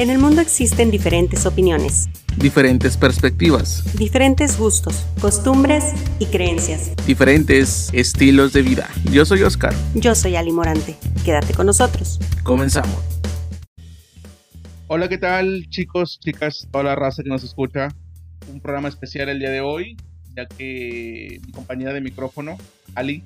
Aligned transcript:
En 0.00 0.08
el 0.08 0.18
mundo 0.18 0.40
existen 0.40 0.90
diferentes 0.90 1.44
opiniones, 1.44 2.08
diferentes 2.38 2.96
perspectivas, 2.96 3.84
diferentes 3.98 4.56
gustos, 4.56 5.04
costumbres 5.20 5.92
y 6.18 6.24
creencias, 6.24 6.92
diferentes 7.06 7.90
estilos 7.92 8.54
de 8.54 8.62
vida. 8.62 8.88
Yo 9.12 9.26
soy 9.26 9.42
Oscar. 9.42 9.74
Yo 9.94 10.14
soy 10.14 10.36
Ali 10.36 10.52
Morante. 10.52 10.96
Quédate 11.22 11.52
con 11.52 11.66
nosotros. 11.66 12.18
Comenzamos. 12.44 12.98
Hola, 14.86 15.10
¿qué 15.10 15.18
tal 15.18 15.66
chicos, 15.68 16.18
chicas, 16.18 16.66
toda 16.72 16.82
la 16.82 16.96
raza 16.96 17.22
que 17.22 17.28
nos 17.28 17.44
escucha? 17.44 17.88
Un 18.50 18.62
programa 18.62 18.88
especial 18.88 19.28
el 19.28 19.38
día 19.38 19.50
de 19.50 19.60
hoy, 19.60 19.98
ya 20.34 20.46
que 20.46 21.42
mi 21.44 21.52
compañera 21.52 21.92
de 21.92 22.00
micrófono, 22.00 22.56
Ali, 22.94 23.22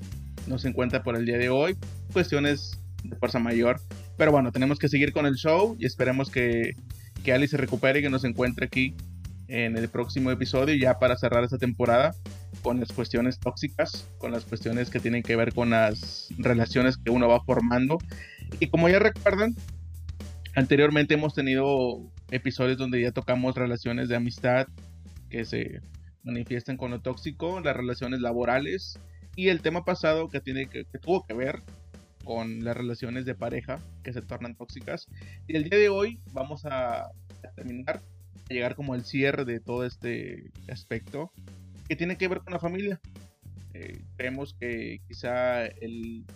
nos 0.49 0.65
encuentra 0.65 1.05
por 1.05 1.15
el 1.15 1.25
día 1.25 1.39
de 1.39 1.51
hoy. 1.51 1.77
Cuestiones 2.13 2.77
de 3.05 3.15
fuerza 3.15 3.39
mayor. 3.39 3.81
Pero 4.17 4.33
bueno, 4.33 4.53
tenemos 4.53 4.79
que 4.79 4.89
seguir 4.89 5.13
con 5.13 5.27
el 5.27 5.35
show 5.35 5.77
y 5.79 5.87
esperemos 5.87 6.31
que, 6.31 6.73
que 7.25 7.33
Ali 7.33 7.49
se 7.49 7.57
recupere 7.57 7.99
y 7.99 8.03
que 8.03 8.11
nos 8.11 8.25
encuentre 8.25 8.67
aquí 8.67 8.95
en 9.49 9.77
el 9.77 9.89
próximo 9.89 10.31
episodio 10.31 10.75
ya 10.75 10.99
para 10.99 11.17
cerrar 11.17 11.45
esta 11.45 11.59
temporada 11.59 12.15
con 12.63 12.81
las 12.81 12.93
cuestiones 12.93 13.39
tóxicas, 13.39 14.09
con 14.19 14.33
las 14.33 14.45
cuestiones 14.45 14.91
que 14.91 15.01
tienen 15.01 15.23
que 15.23 15.37
ver 15.37 15.53
con 15.53 15.71
las 15.71 16.29
relaciones 16.39 16.97
que 16.97 17.11
uno 17.11 17.29
va 17.29 17.43
formando. 17.45 17.99
Y 18.61 18.69
como 18.69 18.89
ya 18.89 18.99
recuerdan, 18.99 19.55
anteriormente 20.55 21.15
hemos 21.15 21.35
tenido 21.35 22.01
episodios 22.31 22.79
donde 22.79 23.03
ya 23.03 23.13
tocamos 23.13 23.55
relaciones 23.55 24.09
de 24.09 24.17
amistad 24.17 24.67
que 25.29 25.45
se 25.45 25.81
manifiestan 26.23 26.77
con 26.77 26.91
lo 26.91 27.01
tóxico, 27.01 27.61
las 27.61 27.77
relaciones 27.77 28.21
laborales 28.21 28.99
y 29.37 29.49
el 29.49 29.61
tema 29.61 29.85
pasado 29.85 30.29
que 30.29 30.41
tiene 30.41 30.69
que 30.69 30.85
tuvo 31.03 31.27
que 31.27 31.35
ver 31.35 31.61
con 32.25 32.65
las 32.65 32.77
relaciones 32.77 33.25
de 33.25 33.35
pareja 33.35 33.79
que 34.03 34.13
se 34.13 34.23
tornan 34.23 34.57
tóxicas. 34.57 35.07
Y 35.47 35.57
el 35.57 35.65
día 35.65 35.79
de 35.79 35.89
hoy 35.89 36.21
vamos 36.33 36.65
a, 36.65 37.11
terminar, 37.55 38.03
a 38.51 38.53
llegar 38.53 38.75
como 38.75 38.95
al 38.95 39.05
cierre 39.05 39.45
de 39.45 39.61
todo 39.61 39.85
este 39.85 40.51
aspecto 40.69 41.31
que 41.89 41.97
tiene 41.97 42.17
que 42.17 42.29
ver 42.29 42.41
con 42.41 42.53
la 42.53 42.59
familia. 42.59 43.01
Eh, 43.75 44.01
creemos 44.17 44.55
que 44.55 45.01
quizá 45.09 45.65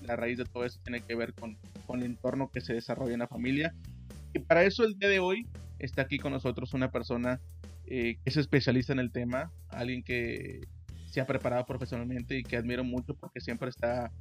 la 0.02 0.16
raíz 0.16 0.38
de 0.38 0.44
todo 0.44 0.64
esto 0.64 0.80
tiene 0.82 1.00
que 1.00 1.14
ver 1.14 1.34
con, 1.34 1.56
con 1.86 2.00
el 2.00 2.06
entorno 2.06 2.50
que 2.50 2.60
se 2.60 2.74
desarrolla 2.74 3.14
en 3.14 3.20
la 3.20 3.28
familia. 3.28 3.74
Y 4.34 4.40
para 4.40 4.64
eso 4.64 4.84
el 4.84 4.98
día 4.98 5.08
de 5.08 5.20
hoy 5.20 5.46
está 5.78 6.02
aquí 6.02 6.18
con 6.18 6.32
nosotros 6.32 6.74
una 6.74 6.90
persona 6.90 7.40
eh, 7.86 8.18
que 8.22 8.30
es 8.30 8.36
especialista 8.36 8.92
en 8.92 8.98
el 8.98 9.10
tema, 9.10 9.50
alguien 9.70 10.02
que 10.02 10.68
se 11.06 11.22
ha 11.22 11.26
preparado 11.26 11.64
profesionalmente 11.64 12.36
y 12.36 12.42
que 12.42 12.58
admiro 12.58 12.84
mucho 12.84 13.14
porque 13.14 13.40
siempre 13.40 13.70
está 13.70 14.12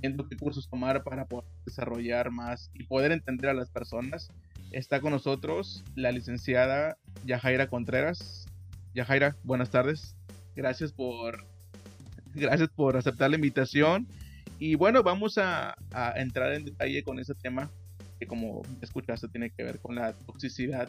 viendo 0.00 0.28
qué 0.28 0.36
cursos 0.36 0.68
tomar 0.68 1.02
para 1.02 1.26
poder 1.26 1.50
desarrollar 1.64 2.30
más 2.30 2.70
y 2.74 2.84
poder 2.84 3.12
entender 3.12 3.50
a 3.50 3.54
las 3.54 3.70
personas. 3.70 4.30
Está 4.72 5.00
con 5.00 5.12
nosotros 5.12 5.84
la 5.94 6.12
licenciada 6.12 6.96
Yajaira 7.24 7.68
Contreras. 7.68 8.46
Yajaira, 8.94 9.36
buenas 9.44 9.70
tardes. 9.70 10.16
Gracias 10.54 10.92
por, 10.92 11.44
gracias 12.34 12.68
por 12.68 12.96
aceptar 12.96 13.30
la 13.30 13.36
invitación. 13.36 14.06
Y 14.58 14.74
bueno, 14.74 15.02
vamos 15.02 15.38
a, 15.38 15.74
a 15.92 16.12
entrar 16.16 16.52
en 16.52 16.66
detalle 16.66 17.02
con 17.02 17.18
ese 17.18 17.34
tema 17.34 17.70
que 18.18 18.26
como 18.26 18.62
escuchaste 18.82 19.28
tiene 19.28 19.50
que 19.50 19.64
ver 19.64 19.80
con 19.80 19.94
la 19.94 20.12
toxicidad 20.12 20.88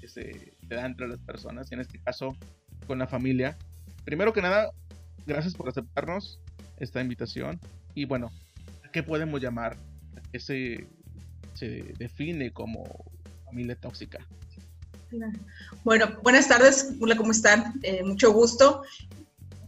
que 0.00 0.08
se 0.08 0.52
da 0.68 0.84
entre 0.84 1.08
las 1.08 1.18
personas 1.20 1.70
y 1.70 1.74
en 1.74 1.80
este 1.80 1.98
caso 1.98 2.36
con 2.86 2.98
la 2.98 3.06
familia. 3.06 3.56
Primero 4.04 4.32
que 4.32 4.42
nada, 4.42 4.70
gracias 5.26 5.54
por 5.54 5.68
aceptarnos 5.68 6.38
esta 6.76 7.00
invitación. 7.00 7.58
Y 7.96 8.04
bueno, 8.04 8.30
¿a 8.84 8.90
qué 8.92 9.02
podemos 9.02 9.40
llamar? 9.40 9.78
¿A 10.14 10.38
se, 10.38 10.86
define 11.98 12.52
como 12.52 12.84
familia 13.46 13.74
tóxica? 13.74 14.18
Bueno, 15.82 16.18
buenas 16.22 16.46
tardes, 16.46 16.90
hola, 17.00 17.16
¿cómo 17.16 17.32
están? 17.32 17.72
Eh, 17.82 18.04
mucho 18.04 18.32
gusto. 18.34 18.82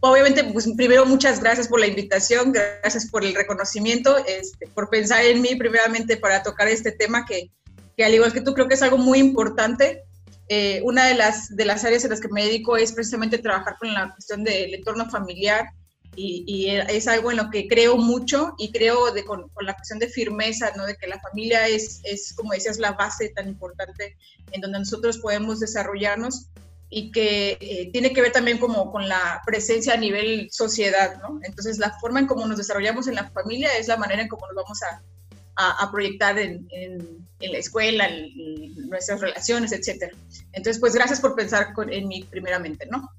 Obviamente, 0.01 0.45
pues 0.45 0.69
primero 0.77 1.07
muchas 1.07 1.41
gracias 1.41 1.69
por 1.69 1.81
la 1.81 1.87
invitación, 1.87 2.53
gracias 2.53 3.07
por 3.07 3.25
el 3.25 3.35
reconocimiento, 3.35 4.19
este, 4.27 4.67
por 4.69 4.91
pensar 4.91 5.25
en 5.25 5.41
mí 5.41 5.55
primeramente 5.55 6.19
para 6.19 6.43
tocar 6.43 6.69
este 6.69 6.93
tema 6.93 7.25
que, 7.25 7.51
que, 7.97 8.05
al 8.05 8.13
igual 8.13 8.35
que 8.35 8.43
tú 8.43 8.53
creo 8.53 8.69
que 8.69 8.75
es 8.75 8.83
algo 8.83 8.99
muy 8.99 9.21
importante. 9.21 10.05
Eh, 10.51 10.83
una 10.85 11.07
de 11.07 11.15
las, 11.15 11.57
de 11.57 11.65
las 11.65 11.83
áreas 11.83 12.05
en 12.05 12.11
las 12.11 12.21
que 12.21 12.29
me 12.29 12.45
dedico 12.45 12.77
es 12.77 12.93
precisamente 12.93 13.39
trabajar 13.39 13.77
con 13.79 13.95
la 13.95 14.13
cuestión 14.13 14.45
del 14.45 14.75
entorno 14.75 15.09
familiar, 15.09 15.71
y, 16.19 16.69
es 16.71 17.07
algo 17.07 17.31
en 17.31 17.37
lo 17.37 17.51
que 17.51 17.69
creo 17.69 17.97
mucho 17.97 18.55
y 18.59 18.73
creo 18.73 19.13
de, 19.13 19.25
con, 19.25 19.51
la 19.61 19.75
cuestión 19.75 19.99
de 19.99 20.09
firmeza, 20.09 20.73
¿no? 20.77 20.85
de 20.85 20.97
que 20.97 21.07
la 21.07 21.21
familia 21.21 21.69
es, 21.69 22.01
es, 22.05 22.33
como 22.35 22.53
decías, 22.53 22.79
la 22.79 22.93
base 22.93 23.29
tan 23.31 23.49
importante 23.49 24.17
en 24.51 24.61
donde 24.61 24.81
nosotros 24.81 25.19
podemos 25.19 25.61
desarrollarnos 25.61 26.49
y 26.91 27.13
que 27.13 27.59
eh, 27.61 27.91
tiene 27.93 28.13
que 28.13 28.23
ver 28.23 28.33
también 28.33 28.59
como 28.59 28.91
con 28.91 29.09
la 29.09 29.43
presencia 29.47 29.95
a 29.95 29.99
nivel 29.99 30.49
sociedad, 30.51 31.21
¿no? 31.21 31.39
Entonces 31.43 31.79
la 31.79 31.97
forma 32.01 32.21
en 32.21 32.27
cómo 32.27 32.47
nos 32.47 32.57
desarrollamos 32.57 33.07
en 33.07 33.15
la 33.15 33.31
familia 33.31 33.69
es 33.79 33.89
la 33.89 33.99
manera 33.99 34.23
en 34.23 34.29
cómo 34.29 34.47
nos 34.47 34.57
vamos 34.57 34.83
a, 34.83 35.03
a, 35.59 35.91
proyectar 35.91 36.39
en, 36.39 36.67
en, 36.71 37.27
la 37.41 37.59
escuela, 37.59 38.09
en, 38.09 38.89
nuestras 38.89 39.21
relaciones, 39.21 39.73
etc. 39.73 40.15
Entonces, 40.53 40.81
pues 40.81 40.95
gracias 40.95 41.21
por 41.21 41.35
pensar 41.35 41.75
en 41.91 42.09
mí 42.09 42.25
primeramente, 42.25 42.87
¿no? 42.87 43.11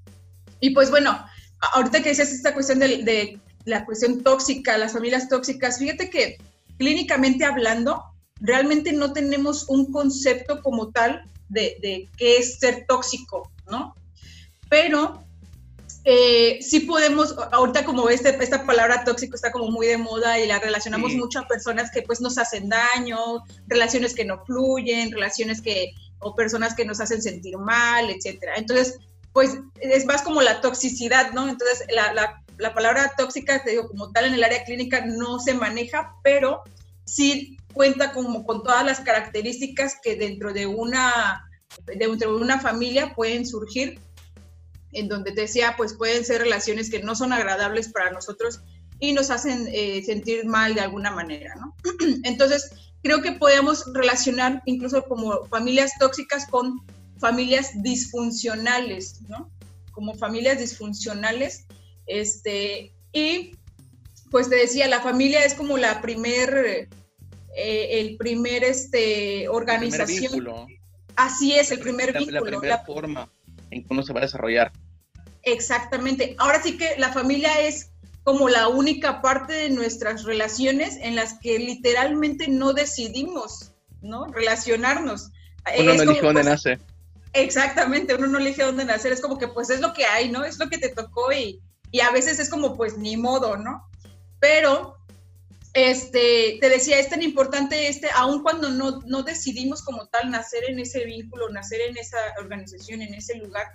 Y 0.59 0.71
pues 0.71 0.89
bueno, 0.89 1.23
ahorita 1.61 2.01
que 2.01 2.09
decías 2.09 2.31
esta 2.31 2.53
cuestión 2.53 2.79
de, 2.79 3.39
la 3.65 3.85
cuestión 3.85 4.23
tóxica, 4.23 4.77
las 4.77 4.93
familias 4.93 5.29
tóxicas, 5.29 5.79
fíjate 5.79 6.09
que 6.09 6.37
clínicamente 6.77 7.45
hablando, 7.45 8.03
realmente 8.39 8.93
no 8.93 9.11
tenemos 9.11 9.67
un 9.67 9.91
concepto 9.91 10.61
como 10.61 10.91
tal 10.91 11.23
de, 11.49 12.09
qué 12.17 12.37
es 12.37 12.59
ser 12.59 12.85
tóxico, 12.87 13.51
¿no? 13.69 13.93
Pero 14.69 15.23
eh, 16.05 16.59
sí 16.61 16.81
podemos, 16.81 17.35
ahorita 17.51 17.83
como 17.83 18.09
este, 18.09 18.29
esta 18.41 18.65
palabra 18.65 19.03
tóxico 19.03 19.35
está 19.35 19.51
como 19.51 19.69
muy 19.69 19.87
de 19.87 19.97
moda 19.97 20.39
y 20.39 20.47
la 20.47 20.59
relacionamos 20.59 21.13
mucho 21.13 21.39
a 21.39 21.47
personas 21.47 21.91
que 21.91 22.01
pues 22.03 22.21
nos 22.21 22.37
hacen 22.37 22.69
daño, 22.69 23.43
relaciones 23.67 24.13
que 24.13 24.25
no 24.25 24.43
fluyen, 24.45 25.11
relaciones 25.11 25.61
que, 25.61 25.91
o 26.19 26.33
personas 26.33 26.73
que 26.73 26.85
nos 26.85 27.01
hacen 27.01 27.21
sentir 27.21 27.57
mal, 27.57 28.09
etcétera. 28.09 28.53
Entonces, 28.55 28.99
pues 29.39 29.57
es 29.79 30.05
más 30.05 30.21
como 30.21 30.41
la 30.41 30.59
toxicidad, 30.59 31.31
¿no? 31.31 31.47
Entonces, 31.47 31.87
la, 31.93 32.73
palabra 32.73 33.13
tóxica, 33.17 33.63
te 33.63 33.69
digo, 33.69 33.87
como 33.87 34.11
tal 34.11 34.25
en 34.25 34.33
el 34.33 34.43
área 34.43 34.65
clínica 34.65 35.05
no 35.05 35.39
se 35.39 35.53
maneja, 35.53 36.13
pero 36.25 36.61
sí 37.05 37.55
cuenta 37.71 38.11
como 38.11 38.45
con 38.45 38.63
todas 38.63 38.85
las 38.85 38.99
características 38.99 39.95
que 40.03 40.17
dentro 40.17 40.51
de 40.51 40.67
una, 40.67 41.49
dentro 41.85 42.35
de 42.35 42.43
una 42.43 42.59
familia 42.59 43.13
pueden 43.15 43.47
surgir, 43.47 44.01
en 44.91 45.07
donde 45.07 45.31
te 45.31 45.39
decía, 45.39 45.75
pues 45.77 45.93
pueden 45.93 46.25
ser 46.25 46.41
relaciones 46.41 46.89
que 46.89 47.01
no 47.01 47.15
son 47.15 47.31
agradables 47.31 47.87
para 47.87 48.11
nosotros 48.11 48.59
y 48.99 49.13
nos 49.13 49.29
hacen 49.29 49.69
eh, 49.71 50.03
sentir 50.05 50.47
mal 50.47 50.75
de 50.75 50.81
alguna 50.81 51.11
manera, 51.11 51.55
¿no? 51.55 51.77
Entonces, 52.25 52.71
creo 53.03 53.21
que 53.21 53.31
podemos 53.31 53.85
relacionar 53.93 54.61
incluso 54.65 55.01
como 55.03 55.45
familias 55.45 55.93
tóxicas 55.97 56.45
con 56.47 56.85
familias 57.19 57.71
disfuncionales, 57.81 59.21
¿no? 59.27 59.49
Como 59.91 60.13
familias 60.15 60.59
disfuncionales, 60.59 61.65
este, 62.07 62.93
y 63.13 63.51
pues 64.31 64.49
te 64.49 64.55
decía, 64.55 64.87
la 64.87 65.01
familia 65.01 65.43
es 65.45 65.53
como 65.53 65.77
la 65.77 66.01
primer, 66.01 66.89
eh, 67.55 67.87
el 67.99 68.17
primer, 68.17 68.63
este, 68.63 69.47
organización. 69.49 70.67
Así 71.15 71.53
es, 71.53 71.71
el 71.71 71.79
primer 71.79 72.13
vínculo. 72.13 72.39
La 72.39 72.45
primera 72.45 72.77
forma 72.85 73.29
en 73.71 73.83
cómo 73.83 74.03
se 74.03 74.13
va 74.13 74.19
a 74.19 74.23
desarrollar. 74.23 74.71
Exactamente. 75.43 76.35
Ahora 76.37 76.61
sí 76.61 76.77
que 76.77 76.95
la 76.97 77.11
familia 77.11 77.61
es 77.61 77.91
como 78.23 78.49
la 78.49 78.67
única 78.67 79.21
parte 79.21 79.53
de 79.53 79.69
nuestras 79.69 80.23
relaciones 80.23 80.97
en 81.01 81.15
las 81.15 81.39
que 81.39 81.57
literalmente 81.57 82.47
no 82.47 82.73
decidimos, 82.73 83.71
¿no? 84.01 84.27
Relacionarnos. 84.27 85.31
Uno 85.79 85.93
no 85.93 86.03
elige 86.03 86.21
dónde 86.21 86.43
nace. 86.43 86.79
Exactamente, 87.33 88.15
uno 88.15 88.27
no 88.27 88.39
elige 88.39 88.63
dónde 88.63 88.85
nacer, 88.85 89.11
es 89.11 89.21
como 89.21 89.37
que 89.37 89.47
pues 89.47 89.69
es 89.69 89.81
lo 89.81 89.93
que 89.93 90.05
hay, 90.05 90.29
¿no? 90.29 90.43
Es 90.43 90.57
lo 90.57 90.67
que 90.67 90.79
te 90.79 90.89
tocó 90.89 91.31
y, 91.31 91.61
y 91.91 91.99
a 91.99 92.11
veces 92.11 92.39
es 92.39 92.49
como 92.49 92.75
pues 92.75 92.97
ni 92.97 93.17
modo, 93.17 93.55
¿no? 93.57 93.87
Pero, 94.39 94.97
este, 95.73 96.57
te 96.59 96.69
decía, 96.69 96.97
es 96.97 97.09
tan 97.09 97.21
importante 97.21 97.87
este, 97.87 98.09
aun 98.15 98.41
cuando 98.41 98.69
no, 98.69 99.01
no 99.05 99.21
decidimos 99.21 99.83
como 99.83 100.07
tal 100.07 100.31
nacer 100.31 100.63
en 100.67 100.79
ese 100.79 101.05
vínculo, 101.05 101.49
nacer 101.49 101.81
en 101.81 101.97
esa 101.97 102.17
organización, 102.39 103.01
en 103.01 103.13
ese 103.13 103.35
lugar, 103.35 103.67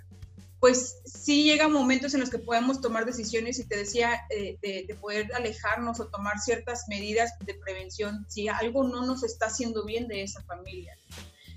pues 0.59 0.97
sí 1.05 1.43
llegan 1.43 1.71
momentos 1.71 2.13
en 2.13 2.21
los 2.21 2.29
que 2.29 2.39
podemos 2.39 2.81
tomar 2.81 3.05
decisiones 3.05 3.59
y 3.59 3.65
te 3.65 3.77
decía 3.77 4.21
eh, 4.31 4.57
de, 4.61 4.85
de, 4.87 4.95
poder 4.95 5.33
alejarnos 5.33 5.99
o 5.99 6.07
tomar 6.07 6.39
ciertas 6.39 6.85
medidas 6.89 7.31
de 7.39 7.53
prevención 7.53 8.25
si 8.27 8.47
algo 8.47 8.83
no 8.83 9.05
nos 9.05 9.23
está 9.23 9.45
haciendo 9.45 9.85
bien 9.85 10.07
de 10.07 10.23
esa 10.23 10.41
familia. 10.43 10.97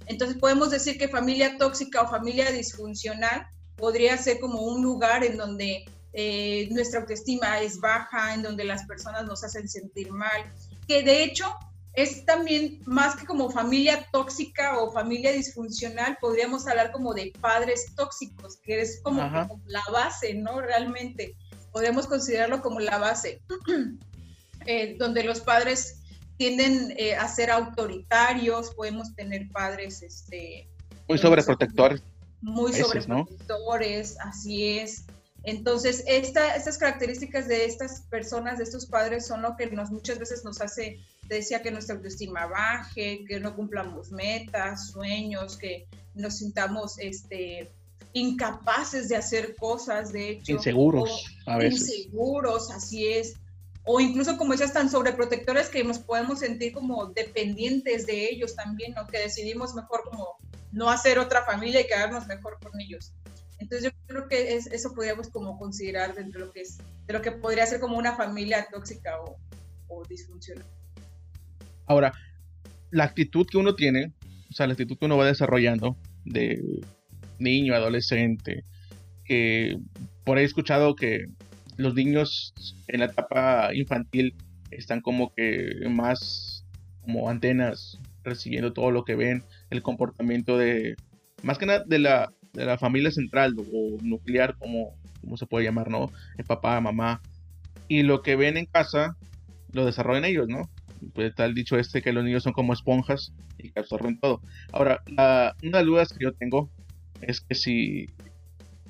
Entonces 0.09 0.39
podemos 0.39 0.71
decir 0.71 0.99
que 0.99 1.09
familia 1.09 1.57
tóxica 1.59 2.03
o 2.03 2.09
familia 2.09 2.51
disfuncional 2.51 3.47
podría 3.77 4.17
ser 4.17 4.41
como 4.41 4.63
un 4.63 4.83
lugar 4.83 5.25
en 5.25 5.37
donde 5.37 5.85
eh, 6.13 6.69
nuestra 6.71 7.01
autoestima 7.01 7.61
es 7.61 7.79
baja, 7.79 8.35
en 8.35 8.43
donde 8.43 8.65
las 8.65 8.85
personas 8.87 9.25
nos 9.25 9.45
hacen 9.45 9.69
sentir 9.69 10.11
mal, 10.11 10.53
que 10.87 11.03
de 11.03 11.23
hecho 11.23 11.55
es 11.95 12.25
también 12.25 12.81
más 12.87 13.17
que 13.17 13.27
como 13.27 13.51
familia 13.51 14.07
tóxica 14.13 14.79
o 14.79 14.93
familia 14.93 15.33
disfuncional, 15.33 16.17
podríamos 16.21 16.67
hablar 16.67 16.93
como 16.93 17.13
de 17.13 17.33
padres 17.41 17.87
tóxicos, 17.97 18.57
que 18.59 18.81
es 18.81 19.01
como, 19.03 19.21
la 19.67 19.83
base, 19.93 20.35
¿no? 20.35 20.61
Realmente, 20.61 21.35
podemos 21.73 22.07
considerarlo 22.07 22.63
como 22.63 22.79
la 22.79 22.99
base, 22.99 23.43
eh, 24.67 24.97
donde 24.99 25.25
los 25.25 25.41
padres 25.41 26.01
tienden 26.39 26.95
eh, 26.97 27.17
a 27.17 27.29
ser 27.29 27.51
autoritarios, 27.51 28.71
podemos 28.75 29.15
tener 29.15 29.49
padres, 29.51 30.03
este... 30.03 30.69
Muy 31.09 31.19
sobreprotectores. 31.19 32.03
Muy 32.41 32.73
sobreprotectores, 32.73 34.17
así 34.21 34.79
es. 34.79 35.05
Entonces, 35.43 36.05
estas 36.07 36.79
características 36.79 37.49
de 37.49 37.65
estas 37.65 38.03
personas, 38.03 38.59
de 38.59 38.65
estos 38.65 38.87
padres, 38.87 39.27
son 39.27 39.43
lo 39.43 39.57
que 39.57 39.67
nos, 39.67 39.91
muchas 39.91 40.19
veces 40.19 40.45
nos 40.45 40.61
hace, 40.61 41.01
decía, 41.29 41.63
que 41.63 41.71
nuestra 41.71 41.97
autoestima 41.97 42.47
baje, 42.47 43.25
que 43.27 43.41
no 43.41 43.57
cumplamos 43.57 44.13
metas, 44.13 44.91
sueños, 44.91 45.57
que 45.57 45.89
nos 46.15 46.39
sintamos 46.39 46.99
este, 46.99 47.73
incapaces 48.13 49.09
de 49.09 49.17
hacer 49.17 49.57
cosas, 49.57 50.13
de 50.13 50.31
hecho. 50.31 50.53
Inseguros, 50.53 51.25
a 51.47 51.59
veces. 51.59 51.89
Inseguros, 51.89 52.71
así 52.71 53.09
es. 53.09 53.35
O 53.91 54.01
incluso 54.01 54.37
como 54.37 54.53
esas 54.53 54.75
tan 54.75 54.91
sobreprotectores 54.91 55.71
que 55.71 55.83
nos 55.83 55.99
podemos 55.99 56.41
sentir 56.41 56.73
como 56.73 57.07
dependientes 57.07 58.07
de 58.07 58.29
ellos 58.29 58.55
también, 58.55 58.93
¿no? 58.93 59.07
Que 59.07 59.19
decidimos 59.19 59.75
mejor 59.75 60.03
como 60.05 60.37
no 60.73 60.91
hacer 60.91 61.19
otra 61.19 61.43
familia 61.47 61.81
y 61.81 61.87
quedarnos 61.87 62.27
mejor 62.27 62.59
con 62.63 62.79
ellos. 62.79 63.15
Entonces 63.59 63.91
yo 63.91 63.99
creo 64.07 64.29
que 64.29 64.57
es, 64.57 64.67
eso 64.67 64.93
podríamos 64.95 65.31
como 65.31 65.59
considerar 65.59 66.15
dentro 66.15 66.41
de 66.41 66.47
lo 66.49 66.53
que 66.53 66.61
es, 66.61 66.77
de 67.07 67.15
lo 67.15 67.23
que 67.23 67.33
podría 67.33 67.65
ser 67.65 67.81
como 67.81 67.97
una 67.97 68.15
familia 68.15 68.69
tóxica 68.71 69.23
o, 69.23 69.39
o 69.89 70.05
disfuncional. 70.05 70.67
Ahora, 71.87 72.13
la 72.91 73.05
actitud 73.05 73.47
que 73.47 73.57
uno 73.57 73.75
tiene, 73.75 74.13
o 74.51 74.53
sea, 74.53 74.67
la 74.67 74.75
actitud 74.75 74.99
que 74.99 75.07
uno 75.07 75.17
va 75.17 75.25
desarrollando 75.25 75.97
de 76.27 76.61
niño, 77.39 77.75
adolescente, 77.75 78.65
que 79.25 79.79
por 80.25 80.37
ahí 80.37 80.45
he 80.45 80.47
escuchado 80.47 80.95
que 80.95 81.25
los 81.79 81.95
niños 81.95 82.53
en 82.89 83.01
la 83.01 83.07
etapa 83.07 83.75
infantil 83.75 84.35
están 84.71 85.01
como 85.01 85.33
que 85.35 85.71
más 85.89 86.67
como 87.01 87.31
antenas 87.31 87.99
recibiendo 88.23 88.75
todo 88.75 88.91
lo 88.91 89.05
que 89.05 89.15
ven, 89.15 89.43
el 89.71 89.81
comportamiento 89.81 90.59
de, 90.59 90.97
más 91.43 91.57
que 91.57 91.65
nada 91.65 91.85
de 91.87 91.99
la, 91.99 92.31
de 92.53 92.67
la 92.67 92.77
familia 92.77 93.11
central 93.11 93.55
o 93.59 93.97
nuclear, 94.03 94.57
como, 94.59 94.95
como 95.23 95.37
se 95.39 95.47
puede 95.47 95.65
llamar, 95.65 95.89
¿no? 95.91 96.11
El 96.37 96.45
papá, 96.45 96.79
mamá. 96.81 97.23
Y 97.87 98.03
lo 98.03 98.21
que 98.21 98.37
ven 98.37 98.59
en 98.59 98.67
casa 98.67 99.17
lo 99.73 99.87
desarrollan 99.87 100.27
ellos, 100.27 100.49
¿no? 100.49 100.69
Pues 101.15 101.31
está 101.31 101.49
dicho 101.49 101.79
este 101.79 102.03
que 102.03 102.13
los 102.13 102.25
niños 102.25 102.43
son 102.43 102.53
como 102.53 102.73
esponjas 102.73 103.33
y 103.57 103.71
que 103.71 103.81
absorben 103.81 104.19
todo. 104.19 104.43
Ahora, 104.73 105.01
una 105.07 105.55
de 105.63 105.71
las 105.71 105.85
dudas 105.87 106.13
que 106.13 106.25
yo 106.25 106.33
tengo 106.33 106.69
es 107.23 107.41
que 107.41 107.55
si 107.55 108.07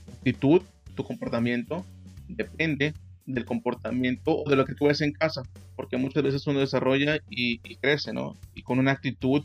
tu 0.06 0.12
actitud, 0.12 0.62
tu 0.96 1.04
comportamiento, 1.04 1.84
depende 2.28 2.94
del 3.26 3.44
comportamiento 3.44 4.38
o 4.38 4.48
de 4.48 4.56
lo 4.56 4.64
que 4.64 4.74
tú 4.74 4.86
ves 4.86 5.02
en 5.02 5.12
casa, 5.12 5.42
porque 5.76 5.98
muchas 5.98 6.22
veces 6.22 6.46
uno 6.46 6.60
desarrolla 6.60 7.18
y, 7.28 7.58
crece, 7.76 8.12
¿no? 8.12 8.36
Y 8.54 8.62
con 8.62 8.78
una 8.78 8.92
actitud, 8.92 9.44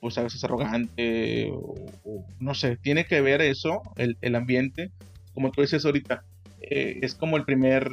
pues 0.00 0.16
a 0.18 0.22
veces 0.22 0.44
arrogante, 0.44 1.50
o, 1.52 2.24
no 2.38 2.54
sé, 2.54 2.76
tiene 2.76 3.06
que 3.06 3.20
ver 3.20 3.42
eso, 3.42 3.82
el, 3.96 4.34
ambiente, 4.34 4.92
como 5.34 5.50
tú 5.50 5.62
dices 5.62 5.84
ahorita, 5.84 6.24
eh, 6.60 7.00
es 7.02 7.14
como 7.16 7.36
el 7.36 7.44
primer, 7.44 7.90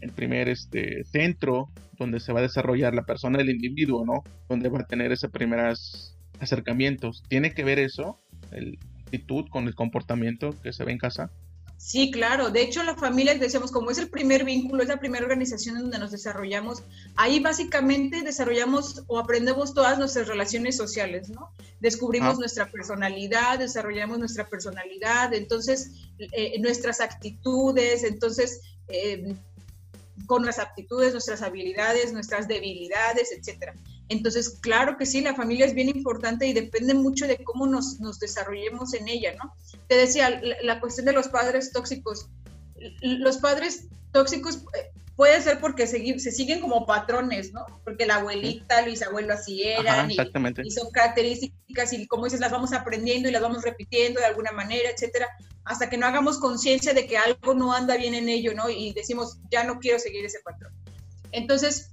el 0.00 0.10
primer 0.12 0.48
este, 0.48 1.04
centro 1.04 1.68
donde 1.98 2.20
se 2.20 2.32
va 2.32 2.38
a 2.38 2.42
desarrollar 2.42 2.94
la 2.94 3.02
persona, 3.04 3.40
el 3.40 3.50
individuo, 3.50 4.06
¿no? 4.06 4.22
Donde 4.48 4.70
va 4.70 4.80
a 4.80 4.86
tener 4.86 5.12
esos 5.12 5.30
primeros 5.30 6.16
acercamientos. 6.40 7.22
¿Tiene 7.28 7.52
que 7.52 7.64
ver 7.64 7.78
eso, 7.78 8.16
el 8.52 8.78
actitud 9.00 9.48
con 9.48 9.66
el 9.66 9.74
comportamiento 9.74 10.54
que 10.62 10.72
se 10.72 10.84
ve 10.84 10.92
en 10.92 10.98
casa? 10.98 11.30
Sí, 11.78 12.10
claro. 12.10 12.50
De 12.50 12.60
hecho, 12.60 12.82
la 12.82 12.96
familia, 12.96 13.38
decíamos, 13.38 13.70
como 13.70 13.92
es 13.92 13.98
el 13.98 14.10
primer 14.10 14.44
vínculo, 14.44 14.82
es 14.82 14.88
la 14.88 14.98
primera 14.98 15.24
organización 15.24 15.76
en 15.76 15.82
donde 15.82 16.00
nos 16.00 16.10
desarrollamos, 16.10 16.82
ahí 17.14 17.38
básicamente 17.38 18.22
desarrollamos 18.22 19.04
o 19.06 19.16
aprendemos 19.16 19.74
todas 19.74 19.96
nuestras 19.96 20.26
relaciones 20.26 20.76
sociales, 20.76 21.30
¿no? 21.30 21.52
Descubrimos 21.78 22.34
ah. 22.34 22.40
nuestra 22.40 22.66
personalidad, 22.72 23.60
desarrollamos 23.60 24.18
nuestra 24.18 24.48
personalidad, 24.48 25.32
entonces 25.32 25.92
eh, 26.18 26.58
nuestras 26.60 27.00
actitudes, 27.00 28.02
entonces 28.02 28.60
eh, 28.88 29.36
con 30.26 30.44
las 30.44 30.58
aptitudes, 30.58 31.12
nuestras 31.12 31.42
habilidades, 31.42 32.12
nuestras 32.12 32.48
debilidades, 32.48 33.30
etcétera. 33.30 33.74
Entonces, 34.08 34.58
claro 34.60 34.96
que 34.96 35.06
sí, 35.06 35.20
la 35.20 35.34
familia 35.34 35.66
es 35.66 35.74
bien 35.74 35.88
importante 35.88 36.46
y 36.46 36.52
depende 36.52 36.94
mucho 36.94 37.26
de 37.26 37.42
cómo 37.44 37.66
nos, 37.66 38.00
nos 38.00 38.18
desarrollemos 38.18 38.94
en 38.94 39.08
ella, 39.08 39.34
¿no? 39.34 39.54
Te 39.86 39.96
decía, 39.96 40.40
la, 40.62 40.80
cuestión 40.80 41.06
de 41.06 41.12
los 41.12 41.28
padres 41.28 41.72
tóxicos. 41.72 42.28
Los 43.02 43.38
padres 43.38 43.88
tóxicos 44.12 44.56
eh, 44.56 44.90
puede 45.14 45.42
ser 45.42 45.60
porque 45.60 45.86
se, 45.86 46.18
se, 46.18 46.32
siguen 46.32 46.60
como 46.60 46.86
patrones, 46.86 47.52
¿no? 47.52 47.66
Porque 47.84 48.06
la 48.06 48.16
abuelita, 48.16 48.80
el 48.80 48.86
bisabuelo 48.86 49.34
así 49.34 49.62
eran, 49.62 50.10
y, 50.10 50.16
y, 50.62 50.70
son 50.70 50.90
características 50.90 51.92
y 51.92 52.06
como 52.06 52.24
dices, 52.24 52.40
las 52.40 52.52
vamos 52.52 52.72
aprendiendo 52.72 53.28
y 53.28 53.32
las 53.32 53.42
vamos 53.42 53.62
repitiendo 53.62 54.20
de 54.20 54.26
alguna 54.26 54.52
manera, 54.52 54.88
etcétera, 54.90 55.28
hasta 55.64 55.90
que 55.90 55.98
no 55.98 56.06
hagamos 56.06 56.38
conciencia 56.38 56.94
de 56.94 57.06
que 57.06 57.18
algo 57.18 57.52
no 57.52 57.74
anda 57.74 57.96
bien 57.96 58.14
en 58.14 58.30
ello, 58.30 58.54
¿no? 58.54 58.70
Y 58.70 58.94
decimos, 58.94 59.38
ya 59.50 59.64
no 59.64 59.80
quiero 59.80 59.98
seguir 59.98 60.24
ese 60.24 60.40
patrón. 60.40 60.72
Entonces, 61.32 61.90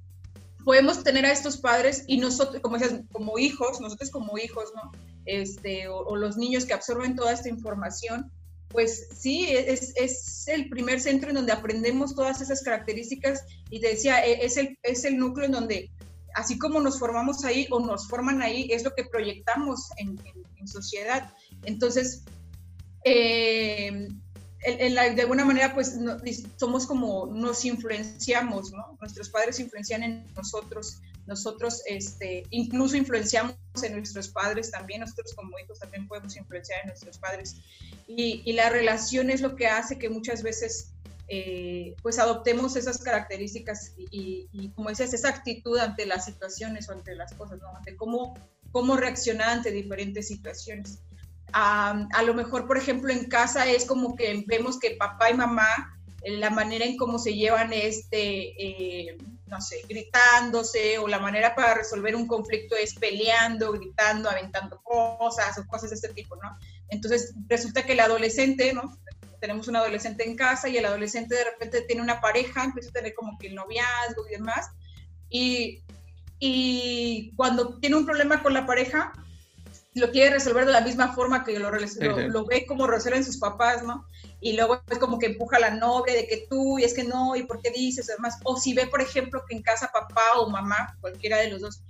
podemos 0.66 1.04
tener 1.04 1.26
a 1.26 1.32
estos 1.32 1.58
padres 1.58 2.04
y 2.08 2.18
nosotros, 2.18 2.62
como 2.62 2.78
decías, 2.78 3.00
como 3.14 3.38
hijos, 3.38 3.80
nosotros 3.80 4.10
como 4.10 4.38
hijos, 4.38 4.74
¿no? 4.76 4.92
Este, 5.26 5.88
o, 5.88 6.16
los 6.16 6.38
niños 6.38 6.66
que 6.66 6.74
absorben 6.74 7.16
toda 7.16 7.32
esta 7.32 7.50
información, 7.50 8.32
pues 8.70 9.08
sí, 9.16 9.48
es, 9.48 9.94
es, 9.96 10.48
el 10.48 10.68
primer 10.70 11.00
centro 11.00 11.30
en 11.30 11.36
donde 11.36 11.52
aprendemos 11.52 12.16
todas 12.16 12.42
esas 12.42 12.64
características 12.64 13.44
y 13.70 13.80
te 13.80 13.90
decía, 13.90 14.26
e, 14.26 14.44
es 14.44 14.58
el, 14.58 14.78
es 14.82 15.06
el 15.06 15.18
núcleo 15.18 15.46
en 15.46 15.52
donde, 15.52 15.92
así 16.34 16.58
como 16.58 16.82
nos 16.82 17.00
formamos 17.00 17.46
ahí 17.46 17.68
o 17.70 17.80
nos 17.80 18.08
forman 18.08 18.42
ahí, 18.42 18.68
es 18.72 18.84
lo 18.84 18.94
que 18.96 19.06
proyectamos 19.06 19.90
en, 19.98 20.20
en, 20.58 20.68
sociedad. 20.68 21.32
Entonces, 21.64 22.24
eh, 23.04 24.08
de 24.66 25.22
alguna 25.22 25.46
manera, 25.46 25.74
pues 25.74 25.98
somos 26.58 26.88
como 26.88 27.28
nos 27.28 27.64
influenciamos, 27.66 28.72
¿no? 28.72 28.98
Nuestros 29.00 29.30
padres 29.30 29.60
influencian 29.60 30.02
en 30.04 30.34
nosotros, 30.34 31.02
nosotros 31.28 31.84
este, 31.86 32.44
incluso 32.50 32.98
influenciamos 32.98 33.56
en 33.84 33.94
nuestros 33.94 34.30
padres 34.30 34.72
también, 34.72 35.02
nosotros 35.02 35.34
como 35.36 35.58
hijos 35.60 35.80
también 35.80 36.08
podemos 36.08 36.36
influenciar 36.36 36.82
en 36.82 36.88
nuestros 36.88 37.18
padres. 37.20 37.58
Y, 38.08 38.54
la 38.54 38.70
relación 38.70 39.30
es 39.30 39.42
lo 39.42 39.56
que 39.56 39.68
hace 39.68 40.00
que 40.00 40.10
muchas 40.10 40.42
veces 40.42 40.94
eh, 41.28 41.96
pues 42.02 42.18
adoptemos 42.20 42.76
esas 42.76 43.00
características 43.00 43.94
y, 43.98 44.72
como 44.76 44.90
dices, 44.90 45.14
esa 45.14 45.30
actitud 45.30 45.78
ante 45.78 46.06
las 46.06 46.26
situaciones 46.26 46.90
o 46.90 46.94
ante 46.94 47.14
las 47.14 47.34
cosas, 47.34 47.60
¿no? 47.60 47.76
Ante 47.76 47.96
cómo, 47.96 48.34
cómo 48.72 48.98
reaccionar 48.98 49.50
ante 49.50 49.72
diferentes 49.72 50.28
situaciones 50.28 51.00
a, 51.54 52.24
lo 52.26 52.34
mejor, 52.34 52.68
por 52.68 52.78
ejemplo, 52.78 53.12
en 53.12 53.30
casa 53.30 53.66
es 53.70 53.86
como 53.86 54.16
que 54.16 54.44
vemos 54.48 54.80
que 54.80 54.92
papá 54.92 55.30
y 55.30 55.36
mamá, 55.36 55.98
eh, 56.22 56.38
la 56.38 56.50
manera 56.50 56.86
en 56.86 56.98
cómo 56.98 57.20
se 57.20 57.34
llevan 57.34 57.72
este, 57.72 58.62
eh, 58.62 59.18
no 59.48 59.62
sé, 59.62 59.82
gritándose, 59.88 60.98
o 60.98 61.08
la 61.08 61.20
manera 61.20 61.56
para 61.56 61.76
resolver 61.76 62.16
un 62.16 62.28
conflicto 62.28 62.76
es 62.76 62.96
peleando, 62.96 63.72
gritando, 63.74 64.30
aventando 64.30 64.82
cosas 64.84 65.58
o 65.58 65.68
cosas 65.68 65.92
de 65.92 65.96
este 65.96 66.10
tipo, 66.10 66.36
¿no? 66.38 66.58
Entonces 66.90 67.34
resulta 67.48 67.86
que 67.86 67.94
el 67.94 68.00
adolescente, 68.00 68.74
¿no? 68.74 68.98
Tenemos 69.40 69.68
un 69.68 69.76
adolescente 69.76 70.28
en 70.28 70.36
casa 70.36 70.68
y 70.68 70.78
el 70.78 70.86
adolescente 70.86 71.36
de 71.36 71.44
repente 71.44 71.82
tiene 71.82 72.02
una 72.02 72.20
pareja, 72.20 72.64
empieza 72.64 72.90
a 72.90 72.94
tener 72.94 73.14
como 73.14 73.38
que 73.38 73.48
el 73.48 73.56
noviazgo 73.56 74.28
y 74.28 74.32
demás, 74.32 74.72
y, 75.30 75.84
y 76.40 77.34
cuando 77.36 77.78
tiene 77.80 77.98
un 77.98 78.06
problema 78.06 78.42
con 78.42 78.54
la 78.54 78.66
pareja, 78.66 79.14
lo 79.96 80.12
quiere 80.12 80.32
resolver 80.32 80.66
de 80.66 80.74
la 80.74 80.82
misma 80.82 81.14
forma 81.14 81.46
que 81.46 81.58
lo, 81.58 81.72
lo, 81.72 82.46
ve 82.46 82.66
como 82.66 82.86
resuelven 82.86 83.24
sus 83.24 83.38
papás, 83.38 83.82
¿no? 83.82 84.06
Y 84.42 84.52
luego 84.54 84.82
es 84.90 85.00
como 85.00 85.18
que 85.18 85.28
empuja 85.28 85.56
a 85.56 85.62
la 85.62 85.70
novia 85.72 86.14
de 86.14 86.28
que 86.28 86.46
tú, 86.50 86.78
y 86.78 86.84
es 86.84 86.94
que 86.94 87.06
no, 87.06 87.34
y 87.38 87.44
por 87.44 87.62
qué 87.62 87.72
dices, 87.72 88.10
además. 88.10 88.38
O 88.44 88.58
si 88.58 88.74
ve, 88.74 88.88
por 88.88 89.02
ejemplo, 89.02 89.44
que 89.48 89.56
en 89.56 89.64
casa 89.64 89.92
papá 89.94 90.22
o 90.38 90.50
mamá, 90.50 90.98
cualquiera 91.00 91.38
de 91.38 91.50
los 91.50 91.62
dos, 91.62 91.82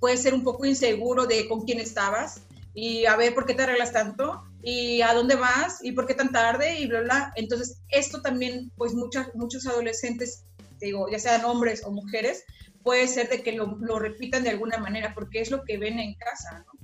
puede 0.00 0.16
ser 0.16 0.32
un 0.32 0.42
poco 0.42 0.64
inseguro 0.64 1.26
de 1.26 1.46
con 1.46 1.66
quién 1.66 1.78
estabas, 1.78 2.40
y 2.72 3.04
a 3.04 3.16
ver 3.16 3.34
por 3.34 3.44
qué 3.44 3.52
te 3.52 3.64
arreglas 3.64 3.92
tanto, 3.92 4.44
y 4.62 5.02
a 5.02 5.12
dónde 5.12 5.34
vas, 5.34 5.84
y 5.84 5.92
por 5.92 6.06
qué 6.06 6.14
tan 6.14 6.32
tarde, 6.32 6.80
y 6.80 6.86
bla, 6.86 7.02
bla. 7.02 7.32
Entonces, 7.36 7.82
esto 7.90 8.22
también, 8.22 8.72
pues 8.76 8.94
muchas, 8.94 9.28
muchos 9.34 9.66
adolescentes, 9.66 10.46
digo, 10.80 11.06
ya 11.10 11.18
sean 11.18 11.44
hombres 11.44 11.82
o 11.84 11.90
mujeres, 11.90 12.44
puede 12.82 13.06
ser 13.08 13.28
de 13.28 13.42
que 13.42 13.52
lo, 13.52 13.76
lo 13.78 13.98
repitan 13.98 14.42
de 14.42 14.50
alguna 14.50 14.78
manera, 14.78 15.12
porque 15.14 15.42
es 15.42 15.50
lo 15.50 15.64
que 15.64 15.76
ven 15.76 15.98
en 15.98 16.14
casa, 16.14 16.64
¿no? 16.66 16.81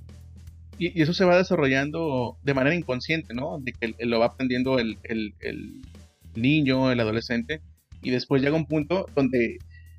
Y, 0.79 1.01
eso 1.01 1.13
se 1.13 1.25
va 1.25 1.37
desarrollando 1.37 2.37
de 2.41 2.53
manera 2.53 2.75
inconsciente, 2.75 3.33
¿no? 3.33 3.59
De 3.59 3.73
que 3.73 3.93
lo 4.05 4.19
va 4.19 4.27
aprendiendo 4.27 4.79
el, 4.79 4.97
niño, 6.35 6.91
el 6.91 6.99
adolescente, 6.99 7.61
y 8.01 8.11
después 8.11 8.41
llega 8.41 8.55
un 8.55 8.65
punto 8.65 9.07
donde 9.13 9.57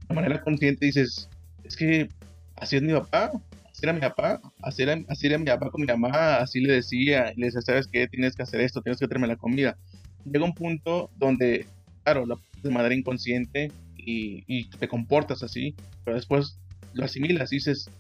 de 0.09 0.15
manera 0.15 0.41
consciente 0.43 0.87
dices, 0.87 1.29
es 1.65 1.77
que 1.77 2.09
así 2.57 2.77
es 2.77 2.83
mi 2.83 2.93
papá, 2.93 3.31
así 3.71 3.81
era 3.83 3.93
mi 3.93 4.01
papá, 4.01 4.41
así 4.63 4.83
era, 4.83 5.39
mi 5.39 5.45
papá 5.45 5.71
con 5.71 5.83
mi 5.83 5.87
mamá, 5.87 6.37
así 6.37 6.61
le 6.61 6.73
decía, 6.73 7.33
le 7.37 7.47
decía, 7.47 7.61
¿sabes 7.61 7.87
qué? 7.87 8.09
Tienes 8.09 8.35
que 8.35 8.43
hacer 8.43 8.61
esto, 8.63 8.81
tienes 8.81 8.99
que 8.99 9.07
traerme 9.07 9.29
la 9.29 9.37
comida. 9.37 9.77
Llega 10.25 10.45
un 10.45 10.55
punto 10.55 11.11
donde, 11.17 11.67
claro, 12.05 12.25
la 12.25 12.37
de 12.63 12.71
manera 12.71 12.95
inconsciente 12.95 13.71
y, 13.97 14.45
y, 14.47 14.69
te 14.71 14.89
comportas 14.89 15.43
así, 15.43 15.75
pero 16.05 16.17
después 16.17 16.59
lo 16.95 17.05
asimilas 17.05 17.53
y 17.53 17.57
dices, 17.57 17.91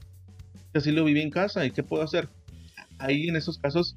así 0.75 0.93
lo 0.93 1.05
viví 1.05 1.21
en 1.21 1.31
casa 1.31 1.65
y 1.67 1.71
qué 1.71 1.83
puedo 1.83 2.03
hacer. 2.03 2.29
Ahí 3.01 3.29
en 3.29 3.37
esos 3.37 3.59
casos... 3.59 3.97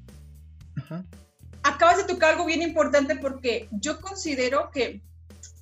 Acabas 1.62 1.98
de 1.98 2.04
tocar 2.04 2.32
algo 2.32 2.44
bien 2.44 2.60
importante 2.60 3.16
porque 3.16 3.68
yo 3.70 4.00
considero 4.00 4.70
que 4.70 5.02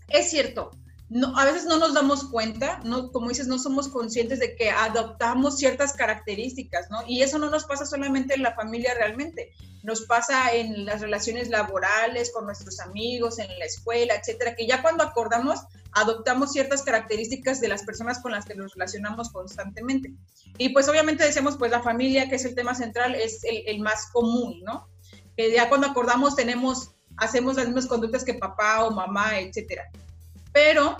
es 0.08 0.30
cierto, 0.30 0.70
no, 1.08 1.36
a 1.38 1.44
veces 1.44 1.66
no 1.66 1.78
nos 1.78 1.92
damos 1.92 2.24
cuenta, 2.24 2.80
no, 2.84 3.12
como 3.12 3.28
dices, 3.28 3.46
no 3.46 3.58
somos 3.58 3.88
conscientes 3.88 4.40
de 4.40 4.56
que 4.56 4.70
adoptamos 4.70 5.58
ciertas 5.58 5.92
características, 5.92 6.90
¿no? 6.90 7.02
Y 7.06 7.20
eso 7.20 7.38
no 7.38 7.50
nos 7.50 7.64
pasa 7.64 7.84
solamente 7.84 8.34
en 8.34 8.42
la 8.42 8.54
familia 8.54 8.94
realmente, 8.94 9.52
nos 9.82 10.02
pasa 10.02 10.54
en 10.54 10.86
las 10.86 11.02
relaciones 11.02 11.50
laborales, 11.50 12.32
con 12.32 12.46
nuestros 12.46 12.80
amigos, 12.80 13.38
en 13.38 13.48
la 13.58 13.66
escuela, 13.66 14.14
etcétera, 14.14 14.54
que 14.54 14.66
ya 14.66 14.80
cuando 14.80 15.04
acordamos, 15.04 15.60
adoptamos 15.92 16.52
ciertas 16.52 16.82
características 16.82 17.60
de 17.60 17.68
las 17.68 17.82
personas 17.82 18.20
con 18.20 18.32
las 18.32 18.44
que 18.44 18.54
nos 18.54 18.74
relacionamos 18.74 19.30
constantemente. 19.30 20.12
Y 20.58 20.70
pues 20.70 20.88
obviamente 20.88 21.24
decimos, 21.24 21.56
pues 21.56 21.70
la 21.70 21.82
familia, 21.82 22.28
que 22.28 22.36
es 22.36 22.44
el 22.44 22.54
tema 22.54 22.74
central, 22.74 23.14
es 23.14 23.40
el, 23.44 23.80
más 23.80 24.10
común, 24.12 24.60
¿no? 24.64 24.88
Que 25.36 25.52
ya 25.52 25.68
cuando 25.68 25.86
acordamos 25.86 26.36
tenemos, 26.36 26.92
hacemos 27.16 27.56
las 27.56 27.66
mismas 27.66 27.86
conductas 27.86 28.24
que 28.24 28.34
papá 28.34 28.84
o 28.84 28.90
mamá, 28.90 29.38
etcétera 29.38 29.90
pero 30.52 30.96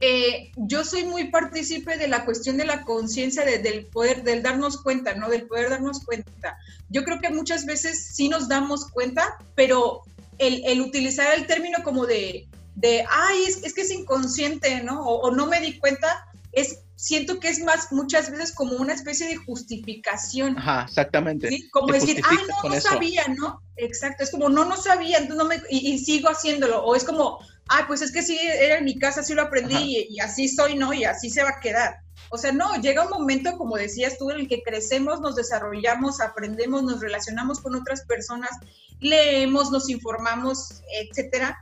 eh, 0.00 0.50
yo 0.56 0.84
soy 0.84 1.04
muy 1.04 1.30
partícipe 1.30 1.96
de 1.96 2.08
la 2.08 2.24
cuestión 2.24 2.56
de 2.56 2.64
la 2.64 2.82
conciencia, 2.82 3.44
del 3.44 3.86
poder, 3.86 4.22
del 4.22 4.42
darnos 4.42 4.82
cuenta, 4.82 5.14
¿no? 5.14 5.28
Del 5.28 5.46
poder 5.46 5.70
darnos 5.70 6.04
cuenta. 6.04 6.58
Yo 6.88 7.04
creo 7.04 7.20
que 7.20 7.30
muchas 7.30 7.64
veces 7.66 8.12
sí 8.14 8.28
nos 8.28 8.48
damos 8.48 8.90
cuenta, 8.90 9.38
pero 9.54 10.02
el, 10.38 10.80
utilizar 10.80 11.34
el 11.36 11.46
término 11.46 11.82
como 11.84 12.06
de, 12.06 12.48
de 12.74 13.04
ay, 13.10 13.44
es, 13.44 13.74
que 13.74 13.80
es 13.80 13.90
inconsciente, 13.90 14.82
¿no? 14.82 15.02
O, 15.02 15.30
no 15.30 15.46
me 15.46 15.60
di 15.60 15.78
cuenta, 15.78 16.26
es, 16.52 16.80
siento 16.96 17.40
que 17.40 17.48
es 17.48 17.60
más 17.60 17.92
muchas 17.92 18.30
veces 18.30 18.52
como 18.52 18.74
una 18.76 18.94
especie 18.94 19.26
de 19.26 19.36
justificación. 19.36 20.58
Ajá, 20.58 20.84
exactamente. 20.88 21.48
¿sí? 21.48 21.68
Como 21.70 21.92
decir, 21.92 22.22
ay, 22.28 22.38
no, 22.48 22.68
no 22.68 22.80
sabía, 22.80 23.26
¿no? 23.28 23.62
Exacto, 23.76 24.24
es 24.24 24.30
como, 24.30 24.48
no, 24.48 24.64
no 24.64 24.76
sabía, 24.76 25.18
entonces 25.18 25.36
no 25.38 25.48
me, 25.48 25.62
y 25.70 25.98
sigo 25.98 26.28
haciéndolo. 26.28 26.84
O 26.84 26.94
es 26.94 27.04
como, 27.04 27.38
ay, 27.70 27.84
pues 27.86 28.02
es 28.02 28.12
que 28.12 28.22
sí, 28.22 28.36
era 28.42 28.78
en 28.78 28.84
mi 28.84 28.98
casa, 28.98 29.22
sí 29.22 29.32
lo 29.32 29.42
aprendí 29.42 30.06
y, 30.10 30.20
así 30.20 30.48
soy, 30.48 30.74
¿no? 30.76 30.92
Y 30.92 31.04
así 31.04 31.30
se 31.30 31.44
va 31.44 31.50
a 31.50 31.60
quedar. 31.60 32.00
O 32.28 32.36
sea, 32.36 32.52
no, 32.52 32.80
llega 32.80 33.04
un 33.04 33.10
momento, 33.10 33.56
como 33.56 33.76
decías 33.76 34.18
tú, 34.18 34.30
en 34.30 34.40
el 34.40 34.48
que 34.48 34.62
crecemos, 34.62 35.20
nos 35.20 35.36
desarrollamos, 35.36 36.20
aprendemos, 36.20 36.82
nos 36.82 37.00
relacionamos 37.00 37.60
con 37.60 37.76
otras 37.76 38.02
personas, 38.02 38.50
leemos, 38.98 39.70
nos 39.70 39.88
informamos, 39.88 40.82
etcétera. 41.00 41.56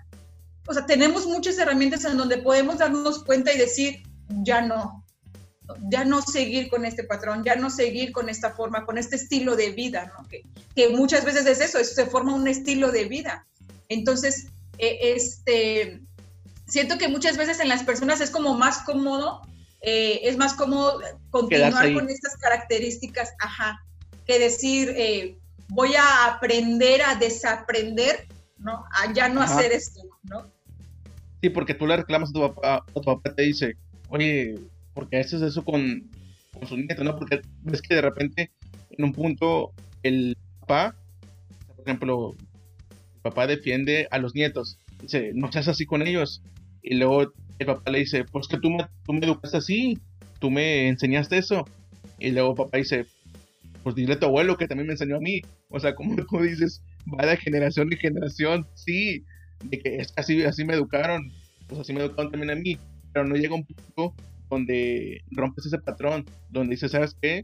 O 0.68 0.74
sea, 0.74 0.86
tenemos 0.86 1.26
muchas 1.26 1.58
herramientas 1.58 2.04
en 2.04 2.16
donde 2.16 2.38
podemos 2.38 2.78
darnos 2.78 3.24
cuenta 3.24 3.52
y 3.52 3.58
decir, 3.58 4.02
ya 4.42 4.60
no, 4.60 5.04
ya 5.90 6.04
no 6.04 6.22
seguir 6.22 6.68
con 6.68 6.84
este 6.84 7.04
patrón, 7.04 7.42
ya 7.44 7.56
no 7.56 7.70
seguir 7.70 8.12
con 8.12 8.28
esta 8.28 8.50
forma, 8.50 8.84
con 8.84 8.98
este 8.98 9.16
estilo 9.16 9.56
de 9.56 9.70
vida, 9.70 10.12
¿no? 10.16 10.28
Que, 10.28 10.42
que 10.74 10.90
muchas 10.90 11.24
veces 11.24 11.46
es 11.46 11.60
eso, 11.60 11.78
eso 11.78 11.94
se 11.94 12.06
forma 12.06 12.34
un 12.34 12.48
estilo 12.48 12.92
de 12.92 13.04
vida. 13.06 13.46
Entonces, 13.88 14.48
eh, 14.78 14.98
este, 15.14 16.02
siento 16.66 16.98
que 16.98 17.08
muchas 17.08 17.36
veces 17.36 17.60
en 17.60 17.68
las 17.68 17.82
personas 17.82 18.20
es 18.20 18.30
como 18.30 18.54
más 18.54 18.78
cómodo, 18.80 19.42
eh, 19.80 20.20
es 20.24 20.36
más 20.36 20.54
cómodo 20.54 21.00
continuar 21.30 21.92
con 21.92 22.08
estas 22.08 22.36
características, 22.36 23.32
ajá, 23.40 23.78
que 24.26 24.38
decir, 24.38 24.92
eh, 24.96 25.38
voy 25.68 25.94
a 25.96 26.26
aprender 26.26 27.02
a 27.02 27.14
desaprender, 27.14 28.26
¿no? 28.58 28.84
A 28.92 29.12
ya 29.12 29.28
no 29.28 29.42
hacer 29.42 29.72
esto, 29.72 30.02
¿no? 30.22 30.50
Sí, 31.40 31.50
porque 31.50 31.74
tú 31.74 31.86
le 31.86 31.96
reclamas 31.96 32.30
a 32.30 32.32
tu 32.32 32.40
papá, 32.40 32.84
tu 32.92 33.00
papá 33.00 33.34
te 33.34 33.42
dice, 33.42 33.76
oye, 34.08 34.56
¿por 34.94 35.08
qué 35.08 35.18
haces 35.18 35.42
eso 35.42 35.64
con, 35.64 36.10
con 36.52 36.68
su 36.68 36.76
nieto, 36.76 37.04
no? 37.04 37.16
Porque 37.16 37.40
ves 37.62 37.80
que 37.80 37.94
de 37.94 38.02
repente, 38.02 38.50
en 38.90 39.04
un 39.04 39.12
punto, 39.12 39.72
el 40.02 40.36
papá, 40.60 40.96
por 41.68 41.86
ejemplo, 41.86 42.34
papá 43.22 43.46
defiende 43.46 44.08
a 44.10 44.18
los 44.18 44.34
nietos. 44.34 44.78
Dice, 45.00 45.30
no 45.34 45.52
seas 45.52 45.68
así 45.68 45.86
con 45.86 46.02
ellos. 46.06 46.42
Y 46.82 46.94
luego 46.94 47.32
el 47.58 47.66
papá 47.66 47.90
le 47.90 48.00
dice, 48.00 48.24
pues 48.24 48.48
que 48.48 48.58
tú 48.58 48.70
me, 48.70 48.86
tú 49.04 49.12
me 49.12 49.24
educaste 49.24 49.58
así, 49.58 49.98
tú 50.40 50.50
me 50.50 50.88
enseñaste 50.88 51.38
eso. 51.38 51.64
Y 52.18 52.30
luego 52.32 52.54
papá 52.54 52.78
dice, 52.78 53.06
pues 53.82 53.94
dile 53.94 54.14
a 54.14 54.18
tu 54.18 54.26
abuelo 54.26 54.56
que 54.56 54.66
también 54.66 54.86
me 54.86 54.94
enseñó 54.94 55.16
a 55.16 55.20
mí. 55.20 55.40
O 55.70 55.78
sea, 55.78 55.94
como 55.94 56.16
tú 56.28 56.42
dices, 56.42 56.82
va 57.06 57.26
de 57.26 57.36
generación 57.36 57.92
en 57.92 57.98
generación, 57.98 58.66
sí, 58.74 59.24
de 59.64 59.78
que 59.78 59.96
es 59.96 60.12
así, 60.16 60.42
así 60.44 60.64
me 60.64 60.74
educaron, 60.74 61.32
pues 61.66 61.80
así 61.80 61.92
me 61.92 62.00
educaron 62.00 62.30
también 62.30 62.50
a 62.50 62.56
mí. 62.56 62.78
Pero 63.12 63.26
no 63.26 63.36
llega 63.36 63.54
un 63.54 63.64
punto 63.64 64.14
donde 64.50 65.22
rompes 65.30 65.66
ese 65.66 65.78
patrón, 65.78 66.24
donde 66.50 66.74
dices, 66.74 66.92
¿sabes 66.92 67.16
qué? 67.20 67.42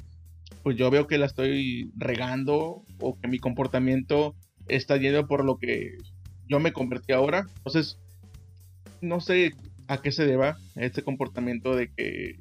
Pues 0.63 0.77
yo 0.77 0.91
veo 0.91 1.07
que 1.07 1.19
la 1.19 1.27
estoy 1.27 1.91
regando 1.97 2.83
o 3.01 3.19
que 3.21 3.29
mi 3.29 3.39
comportamiento 3.39 4.35
está 4.69 4.97
yendo 4.97 5.27
por 5.27 5.45
lo 5.45 5.59
que 5.59 5.97
yo 6.49 6.61
me 6.61 6.73
convertí 6.73 7.13
ahora. 7.13 7.47
Entonces, 7.57 7.99
no 9.01 9.21
sé 9.21 9.53
a 9.89 10.01
qué 10.01 10.13
se 10.13 10.27
deba 10.27 10.59
este 10.77 11.03
comportamiento 11.03 11.77
de 11.77 11.93
que 11.93 12.39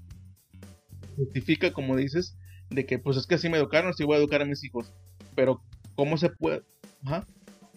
justifica, 1.16 1.74
como 1.74 1.96
dices, 1.96 2.38
de 2.70 2.86
que 2.86 3.00
pues 3.00 3.18
es 3.18 3.28
que 3.28 3.36
así 3.36 3.50
me 3.50 3.58
educaron, 3.58 3.92
así 3.92 4.04
voy 4.04 4.16
a 4.16 4.20
educar 4.20 4.42
a 4.42 4.46
mis 4.46 4.64
hijos. 4.64 4.92
Pero, 5.36 5.62
¿cómo 5.96 6.18
se 6.18 6.30
puede? 6.30 6.62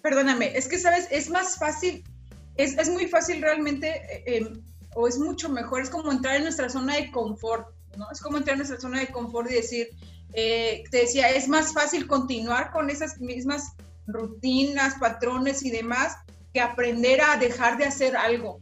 Perdóname, 0.03 0.57
es 0.57 0.69
que, 0.69 0.79
¿sabes? 0.79 1.09
Es 1.11 1.31
más 1.31 1.57
fácil, 1.57 2.05
es, 2.57 2.76
es 2.79 2.88
muy 2.88 3.07
fácil 3.07 3.41
realmente, 3.41 3.88
eh, 3.88 4.37
em, 4.37 4.62
o 4.95 5.09
es 5.09 5.19
mucho 5.19 5.49
mejor, 5.49 5.83
es 5.83 5.91
como 5.91 6.11
entrar 6.11 6.37
en 6.37 6.45
nuestra 6.45 6.69
zona 6.69 6.97
de 6.97 7.11
confort, 7.11 7.69
¿no? 7.97 8.11
Es 8.11 8.21
como 8.21 8.38
entrar 8.38 8.55
en 8.55 8.59
nuestra 8.59 8.81
zona 8.81 9.00
de 9.00 9.09
confort 9.09 9.50
y 9.50 9.55
decir, 9.55 9.88
eh, 10.33 10.85
te 10.91 10.99
decía, 10.99 11.31
es 11.31 11.49
más 11.49 11.73
fácil 11.73 12.07
continuar 12.07 12.71
con 12.71 12.91
esas 12.91 13.21
mismas 13.21 13.73
rutinas, 14.07 14.95
patrones 14.99 15.62
y 15.62 15.71
demás, 15.71 16.17
que 16.53 16.61
aprender 16.61 17.21
a 17.21 17.37
dejar 17.37 17.79
de 17.79 17.85
hacer 17.85 18.17
algo. 18.17 18.61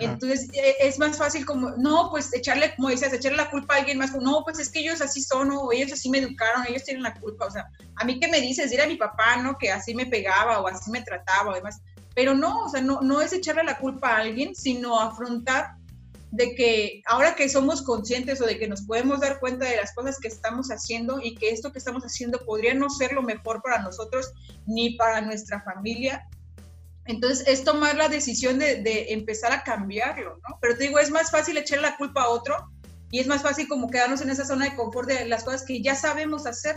Entonces 0.00 0.48
e, 0.52 0.76
es 0.80 0.98
más 0.98 1.16
fácil 1.16 1.44
como, 1.44 1.70
no, 1.76 2.08
pues 2.10 2.34
echarle, 2.34 2.74
como 2.76 2.88
decías, 2.88 3.12
echarle 3.12 3.36
la 3.36 3.50
culpa 3.50 3.74
a 3.74 3.78
alguien 3.78 3.98
más, 3.98 4.12
no, 4.14 4.42
pues 4.44 4.58
es 4.58 4.70
que 4.70 4.80
ellos 4.80 5.00
así 5.00 5.22
son, 5.22 5.50
o 5.50 5.72
ellos 5.72 5.92
así 5.92 6.08
me 6.08 6.18
educaron, 6.18 6.66
ellos 6.68 6.84
tienen 6.84 7.02
la 7.02 7.14
culpa, 7.14 7.46
o 7.46 7.50
sea, 7.50 7.68
a 7.96 8.04
mí 8.04 8.18
que 8.18 8.28
me 8.28 8.40
dices, 8.40 8.72
ir 8.72 8.80
a 8.80 8.86
mi 8.86 8.96
papá, 8.96 9.36
¿no? 9.36 9.56
Que 9.58 9.70
así 9.70 9.94
me 9.94 10.06
pegaba 10.06 10.60
o 10.60 10.68
así 10.68 10.90
me 10.90 11.02
trataba 11.02 11.50
o 11.50 11.54
demás, 11.54 11.80
pero 12.14 12.34
no, 12.34 12.64
o 12.64 12.68
sea, 12.68 12.80
no, 12.80 13.00
no 13.00 13.20
es 13.20 13.32
echarle 13.32 13.64
la 13.64 13.78
culpa 13.78 14.10
a 14.10 14.18
alguien, 14.18 14.54
sino 14.54 14.98
afrontar 14.98 15.76
de 16.30 16.54
que 16.54 17.02
ahora 17.06 17.34
que 17.34 17.48
somos 17.48 17.82
conscientes 17.82 18.40
o 18.40 18.46
de 18.46 18.58
que 18.58 18.68
nos 18.68 18.82
podemos 18.82 19.20
dar 19.20 19.40
cuenta 19.40 19.66
de 19.66 19.76
las 19.76 19.92
cosas 19.94 20.18
que 20.20 20.28
estamos 20.28 20.68
haciendo 20.68 21.20
y 21.20 21.34
que 21.34 21.50
esto 21.50 21.72
que 21.72 21.78
estamos 21.78 22.04
haciendo 22.04 22.38
podría 22.44 22.74
no 22.74 22.88
ser 22.88 23.12
lo 23.12 23.22
mejor 23.22 23.62
para 23.62 23.82
nosotros 23.82 24.32
ni 24.66 24.96
para 24.96 25.20
nuestra 25.20 25.60
familia, 25.62 26.28
entonces 27.06 27.46
es 27.46 27.64
tomar 27.64 27.96
la 27.96 28.08
decisión 28.08 28.58
de, 28.58 29.06
empezar 29.10 29.52
a 29.52 29.62
cambiarlo, 29.62 30.36
¿no? 30.48 30.58
Pero 30.60 30.76
te 30.76 30.84
digo, 30.84 30.98
es 30.98 31.10
más 31.10 31.30
fácil 31.30 31.56
echarle 31.56 31.88
la 31.88 31.96
culpa 31.96 32.22
a 32.22 32.28
otro 32.28 32.56
y 33.10 33.18
es 33.18 33.26
más 33.26 33.42
fácil 33.42 33.66
como 33.68 33.90
quedarnos 33.90 34.20
en 34.20 34.30
esa 34.30 34.44
zona 34.44 34.66
de 34.66 34.76
confort 34.76 35.08
de 35.08 35.26
las 35.26 35.44
cosas 35.44 35.64
que 35.64 35.82
ya 35.82 35.94
sabemos 35.94 36.46
hacer 36.46 36.76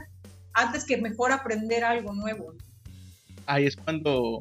antes 0.54 0.86
que 0.86 0.98
mejor 0.98 1.32
aprender 1.32 1.84
algo 1.84 2.14
nuevo. 2.14 2.54
Ahí 3.46 3.66
es 3.66 3.76
cuando, 3.76 4.40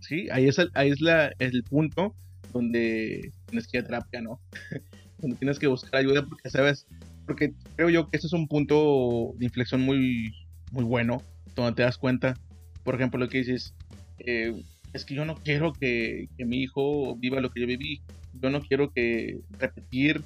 sí, 0.00 0.28
ahí 0.30 0.48
es 0.48 0.56
ahí 0.74 0.90
es 0.90 1.00
la, 1.00 1.32
el 1.38 1.62
punto 1.64 2.14
donde 2.52 3.32
tienes 3.46 3.68
que 3.68 3.78
ir 3.78 3.84
a 3.84 3.86
terapia, 3.86 4.20
¿no? 4.22 4.40
donde 5.18 5.36
tienes 5.36 5.58
que 5.58 5.66
buscar 5.66 6.00
ayuda 6.00 6.26
porque 6.26 6.50
sabes, 6.50 6.86
porque 7.26 7.52
creo 7.76 7.90
yo 7.90 8.08
que 8.08 8.16
ese 8.16 8.26
es 8.26 8.32
un 8.32 8.48
punto 8.48 9.34
de 9.36 9.44
inflexión 9.44 9.82
muy, 9.82 10.32
muy 10.72 10.84
bueno, 10.84 11.22
donde 11.54 11.72
te 11.74 11.82
das 11.82 11.98
cuenta, 11.98 12.34
por 12.82 12.94
ejemplo, 12.94 13.20
lo 13.20 13.28
que 13.28 13.38
dices, 13.38 13.74
eh, 14.18 14.64
es 14.92 15.04
que 15.04 15.14
yo 15.14 15.24
no 15.24 15.36
quiero 15.36 15.72
que, 15.72 16.28
que, 16.36 16.44
mi 16.44 16.58
hijo 16.62 17.16
viva 17.16 17.40
lo 17.40 17.50
que 17.50 17.60
yo 17.60 17.66
viví, 17.66 18.02
yo 18.40 18.50
no 18.50 18.62
quiero 18.62 18.90
que 18.90 19.40
repetir 19.58 20.22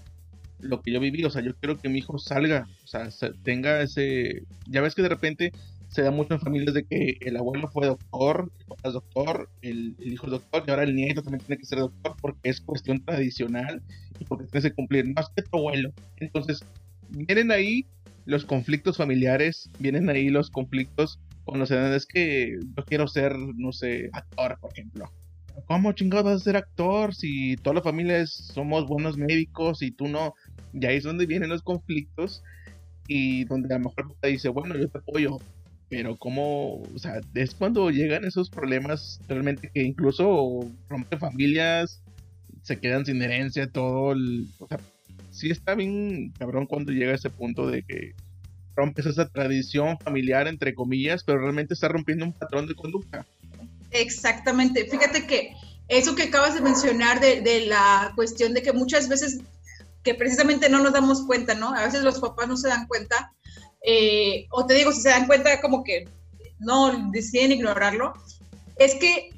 lo 0.60 0.80
que 0.80 0.92
yo 0.92 1.00
viví, 1.00 1.24
o 1.24 1.30
sea, 1.30 1.42
yo 1.42 1.54
quiero 1.54 1.78
que 1.78 1.88
mi 1.88 1.98
hijo 1.98 2.18
salga, 2.18 2.66
o 2.84 2.86
sea, 2.86 3.08
tenga 3.42 3.82
ese, 3.82 4.42
ya 4.66 4.80
ves 4.80 4.94
que 4.94 5.02
de 5.02 5.08
repente 5.08 5.52
se 5.88 6.02
da 6.02 6.10
mucho 6.10 6.34
en 6.34 6.40
familias 6.40 6.74
de 6.74 6.84
que 6.84 7.16
el 7.20 7.36
abuelo 7.36 7.68
fue 7.68 7.86
doctor, 7.86 8.50
el 8.58 8.64
papá 8.66 8.88
es 8.88 8.94
doctor, 8.94 9.48
el, 9.62 9.96
hijo 10.00 10.26
es 10.26 10.32
doctor 10.32 10.64
y 10.66 10.70
ahora 10.70 10.82
el 10.82 10.94
nieto 10.94 11.22
también 11.22 11.44
tiene 11.44 11.60
que 11.60 11.66
ser 11.66 11.78
doctor 11.78 12.16
porque 12.20 12.48
es 12.50 12.60
cuestión 12.60 13.04
tradicional 13.04 13.82
y 14.18 14.24
porque 14.24 14.46
tiene 14.46 14.68
que 14.68 14.74
cumplir 14.74 15.12
más 15.14 15.28
que 15.34 15.42
tu 15.42 15.56
abuelo. 15.56 15.92
Entonces, 16.16 16.64
vienen 17.10 17.50
ahí 17.50 17.86
los 18.24 18.44
conflictos 18.44 18.96
familiares, 18.96 19.70
vienen 19.78 20.10
ahí 20.10 20.28
los 20.28 20.50
conflictos 20.50 21.20
cuando 21.46 21.64
se 21.64 21.76
dan, 21.76 21.94
es 21.94 22.06
que 22.06 22.58
yo 22.76 22.84
quiero 22.84 23.06
ser, 23.06 23.38
no 23.38 23.72
sé, 23.72 24.10
actor, 24.12 24.58
por 24.60 24.72
ejemplo. 24.72 25.10
¿Cómo 25.66 25.92
chingados 25.92 26.24
vas 26.24 26.34
a 26.42 26.44
ser 26.44 26.56
actor 26.56 27.14
si 27.14 27.56
toda 27.56 27.74
la 27.74 27.82
familia 27.82 28.26
somos 28.26 28.86
buenos 28.86 29.16
médicos 29.16 29.80
y 29.80 29.92
tú 29.92 30.08
no? 30.08 30.34
Y 30.74 30.84
ahí 30.84 30.96
es 30.96 31.04
donde 31.04 31.24
vienen 31.24 31.48
los 31.48 31.62
conflictos 31.62 32.42
y 33.06 33.44
donde 33.44 33.72
a 33.72 33.78
lo 33.78 33.84
mejor 33.84 34.14
te 34.20 34.28
dice, 34.28 34.48
bueno, 34.48 34.76
yo 34.76 34.88
te 34.88 34.98
apoyo, 34.98 35.38
pero 35.88 36.16
como, 36.16 36.82
o 36.82 36.98
sea, 36.98 37.20
es 37.34 37.54
cuando 37.54 37.90
llegan 37.90 38.24
esos 38.24 38.50
problemas 38.50 39.20
realmente 39.28 39.70
que 39.72 39.82
incluso 39.82 40.60
rompen 40.88 41.18
familias, 41.18 42.02
se 42.62 42.78
quedan 42.80 43.06
sin 43.06 43.22
herencia, 43.22 43.70
todo, 43.70 44.12
el, 44.12 44.48
o 44.58 44.66
sea, 44.66 44.80
sí 45.30 45.50
está 45.50 45.76
bien 45.76 46.32
cabrón 46.38 46.66
cuando 46.66 46.90
llega 46.90 47.12
a 47.12 47.16
ese 47.16 47.30
punto 47.30 47.68
de 47.68 47.84
que 47.84 48.14
rompes 48.76 49.06
esa 49.06 49.28
tradición 49.28 49.98
familiar, 49.98 50.46
entre 50.46 50.74
comillas, 50.74 51.24
pero 51.24 51.38
realmente 51.38 51.74
está 51.74 51.88
rompiendo 51.88 52.24
un 52.24 52.32
patrón 52.32 52.66
de 52.68 52.74
conducta. 52.74 53.26
Exactamente, 53.90 54.84
fíjate 54.84 55.26
que 55.26 55.54
eso 55.88 56.14
que 56.14 56.24
acabas 56.24 56.54
de 56.54 56.60
mencionar 56.60 57.20
de, 57.20 57.66
la 57.66 58.12
cuestión 58.14 58.52
de 58.52 58.62
que 58.62 58.72
muchas 58.72 59.08
veces 59.08 59.40
que 60.02 60.14
precisamente 60.14 60.68
no 60.68 60.80
nos 60.80 60.92
damos 60.92 61.24
cuenta, 61.26 61.54
¿no? 61.54 61.74
A 61.74 61.84
veces 61.84 62.02
los 62.02 62.20
papás 62.20 62.46
no 62.48 62.56
se 62.56 62.68
dan 62.68 62.86
cuenta, 62.86 63.32
eh, 63.84 64.46
o 64.50 64.66
te 64.66 64.74
digo, 64.74 64.92
si 64.92 65.00
se 65.00 65.08
dan 65.08 65.26
cuenta 65.26 65.60
como 65.60 65.82
que 65.82 66.08
no 66.58 67.10
deciden 67.10 67.52
ignorarlo, 67.52 68.14
es 68.76 68.94
que 68.96 69.30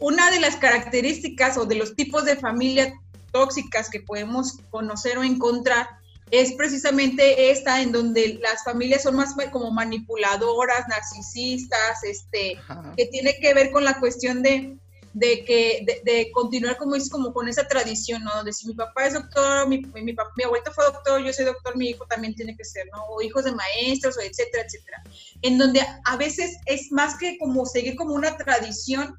una 0.00 0.30
de 0.30 0.40
las 0.40 0.56
características 0.56 1.56
o 1.56 1.66
de 1.66 1.76
los 1.76 1.94
tipos 1.94 2.24
de 2.24 2.36
familia 2.36 2.92
tóxicas 3.32 3.90
que 3.90 4.00
podemos 4.00 4.58
conocer 4.70 5.18
o 5.18 5.24
encontrar 5.24 5.88
es 6.30 6.52
precisamente 6.54 7.50
esta 7.50 7.82
en 7.82 7.92
donde 7.92 8.38
las 8.42 8.64
familias 8.64 9.02
son 9.02 9.16
más 9.16 9.34
como 9.52 9.70
manipuladoras, 9.70 10.88
narcisistas, 10.88 12.02
este, 12.04 12.58
que 12.96 13.06
tiene 13.06 13.38
que 13.40 13.54
ver 13.54 13.70
con 13.70 13.84
la 13.84 14.00
cuestión 14.00 14.42
de 14.42 14.76
de 15.14 15.44
que 15.44 15.86
de, 16.04 16.30
continuar 16.32 16.76
como 16.76 16.96
es 16.96 17.08
como 17.08 17.32
con 17.32 17.48
esa 17.48 17.66
tradición, 17.68 18.24
¿no? 18.24 18.42
De 18.42 18.52
si 18.52 18.66
mi 18.66 18.74
papá 18.74 19.06
es 19.06 19.14
doctor, 19.14 19.68
mi, 19.68 19.78
mi, 19.78 20.02
mi, 20.02 20.12
mi 20.12 20.44
abuelito 20.44 20.72
fue 20.72 20.84
doctor, 20.84 21.22
yo 21.24 21.32
soy 21.32 21.44
doctor, 21.44 21.76
mi 21.76 21.90
hijo 21.90 22.04
también 22.06 22.34
tiene 22.34 22.56
que 22.56 22.64
ser, 22.64 22.86
¿no? 22.92 23.04
O 23.04 23.22
hijos 23.22 23.44
de 23.44 23.52
maestros, 23.52 24.16
o 24.18 24.20
etcétera, 24.20 24.64
etcétera. 24.64 25.04
En 25.42 25.56
donde 25.56 25.80
a 26.04 26.16
veces 26.16 26.56
es 26.66 26.90
más 26.90 27.16
que 27.16 27.38
como 27.38 27.64
seguir 27.64 27.94
como 27.94 28.12
una 28.14 28.36
tradición, 28.36 29.16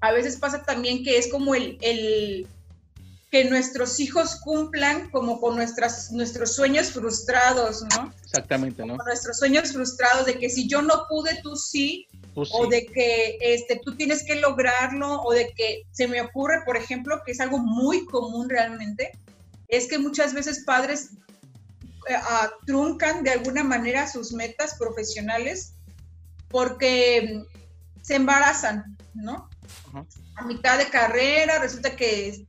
a 0.00 0.10
veces 0.10 0.36
pasa 0.36 0.64
también 0.64 1.04
que 1.04 1.16
es 1.16 1.30
como 1.30 1.54
el, 1.54 1.78
el 1.82 2.48
que 3.32 3.46
nuestros 3.46 3.98
hijos 3.98 4.36
cumplan 4.36 5.08
como 5.08 5.40
con 5.40 5.56
nuestras, 5.56 6.12
nuestros 6.12 6.54
sueños 6.54 6.90
frustrados, 6.90 7.82
¿no? 7.96 8.12
Exactamente, 8.22 8.84
¿no? 8.84 8.98
Con 8.98 9.06
nuestros 9.06 9.38
sueños 9.38 9.72
frustrados 9.72 10.26
de 10.26 10.38
que 10.38 10.50
si 10.50 10.68
yo 10.68 10.82
no 10.82 11.06
pude, 11.08 11.40
tú 11.42 11.56
sí, 11.56 12.06
o 12.34 12.66
de 12.66 12.84
que 12.84 13.38
este, 13.40 13.80
tú 13.82 13.96
tienes 13.96 14.22
que 14.22 14.34
lograrlo, 14.34 15.22
o 15.22 15.32
de 15.32 15.50
que 15.56 15.84
se 15.92 16.06
me 16.08 16.20
ocurre, 16.20 16.60
por 16.66 16.76
ejemplo, 16.76 17.22
que 17.24 17.32
es 17.32 17.40
algo 17.40 17.56
muy 17.56 18.04
común 18.04 18.50
realmente, 18.50 19.12
es 19.68 19.88
que 19.88 19.98
muchas 19.98 20.34
veces 20.34 20.64
padres 20.66 21.12
eh, 22.10 22.14
truncan 22.66 23.24
de 23.24 23.30
alguna 23.30 23.64
manera 23.64 24.06
sus 24.08 24.32
metas 24.32 24.74
profesionales 24.78 25.72
porque 26.50 27.44
se 28.02 28.16
embarazan, 28.16 28.94
¿no? 29.14 29.48
A 30.34 30.44
mitad 30.44 30.76
de 30.76 30.90
carrera 30.90 31.58
resulta 31.60 31.96
que 31.96 32.46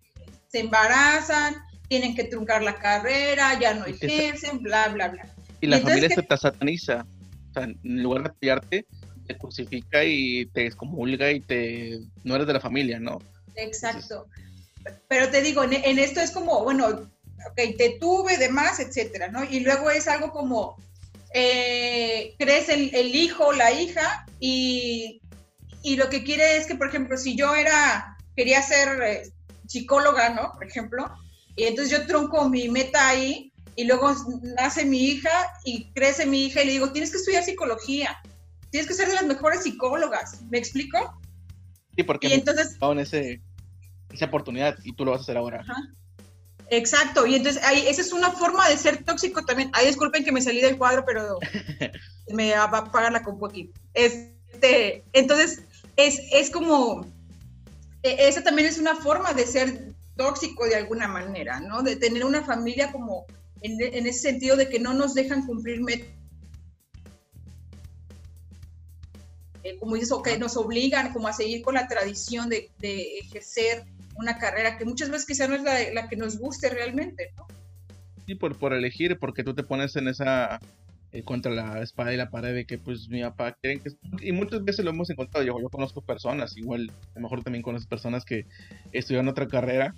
se 0.54 0.60
embarazan, 0.60 1.56
tienen 1.90 2.16
que 2.16 2.26
truncar 2.26 2.62
la 2.62 2.76
carrera, 2.76 3.60
ya 3.60 3.74
no 3.74 3.88
ejercen, 3.88 4.62
bla, 4.62 4.88
bla, 4.90 5.08
bla. 5.08 5.26
Y 5.62 5.66
la 5.66 5.80
familia 5.80 6.10
se 6.10 6.22
te 6.22 6.38
sataniza. 6.38 7.08
O 7.50 7.54
sea, 7.54 7.64
en 7.64 8.04
lugar 8.04 8.22
de 8.22 8.30
apoyarte, 8.30 8.86
te 9.26 9.36
crucifica 9.36 10.04
y 10.04 10.46
te 10.54 10.68
excomulga 10.68 11.32
y 11.32 11.40
te 11.40 12.02
no 12.24 12.36
eres 12.36 12.46
de 12.46 12.54
la 12.54 12.60
familia, 12.60 13.00
¿no? 13.00 13.20
Exacto. 13.56 14.28
Pero 15.08 15.30
te 15.30 15.42
digo, 15.42 15.64
en, 15.64 15.98
esto 15.98 16.20
es 16.20 16.30
como, 16.30 16.64
bueno, 16.64 16.88
ok, 16.88 17.76
te 17.76 17.98
tuve, 18.00 18.38
demás, 18.38 18.80
etcétera, 18.80 19.30
¿no? 19.30 19.44
Y 19.44 19.62
luego 19.62 19.90
es 19.90 20.08
algo 20.08 20.32
como, 20.32 20.78
eh, 21.34 22.36
crees 22.38 22.70
el, 22.70 22.94
el, 22.94 23.16
hijo, 23.16 23.54
la 23.54 23.72
hija, 23.72 24.28
y, 24.40 25.20
y, 25.82 25.96
lo 25.96 26.10
que 26.10 26.24
quiere 26.24 26.58
es 26.58 26.68
que, 26.68 26.76
por 26.76 26.90
ejemplo, 26.90 27.18
si 27.18 27.36
yo 27.36 27.56
era, 27.56 28.18
quería 28.36 28.62
ser 28.62 29.02
eh, 29.02 29.33
psicóloga, 29.74 30.30
¿no? 30.30 30.54
Por 30.54 30.66
ejemplo, 30.66 31.12
y 31.56 31.66
entonces 31.66 31.98
yo 31.98 32.08
tronco 32.08 32.50
mi 32.50 32.70
meta 32.70 33.10
ahí, 33.10 33.52
y 33.76 33.86
luego 33.86 34.14
nace 34.56 34.86
mi 34.86 35.00
hija 35.00 35.32
y 35.66 35.92
crece 35.94 36.28
mi 36.28 36.46
hija 36.46 36.62
y 36.62 36.68
le 36.68 36.72
digo, 36.74 36.92
tienes 36.92 37.10
que 37.10 37.18
estudiar 37.18 37.44
psicología 37.44 38.22
tienes 38.74 38.88
que 38.88 38.96
ser 38.96 39.08
de 39.08 39.14
las 39.14 39.28
mejores 39.28 39.62
psicólogas, 39.62 40.42
¿me 40.50 40.58
explico? 40.58 40.98
Sí, 41.96 42.02
porque 42.02 42.28
y 42.28 42.34
entonces, 42.34 42.76
en 42.82 43.00
ese, 43.00 43.40
esa 44.12 44.26
oportunidad 44.26 44.76
y 44.84 44.96
tú 44.96 45.06
lo 45.06 45.12
vas 45.12 45.20
a 45.20 45.22
hacer 45.22 45.38
ahora. 45.38 45.64
Exacto, 46.72 47.28
y 47.28 47.36
entonces 47.36 47.64
ahí, 47.64 47.86
esa 47.86 48.02
es 48.02 48.12
una 48.12 48.32
forma 48.32 48.68
de 48.68 48.76
ser 48.76 49.04
tóxico 49.04 49.46
también. 49.46 49.70
Ay, 49.74 49.86
disculpen 49.86 50.26
que 50.26 50.32
me 50.32 50.42
salí 50.42 50.60
del 50.60 50.80
cuadro, 50.80 51.06
pero 51.06 51.38
me 52.34 52.56
va 52.56 52.90
a 52.92 53.12
la 53.12 53.22
compu 53.22 53.46
aquí. 53.46 53.72
Este, 53.94 55.04
entonces, 55.14 55.62
es, 55.96 56.20
es 56.32 56.50
como, 56.50 57.06
esa 58.04 58.44
también 58.44 58.68
es 58.68 58.78
una 58.78 58.96
forma 58.96 59.34
de 59.34 59.46
ser 59.46 59.94
tóxico 60.16 60.66
de 60.66 60.76
alguna 60.76 61.08
manera, 61.08 61.60
¿no? 61.60 61.82
De 61.82 61.96
tener 61.96 62.26
una 62.26 62.44
familia 62.44 62.92
como 62.92 63.26
en, 63.62 63.82
en 63.82 64.06
ese 64.06 64.20
sentido 64.20 64.56
de 64.56 64.70
que 64.70 64.80
no 64.80 64.94
nos 64.94 65.14
dejan 65.14 65.46
cumplir 65.46 65.82
metas 65.82 66.14
Eh, 69.64 69.78
como 69.80 69.96
dices, 69.96 70.12
que 70.24 70.38
nos 70.38 70.58
obligan 70.58 71.14
como 71.14 71.30
a 71.30 71.34
seguir 71.34 71.62
con 71.62 71.76
la 71.76 71.88
tradición 71.88 72.50
de, 72.50 72.70
ejercer 72.82 73.86
una 74.16 74.38
carrera 74.38 74.78
que 74.78 74.84
muchas 74.84 75.10
veces 75.10 75.26
quizá 75.26 75.48
no 75.48 75.56
es 75.56 75.64
la, 75.64 76.10
que 76.10 76.18
nos 76.18 76.38
guste 76.38 76.70
realmente, 76.70 77.32
¿no? 77.38 77.48
Sí, 78.28 78.36
por, 78.36 78.58
por 78.58 78.74
elegir, 78.74 79.18
porque 79.18 79.44
tú 79.44 79.54
te 79.54 79.64
pones 79.64 79.96
en 79.96 80.10
esa 80.10 80.60
eh, 81.14 81.24
contra 81.24 81.52
la 81.52 81.82
espada 81.82 82.14
y 82.14 82.18
la 82.18 82.30
pared 82.30 82.54
de 82.54 82.66
que 82.66 82.78
pues 82.78 83.08
mi 83.10 83.22
papá 83.22 83.56
quieren 83.62 83.80
que 83.80 83.92
y 84.22 84.32
muchas 84.32 84.64
veces 84.64 84.84
lo 84.84 84.92
hemos 84.92 85.10
encontrado 85.10 85.46
yo, 85.46 85.60
yo 85.60 85.70
conozco 85.70 86.02
personas 86.02 86.58
igual 86.58 86.92
a 87.12 87.20
lo 87.20 87.22
mejor 87.22 87.44
también 87.44 87.64
conozco 87.64 87.90
personas 87.90 88.26
que 88.26 88.46
estudian 88.92 89.28
otra 89.28 89.48
carrera 89.48 89.94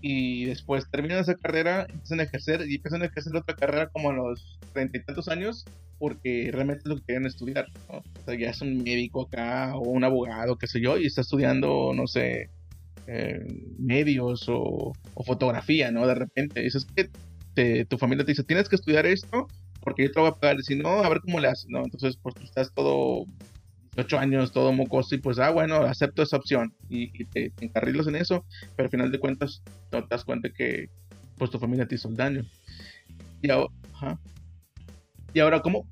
y 0.00 0.44
después 0.46 0.90
terminan 0.90 1.20
esa 1.20 1.36
carrera 1.36 1.86
empiezan 1.88 2.20
a 2.20 2.24
ejercer 2.24 2.68
y 2.68 2.76
empiezan 2.76 3.02
a 3.02 3.06
ejercer 3.06 3.36
otra 3.36 3.56
carrera 3.56 3.88
como 3.88 4.10
a 4.10 4.14
los 4.14 4.58
treinta 4.72 4.98
y 4.98 5.02
tantos 5.02 5.28
años 5.28 5.64
porque 6.02 6.50
realmente 6.52 6.82
es 6.82 6.88
lo 6.88 6.96
que 6.96 7.04
quieren 7.04 7.26
estudiar. 7.26 7.66
O 7.86 8.02
sea, 8.24 8.36
ya 8.36 8.50
es 8.50 8.60
un 8.60 8.82
médico 8.82 9.22
acá 9.22 9.76
o 9.76 9.82
un 9.82 10.02
abogado, 10.02 10.58
qué 10.58 10.66
sé 10.66 10.80
yo, 10.80 10.98
y 10.98 11.06
está 11.06 11.20
estudiando, 11.20 11.92
no 11.94 12.08
sé, 12.08 12.50
eh, 13.06 13.46
medios 13.78 14.46
o, 14.48 14.94
fotografía, 15.24 15.92
¿no? 15.92 16.04
De 16.08 16.16
repente, 16.16 16.66
eso 16.66 16.78
es 16.78 16.86
que 17.54 17.84
tu 17.84 17.98
familia 17.98 18.24
te 18.24 18.32
dice, 18.32 18.42
tienes 18.42 18.68
que 18.68 18.74
estudiar 18.74 19.06
esto 19.06 19.46
porque 19.92 20.04
yo 20.04 20.12
te 20.12 20.20
voy 20.20 20.30
a 20.30 20.34
pagar. 20.34 20.58
Y 20.58 20.62
si 20.62 20.74
no, 20.74 20.88
a 20.88 21.08
ver 21.08 21.20
cómo 21.20 21.38
le 21.38 21.48
haces, 21.48 21.66
¿no? 21.68 21.84
Entonces, 21.84 22.16
pues 22.22 22.34
tú 22.34 22.42
estás 22.44 22.72
todo 22.72 23.26
18 23.94 24.18
años, 24.18 24.52
todo 24.52 24.72
mocoso, 24.72 25.14
y 25.14 25.18
pues, 25.18 25.38
ah, 25.38 25.50
bueno, 25.50 25.82
acepto 25.82 26.22
esa 26.22 26.38
opción 26.38 26.74
y, 26.88 27.12
te, 27.26 27.50
te, 27.50 27.64
encarrilas 27.66 28.06
en 28.06 28.16
eso, 28.16 28.44
pero 28.74 28.86
al 28.86 28.90
final 28.90 29.12
de 29.12 29.20
cuentas 29.20 29.62
no 29.90 30.02
te 30.02 30.08
das 30.08 30.24
cuenta 30.24 30.48
que 30.48 30.88
pues 31.36 31.50
tu 31.50 31.58
familia 31.58 31.86
te 31.86 31.96
hizo 31.96 32.08
el 32.08 32.16
daño. 32.16 32.44
Y 33.42 33.50
ahora, 33.50 33.68
ajá. 33.92 34.18
Y 35.34 35.40
ahora, 35.40 35.60
¿cómo? 35.60 35.86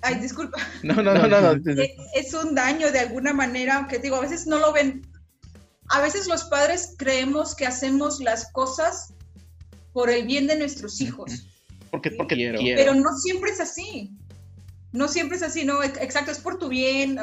Ay, 0.00 0.14
disculpa. 0.14 0.58
No, 0.82 0.94
no, 0.94 1.14
no, 1.14 1.28
no. 1.28 1.52
Es, 2.14 2.32
un 2.32 2.54
daño 2.54 2.90
de 2.90 3.00
alguna 3.00 3.34
manera, 3.34 3.76
aunque 3.76 3.98
digo, 3.98 4.16
a 4.16 4.20
veces 4.20 4.46
no 4.46 4.58
lo 4.58 4.72
ven. 4.72 5.06
A 5.90 6.00
veces 6.00 6.26
los 6.26 6.44
padres 6.44 6.94
creemos 6.96 7.54
que 7.54 7.66
hacemos 7.66 8.20
las 8.20 8.50
cosas 8.52 9.12
por 9.92 10.08
el 10.08 10.26
bien 10.26 10.46
de 10.46 10.56
nuestros 10.56 11.02
hijos. 11.02 11.53
Porque, 11.94 12.10
porque 12.10 12.34
quiero. 12.34 12.58
Pero 12.58 12.92
no 12.94 13.16
siempre 13.16 13.52
es 13.52 13.60
así. 13.60 14.10
No 14.90 15.06
siempre 15.06 15.36
es 15.36 15.42
así, 15.42 15.64
no, 15.64 15.82
exacto, 15.82 16.30
es 16.30 16.38
por 16.38 16.58
tu 16.58 16.68
bien, 16.68 17.18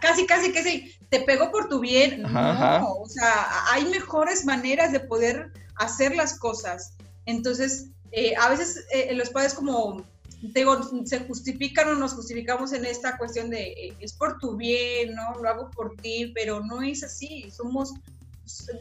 casi, 0.00 0.24
casi 0.24 0.52
que 0.52 0.62
sí, 0.62 0.94
te 1.10 1.20
pegó 1.20 1.50
por 1.50 1.68
tu 1.68 1.78
bien. 1.80 2.22
no, 2.22 2.94
o 2.94 3.06
sea, 3.06 3.46
hay 3.72 3.84
mejores 3.86 4.46
maneras 4.46 4.90
de 4.90 5.00
poder 5.00 5.52
hacer 5.76 6.16
las 6.16 6.38
cosas. 6.38 6.94
Entonces, 7.26 7.88
eh, 8.12 8.34
a 8.40 8.48
veces 8.48 8.86
eh, 8.92 9.14
los 9.14 9.28
padres 9.30 9.52
como, 9.52 10.02
digo, 10.40 10.80
se 11.04 11.20
justifican 11.20 11.88
o 11.88 11.94
nos 11.94 12.14
justificamos 12.14 12.72
en 12.72 12.86
esta 12.86 13.18
cuestión 13.18 13.50
de 13.50 13.68
eh, 13.68 13.94
es 14.00 14.14
por 14.14 14.38
tu 14.38 14.56
bien, 14.56 15.14
¿no? 15.14 15.34
Lo 15.42 15.48
hago 15.48 15.70
por 15.70 15.96
ti, 15.96 16.32
pero 16.34 16.60
no 16.60 16.82
es 16.82 17.02
así, 17.02 17.50
somos, 17.50 17.92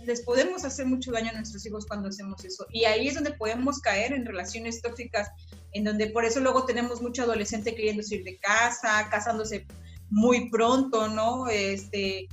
les 0.06 0.22
podemos 0.22 0.66
hacer 0.66 0.86
mucho 0.86 1.12
daño 1.12 1.30
a 1.30 1.34
nuestros 1.34 1.66
hijos 1.66 1.86
cuando 1.86 2.10
hacemos 2.10 2.44
eso. 2.44 2.66
Y 2.72 2.86
ahí 2.86 3.08
es 3.08 3.16
donde 3.16 3.32
podemos 3.34 3.80
caer 3.80 4.14
en 4.14 4.26
relaciones 4.26 4.82
tóxicas, 4.82 5.30
en 5.74 5.84
donde 5.84 6.08
por 6.08 6.26
eso 6.26 6.40
luego 6.40 6.66
tenemos 6.66 7.02
mucho 7.02 7.24
adolescente 7.24 7.76
queriendo 7.76 8.04
ir 8.10 8.24
de 8.24 8.38
casa, 8.38 9.08
casándose 9.10 9.66
muy 10.10 10.50
pronto, 10.50 11.08
¿no? 11.08 11.48
Este, 11.48 12.28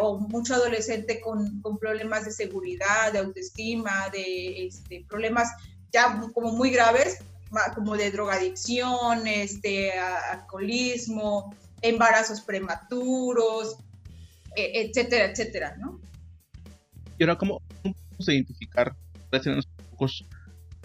o 0.00 0.18
mucho 0.18 0.54
adolescente 0.54 1.20
con, 1.20 1.60
con, 1.60 1.78
problemas 1.78 2.24
de 2.24 2.32
seguridad, 2.32 3.12
de 3.12 3.18
autoestima, 3.18 4.08
de 4.10 4.66
este, 4.66 5.04
problemas 5.08 5.48
ya 5.92 6.20
como 6.32 6.52
muy 6.52 6.70
graves, 6.70 7.18
como 7.74 7.96
de 7.96 8.10
drogadicción, 8.10 9.26
este, 9.26 9.92
alcoholismo, 9.92 11.54
embarazos 11.82 12.40
prematuros, 12.40 13.76
e, 14.56 14.82
etcétera, 14.82 15.30
etcétera, 15.30 15.76
¿no? 15.78 16.00
Y 17.18 17.22
ahora, 17.22 17.36
¿cómo, 17.36 17.62
podemos 17.82 18.28
identificar, 18.28 18.94
pocos, 19.90 20.24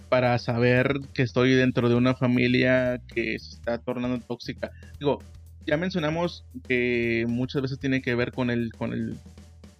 para 0.09 0.37
saber 0.39 0.99
que 1.13 1.23
estoy 1.23 1.53
dentro 1.53 1.89
de 1.89 1.95
una 1.95 2.15
familia 2.15 3.01
que 3.13 3.37
se 3.39 3.55
está 3.55 3.77
tornando 3.79 4.19
tóxica? 4.19 4.71
Digo, 4.99 5.19
ya 5.65 5.77
mencionamos 5.77 6.45
que 6.67 7.25
muchas 7.27 7.61
veces 7.61 7.79
tiene 7.79 8.01
que 8.01 8.15
ver 8.15 8.31
con 8.31 8.49
el, 8.49 8.71
con 8.73 8.93
el 8.93 9.17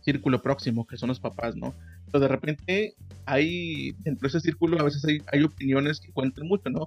círculo 0.01 0.41
próximo, 0.41 0.85
que 0.85 0.97
son 0.97 1.09
los 1.09 1.19
papás, 1.19 1.55
¿no? 1.55 1.73
Pero 2.07 2.19
de 2.19 2.27
repente 2.27 2.95
hay, 3.25 3.93
dentro 3.99 4.27
de 4.27 4.37
ese 4.37 4.41
círculo 4.41 4.79
a 4.79 4.83
veces 4.83 5.05
hay, 5.05 5.19
hay 5.31 5.43
opiniones 5.43 6.01
que 6.01 6.11
cuentan 6.11 6.47
mucho, 6.47 6.69
¿no? 6.69 6.85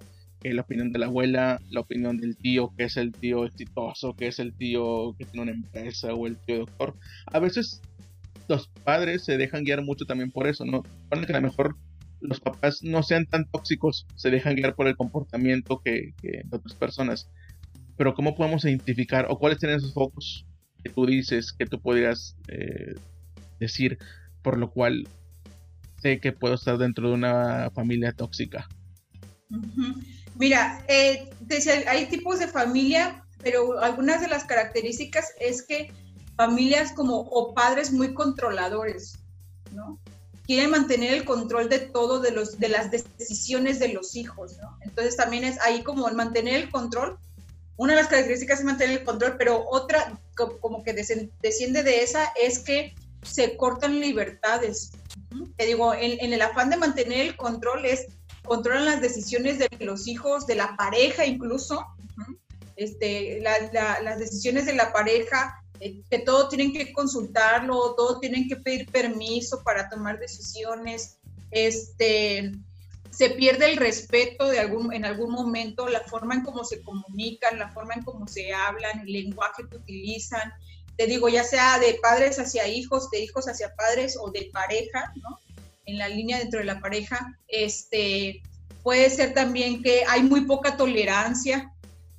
la 0.53 0.63
opinión 0.63 0.93
de 0.93 0.99
la 0.99 1.07
abuela, 1.07 1.61
la 1.71 1.81
opinión 1.81 2.19
del 2.19 2.37
tío, 2.37 2.73
que 2.77 2.85
es 2.85 2.97
el 2.99 3.13
tío 3.13 3.47
exitoso, 3.47 4.15
que 4.15 4.27
es 4.27 4.39
el 4.39 4.53
tío 4.53 5.15
que 5.17 5.25
tiene 5.25 5.43
una 5.43 5.53
empresa 5.53 6.13
o 6.13 6.27
el 6.27 6.37
tío 6.37 6.59
doctor. 6.59 6.95
A 7.27 7.39
veces 7.39 7.81
los 8.49 8.69
padres 8.69 9.25
se 9.25 9.37
dejan 9.37 9.65
guiar 9.65 9.83
mucho 9.83 10.05
también 10.05 10.31
por 10.31 10.47
eso, 10.47 10.65
¿no? 10.65 10.83
Ponen 11.09 11.27
que 11.27 11.33
a 11.33 11.41
lo 11.41 11.49
mejor 11.49 11.77
los 12.21 12.41
papás 12.41 12.83
no 12.83 13.03
sean 13.03 13.27
tan 13.27 13.49
tóxicos, 13.51 14.07
se 14.17 14.31
dejan 14.31 14.57
guiar 14.57 14.75
por 14.75 14.87
el 14.87 14.97
comportamiento 14.97 15.81
que, 15.85 16.15
de 16.23 16.45
otras 16.51 16.75
personas. 16.75 17.31
Pero 17.97 18.15
¿cómo 18.15 18.35
podemos 18.35 18.65
identificar 18.65 19.27
o 19.29 19.39
cuáles 19.39 19.59
tienen 19.59 19.79
esos 19.79 19.95
focos 19.95 20.47
que 20.83 20.91
tú 20.91 21.07
dices, 21.07 21.53
que 21.53 21.67
tú 21.67 21.81
podrías 21.81 22.37
eh, 22.49 22.95
decir, 23.61 23.99
por 24.43 24.59
lo 24.59 24.71
cual 24.71 25.07
sé 26.01 26.19
que 26.19 26.33
puedo 26.33 26.55
estar 26.55 26.77
dentro 26.79 27.09
de 27.09 27.15
una 27.15 27.71
familia 27.71 28.13
tóxica? 28.13 28.69
Mira, 30.37 30.85
eh, 30.89 31.31
hay 31.87 32.07
tipos 32.07 32.39
de 32.41 32.49
familia, 32.49 33.25
pero 33.43 33.81
algunas 33.81 34.21
de 34.21 34.29
las 34.29 34.45
características 34.45 35.33
es 35.41 35.63
que 35.63 35.93
familias 36.37 36.93
como 36.93 37.21
o 37.21 37.55
padres 37.55 37.93
muy 37.93 38.15
controladores, 38.15 39.19
¿no? 39.73 39.99
Quieren 40.47 40.71
mantener 40.71 41.15
el 41.15 41.25
control 41.25 41.69
de 41.69 41.79
todo, 41.79 42.21
de, 42.21 42.31
los, 42.31 42.59
de 42.59 42.69
las 42.69 42.91
decisiones 42.91 43.79
de 43.79 43.89
los 43.89 44.15
hijos, 44.15 44.59
¿no? 44.61 44.77
Entonces 44.83 45.17
también 45.17 45.45
es 45.45 45.59
ahí 45.61 45.83
como 45.83 46.09
el 46.09 46.15
mantener 46.15 46.55
el 46.57 46.71
control. 46.71 47.19
Una 47.77 47.95
de 47.95 48.01
las 48.01 48.09
características 48.09 48.59
es 48.59 48.65
mantener 48.65 48.99
el 48.99 49.05
control, 49.05 49.37
pero 49.39 49.65
otra 49.69 50.19
como 50.61 50.83
que 50.83 50.93
desciende 50.93 51.83
de 51.83 52.03
esa 52.03 52.33
es 52.41 52.59
que 52.59 52.95
se 53.23 53.57
cortan 53.57 54.01
libertades. 54.01 54.91
Te 55.57 55.67
digo, 55.67 55.95
en, 55.95 56.19
en 56.21 56.33
el 56.33 56.43
afán 56.43 56.71
de 56.71 56.77
mantener 56.77 57.21
el 57.21 57.37
control 57.37 57.87
es 57.87 58.07
controlan 58.45 58.85
las 58.85 59.01
decisiones 59.01 59.59
de 59.59 59.69
los 59.81 60.07
hijos, 60.07 60.47
de 60.47 60.55
la 60.55 60.77
pareja 60.77 61.27
incluso, 61.27 61.85
este, 62.77 63.41
las 63.41 64.19
decisiones 64.19 64.67
de 64.67 64.75
la 64.75 64.93
pareja, 64.93 65.64
que 66.11 66.19
todo 66.19 66.49
tienen 66.49 66.73
que 66.73 66.93
consultarlo, 66.93 67.95
todo 67.95 68.19
tienen 68.21 68.49
que 68.49 68.57
pedir 68.57 68.91
permiso 68.91 69.63
para 69.63 69.89
tomar 69.89 70.19
decisiones, 70.19 71.19
este, 71.51 72.53
se 73.11 73.31
pierde 73.31 73.71
el 73.71 73.77
respeto 73.77 74.49
de 74.49 74.59
algún, 74.59 74.93
en 74.93 75.05
algún 75.05 75.31
momento, 75.31 75.89
la 75.89 76.01
forma 76.01 76.35
en 76.35 76.43
cómo 76.43 76.65
se 76.65 76.83
comunican, 76.83 77.59
la 77.59 77.71
forma 77.71 77.95
en 77.95 78.03
cómo 78.03 78.27
se 78.27 78.53
hablan, 78.53 79.01
el 79.01 79.13
lenguaje 79.13 79.63
que 79.69 79.77
utilizan, 79.77 80.53
te 80.97 81.07
digo, 81.07 81.29
ya 81.29 81.45
sea 81.45 81.79
de 81.79 81.99
padres 82.01 82.39
hacia 82.39 82.67
hijos, 82.69 83.11
de 83.11 83.21
hijos 83.23 83.47
hacia 83.47 83.75
padres 83.75 84.17
o 84.21 84.31
de 84.31 84.51
pareja, 84.53 85.13
¿no? 85.17 85.39
en 85.87 85.99
la 85.99 86.09
línea 86.09 86.39
dentro 86.39 86.61
de 86.61 86.67
la 86.67 86.81
pareja, 86.81 87.39
este, 87.49 88.43
puede 88.83 89.11
ser 89.11 89.35
también 89.35 89.83
que 89.83 90.05
hay 90.09 90.23
muy 90.23 90.43
poca 90.43 90.77
tolerancia, 90.77 91.74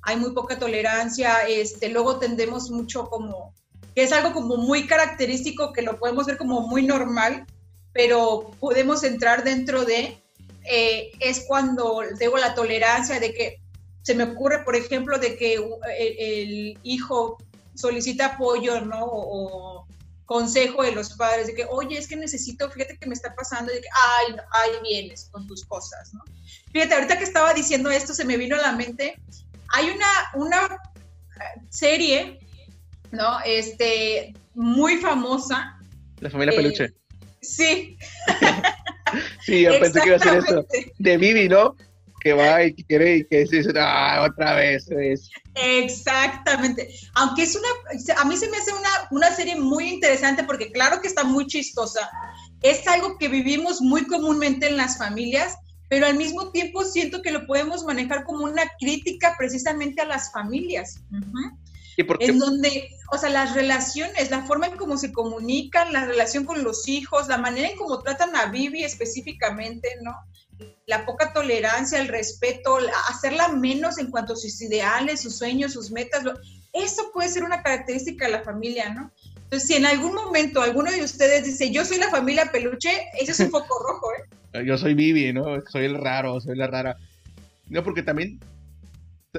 hay 0.06 0.16
muy 0.16 0.30
poca 0.30 0.56
tolerancia, 0.56 1.48
este, 1.48 1.88
luego 1.88 2.20
tendemos 2.20 2.70
mucho 2.70 3.08
como, 3.08 3.52
que 3.92 4.04
es 4.04 4.12
algo 4.12 4.32
como 4.32 4.56
muy 4.56 4.86
característico, 4.86 5.72
que 5.72 5.82
lo 5.82 5.98
podemos 5.98 6.26
ver 6.26 6.38
como 6.38 6.60
muy 6.60 6.86
normal, 6.86 7.44
pero 7.92 8.52
podemos 8.60 9.02
entrar 9.02 9.42
dentro 9.42 9.84
de, 9.84 10.22
eh, 10.64 11.10
es 11.18 11.44
cuando 11.48 12.02
tengo 12.20 12.36
la 12.38 12.54
tolerancia 12.54 13.18
de 13.18 13.34
que 13.34 13.60
se 14.02 14.14
me 14.14 14.22
ocurre, 14.22 14.62
por 14.62 14.76
ejemplo, 14.76 15.18
de 15.18 15.36
que 15.36 15.58
el, 15.98 16.78
hijo 16.84 17.38
solicita 17.74 18.26
apoyo, 18.26 18.80
¿no? 18.82 19.04
O, 19.04 19.86
consejo 20.24 20.82
de 20.82 20.90
los 20.90 21.14
padres, 21.14 21.46
de 21.46 21.54
que, 21.54 21.66
oye, 21.68 21.96
es 21.98 22.08
que 22.08 22.16
necesito, 22.16 22.68
fíjate 22.68 22.98
que 22.98 23.06
me 23.06 23.14
está 23.14 23.32
pasando, 23.34 23.70
y 23.70 23.76
de 23.76 23.80
que, 23.80 23.88
ay, 24.18 24.34
no, 24.34 24.42
ay, 24.50 24.70
vienes 24.82 25.28
con 25.30 25.46
tus 25.46 25.64
cosas, 25.64 26.12
¿no? 26.14 26.20
Fíjate, 26.72 26.94
ahorita 26.94 27.16
que 27.16 27.24
estaba 27.24 27.54
diciendo 27.54 27.90
esto, 27.90 28.12
se 28.12 28.24
me 28.24 28.36
vino 28.36 28.56
a 28.56 28.60
la 28.60 28.72
mente, 28.72 29.20
hay 29.74 29.90
una, 29.90 30.06
una 30.34 30.78
serie, 31.70 32.38
¿no? 33.10 33.38
Este, 33.44 34.34
muy 34.54 34.96
famosa. 34.96 35.78
La 36.20 36.30
familia 36.30 36.54
eh, 36.54 36.56
Peluche. 36.56 36.94
Sí. 37.42 37.96
sí, 39.44 39.62
yo 39.62 39.78
pensé 39.78 40.00
que 40.00 40.08
iba 40.08 40.16
a 40.16 40.20
ser 40.20 40.38
eso. 40.38 40.66
De 40.98 41.16
Vivi, 41.16 41.48
¿no? 41.48 41.76
que 42.26 42.32
va 42.32 42.64
y 42.64 42.74
quiere 42.74 43.18
y 43.18 43.24
que 43.24 43.44
dice, 43.44 43.62
ah, 43.78 44.26
otra 44.28 44.54
vez. 44.56 44.88
Exactamente. 45.54 46.88
Aunque 47.14 47.44
es 47.44 47.54
una, 47.54 47.68
a 48.20 48.24
mí 48.24 48.36
se 48.36 48.50
me 48.50 48.56
hace 48.56 48.72
una, 48.72 48.88
una 49.12 49.30
serie 49.30 49.54
muy 49.54 49.90
interesante 49.90 50.42
porque 50.42 50.72
claro 50.72 51.00
que 51.00 51.06
está 51.06 51.22
muy 51.22 51.46
chistosa. 51.46 52.10
Es 52.62 52.84
algo 52.88 53.16
que 53.16 53.28
vivimos 53.28 53.80
muy 53.80 54.08
comúnmente 54.08 54.66
en 54.66 54.76
las 54.76 54.98
familias, 54.98 55.56
pero 55.88 56.06
al 56.06 56.16
mismo 56.16 56.50
tiempo 56.50 56.84
siento 56.84 57.22
que 57.22 57.30
lo 57.30 57.46
podemos 57.46 57.84
manejar 57.84 58.24
como 58.24 58.44
una 58.44 58.62
crítica 58.78 59.34
precisamente 59.38 60.02
a 60.02 60.06
las 60.06 60.32
familias. 60.32 61.00
¿Y 61.96 62.02
por 62.02 62.22
En 62.22 62.38
donde, 62.38 62.90
o 63.10 63.18
sea, 63.18 63.30
las 63.30 63.54
relaciones, 63.54 64.30
la 64.30 64.44
forma 64.44 64.66
en 64.66 64.76
cómo 64.76 64.98
se 64.98 65.12
comunican, 65.12 65.92
la 65.92 66.04
relación 66.04 66.44
con 66.44 66.62
los 66.62 66.88
hijos, 66.88 67.28
la 67.28 67.38
manera 67.38 67.68
en 67.68 67.76
cómo 67.76 68.02
tratan 68.02 68.36
a 68.36 68.46
Vivi 68.46 68.84
específicamente, 68.84 69.88
¿no? 70.02 70.12
la 70.86 71.04
poca 71.04 71.32
tolerancia, 71.32 71.98
el 71.98 72.08
respeto, 72.08 72.78
hacerla 73.10 73.48
menos 73.48 73.98
en 73.98 74.10
cuanto 74.10 74.34
a 74.34 74.36
sus 74.36 74.60
ideales, 74.62 75.20
sus 75.20 75.36
sueños, 75.36 75.72
sus 75.72 75.90
metas, 75.90 76.22
eso 76.72 77.10
puede 77.12 77.28
ser 77.28 77.42
una 77.44 77.62
característica 77.62 78.26
de 78.26 78.32
la 78.32 78.42
familia, 78.42 78.90
¿no? 78.90 79.10
Entonces, 79.36 79.68
si 79.68 79.74
en 79.74 79.86
algún 79.86 80.14
momento 80.14 80.60
alguno 80.60 80.90
de 80.90 81.02
ustedes 81.02 81.44
dice, 81.44 81.70
yo 81.70 81.84
soy 81.84 81.98
la 81.98 82.10
familia 82.10 82.50
peluche, 82.52 82.90
ese 83.18 83.32
es 83.32 83.40
un 83.40 83.50
poco 83.50 83.78
rojo, 83.78 84.12
¿eh? 84.12 84.35
Yo 84.62 84.78
soy 84.78 84.94
Vivi, 84.94 85.32
¿no? 85.32 85.44
Soy 85.68 85.84
el 85.84 85.94
raro, 85.94 86.40
soy 86.40 86.56
la 86.56 86.66
rara. 86.66 86.96
No, 87.68 87.82
porque 87.82 88.02
también 88.02 88.40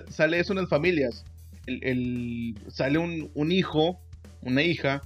sale 0.10 0.40
eso 0.40 0.54
en 0.54 0.60
las 0.60 0.70
familias. 0.70 1.26
El, 1.66 2.56
sale 2.68 2.98
un, 2.98 3.30
un 3.34 3.52
hijo, 3.52 4.00
una 4.42 4.64
hija, 4.64 5.02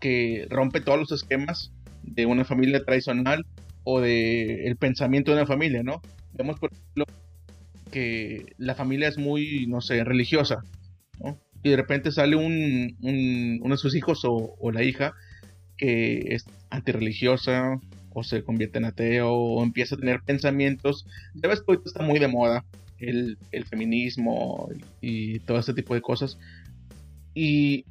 que 0.00 0.46
rompe 0.50 0.80
todos 0.80 0.98
los 0.98 1.12
esquemas 1.12 1.72
de 2.02 2.26
una 2.26 2.44
familia 2.44 2.84
tradicional 2.84 3.44
o 3.84 4.00
de 4.00 4.66
el 4.66 4.76
pensamiento 4.76 5.30
de 5.30 5.38
una 5.38 5.46
familia, 5.46 5.82
¿no? 5.82 6.02
Vemos, 6.34 6.58
por 6.58 6.72
ejemplo, 6.72 7.04
que 7.90 8.54
la 8.58 8.74
familia 8.74 9.08
es 9.08 9.18
muy, 9.18 9.66
no 9.66 9.80
sé, 9.80 10.04
religiosa. 10.04 10.64
Y 11.62 11.70
de 11.70 11.76
repente 11.76 12.12
sale 12.12 12.36
un, 12.36 12.96
uno 13.00 13.74
de 13.74 13.78
sus 13.78 13.96
hijos 13.96 14.20
o, 14.24 14.70
la 14.70 14.84
hija 14.84 15.14
que 15.76 16.34
es 16.34 16.44
antirreligiosa 16.70 17.80
o 18.18 18.24
se 18.24 18.42
convierte 18.42 18.78
en 18.78 18.86
ateo 18.86 19.30
o 19.30 19.62
empieza 19.62 19.94
a 19.94 19.98
tener 19.98 20.22
pensamientos. 20.22 21.06
Ya 21.34 21.50
ves 21.50 21.60
que 21.60 21.66
ahorita 21.68 21.90
está 21.90 22.02
muy 22.02 22.18
de 22.18 22.28
moda 22.28 22.64
el, 22.98 23.36
el 23.52 23.66
feminismo 23.66 24.70
y, 25.02 25.40
todo 25.40 25.58
este 25.58 25.74
tipo 25.74 25.92
de 25.92 26.00
cosas. 26.00 26.38
Y 27.34 27.84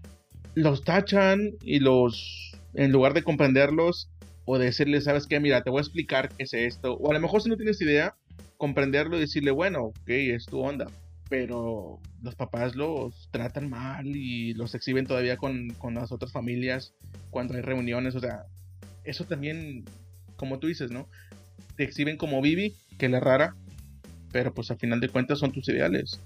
los 0.56 0.84
tachan 0.84 1.52
y 1.62 1.80
los, 1.80 2.58
en 2.74 2.92
lugar 2.92 3.14
de 3.14 3.22
comprenderlos, 3.22 4.10
o 4.46 4.58
decirle, 4.58 5.00
¿sabes 5.02 5.28
qué? 5.28 5.40
Mira, 5.40 5.62
te 5.62 5.70
voy 5.70 5.80
a 5.80 5.82
explicar 5.82 6.30
qué 6.30 6.44
es 6.44 6.54
esto. 6.54 6.94
O 6.96 7.12
a 7.12 7.14
lo 7.14 7.20
mejor 7.20 7.44
si 7.44 7.50
no 7.50 7.56
tienes 7.58 7.80
idea, 7.82 8.16
comprenderlo 8.58 9.18
y 9.18 9.22
decirle, 9.22 9.52
bueno, 9.52 9.86
ok, 9.86 10.10
es 10.10 10.48
tu 10.48 10.60
onda. 10.60 10.88
Pero 11.30 12.00
los 12.24 12.34
papás 12.34 12.76
los 12.76 13.30
tratan 13.32 13.70
mal 13.70 14.08
y 14.08 14.56
los 14.56 14.74
exhiben 14.74 15.06
todavía 15.06 15.38
con, 15.38 15.70
con 15.78 15.94
las 15.94 16.12
otras 16.12 16.32
familias 16.32 16.96
cuando 17.30 17.54
hay 17.54 17.62
reuniones. 17.62 18.16
O 18.16 18.20
sea, 18.20 18.46
eso 19.04 19.26
también, 19.26 19.86
como 20.36 20.60
tú 20.60 20.68
dices, 20.68 20.92
¿no? 20.92 21.08
Te 21.78 21.84
exhiben 21.84 22.18
como 22.18 22.42
Vivi, 22.42 22.76
que 22.98 23.10
la 23.10 23.20
rara, 23.20 23.56
pero 24.32 24.54
pues 24.54 24.72
al 24.72 24.78
final 24.78 25.00
de 25.00 25.10
cuentas 25.10 25.40
son 25.40 25.52
tus 25.52 25.68
ideales. 25.70 26.20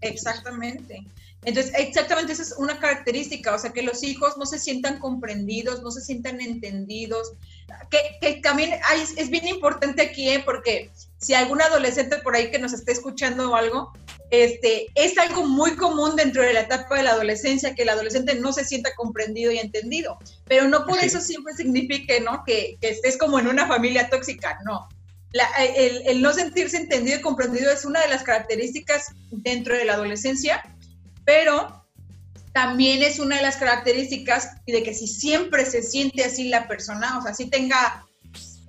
Exactamente. 0.00 1.02
Entonces, 1.44 1.72
exactamente 1.78 2.32
esa 2.32 2.42
es 2.42 2.54
una 2.58 2.80
característica, 2.80 3.54
o 3.54 3.58
sea, 3.58 3.72
que 3.72 3.82
los 3.82 4.02
hijos 4.02 4.36
no 4.36 4.46
se 4.46 4.58
sientan 4.58 4.98
comprendidos, 4.98 5.82
no 5.82 5.90
se 5.90 6.00
sientan 6.00 6.40
entendidos, 6.40 7.32
que, 7.90 8.40
también 8.42 8.78
es 9.16 9.30
bien 9.30 9.48
importante 9.48 10.02
aquí, 10.02 10.28
¿eh? 10.30 10.42
porque 10.44 10.90
si 11.18 11.34
algún 11.34 11.60
adolescente 11.62 12.18
por 12.18 12.34
ahí 12.34 12.50
que 12.50 12.58
nos 12.58 12.72
esté 12.72 12.92
escuchando 12.92 13.50
o 13.50 13.56
algo, 13.56 13.92
este, 14.30 14.86
es 14.94 15.16
algo 15.18 15.46
muy 15.46 15.76
común 15.76 16.16
dentro 16.16 16.42
de 16.42 16.52
la 16.52 16.60
etapa 16.60 16.96
de 16.96 17.04
la 17.04 17.12
adolescencia 17.12 17.74
que 17.74 17.82
el 17.82 17.88
adolescente 17.88 18.34
no 18.34 18.52
se 18.52 18.64
sienta 18.64 18.94
comprendido 18.94 19.52
y 19.52 19.58
entendido, 19.58 20.18
pero 20.46 20.68
no 20.68 20.84
por 20.86 20.98
eso 20.98 21.20
siempre 21.20 21.54
signifique, 21.54 22.20
¿no? 22.20 22.42
Que, 22.44 22.76
que, 22.80 22.90
estés 22.90 23.16
como 23.16 23.38
en 23.38 23.48
una 23.48 23.66
familia 23.66 24.10
tóxica, 24.10 24.58
no. 24.64 24.88
el, 25.58 26.02
el 26.06 26.22
no 26.22 26.32
sentirse 26.32 26.76
entendido 26.76 27.18
y 27.18 27.22
comprendido 27.22 27.70
es 27.70 27.84
una 27.84 28.00
de 28.00 28.08
las 28.08 28.22
características 28.22 29.12
dentro 29.30 29.76
de 29.76 29.84
la 29.84 29.94
adolescencia 29.94 30.62
pero 31.26 31.85
también 32.56 33.02
es 33.02 33.18
una 33.18 33.36
de 33.36 33.42
las 33.42 33.58
características 33.58 34.64
de 34.66 34.82
que 34.82 34.94
si 34.94 35.06
siempre 35.06 35.66
se 35.66 35.82
siente 35.82 36.24
así 36.24 36.48
la 36.48 36.66
persona, 36.66 37.18
o 37.18 37.22
sea, 37.22 37.34
si 37.34 37.50
tenga 37.50 38.06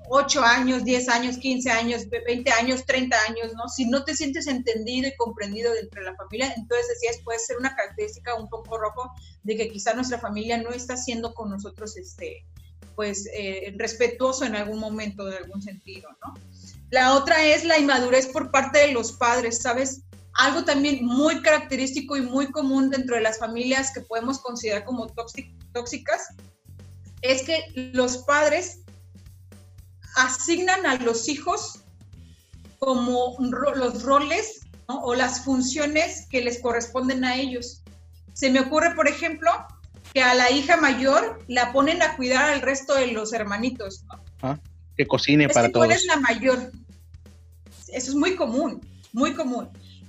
8 0.10 0.44
años, 0.44 0.84
10 0.84 1.08
años, 1.08 1.38
15 1.38 1.72
años, 1.72 2.02
20 2.10 2.52
años, 2.52 2.86
30 2.86 3.16
años, 3.30 3.54
¿no? 3.54 3.70
Si 3.70 3.86
no 3.86 4.04
te 4.04 4.14
sientes 4.14 4.48
entendido 4.48 5.08
y 5.08 5.16
comprendido 5.16 5.72
dentro 5.72 6.02
de 6.02 6.12
la 6.12 6.18
familia, 6.18 6.54
entonces 6.58 6.90
decías, 6.90 7.24
puede 7.24 7.40
ser 7.40 7.56
una 7.60 7.78
característica 7.78 8.36
un 8.36 8.50
poco 8.50 8.78
rojo 8.78 9.10
de 9.44 9.56
que 9.56 9.70
quizá 9.70 9.94
nuestra 9.94 10.20
familia 10.20 10.58
no 10.58 10.72
está 10.72 10.98
siendo 10.98 11.34
con 11.34 11.50
nosotros, 11.50 11.96
este, 11.96 12.46
pues, 12.94 13.26
eh, 13.34 13.74
respetuoso 13.78 14.44
en 14.44 14.58
algún 14.58 14.80
momento, 14.80 15.30
en 15.30 15.46
algún 15.46 15.62
sentido, 15.62 16.10
¿no? 16.22 16.34
La 16.90 17.16
otra 17.16 17.46
es 17.46 17.64
la 17.64 17.80
inmadurez 17.80 18.28
por 18.28 18.52
parte 18.52 18.80
de 18.80 18.92
los 18.92 19.14
padres, 19.14 19.62
¿sabes? 19.62 20.02
Algo 20.38 20.64
también 20.64 21.04
muy 21.04 21.42
característico 21.42 22.16
y 22.16 22.22
muy 22.22 22.52
común 22.52 22.92
dentro 22.92 23.16
de 23.16 23.24
las 23.24 23.40
familias 23.40 23.92
que 23.92 24.02
podemos 24.02 24.40
considerar 24.40 24.86
como 24.86 25.08
tóxicas 25.08 26.28
es 27.24 27.42
que 27.42 27.60
los 27.94 28.20
padres 28.20 28.82
asignan 30.16 30.86
a 30.86 30.98
los 30.98 31.28
hijos 31.28 31.80
como 32.78 33.36
los 33.40 34.04
roles 34.04 34.62
o 34.86 35.16
las 35.16 35.44
funciones 35.44 36.28
que 36.30 36.44
les 36.44 36.62
corresponden 36.62 37.26
a 37.26 37.36
ellos. 37.36 37.82
Se 38.34 38.52
me 38.52 38.60
ocurre, 38.60 38.94
por 38.94 39.08
ejemplo, 39.08 39.50
que 40.14 40.22
a 40.22 40.36
la 40.36 40.52
hija 40.52 40.78
mayor 40.78 41.40
la 41.48 41.74
ponen 41.74 42.04
a 42.04 42.16
cuidar 42.16 42.52
al 42.52 42.62
resto 42.62 42.94
de 42.94 43.08
los 43.08 43.34
hermanitos. 43.34 44.06
Ah, 44.44 44.60
que 44.96 45.08
cocine 45.08 45.50
para 45.50 45.72
todos. 45.72 45.88
¿Cuál 45.88 45.98
es 45.98 46.06
la 46.06 46.18
mayor? 46.18 46.72
Eso 47.88 48.12
es 48.12 48.16
muy 48.16 48.36
común, 48.36 48.88
muy 49.14 49.34
común 49.34 49.68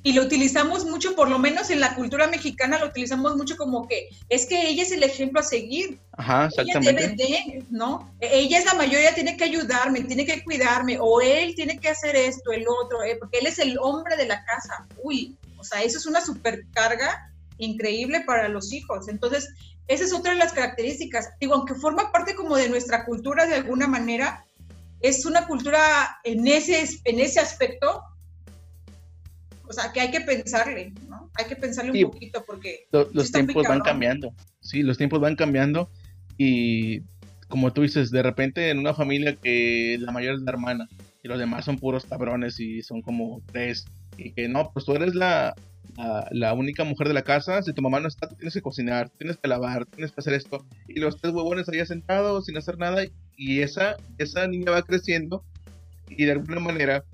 y 0.08 0.14
lo 0.14 0.22
utilizamos 0.22 0.86
mucho, 0.86 1.14
por 1.14 1.28
lo 1.28 1.38
menos 1.38 1.68
en 1.68 1.80
la 1.80 1.94
cultura 1.94 2.28
mexicana, 2.28 2.78
lo 2.78 2.86
utilizamos 2.86 3.36
mucho 3.36 3.58
como 3.58 3.86
que 3.86 4.08
es 4.30 4.46
que 4.46 4.70
ella 4.70 4.82
es 4.82 4.90
el 4.90 5.02
ejemplo 5.02 5.40
a 5.40 5.42
seguir. 5.42 5.98
Ajá, 6.12 6.46
exactamente. 6.46 7.04
Ella 7.04 7.14
debe 7.14 7.58
de, 7.58 7.64
¿no? 7.68 8.10
Ella 8.18 8.58
es 8.58 8.64
la 8.64 8.72
mayoría, 8.72 9.14
tiene 9.14 9.36
que 9.36 9.44
ayudarme, 9.44 10.04
tiene 10.04 10.24
que 10.24 10.42
cuidarme, 10.42 10.96
o 10.98 11.20
él 11.20 11.54
tiene 11.54 11.78
que 11.78 11.90
hacer 11.90 12.16
esto, 12.16 12.52
el 12.52 12.64
otro, 12.66 13.02
eh, 13.02 13.16
porque 13.20 13.40
él 13.40 13.48
es 13.48 13.58
el 13.58 13.76
hombre 13.78 14.16
de 14.16 14.24
la 14.24 14.42
casa. 14.46 14.86
Uy, 15.02 15.36
o 15.58 15.62
sea, 15.62 15.82
eso 15.82 15.98
es 15.98 16.06
una 16.06 16.22
supercarga 16.22 17.30
increíble 17.58 18.22
para 18.22 18.48
los 18.48 18.72
hijos. 18.72 19.08
Entonces, 19.08 19.50
esa 19.88 20.04
es 20.04 20.14
otra 20.14 20.32
de 20.32 20.38
las 20.38 20.54
características. 20.54 21.32
Digo, 21.38 21.54
aunque 21.54 21.74
forma 21.74 22.10
parte 22.12 22.34
como 22.34 22.56
de 22.56 22.70
nuestra 22.70 23.04
cultura 23.04 23.44
de 23.44 23.56
alguna 23.56 23.86
manera, 23.86 24.46
es 25.02 25.26
una 25.26 25.46
cultura 25.46 26.18
en 26.24 26.48
ese, 26.48 26.88
en 27.04 27.20
ese 27.20 27.40
aspecto 27.40 28.02
o 29.68 29.72
sea, 29.72 29.92
que 29.92 30.00
hay 30.00 30.10
que 30.10 30.20
pensarle, 30.20 30.92
¿no? 31.08 31.30
Hay 31.34 31.44
que 31.46 31.56
pensarle 31.56 32.04
un 32.04 32.10
poquito 32.10 32.42
porque... 32.46 32.86
los 32.90 33.30
tiempos 33.30 33.66
van 33.66 33.80
cambiando, 33.80 34.32
sí, 34.60 34.82
los 34.82 34.96
tiempos 34.96 35.20
van 35.20 35.36
cambiando 35.36 35.90
y 36.36 37.02
como 37.48 37.72
tú 37.72 37.82
dices, 37.82 38.10
de 38.10 38.22
repente 38.22 38.70
en 38.70 38.78
una 38.78 38.94
familia 38.94 39.34
que 39.36 39.96
la 40.00 40.12
mayor 40.12 40.34
es 40.34 40.40
la 40.42 40.52
hermana 40.52 40.88
y 41.22 41.28
los 41.28 41.38
demás 41.38 41.64
son 41.64 41.78
puros 41.78 42.06
cabrones 42.06 42.60
y 42.60 42.82
son 42.82 43.02
como 43.02 43.42
tres 43.52 43.86
y 44.16 44.32
que 44.32 44.48
no, 44.48 44.70
pues 44.72 44.84
tú 44.84 44.94
eres 44.94 45.14
la, 45.14 45.54
la, 46.30 46.52
única 46.54 46.84
mujer 46.84 47.08
de 47.08 47.14
la 47.14 47.22
casa, 47.22 47.62
si 47.62 47.72
tu 47.72 47.82
mamá 47.82 48.00
no 48.00 48.08
está, 48.08 48.28
tienes 48.28 48.54
que 48.54 48.62
cocinar, 48.62 49.10
tienes 49.10 49.36
que 49.36 49.48
lavar, 49.48 49.86
tienes 49.86 50.12
que 50.12 50.20
hacer 50.20 50.34
esto 50.34 50.64
y 50.86 51.00
los 51.00 51.20
tres 51.20 51.34
huevones 51.34 51.68
ahí 51.68 51.84
sentados 51.84 52.46
sin 52.46 52.56
hacer 52.56 52.78
nada 52.78 53.04
y 53.36 53.60
esa, 53.60 53.96
esa 54.18 54.46
niña 54.46 54.70
va 54.70 54.82
creciendo 54.82 55.44
y 56.08 56.24
de 56.24 56.32
alguna 56.32 56.60
manera, 56.60 57.04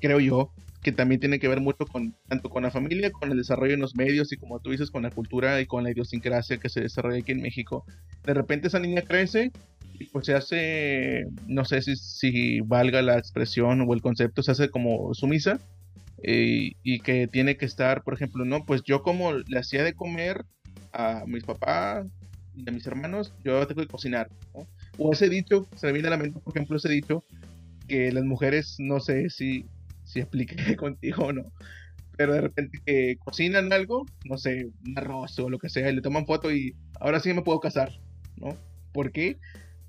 creo 0.00 0.20
yo, 0.20 0.52
que 0.82 0.92
también 0.92 1.20
tiene 1.20 1.38
que 1.38 1.48
ver 1.48 1.60
mucho 1.60 1.86
con 1.86 2.14
tanto 2.28 2.50
con 2.50 2.64
la 2.64 2.70
familia, 2.70 3.12
con 3.12 3.30
el 3.30 3.38
desarrollo 3.38 3.74
en 3.74 3.80
los 3.80 3.94
medios 3.94 4.32
y 4.32 4.36
como 4.36 4.58
tú 4.58 4.70
dices, 4.70 4.90
con 4.90 5.02
la 5.02 5.10
cultura 5.10 5.60
y 5.60 5.66
con 5.66 5.84
la 5.84 5.92
idiosincrasia 5.92 6.58
que 6.58 6.68
se 6.68 6.80
desarrolla 6.80 7.20
aquí 7.20 7.32
en 7.32 7.42
México. 7.42 7.84
De 8.24 8.34
repente 8.34 8.66
esa 8.66 8.80
niña 8.80 9.02
crece 9.02 9.52
y 9.98 10.06
pues 10.06 10.26
se 10.26 10.34
hace, 10.34 11.26
no 11.46 11.64
sé 11.64 11.82
si, 11.82 11.94
si 11.96 12.60
valga 12.60 13.00
la 13.00 13.16
expresión 13.16 13.80
o 13.80 13.94
el 13.94 14.02
concepto, 14.02 14.42
se 14.42 14.50
hace 14.50 14.70
como 14.70 15.14
sumisa 15.14 15.60
eh, 16.24 16.72
y 16.82 17.00
que 17.00 17.28
tiene 17.28 17.56
que 17.56 17.66
estar, 17.66 18.02
por 18.02 18.14
ejemplo, 18.14 18.44
no, 18.44 18.64
pues 18.64 18.82
yo 18.82 19.02
como 19.02 19.32
le 19.32 19.58
hacía 19.58 19.84
de 19.84 19.94
comer 19.94 20.44
a 20.92 21.24
mis 21.26 21.44
papás 21.44 22.06
y 22.56 22.68
a 22.68 22.72
mis 22.72 22.86
hermanos, 22.86 23.32
yo 23.44 23.64
tengo 23.68 23.82
que 23.82 23.88
cocinar. 23.88 24.28
O 24.98 25.12
ese 25.12 25.28
dicho, 25.28 25.68
se 25.76 25.86
me 25.86 25.92
viene 25.92 26.08
a 26.08 26.12
la 26.12 26.16
mente, 26.16 26.40
por 26.40 26.56
ejemplo, 26.56 26.76
ese 26.76 26.88
dicho 26.88 27.24
que 27.88 28.12
las 28.12 28.24
mujeres, 28.24 28.76
no 28.78 29.00
sé 29.00 29.30
si 29.30 29.66
si 30.12 30.20
expliqué 30.20 30.56
contigo 30.76 31.26
o 31.26 31.32
no. 31.32 31.52
Pero 32.16 32.34
de 32.34 32.42
repente 32.42 32.78
que 32.84 33.16
cocinan 33.18 33.72
algo, 33.72 34.06
no 34.24 34.36
sé, 34.36 34.70
un 34.86 34.98
arroz 34.98 35.38
o 35.38 35.48
lo 35.48 35.58
que 35.58 35.70
sea, 35.70 35.90
y 35.90 35.94
le 35.94 36.02
toman 36.02 36.26
foto 36.26 36.52
y 36.52 36.76
ahora 37.00 37.20
sí 37.20 37.32
me 37.32 37.42
puedo 37.42 37.60
casar, 37.60 37.90
¿no? 38.36 38.56
¿Por 38.92 39.12
qué? 39.12 39.38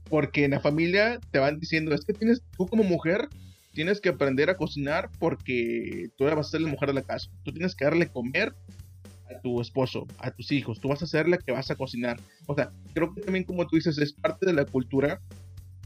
Porque 0.10 0.46
en 0.46 0.52
la 0.52 0.62
familia 0.62 1.20
te 1.32 1.40
van 1.40 1.60
diciendo, 1.60 1.94
es 1.94 2.06
que 2.06 2.14
tienes, 2.14 2.42
tú 2.58 2.68
como 2.68 2.84
mujer, 2.84 3.28
tienes 3.74 4.00
que 4.00 4.10
aprender 4.10 4.50
a 4.50 4.56
cocinar 4.56 5.10
porque 5.20 6.10
tú 6.18 6.26
vas 6.26 6.38
a 6.38 6.44
ser 6.44 6.62
la 6.62 6.70
mujer 6.70 6.90
de 6.90 6.96
la 6.96 7.02
casa. 7.02 7.30
Tú 7.44 7.52
tienes 7.52 7.76
que 7.76 7.86
darle 7.86 8.08
comer 8.08 8.56
a 9.30 9.42
tu 9.42 9.60
esposo, 9.60 10.08
a 10.20 10.32
tus 10.32 10.52
hijos. 10.52 10.80
Tú 10.80 10.90
vas 10.90 11.02
a 11.04 11.08
ser 11.08 11.28
la 11.28 11.38
que 11.38 11.52
vas 11.52 11.72
a 11.72 11.76
cocinar. 11.76 12.20
O 12.46 12.56
sea, 12.56 12.70
creo 12.94 13.14
que 13.14 13.22
también 13.22 13.44
como 13.44 13.68
tú 13.68 13.76
dices, 13.76 13.98
es 13.98 14.14
parte 14.14 14.46
de 14.46 14.54
la 14.54 14.66
cultura 14.66 15.20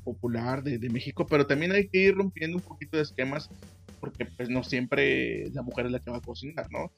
popular 0.04 0.64
de, 0.64 0.78
de 0.78 0.90
México, 0.90 1.26
pero 1.26 1.48
también 1.48 1.72
hay 1.72 1.88
que 1.88 2.00
ir 2.00 2.16
rompiendo 2.16 2.58
un 2.58 2.64
poquito 2.64 2.98
de 2.98 3.04
esquemas 3.04 3.50
porque 4.00 4.26
pues 4.26 4.50
no 4.50 4.64
siempre 4.64 5.50
la 5.52 5.62
mujer 5.62 5.88
es 5.88 5.92
la 5.92 6.00
que 6.00 6.12
va 6.12 6.18
a 6.18 6.22
cocinar, 6.22 6.68
¿no? 6.72 6.92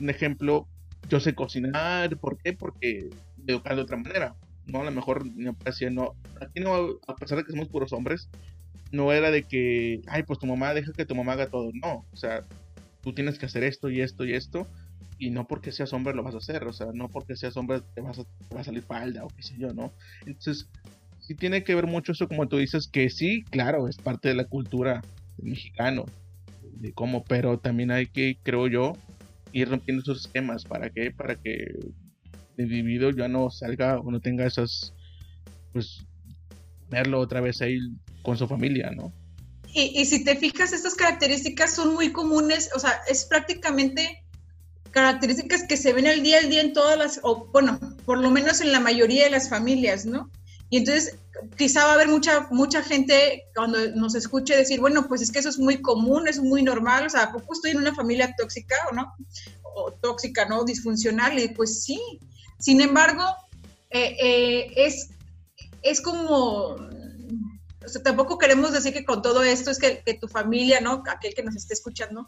Un 0.00 0.10
ejemplo, 0.10 0.68
yo 1.08 1.20
sé 1.20 1.34
cocinar, 1.34 2.16
¿por 2.18 2.38
qué? 2.42 2.52
Porque 2.52 3.08
me 3.36 3.52
educan 3.52 3.76
de 3.76 3.82
otra 3.82 3.96
manera, 3.96 4.36
¿no? 4.66 4.80
A 4.80 4.84
lo 4.84 4.90
mejor 4.90 5.24
me 5.34 5.52
parecía, 5.52 5.90
no, 5.90 6.14
aquí 6.40 6.60
no, 6.60 6.98
a 7.06 7.14
pesar 7.16 7.38
de 7.38 7.44
que 7.44 7.52
somos 7.52 7.68
puros 7.68 7.92
hombres, 7.92 8.28
no 8.92 9.12
era 9.12 9.30
de 9.30 9.42
que, 9.42 10.00
ay, 10.06 10.22
pues 10.22 10.38
tu 10.38 10.46
mamá 10.46 10.74
deja 10.74 10.92
que 10.92 11.06
tu 11.06 11.14
mamá 11.14 11.32
haga 11.32 11.48
todo, 11.48 11.70
no, 11.74 12.06
o 12.10 12.16
sea, 12.16 12.42
tú 13.02 13.12
tienes 13.12 13.38
que 13.38 13.46
hacer 13.46 13.64
esto 13.64 13.90
y 13.90 14.00
esto 14.00 14.24
y 14.24 14.34
esto, 14.34 14.66
y 15.18 15.30
no 15.30 15.46
porque 15.46 15.72
seas 15.72 15.92
hombre 15.92 16.14
lo 16.14 16.22
vas 16.22 16.34
a 16.34 16.38
hacer, 16.38 16.64
o 16.64 16.72
sea, 16.72 16.88
no 16.92 17.08
porque 17.08 17.36
seas 17.36 17.56
hombre 17.56 17.80
te 17.94 18.00
vas 18.00 18.18
a, 18.18 18.24
te 18.24 18.54
va 18.54 18.60
a 18.60 18.64
salir 18.64 18.82
falda 18.82 19.24
o 19.24 19.28
qué 19.28 19.42
sé 19.42 19.56
yo, 19.58 19.72
¿no? 19.72 19.92
Entonces, 20.26 20.68
sí 21.20 21.34
tiene 21.34 21.64
que 21.64 21.74
ver 21.74 21.86
mucho 21.86 22.12
eso, 22.12 22.28
como 22.28 22.46
tú 22.48 22.58
dices, 22.58 22.88
que 22.90 23.10
sí, 23.10 23.44
claro, 23.50 23.88
es 23.88 23.96
parte 23.96 24.28
de 24.28 24.34
la 24.34 24.44
cultura 24.44 25.02
mexicano, 25.38 26.06
de 26.62 26.92
cómo, 26.92 27.24
pero 27.24 27.58
también 27.58 27.90
hay 27.90 28.06
que, 28.06 28.38
creo 28.42 28.68
yo, 28.68 28.96
ir 29.52 29.68
rompiendo 29.68 30.02
esos 30.02 30.26
esquemas. 30.26 30.64
¿Para 30.64 30.90
qué? 30.90 31.10
Para 31.10 31.36
que 31.36 31.52
el 32.56 32.64
individuo 32.72 33.10
ya 33.10 33.28
no 33.28 33.50
salga 33.50 33.98
o 33.98 34.10
no 34.10 34.20
tenga 34.20 34.46
esas, 34.46 34.92
pues, 35.72 36.04
verlo 36.90 37.20
otra 37.20 37.40
vez 37.40 37.60
ahí 37.62 37.78
con 38.22 38.36
su 38.36 38.46
familia, 38.46 38.90
¿no? 38.90 39.12
Y, 39.72 40.00
y 40.00 40.04
si 40.06 40.24
te 40.24 40.36
fijas, 40.36 40.72
estas 40.72 40.94
características 40.94 41.74
son 41.74 41.94
muy 41.94 42.12
comunes, 42.12 42.70
o 42.74 42.78
sea, 42.78 43.00
es 43.08 43.26
prácticamente 43.26 44.22
características 44.90 45.64
que 45.64 45.76
se 45.76 45.92
ven 45.92 46.06
al 46.06 46.22
día 46.22 46.38
al 46.38 46.48
día 46.48 46.62
en 46.62 46.72
todas 46.72 46.96
las, 46.96 47.20
o 47.22 47.46
bueno, 47.52 47.78
por 48.06 48.18
lo 48.18 48.30
menos 48.30 48.62
en 48.62 48.72
la 48.72 48.80
mayoría 48.80 49.24
de 49.24 49.30
las 49.30 49.50
familias, 49.50 50.06
¿no? 50.06 50.30
Y 50.70 50.78
entonces 50.78 51.18
quizá 51.56 51.84
va 51.84 51.92
a 51.92 51.94
haber 51.94 52.08
mucha, 52.08 52.46
mucha 52.50 52.82
gente 52.82 53.44
cuando 53.54 53.90
nos 53.90 54.14
escuche 54.14 54.56
decir, 54.56 54.80
bueno, 54.80 55.06
pues 55.08 55.22
es 55.22 55.30
que 55.30 55.38
eso 55.38 55.48
es 55.48 55.58
muy 55.58 55.80
común, 55.80 56.28
es 56.28 56.40
muy 56.40 56.62
normal, 56.62 57.06
o 57.06 57.10
sea, 57.10 57.24
¿a 57.24 57.32
poco 57.32 57.52
estoy 57.52 57.72
en 57.72 57.78
una 57.78 57.94
familia 57.94 58.34
tóxica 58.38 58.76
o 58.90 58.94
no? 58.94 59.12
O 59.62 59.92
tóxica, 59.92 60.46
¿no? 60.46 60.64
Disfuncional, 60.64 61.38
y 61.38 61.48
pues 61.48 61.84
sí. 61.84 62.00
Sin 62.58 62.80
embargo, 62.80 63.22
eh, 63.90 64.16
eh, 64.20 64.72
es, 64.76 65.10
es 65.82 66.00
como, 66.00 66.76
o 66.76 67.88
sea, 67.88 68.02
tampoco 68.02 68.38
queremos 68.38 68.72
decir 68.72 68.92
que 68.92 69.04
con 69.04 69.22
todo 69.22 69.42
esto 69.42 69.70
es 69.70 69.78
que, 69.78 70.02
que 70.04 70.14
tu 70.14 70.28
familia, 70.28 70.80
¿no? 70.80 71.02
Aquel 71.08 71.34
que 71.34 71.42
nos 71.42 71.56
esté 71.56 71.74
escuchando, 71.74 72.26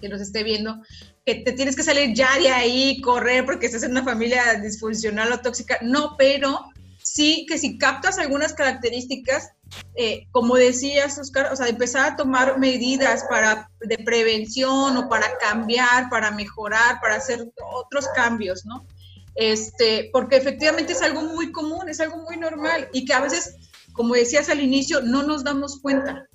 que 0.00 0.08
nos 0.08 0.20
esté 0.20 0.42
viendo, 0.42 0.80
que 1.26 1.36
te 1.36 1.52
tienes 1.52 1.76
que 1.76 1.82
salir 1.82 2.14
ya 2.14 2.38
de 2.38 2.48
ahí, 2.48 3.00
correr 3.00 3.44
porque 3.44 3.66
estás 3.66 3.82
en 3.82 3.90
una 3.90 4.04
familia 4.04 4.54
disfuncional 4.54 5.32
o 5.32 5.40
tóxica. 5.40 5.78
No, 5.82 6.16
pero 6.16 6.69
sí 7.02 7.46
que 7.48 7.58
si 7.58 7.78
captas 7.78 8.18
algunas 8.18 8.52
características, 8.52 9.50
eh, 9.94 10.26
como 10.32 10.56
decías, 10.56 11.18
Oscar, 11.18 11.52
o 11.52 11.56
sea, 11.56 11.68
empezar 11.68 12.12
a 12.12 12.16
tomar 12.16 12.58
medidas 12.58 13.24
para, 13.28 13.70
de 13.80 13.98
prevención 13.98 14.96
o 14.96 15.08
para 15.08 15.38
cambiar, 15.38 16.08
para 16.10 16.30
mejorar, 16.30 17.00
para 17.00 17.16
hacer 17.16 17.46
otros 17.72 18.06
cambios, 18.14 18.64
¿no? 18.64 18.86
Este, 19.34 20.10
porque 20.12 20.36
efectivamente 20.36 20.92
es 20.92 21.02
algo 21.02 21.22
muy 21.22 21.52
común, 21.52 21.88
es 21.88 22.00
algo 22.00 22.18
muy 22.18 22.36
normal 22.36 22.88
y 22.92 23.04
que 23.04 23.14
a 23.14 23.20
veces, 23.20 23.54
como 23.92 24.14
decías 24.14 24.48
al 24.48 24.60
inicio, 24.60 25.00
no 25.02 25.22
nos 25.22 25.44
damos 25.44 25.80
cuenta, 25.80 26.26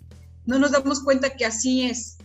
no 0.46 0.60
nos 0.60 0.72
damos 0.72 1.04
cuenta 1.04 1.32
que 1.32 1.46
así 1.46 1.86
es, 1.86 2.18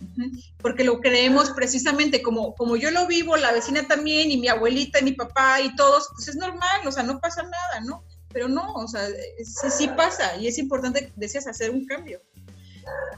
porque 0.61 0.83
lo 0.83 0.99
creemos 0.99 1.49
precisamente 1.51 2.21
como, 2.21 2.55
como 2.55 2.77
yo 2.77 2.89
lo 2.91 3.05
vivo, 3.07 3.35
la 3.35 3.51
vecina 3.51 3.87
también, 3.87 4.31
y 4.31 4.37
mi 4.37 4.47
abuelita, 4.47 4.99
y 4.99 5.03
mi 5.03 5.11
papá, 5.13 5.59
y 5.61 5.75
todos, 5.75 6.09
pues 6.15 6.29
es 6.29 6.35
normal, 6.35 6.87
o 6.87 6.91
sea, 6.91 7.03
no 7.03 7.19
pasa 7.19 7.43
nada, 7.43 7.81
¿no? 7.83 8.03
Pero 8.33 8.47
no, 8.47 8.73
o 8.73 8.87
sea, 8.87 9.07
sí, 9.43 9.87
pasa 9.89 10.37
y 10.37 10.47
es 10.47 10.57
importante, 10.57 11.11
decías, 11.15 11.47
hacer 11.47 11.71
un 11.71 11.85
cambio. 11.85 12.21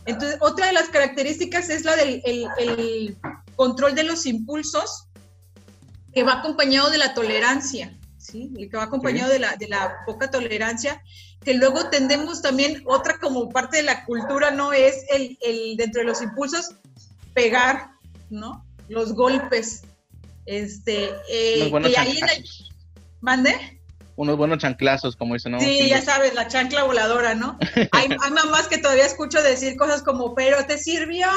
Entonces, 0.06 0.38
otra 0.41 0.67
de 0.67 0.73
las 0.73 0.89
características 0.89 1.69
es 1.69 1.86
la 1.86 1.95
del 1.95 2.21
el, 2.26 3.17
control 3.56 3.95
de 3.95 4.04
los 4.04 4.26
impulsos 4.26 5.08
que 6.13 6.23
va 6.23 6.39
acompañado 6.39 6.89
de 6.89 6.97
la 6.97 7.13
tolerancia, 7.13 7.97
¿sí? 8.17 8.52
Y 8.58 8.69
que 8.69 8.78
va 8.78 8.84
acompañado 8.84 9.32
de, 9.32 9.39
la, 9.39 9.56
de 9.56 9.67
la 9.67 10.04
poca 10.06 10.30
tolerancia, 10.30 11.02
que 11.43 11.54
luego 11.54 11.89
tendemos 11.89 12.41
también, 12.41 12.84
otra 12.86 13.19
como 13.19 13.49
parte 13.49 13.78
de 13.78 13.84
la 13.84 14.06
cultura, 14.06 14.52
¿no? 14.52 14.73
Es 14.73 15.06
el, 15.10 15.38
el 15.41 15.78
dentro 15.78 16.02
de 16.02 16.08
los 16.08 16.21
impulsos, 16.21 16.76
pegar, 17.34 17.91
¿no? 18.30 18.65
Los 18.89 19.13
golpes. 19.13 19.84
Este, 20.45 21.10
eh, 21.30 21.71
y 21.71 21.95
ahí 21.95 22.19
¿Mande? 23.21 23.82
Unos 24.15 24.38
buenos 24.38 24.60
chanclazos, 24.60 25.15
como 25.15 25.34
dicen, 25.34 25.54
¿no? 25.54 25.60
Sí, 25.60 25.89
ya 25.89 26.02
sabes, 26.02 26.34
la 26.34 26.47
chancla 26.47 26.84
voladora, 26.84 27.34
¿no? 27.34 27.58
hay, 27.91 28.10
hay 28.21 28.32
mamás 28.32 28.67
que 28.67 28.78
todavía 28.78 29.06
escucho 29.06 29.41
decir 29.41 29.76
cosas 29.76 30.04
como, 30.04 30.36
pero 30.36 30.65
te 30.65 30.78
sirvió, 30.78 31.28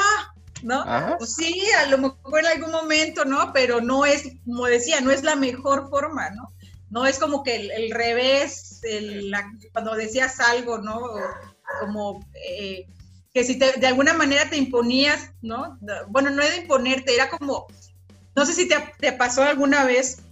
¿no? 0.63 0.85
Pues 1.17 1.35
sí, 1.35 1.61
a 1.79 1.87
lo 1.87 1.97
mejor 1.97 2.39
en 2.39 2.45
algún 2.45 2.71
momento, 2.71 3.25
¿no? 3.25 3.51
Pero 3.53 3.81
no 3.81 4.05
es, 4.05 4.23
como 4.45 4.65
decía, 4.65 5.01
no 5.01 5.11
es 5.11 5.23
la 5.23 5.35
mejor 5.35 5.89
forma, 5.89 6.29
¿no? 6.31 6.53
No 6.89 7.05
es 7.05 7.19
como 7.19 7.43
que 7.43 7.55
el, 7.55 7.91
revés, 7.91 8.79
el, 8.83 9.33
cuando 9.73 9.95
decías 9.95 10.39
algo, 10.39 10.77
¿no? 10.77 11.01
Como 11.81 12.25
eh, 12.35 12.87
que 13.33 13.43
si 13.43 13.55
de 13.55 13.87
alguna 13.87 14.13
manera 14.13 14.49
te 14.49 14.57
imponías, 14.57 15.31
¿no? 15.41 15.77
Bueno, 16.07 16.29
no 16.29 16.41
era 16.41 16.51
de 16.51 16.61
imponerte, 16.61 17.13
era 17.13 17.29
como, 17.29 17.67
no 18.35 18.45
sé 18.45 18.53
si 18.53 18.67
te, 18.67 18.75
te 18.99 19.11
pasó 19.11 19.43
alguna 19.43 19.83
vez, 19.83 20.23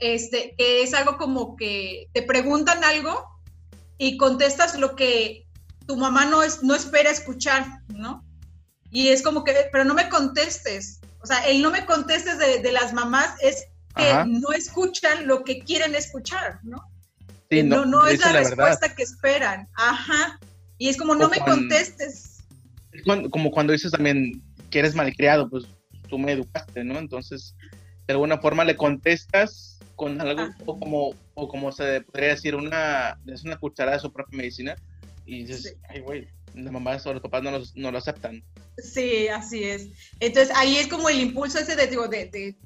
este, 0.00 0.54
que 0.56 0.82
es 0.82 0.94
algo 0.94 1.16
como 1.16 1.56
que 1.56 2.08
te 2.12 2.22
preguntan 2.22 2.82
algo 2.84 3.24
y 3.98 4.16
contestas 4.16 4.78
lo 4.78 4.96
que 4.96 5.46
tu 5.86 5.96
mamá 5.96 6.24
no, 6.24 6.42
es, 6.42 6.62
no 6.62 6.74
espera 6.74 7.10
escuchar, 7.10 7.66
¿no? 7.88 8.24
Y 8.90 9.08
es 9.08 9.22
como 9.22 9.44
que, 9.44 9.54
pero 9.70 9.84
no 9.84 9.94
me 9.94 10.08
contestes. 10.08 11.00
O 11.22 11.26
sea, 11.26 11.46
el 11.46 11.62
no 11.62 11.70
me 11.70 11.84
contestes 11.84 12.38
de, 12.38 12.72
las 12.72 12.92
mamás 12.92 13.34
es 13.42 13.66
que 13.94 14.24
no 14.26 14.52
escuchan 14.52 15.26
lo 15.26 15.44
que 15.44 15.60
quieren 15.60 15.94
escuchar, 15.94 16.60
¿no? 16.62 16.78
Sí, 17.50 17.62
no, 17.62 17.84
no, 17.84 18.06
es 18.06 18.20
la, 18.20 18.32
respuesta 18.32 18.94
que 18.94 19.02
esperan. 19.02 19.68
Ajá. 19.74 20.38
Y 20.78 20.88
es 20.88 20.96
como, 20.96 21.14
no 21.14 21.28
me 21.28 21.38
contestes. 21.40 22.38
como 23.30 23.50
cuando 23.50 23.72
dices 23.72 23.92
también 23.92 24.42
que 24.70 24.78
eres 24.78 24.94
malcriado, 24.94 25.50
pues 25.50 25.64
tú 26.08 26.18
me 26.18 26.32
educaste, 26.32 26.84
¿no? 26.84 26.98
Entonces, 26.98 27.54
de 28.06 28.14
alguna 28.14 28.38
forma 28.38 28.64
le 28.64 28.76
contestas 28.76 29.69
con 30.00 30.18
algo 30.18 30.48
o 30.64 30.78
como, 30.78 31.14
o 31.34 31.46
como 31.46 31.70
se 31.72 32.00
podría 32.00 32.30
decir, 32.30 32.54
una, 32.54 33.20
es 33.26 33.44
una 33.44 33.58
cucharada 33.58 33.98
de 33.98 34.00
su 34.00 34.10
propia 34.10 34.38
medicina 34.38 34.74
y 35.26 35.44
dices, 35.44 35.76
ay, 35.90 36.00
güey, 36.00 36.26
las 36.54 36.72
mamás 36.72 37.04
o 37.04 37.12
los 37.12 37.22
papás 37.22 37.42
no, 37.42 37.50
no 37.74 37.92
lo 37.92 37.98
aceptan. 37.98 38.42
Sí, 38.78 39.28
así 39.28 39.62
es. 39.62 39.90
Entonces 40.18 40.56
ahí 40.56 40.78
es 40.78 40.88
como 40.88 41.10
el 41.10 41.20
impulso 41.20 41.58
ese 41.58 41.76
de, 41.76 41.86
digo, 41.86 42.08
de, 42.08 42.56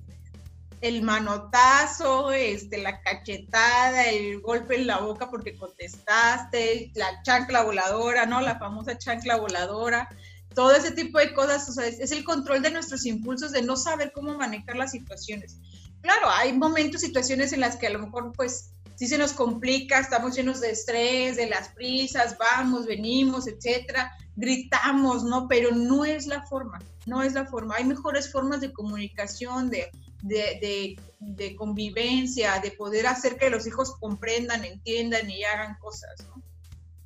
el 0.80 1.02
manotazo, 1.02 2.30
este, 2.30 2.78
la 2.78 3.00
cachetada, 3.00 4.08
el 4.10 4.40
golpe 4.40 4.76
en 4.76 4.86
la 4.86 4.98
boca 4.98 5.28
porque 5.28 5.56
contestaste, 5.56 6.92
la 6.94 7.20
chancla 7.24 7.64
voladora, 7.64 8.26
¿no? 8.26 8.42
La 8.42 8.60
famosa 8.60 8.96
chancla 8.96 9.38
voladora, 9.38 10.08
todo 10.54 10.72
ese 10.72 10.92
tipo 10.92 11.18
de 11.18 11.34
cosas, 11.34 11.68
o 11.68 11.72
sea, 11.72 11.86
es, 11.86 12.12
el 12.12 12.22
control 12.22 12.62
de 12.62 12.70
nuestros 12.70 13.04
impulsos, 13.06 13.50
de 13.50 13.62
no 13.62 13.76
saber 13.76 14.12
cómo 14.12 14.38
manejar 14.38 14.76
las 14.76 14.92
situaciones. 14.92 15.58
Claro, 16.04 16.28
hay 16.28 16.52
momentos, 16.52 17.00
situaciones 17.00 17.54
en 17.54 17.60
las 17.60 17.76
que 17.76 17.86
a 17.86 17.90
lo 17.90 17.98
mejor 17.98 18.30
pues 18.36 18.72
sí 18.94 19.06
se 19.08 19.16
nos 19.16 19.32
complica, 19.32 19.98
estamos 19.98 20.36
llenos 20.36 20.60
de 20.60 20.70
estrés, 20.70 21.38
de 21.38 21.46
las 21.46 21.70
prisas, 21.70 22.36
vamos, 22.36 22.84
venimos, 22.84 23.48
etcétera, 23.48 24.12
gritamos, 24.36 25.24
¿no? 25.24 25.48
Pero 25.48 25.74
no 25.74 26.04
es 26.04 26.26
la 26.26 26.42
forma, 26.42 26.78
no 27.06 27.22
es 27.22 27.32
la 27.32 27.46
forma. 27.46 27.76
Hay 27.76 27.84
mejores 27.84 28.30
formas 28.30 28.60
de 28.60 28.70
comunicación, 28.70 29.70
de, 29.70 29.90
de, 30.20 30.98
de, 31.20 31.56
convivencia, 31.56 32.60
de 32.60 32.72
poder 32.72 33.06
hacer 33.06 33.38
que 33.38 33.48
los 33.48 33.66
hijos 33.66 33.96
comprendan, 33.98 34.62
entiendan 34.62 35.30
y 35.30 35.42
hagan 35.44 35.78
cosas, 35.78 36.22
¿no? 36.28 36.42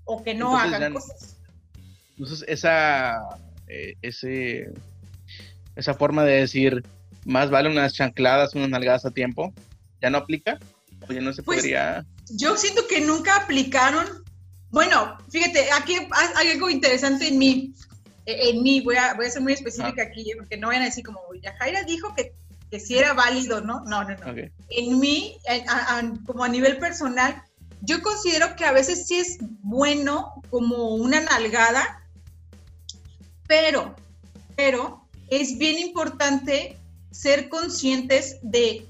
O 0.06 0.24
que 0.24 0.34
no 0.34 0.58
hagan 0.58 0.92
cosas. 0.92 1.36
Entonces, 2.16 2.44
esa, 2.48 3.16
eh, 3.68 3.94
ese, 4.02 4.72
esa 5.76 5.94
forma 5.94 6.24
de 6.24 6.40
decir, 6.40 6.82
más 7.28 7.50
vale 7.50 7.68
unas 7.68 7.94
chancladas, 7.94 8.54
unas 8.54 8.68
nalgadas 8.68 9.04
a 9.06 9.10
tiempo, 9.10 9.52
¿ya 10.02 10.10
no 10.10 10.18
aplica? 10.18 10.58
Oye, 11.08 11.20
no 11.20 11.32
se 11.32 11.42
pues, 11.42 11.58
podría... 11.58 12.04
Yo 12.30 12.56
siento 12.56 12.86
que 12.88 13.00
nunca 13.00 13.36
aplicaron 13.36 14.24
bueno, 14.70 15.16
fíjate, 15.30 15.70
aquí 15.72 15.94
hay 16.36 16.48
algo 16.48 16.68
interesante 16.68 17.28
en 17.28 17.38
mí. 17.38 17.74
E, 18.26 18.50
en 18.50 18.62
mí, 18.62 18.80
voy 18.80 18.96
a, 18.96 19.14
voy 19.14 19.26
a 19.26 19.30
ser 19.30 19.42
muy 19.42 19.54
específica 19.54 20.02
aquí, 20.02 20.30
porque 20.36 20.56
no 20.56 20.68
vayan 20.68 20.82
a 20.82 20.86
decir 20.86 21.04
como, 21.04 21.20
Jaira 21.58 21.82
dijo 21.84 22.14
que, 22.14 22.34
que 22.70 22.78
sí 22.78 22.98
era 22.98 23.14
válido, 23.14 23.62
¿no? 23.62 23.80
No, 23.84 24.04
no, 24.04 24.16
no. 24.16 24.34
En 24.70 24.98
mí, 25.00 25.38
como 26.26 26.44
a 26.44 26.48
nivel 26.48 26.78
personal, 26.78 27.42
yo 27.80 28.02
considero 28.02 28.56
que 28.56 28.64
a 28.64 28.72
veces 28.72 29.06
sí 29.06 29.16
es 29.16 29.38
bueno 29.60 30.42
como 30.50 30.96
una 30.96 31.20
nalgada, 31.20 32.06
pero, 33.46 33.96
pero 34.54 35.08
es 35.30 35.56
bien 35.56 35.78
importante 35.78 36.76
ser 37.18 37.48
conscientes 37.48 38.36
de 38.42 38.88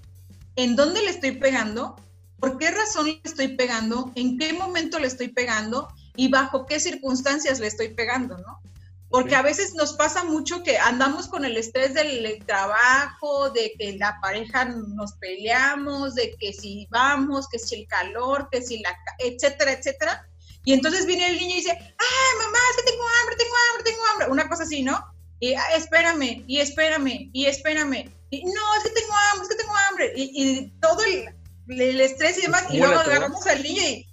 en 0.57 0.77
dónde 0.77 1.01
le 1.01 1.11
estoy 1.11 1.33
pegando 1.33 1.97
por 2.38 2.59
qué 2.59 2.71
razón 2.71 3.07
le 3.07 3.21
estoy 3.25 3.57
pegando, 3.57 4.12
en 4.17 4.38
qué 4.38 4.53
momento 4.53 4.99
le 4.99 5.07
estoy 5.07 5.29
pegando 5.29 5.88
y 6.14 6.29
bajo 6.29 6.67
qué 6.67 6.79
circunstancias 6.79 7.59
le 7.59 7.67
estoy 7.67 7.88
pegando, 7.95 8.37
¿no? 8.38 8.61
Porque 9.09 9.35
a 9.35 9.43
veces 9.43 9.75
nos 9.75 9.95
pasa 9.95 10.25
mucho 10.25 10.62
que 10.62 10.77
andamos 10.77 11.29
con 11.29 11.47
el 11.47 11.57
estrés 11.57 11.95
del 11.95 12.45
trabajo, 12.45 13.49
de 13.51 13.73
que 13.79 13.97
la 13.97 14.19
pareja 14.21 14.67
nos 14.67 15.14
peleamos, 15.14 16.14
de 16.14 16.37
que 16.38 16.53
si 16.53 16.87
vamos, 16.91 17.49
que 17.49 17.59
si 17.59 17.77
el 17.77 17.88
calor, 17.88 18.49
que 18.53 18.61
si 18.61 18.81
la, 18.81 18.95
etcétera, 19.19 19.73
etcétera. 19.73 20.29
Y 20.64 20.75
entonces 20.75 21.07
viene 21.07 21.29
el 21.29 21.38
niño 21.38 21.55
y 21.55 21.61
dice, 21.61 21.71
ay, 21.73 22.38
mamá, 22.45 22.59
es 22.71 22.77
que 22.77 22.91
tengo 22.91 23.05
hambre, 23.21 23.37
tengo 23.37 23.55
hambre, 23.71 23.91
tengo 23.91 24.07
hambre. 24.12 24.31
Una 24.31 24.49
cosa 24.49 24.64
así, 24.64 24.83
¿no? 24.83 25.03
Y 25.40 25.55
ah, 25.55 25.64
espérame, 25.77 26.44
y 26.46 26.61
espérame, 26.61 27.31
y 27.33 27.46
espérame. 27.46 28.11
Y 28.31 28.44
no, 28.44 28.74
es 28.77 28.83
que 28.85 28.90
tengo 28.90 29.12
hambre, 29.33 29.42
es 29.42 29.48
que 29.48 29.62
tengo 29.62 29.77
hambre. 29.88 30.12
Y, 30.16 30.22
y 30.42 30.70
todo 30.81 31.03
el, 31.05 31.81
el 31.81 32.01
estrés 32.01 32.38
y 32.38 32.42
demás, 32.42 32.64
y 32.70 32.79
luego 32.79 32.98
agarramos 32.98 33.46
al 33.46 33.62
niño 33.62 33.83
y, 33.83 34.09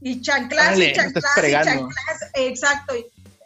y 0.00 0.20
chanclas, 0.20 0.78
y 0.78 0.92
chanclas, 0.92 1.24
y 1.38 1.50
chanclas, 1.50 2.30
exacto. 2.34 2.94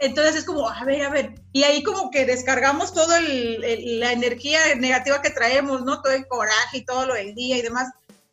Entonces 0.00 0.36
es 0.36 0.44
como, 0.44 0.68
a 0.68 0.84
ver, 0.84 1.02
a 1.02 1.10
ver, 1.10 1.34
y 1.52 1.64
ahí 1.64 1.82
como 1.82 2.10
que 2.10 2.24
descargamos 2.24 2.94
toda 2.94 3.20
la 3.20 4.12
energía 4.12 4.60
negativa 4.76 5.20
que 5.22 5.30
traemos, 5.30 5.82
¿no? 5.84 6.02
Todo 6.02 6.12
el 6.12 6.26
coraje 6.28 6.78
y 6.78 6.84
todo 6.84 7.06
lo 7.06 7.14
del 7.14 7.34
día 7.34 7.56
y 7.56 7.62
demás. 7.62 7.88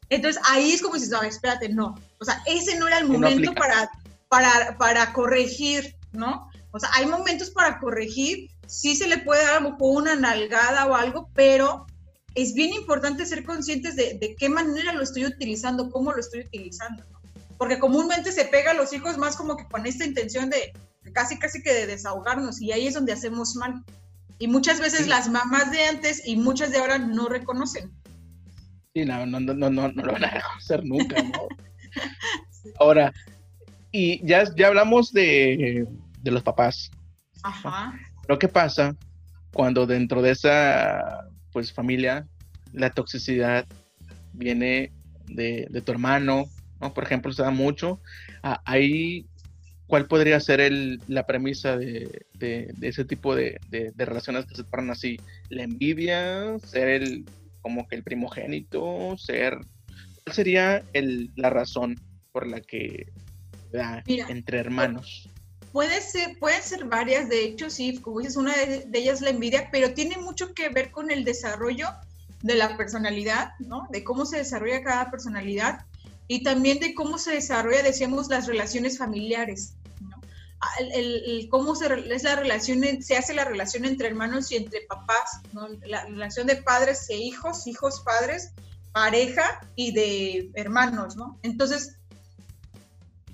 Entonces 0.09 0.39
ahí 0.45 0.73
es 0.73 0.81
como 0.83 0.99
si, 0.99 1.07
no, 1.07 1.23
espérate, 1.23 1.69
no. 1.69 1.95
O 2.19 2.25
sea, 2.25 2.43
ese 2.45 2.77
no 2.77 2.87
era 2.87 2.99
el 2.99 3.07
momento 3.07 3.53
para, 3.55 3.89
para, 4.29 4.77
para 4.77 5.11
corregir, 5.11 5.95
¿no? 6.11 6.51
O 6.75 6.79
sea, 6.79 6.89
hay 6.93 7.05
momentos 7.05 7.51
para 7.51 7.79
corregir, 7.79 8.49
sí 8.67 8.97
se 8.97 9.07
le 9.07 9.19
puede 9.19 9.41
dar 9.43 9.55
a 9.55 9.59
lo 9.61 9.71
mejor 9.71 10.01
una 10.01 10.15
nalgada 10.17 10.85
o 10.87 10.93
algo, 10.93 11.29
pero 11.33 11.85
es 12.35 12.53
bien 12.53 12.73
importante 12.73 13.25
ser 13.25 13.45
conscientes 13.45 13.95
de, 13.95 14.35
qué 14.37 14.49
manera 14.49 14.91
lo 14.91 15.01
estoy 15.01 15.25
utilizando, 15.25 15.89
cómo 15.89 16.11
lo 16.11 16.19
estoy 16.19 16.41
utilizando, 16.41 17.05
Porque 17.57 17.79
comúnmente 17.79 18.33
se 18.33 18.43
pega 18.43 18.71
a 18.71 18.73
los 18.73 18.91
hijos 18.91 19.17
más 19.17 19.37
como 19.37 19.55
que 19.55 19.65
con 19.69 19.85
esta 19.85 20.03
intención 20.03 20.49
de, 20.49 20.73
casi, 21.13 21.39
casi 21.39 21.63
que 21.63 21.73
de 21.73 21.87
desahogarnos 21.87 22.61
y 22.61 22.73
ahí 22.73 22.87
es 22.87 22.93
donde 22.93 23.13
hacemos 23.13 23.55
mal. 23.55 23.81
Y 24.37 24.49
muchas 24.49 24.81
veces 24.81 25.07
las 25.07 25.29
mamás 25.29 25.71
de 25.71 25.81
antes 25.85 26.27
y 26.27 26.35
muchas 26.35 26.71
de 26.71 26.79
ahora 26.79 26.97
no 26.97 27.29
reconocen. 27.29 27.89
Sí, 28.93 29.05
no, 29.05 29.25
no, 29.25 29.39
no, 29.39 29.53
no, 29.53 29.69
no, 29.69 29.87
lo 29.93 30.11
van 30.11 30.25
a 30.25 30.29
reconocer 30.29 30.83
nunca, 30.83 31.23
¿no? 31.23 31.47
Ahora, 32.79 33.13
y 33.93 34.25
ya, 34.27 34.43
ya 34.55 34.67
hablamos 34.67 35.13
de, 35.13 35.87
de 36.25 36.31
los 36.31 36.43
papás. 36.43 36.91
Ajá. 37.43 37.93
Pero 38.25 38.39
¿qué 38.39 38.47
pasa 38.47 38.95
cuando 39.53 39.85
dentro 39.85 40.21
de 40.21 40.31
esa 40.31 41.29
pues 41.53 41.71
familia, 41.71 42.27
la 42.73 42.89
toxicidad 42.89 43.65
viene 44.33 44.91
de, 45.27 45.69
tu 45.85 45.91
hermano, 45.93 46.45
¿no? 46.81 46.93
Por 46.93 47.05
ejemplo, 47.05 47.31
se 47.31 47.43
da 47.43 47.51
mucho. 47.51 48.01
Ah, 48.43 48.61
ahí, 48.65 49.25
¿cuál 49.87 50.07
podría 50.07 50.39
ser 50.41 50.59
el, 50.59 50.99
la 51.07 51.25
premisa 51.25 51.77
de, 51.77 52.27
ese 52.81 53.05
tipo 53.05 53.33
de, 53.35 53.57
relaciones 53.95 54.45
que 54.45 54.55
se 54.55 54.65
paran 54.65 54.89
así? 54.91 55.17
La 55.49 55.63
envidia, 55.63 56.59
ser 56.59 56.89
el, 56.89 57.25
como 57.61 57.87
que 57.87 57.95
el 57.95 58.03
primogénito, 58.03 59.15
ser... 59.17 59.57
¿Cuál 60.23 60.35
sería 60.35 60.83
el, 60.91 61.31
la 61.35 61.51
razón 61.51 61.95
por 62.33 62.47
la 62.47 62.59
que 62.59 63.13
da 63.71 64.03
entre 64.07 64.57
hermanos? 64.57 65.29
Puede 65.75 65.99
ser, 65.99 66.39
pueden 66.39 66.63
ser 66.63 66.85
varias, 66.85 67.27
de 67.27 67.43
hecho, 67.43 67.69
sí, 67.69 67.97
como 67.97 68.19
dices, 68.19 68.37
una 68.37 68.55
de, 68.55 68.87
ellas 68.93 69.19
la 69.19 69.31
envidia, 69.31 69.67
pero 69.73 69.93
tiene 69.93 70.15
mucho 70.15 70.53
que 70.53 70.69
ver 70.69 70.89
con 70.89 71.11
el 71.11 71.25
desarrollo 71.25 71.89
de 72.41 72.55
la 72.55 72.77
personalidad, 72.77 73.51
¿no? 73.59 73.85
De 73.89 74.01
cómo 74.01 74.25
se 74.25 74.37
desarrolla 74.37 74.81
cada 74.85 75.11
personalidad 75.11 75.85
y 76.29 76.43
también 76.43 76.79
de 76.79 76.93
cómo 76.93 77.17
se 77.17 77.33
desarrolla, 77.33 77.83
decíamos, 77.83 78.29
las 78.29 78.47
relaciones 78.47 78.97
familiares, 78.97 79.73
¿no? 79.99 80.15
Ah, 80.61 80.81
el, 80.93 81.49
cómo 81.51 81.75
se, 81.75 81.87
es 82.09 82.23
la 82.23 82.37
relación, 82.37 82.81
se 83.03 83.17
hace 83.17 83.33
la 83.33 83.43
relación 83.43 83.83
entre 83.83 84.07
hermanos 84.07 84.53
y 84.53 84.55
entre 84.55 84.79
papás, 84.87 85.41
¿no? 85.51 85.67
La 85.85 86.05
relación 86.05 86.47
de 86.47 86.55
padres 86.55 87.09
e 87.09 87.17
hijos, 87.17 87.67
hijos, 87.67 87.99
padres, 87.99 88.53
pareja 88.93 89.59
y 89.75 89.91
de 89.91 90.51
hermanos, 90.53 91.17
¿no? 91.17 91.37
Entonces, 91.43 91.94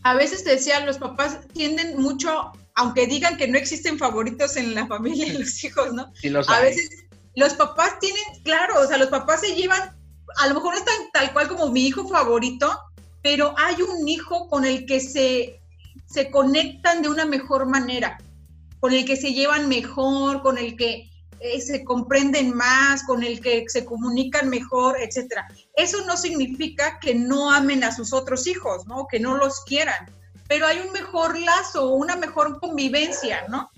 a 0.03 0.15
veces 0.15 0.43
te 0.43 0.51
decía, 0.51 0.85
los 0.85 0.97
papás 0.97 1.39
tienden 1.53 2.01
mucho, 2.01 2.51
aunque 2.75 3.07
digan 3.07 3.37
que 3.37 3.47
no 3.47 3.57
existen 3.57 3.97
favoritos 3.97 4.57
en 4.57 4.73
la 4.73 4.87
familia 4.87 5.27
y 5.27 5.37
los 5.37 5.63
hijos, 5.63 5.93
¿no? 5.93 6.11
a 6.47 6.61
veces 6.61 6.89
los 7.35 7.53
papás 7.53 7.99
tienen, 7.99 8.23
claro, 8.43 8.81
o 8.81 8.87
sea, 8.87 8.97
los 8.97 9.09
papás 9.09 9.41
se 9.41 9.55
llevan, 9.55 9.95
a 10.37 10.47
lo 10.47 10.55
mejor 10.55 10.73
no 10.73 10.79
es 10.79 11.11
tal 11.13 11.33
cual 11.33 11.47
como 11.47 11.69
mi 11.69 11.87
hijo 11.87 12.07
favorito, 12.07 12.71
pero 13.21 13.53
hay 13.57 13.75
un 13.81 14.07
hijo 14.07 14.47
con 14.49 14.65
el 14.65 14.85
que 14.85 14.99
se, 14.99 15.61
se 16.07 16.31
conectan 16.31 17.01
de 17.01 17.09
una 17.09 17.25
mejor 17.25 17.67
manera, 17.67 18.17
con 18.79 18.93
el 18.93 19.05
que 19.05 19.15
se 19.15 19.33
llevan 19.33 19.69
mejor, 19.69 20.41
con 20.41 20.57
el 20.57 20.75
que 20.75 21.11
eh, 21.39 21.61
se 21.61 21.83
comprenden 21.83 22.55
más, 22.55 23.03
con 23.03 23.23
el 23.23 23.39
que 23.39 23.65
se 23.67 23.85
comunican 23.85 24.49
mejor, 24.49 24.97
etcétera. 24.99 25.47
Eso 25.81 26.05
no 26.05 26.15
significa 26.15 26.99
que 26.99 27.15
no 27.15 27.51
amen 27.51 27.83
a 27.83 27.95
sus 27.95 28.13
otros 28.13 28.45
hijos, 28.45 28.85
¿no? 28.85 29.07
Que 29.09 29.19
no 29.19 29.37
los 29.37 29.61
quieran, 29.65 30.05
pero 30.47 30.67
hay 30.67 30.79
un 30.79 30.91
mejor 30.91 31.39
lazo, 31.39 31.89
una 31.89 32.15
mejor 32.15 32.59
convivencia, 32.59 33.47
¿no? 33.47 33.71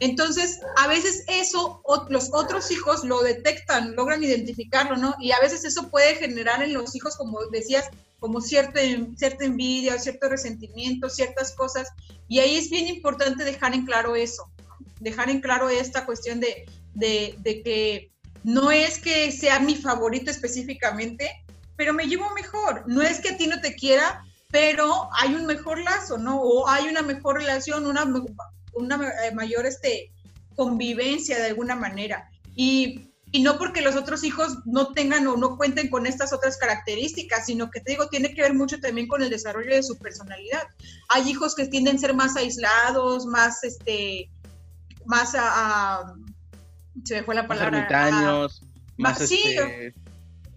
Entonces, 0.00 0.58
a 0.76 0.88
veces 0.88 1.22
eso 1.28 1.80
los 2.08 2.30
otros 2.32 2.70
hijos 2.72 3.04
lo 3.04 3.22
detectan, 3.22 3.94
logran 3.94 4.24
identificarlo, 4.24 4.96
¿no? 4.96 5.14
Y 5.20 5.30
a 5.30 5.38
veces 5.38 5.64
eso 5.64 5.88
puede 5.90 6.16
generar 6.16 6.62
en 6.62 6.74
los 6.74 6.96
hijos, 6.96 7.16
como 7.16 7.38
decías, 7.52 7.88
como 8.18 8.40
cierta, 8.40 8.80
cierta 9.16 9.44
envidia, 9.44 9.98
cierto 9.98 10.28
resentimiento, 10.28 11.08
ciertas 11.08 11.52
cosas. 11.52 11.88
Y 12.26 12.40
ahí 12.40 12.56
es 12.56 12.70
bien 12.70 12.88
importante 12.88 13.44
dejar 13.44 13.74
en 13.74 13.86
claro 13.86 14.16
eso, 14.16 14.50
dejar 14.98 15.30
en 15.30 15.40
claro 15.40 15.68
esta 15.68 16.06
cuestión 16.06 16.40
de, 16.40 16.66
de, 16.94 17.62
que 17.62 18.10
no 18.42 18.72
es 18.72 18.98
que 18.98 19.30
sea 19.30 19.60
mi 19.60 19.76
favorito 19.76 20.30
específicamente, 20.30 21.43
pero 21.76 21.92
me 21.92 22.06
llevo 22.06 22.30
mejor. 22.34 22.84
No 22.86 23.02
es 23.02 23.20
que 23.20 23.30
a 23.30 23.36
ti 23.36 23.46
no 23.46 23.60
te 23.60 23.74
quiera, 23.74 24.24
pero 24.50 25.08
hay 25.12 25.34
un 25.34 25.46
mejor 25.46 25.80
lazo, 25.82 26.18
¿no? 26.18 26.40
O 26.40 26.68
hay 26.68 26.88
una 26.88 27.02
mejor 27.02 27.36
relación, 27.36 27.86
una, 27.86 28.04
una 28.72 29.12
eh, 29.24 29.34
mayor 29.34 29.66
este, 29.66 30.12
convivencia 30.54 31.38
de 31.38 31.46
alguna 31.46 31.76
manera. 31.76 32.28
Y, 32.54 33.10
y, 33.32 33.42
no 33.42 33.58
porque 33.58 33.82
los 33.82 33.96
otros 33.96 34.22
hijos 34.22 34.58
no 34.64 34.92
tengan 34.92 35.26
o 35.26 35.36
no 35.36 35.56
cuenten 35.56 35.90
con 35.90 36.06
estas 36.06 36.32
otras 36.32 36.56
características, 36.56 37.46
sino 37.46 37.70
que 37.70 37.80
te 37.80 37.92
digo, 37.92 38.08
tiene 38.08 38.32
que 38.32 38.42
ver 38.42 38.54
mucho 38.54 38.78
también 38.80 39.08
con 39.08 39.22
el 39.22 39.30
desarrollo 39.30 39.74
de 39.74 39.82
su 39.82 39.98
personalidad. 39.98 40.62
Hay 41.08 41.28
hijos 41.28 41.54
que 41.54 41.66
tienden 41.66 41.96
a 41.96 42.00
ser 42.00 42.14
más 42.14 42.36
aislados, 42.36 43.26
más, 43.26 43.64
este, 43.64 44.30
más 45.04 45.34
a 45.36 46.14
se 47.02 47.16
me 47.16 47.22
fue 47.24 47.34
la 47.34 47.46
palabra. 47.46 47.70
Más 47.70 47.90
ermitaños. 47.90 48.62
más, 48.96 49.18
sí, 49.18 49.40
este, 49.44 49.94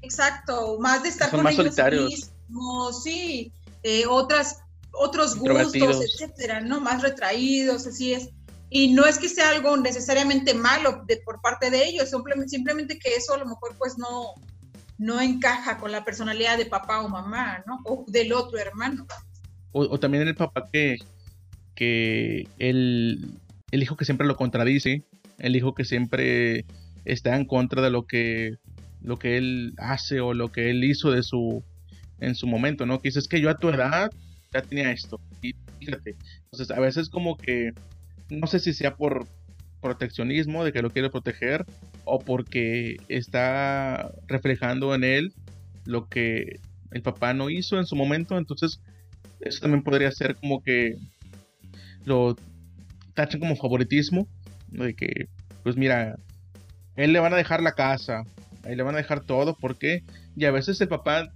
exacto, 0.07 0.79
más 0.79 1.03
de 1.03 1.09
estar 1.09 1.29
con 1.29 1.43
más 1.43 1.53
ellos 1.53 1.65
solitarios. 1.65 2.31
mismos, 2.49 3.03
sí, 3.03 3.51
eh, 3.83 4.05
otras, 4.07 4.61
otros 4.93 5.35
gustos, 5.35 6.01
etcétera, 6.01 6.61
¿no? 6.61 6.79
Más 6.79 7.01
retraídos, 7.01 7.85
así 7.85 8.13
es. 8.13 8.29
Y 8.69 8.93
no 8.93 9.05
es 9.05 9.17
que 9.17 9.29
sea 9.29 9.49
algo 9.49 9.75
necesariamente 9.77 10.53
malo 10.53 11.03
de, 11.07 11.17
por 11.17 11.41
parte 11.41 11.69
de 11.69 11.85
ellos, 11.85 12.09
simplemente, 12.09 12.49
simplemente 12.49 12.99
que 12.99 13.15
eso 13.15 13.33
a 13.33 13.37
lo 13.37 13.45
mejor 13.45 13.75
pues 13.77 13.97
no, 13.97 14.33
no 14.97 15.21
encaja 15.21 15.77
con 15.77 15.91
la 15.91 16.03
personalidad 16.03 16.57
de 16.57 16.65
papá 16.65 17.01
o 17.01 17.09
mamá, 17.09 17.63
¿no? 17.67 17.79
O 17.85 18.05
del 18.07 18.33
otro 18.33 18.57
hermano. 18.57 19.05
O, 19.71 19.81
o 19.81 19.99
también 19.99 20.27
el 20.27 20.35
papá 20.35 20.69
que, 20.71 20.97
que 21.75 22.47
el, 22.59 23.39
el 23.71 23.83
hijo 23.83 23.95
que 23.95 24.05
siempre 24.05 24.27
lo 24.27 24.35
contradice, 24.35 25.03
el 25.37 25.55
hijo 25.55 25.73
que 25.73 25.85
siempre 25.85 26.65
está 27.05 27.35
en 27.35 27.45
contra 27.45 27.81
de 27.81 27.89
lo 27.89 28.05
que, 28.05 28.57
lo 29.07 29.17
que 29.17 29.37
él 29.37 29.73
hace 29.77 30.19
o 30.19 30.33
lo 30.33 30.51
que 30.51 30.69
él 30.69 30.83
hizo 30.83 31.11
de 31.11 31.23
su, 31.23 31.63
en 32.19 32.35
su 32.35 32.45
momento, 32.45 32.85
¿no? 32.85 32.99
Que 32.99 33.07
dices 33.07 33.29
que 33.29 33.39
yo 33.39 33.49
a 33.49 33.57
tu 33.57 33.69
edad 33.69 34.11
ya 34.53 34.61
tenía 34.61 34.91
esto. 34.91 35.21
Y 35.41 35.55
fíjate, 35.79 36.17
entonces 36.43 36.71
a 36.71 36.79
veces 36.81 37.07
como 37.09 37.37
que, 37.37 37.71
no 38.29 38.47
sé 38.47 38.59
si 38.59 38.73
sea 38.73 38.97
por 38.97 39.25
proteccionismo, 39.81 40.65
de 40.65 40.73
que 40.73 40.81
lo 40.81 40.91
quiere 40.91 41.09
proteger, 41.09 41.65
o 42.03 42.19
porque 42.19 42.97
está 43.07 44.11
reflejando 44.27 44.93
en 44.93 45.05
él 45.05 45.33
lo 45.85 46.09
que 46.09 46.59
el 46.91 47.01
papá 47.01 47.33
no 47.33 47.49
hizo 47.49 47.77
en 47.77 47.85
su 47.85 47.95
momento, 47.95 48.37
entonces 48.37 48.81
eso 49.39 49.61
también 49.61 49.83
podría 49.83 50.11
ser 50.11 50.35
como 50.35 50.61
que 50.61 50.97
lo 52.03 52.35
tachan 53.13 53.39
como 53.39 53.55
favoritismo 53.55 54.27
de 54.67 54.93
que, 54.95 55.29
pues 55.63 55.77
mira, 55.77 56.17
él 56.97 57.13
le 57.13 57.19
van 57.19 57.33
a 57.33 57.37
dejar 57.37 57.61
la 57.61 57.71
casa, 57.71 58.25
ahí 58.67 58.75
le 58.75 58.83
van 58.83 58.95
a 58.95 58.99
dejar 58.99 59.25
todo, 59.25 59.55
porque 59.59 60.03
Y 60.35 60.45
a 60.45 60.51
veces 60.51 60.79
el 60.81 60.87
papá, 60.87 61.33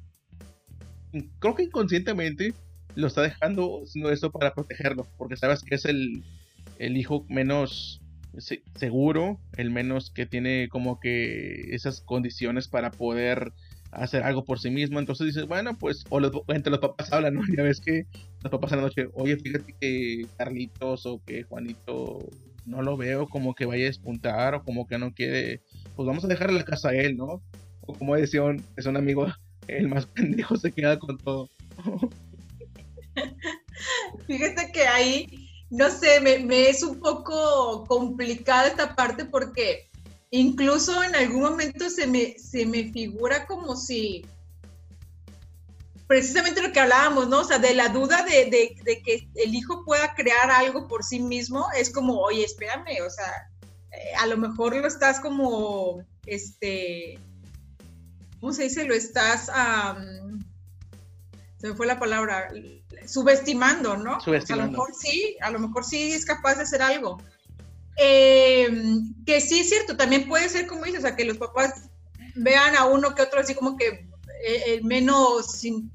creo 1.39 1.55
que 1.55 1.63
inconscientemente, 1.63 2.53
lo 2.95 3.07
está 3.07 3.21
dejando 3.21 3.81
haciendo 3.83 4.11
esto 4.11 4.31
para 4.31 4.53
protegerlo, 4.53 5.07
porque 5.17 5.37
sabes 5.37 5.63
que 5.63 5.75
es 5.75 5.85
el, 5.85 6.23
el 6.77 6.97
hijo 6.97 7.25
menos 7.29 8.01
seguro, 8.75 9.39
el 9.57 9.71
menos 9.71 10.09
que 10.09 10.25
tiene 10.25 10.69
como 10.69 10.99
que 10.99 11.73
esas 11.75 12.01
condiciones 12.01 12.67
para 12.67 12.91
poder 12.91 13.53
hacer 13.91 14.23
algo 14.23 14.45
por 14.45 14.59
sí 14.59 14.69
mismo. 14.69 14.99
Entonces 14.99 15.27
dices, 15.27 15.47
bueno, 15.47 15.77
pues, 15.77 16.05
o 16.09 16.19
entre 16.47 16.71
los 16.71 16.79
papás 16.79 17.11
hablan, 17.11 17.35
¿no? 17.35 17.41
Ya 17.57 17.63
ves 17.63 17.81
que 17.81 18.05
los 18.41 18.51
papás 18.51 18.71
en 18.71 18.77
la 18.77 18.85
noche, 18.85 19.07
oye, 19.13 19.37
fíjate 19.37 19.75
que 19.79 20.25
Carlitos 20.37 21.05
o 21.05 21.21
que 21.25 21.43
Juanito 21.43 22.19
no 22.65 22.81
lo 22.81 22.95
veo 22.95 23.27
como 23.27 23.53
que 23.53 23.65
vaya 23.65 23.83
a 23.83 23.87
despuntar 23.87 24.55
o 24.55 24.63
como 24.63 24.87
que 24.87 24.97
no 24.97 25.13
quiere, 25.13 25.61
pues 25.95 26.07
vamos 26.07 26.23
a 26.23 26.27
dejarle 26.27 26.59
la 26.59 26.65
casa 26.65 26.89
a 26.89 26.95
él, 26.95 27.17
¿no? 27.17 27.41
O 27.81 27.93
como 27.93 28.15
decía 28.15 28.43
un, 28.43 28.63
es 28.77 28.85
un 28.85 28.97
amigo, 28.97 29.27
el 29.67 29.87
más 29.87 30.05
pendejo 30.05 30.55
se 30.55 30.71
queda 30.71 30.99
con 30.99 31.17
todo. 31.17 31.49
Fíjate 34.27 34.71
que 34.71 34.87
ahí, 34.87 35.49
no 35.69 35.89
sé, 35.89 36.19
me, 36.21 36.39
me 36.39 36.69
es 36.69 36.83
un 36.83 36.99
poco 36.99 37.85
complicada 37.87 38.67
esta 38.67 38.95
parte 38.95 39.25
porque 39.25 39.89
incluso 40.29 41.03
en 41.03 41.15
algún 41.15 41.41
momento 41.41 41.89
se 41.89 42.07
me, 42.07 42.37
se 42.37 42.65
me 42.65 42.91
figura 42.91 43.45
como 43.45 43.75
si 43.75 44.25
precisamente 46.11 46.61
lo 46.61 46.73
que 46.73 46.79
hablábamos, 46.81 47.29
¿no? 47.29 47.39
O 47.39 47.43
sea, 47.45 47.57
de 47.57 47.73
la 47.73 47.87
duda 47.87 48.25
de, 48.25 48.49
de, 48.83 49.01
que 49.01 49.29
el 49.35 49.55
hijo 49.55 49.85
pueda 49.85 50.13
crear 50.13 50.51
algo 50.51 50.85
por 50.85 51.05
sí 51.05 51.21
mismo, 51.21 51.65
es 51.77 51.89
como, 51.89 52.19
oye, 52.19 52.43
espérame, 52.43 53.01
o 53.07 53.09
sea, 53.09 53.49
a 54.19 54.27
lo 54.27 54.37
mejor 54.37 54.75
lo 54.75 54.87
estás 54.87 55.19
como, 55.19 56.03
este, 56.25 57.19
¿cómo 58.39 58.53
se 58.53 58.63
dice? 58.63 58.85
Lo 58.85 58.93
estás, 58.93 59.49
se 61.57 61.67
me 61.67 61.75
fue 61.75 61.85
la 61.85 61.99
palabra, 61.99 62.49
subestimando, 63.05 63.97
¿no? 63.97 64.19
Subestimando. 64.21 64.63
a 64.63 64.65
lo 64.65 64.71
mejor 64.71 64.95
sí, 64.95 65.37
a 65.41 65.51
lo 65.51 65.59
mejor 65.59 65.83
sí 65.83 66.13
es 66.13 66.25
capaz 66.25 66.55
de 66.55 66.63
hacer 66.63 66.81
algo. 66.81 67.21
Em, 67.97 69.13
que 69.25 69.41
sí 69.41 69.59
es 69.59 69.69
cierto, 69.69 69.97
también 69.97 70.27
puede 70.27 70.49
ser 70.49 70.65
como 70.65 70.85
dices, 70.85 70.99
o 70.99 71.07
sea, 71.07 71.15
que 71.15 71.25
los 71.25 71.37
papás 71.37 71.89
vean 72.35 72.75
a 72.75 72.85
uno 72.85 73.13
que 73.13 73.21
otro 73.21 73.41
así 73.41 73.53
como 73.53 73.77
que 73.77 74.07
eh, 74.43 74.79
menos 74.83 75.51
sin, 75.51 75.91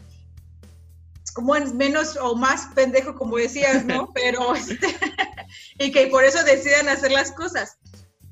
como 1.37 1.55
menos 1.75 2.17
o 2.17 2.35
más 2.35 2.69
pendejo, 2.75 3.15
como 3.15 3.37
decías, 3.37 3.85
¿no? 3.85 4.11
Pero, 4.15 4.55
este, 4.55 4.87
y 5.79 5.93
que 5.93 6.07
por 6.07 6.25
eso 6.25 6.43
decidan 6.45 6.89
hacer 6.89 7.13
las 7.13 7.33
cosas. 7.33 7.77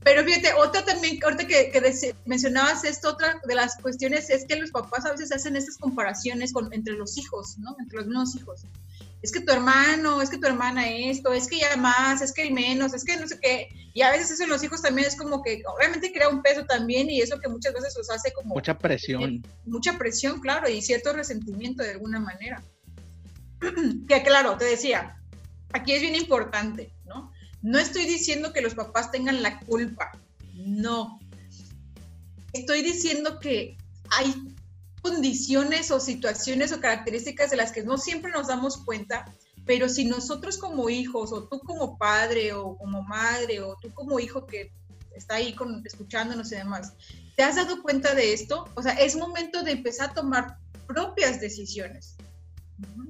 Pero 0.04 0.22
fíjate, 0.22 0.52
otra 0.52 0.84
también, 0.84 1.18
ahorita 1.24 1.46
que, 1.46 1.70
que 1.70 2.14
mencionabas 2.26 2.84
esto, 2.84 3.08
otra 3.08 3.40
de 3.42 3.54
las 3.54 3.76
cuestiones 3.76 4.28
es 4.28 4.44
que 4.44 4.56
los 4.56 4.70
papás 4.70 5.06
a 5.06 5.12
veces 5.12 5.32
hacen 5.32 5.56
estas 5.56 5.78
comparaciones 5.78 6.52
con, 6.52 6.70
entre 6.74 6.92
los 6.92 7.16
hijos, 7.16 7.56
¿no? 7.58 7.74
Entre 7.80 7.96
los 7.96 8.06
mismos 8.06 8.36
hijos. 8.36 8.62
Es 9.22 9.32
que 9.32 9.40
tu 9.40 9.50
hermano, 9.50 10.20
es 10.20 10.28
que 10.28 10.36
tu 10.36 10.46
hermana 10.46 10.86
esto, 10.86 11.32
es 11.32 11.48
que 11.48 11.58
ya 11.58 11.74
más, 11.78 12.20
es 12.20 12.32
que 12.34 12.42
el 12.42 12.52
menos, 12.52 12.92
es 12.92 13.02
que 13.02 13.16
no 13.16 13.26
sé 13.26 13.38
qué. 13.40 13.68
Y 13.94 14.02
a 14.02 14.10
veces 14.10 14.32
eso 14.32 14.44
en 14.44 14.50
los 14.50 14.62
hijos 14.62 14.82
también 14.82 15.08
es 15.08 15.16
como 15.16 15.42
que, 15.42 15.62
obviamente 15.66 16.12
crea 16.12 16.28
un 16.28 16.42
peso 16.42 16.66
también 16.66 17.08
y 17.08 17.22
eso 17.22 17.40
que 17.40 17.48
muchas 17.48 17.72
veces 17.72 17.94
los 17.96 18.10
hace 18.10 18.30
como... 18.34 18.54
Mucha 18.54 18.76
presión. 18.76 19.42
mucha 19.64 19.96
presión, 19.96 20.40
claro, 20.40 20.68
y 20.68 20.82
cierto 20.82 21.14
resentimiento 21.14 21.82
de 21.82 21.92
alguna 21.92 22.20
manera. 22.20 22.62
que 24.08 24.22
claro, 24.22 24.58
te 24.58 24.66
decía, 24.66 25.16
aquí 25.72 25.92
es 25.92 26.02
bien 26.02 26.14
importante, 26.14 26.92
¿no? 27.64 27.78
Estoy 27.78 28.04
diciendo 28.04 28.52
que 28.52 28.60
los 28.60 28.74
papás 28.74 29.10
tengan 29.10 29.42
la 29.42 29.58
culpa, 29.60 30.12
no. 30.54 31.18
Estoy 32.52 32.82
diciendo 32.82 33.40
que 33.40 33.78
hay 34.10 34.54
condiciones 35.00 35.90
o 35.90 35.98
situaciones 35.98 36.72
o 36.72 36.80
características 36.80 37.50
de 37.50 37.56
las 37.56 37.72
que 37.72 37.82
no 37.82 37.96
siempre 37.96 38.30
nos 38.30 38.48
damos 38.48 38.76
cuenta, 38.76 39.24
pero 39.64 39.88
si 39.88 40.04
nosotros 40.04 40.58
como 40.58 40.90
hijos 40.90 41.32
o 41.32 41.44
tú 41.44 41.58
como 41.60 41.96
padre 41.96 42.52
o 42.52 42.76
como 42.76 43.02
madre 43.02 43.60
o 43.60 43.76
tú 43.80 43.92
como 43.94 44.20
hijo 44.20 44.44
que 44.44 44.70
está 45.16 45.36
ahí 45.36 45.54
con, 45.54 45.82
escuchándonos 45.86 46.52
y 46.52 46.56
demás, 46.56 46.92
¿te 47.34 47.42
has 47.42 47.56
dado 47.56 47.82
cuenta 47.82 48.14
de 48.14 48.34
esto? 48.34 48.68
O 48.74 48.82
sea, 48.82 48.92
es 48.92 49.16
momento 49.16 49.62
de 49.62 49.72
empezar 49.72 50.10
a 50.10 50.14
tomar 50.14 50.58
propias 50.86 51.40
decisiones. 51.40 52.16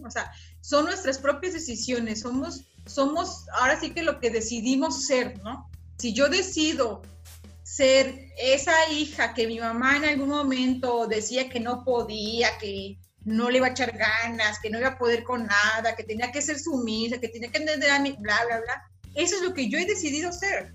O 0.05 0.11
sea, 0.11 0.33
son 0.61 0.85
nuestras 0.85 1.19
propias 1.19 1.55
decisiones, 1.55 2.21
somos, 2.21 2.67
somos 2.87 3.47
ahora 3.59 3.79
sí 3.81 3.91
que 3.91 4.03
lo 4.03 4.21
que 4.21 4.31
decidimos 4.31 5.07
ser, 5.07 5.43
¿no? 5.43 5.71
Si 5.99 6.13
yo 6.13 6.29
decido 6.29 7.03
ser 7.63 8.29
esa 8.39 8.75
hija 8.91 9.35
que 9.35 9.47
mi 9.47 9.59
mamá 9.59 9.97
en 9.97 10.05
algún 10.05 10.29
momento 10.29 11.07
decía 11.07 11.49
que 11.49 11.61
no 11.61 11.85
podía, 11.85 12.59
que 12.59 12.99
no 13.25 13.51
le 13.51 13.59
iba 13.59 13.69
a 13.69 13.71
echar 13.71 13.97
ganas, 13.97 14.59
que 14.61 14.71
no 14.71 14.79
iba 14.79 14.89
a 14.89 14.99
poder 14.99 15.25
con 15.25 15.47
nada, 15.47 15.97
que 15.97 16.05
tenía 16.05 16.31
que 16.31 16.43
ser 16.43 16.59
sumisa, 16.59 17.19
que 17.19 17.29
tenía 17.29 17.51
que 17.51 17.59
entender 17.59 17.91
a 17.91 17.99
mi, 17.99 18.13
bla, 18.13 18.39
bla, 18.47 18.61
bla. 18.61 18.83
Eso 19.15 19.37
es 19.37 19.43
lo 19.43 19.55
que 19.55 19.69
yo 19.69 19.79
he 19.79 19.87
decidido 19.87 20.31
ser. 20.33 20.75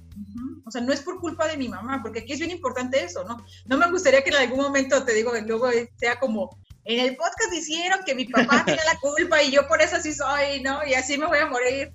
O 0.66 0.72
sea, 0.72 0.82
no 0.82 0.93
es 0.93 1.01
por 1.01 1.20
culpa 1.20 1.47
de 1.47 1.57
mi 1.57 1.70
mamá, 1.70 2.01
porque 2.01 2.20
aquí 2.20 2.34
es 2.34 2.39
bien 2.39 2.51
importante 2.51 3.03
eso, 3.03 3.24
¿no? 3.24 3.43
No 3.66 3.78
me 3.78 3.89
gustaría 3.91 4.24
que 4.24 4.30
en 4.30 4.36
algún 4.36 4.60
momento, 4.60 5.03
te 5.03 5.14
digo, 5.14 5.32
luego 5.45 5.70
sea 5.97 6.20
como, 6.20 6.60
en 6.90 7.00
el 7.06 7.16
podcast 7.16 7.52
dijeron 7.52 8.00
que 8.04 8.16
mi 8.16 8.26
papá 8.26 8.64
tiene 8.66 8.82
la 8.84 9.00
culpa 9.00 9.44
y 9.44 9.52
yo 9.52 9.68
por 9.68 9.80
eso 9.80 9.98
así 9.98 10.12
soy, 10.12 10.62
¿no? 10.64 10.86
Y 10.86 10.96
así 10.96 11.18
me 11.20 11.28
voy 11.28 11.38
a 11.38 11.46
morir. 11.46 11.92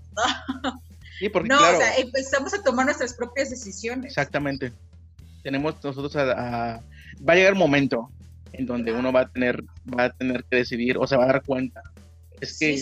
Sí, 1.19 1.29
porque, 1.29 1.49
no, 1.49 1.57
o 1.57 1.77
sea, 1.77 1.97
empezamos 1.97 2.55
a 2.55 2.63
tomar 2.63 2.87
nuestras 2.87 3.15
propias 3.15 3.51
decisiones. 3.51 4.07
Exactamente. 4.07 4.73
Tenemos 5.43 5.83
nosotros 5.83 6.15
a, 6.17 6.81
va 7.29 7.33
a 7.33 7.35
llegar 7.35 7.55
un 7.55 7.59
momento 7.59 8.09
en 8.53 8.67
donde 8.67 8.93
uno 8.93 9.13
va 9.13 9.23
a 9.23 9.29
tener, 9.29 9.65
va 9.87 10.05
a 10.05 10.11
tener 10.11 10.45
que 10.45 10.59
decidir 10.59 10.97
o 10.97 11.07
se 11.07 11.17
va 11.17 11.25
a 11.25 11.29
dar 11.29 11.43
cuenta. 11.43 11.83
Es 12.41 12.59
que 12.59 12.77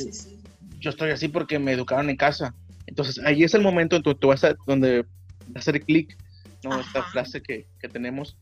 yo 0.80 0.90
estoy 0.90 1.10
así 1.10 1.28
porque 1.28 1.58
me 1.58 1.72
educaron 1.72 2.10
en 2.10 2.16
casa. 2.16 2.54
Entonces 2.86 3.24
ahí 3.24 3.42
es 3.42 3.54
el 3.54 3.62
momento 3.62 3.96
en 3.96 4.02
donde 4.02 4.20
tú 4.20 4.28
vas 4.28 4.44
a, 4.44 4.54
donde 4.66 5.02
va 5.02 5.06
a 5.56 5.58
hacer 5.60 5.80
clic, 5.80 6.14
¿no? 6.62 6.78
Esta 6.78 7.04
frase 7.04 7.42
que, 7.42 7.66
que 7.80 7.88
tenemos, 7.88 8.36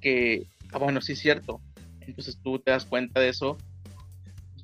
que, 0.00 0.46
ah, 0.72 0.78
bueno, 0.78 1.00
sí 1.00 1.12
es 1.12 1.18
cierto. 1.18 1.60
Entonces 2.06 2.38
tú 2.42 2.58
te 2.58 2.70
das 2.70 2.84
cuenta 2.84 3.20
de 3.20 3.28
eso 3.28 3.58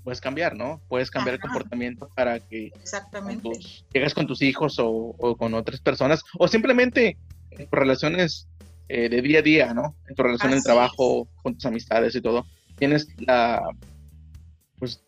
puedes 0.03 0.21
cambiar, 0.21 0.57
¿no? 0.57 0.81
Puedes 0.89 1.11
cambiar 1.11 1.35
el 1.35 1.41
comportamiento 1.41 2.09
para 2.15 2.41
que 2.41 2.67
Exactamente. 2.67 3.49
llegas 3.93 4.15
con 4.15 4.27
tus 4.27 4.43
hijos 4.43 4.77
o, 4.79 5.37
con 5.39 5.55
otras 5.55 5.81
personas 5.81 6.23
o 6.39 6.49
simplemente 6.49 7.17
en 7.51 7.67
tus 7.69 7.79
relaciones 7.79 8.49
eh, 8.89 9.09
de 9.09 9.23
día 9.23 9.39
a 9.39 9.43
día, 9.43 9.75
¿no? 9.75 9.95
En 10.09 10.15
tu 10.15 10.23
relación 10.23 10.53
en 10.53 10.59
el 10.59 10.65
trabajo, 10.65 11.29
con 11.43 11.55
tus 11.55 11.67
amistades 11.67 12.15
y 12.15 12.21
todo, 12.21 12.47
tienes 12.79 13.09
la, 13.19 13.63
pues, 14.79 15.03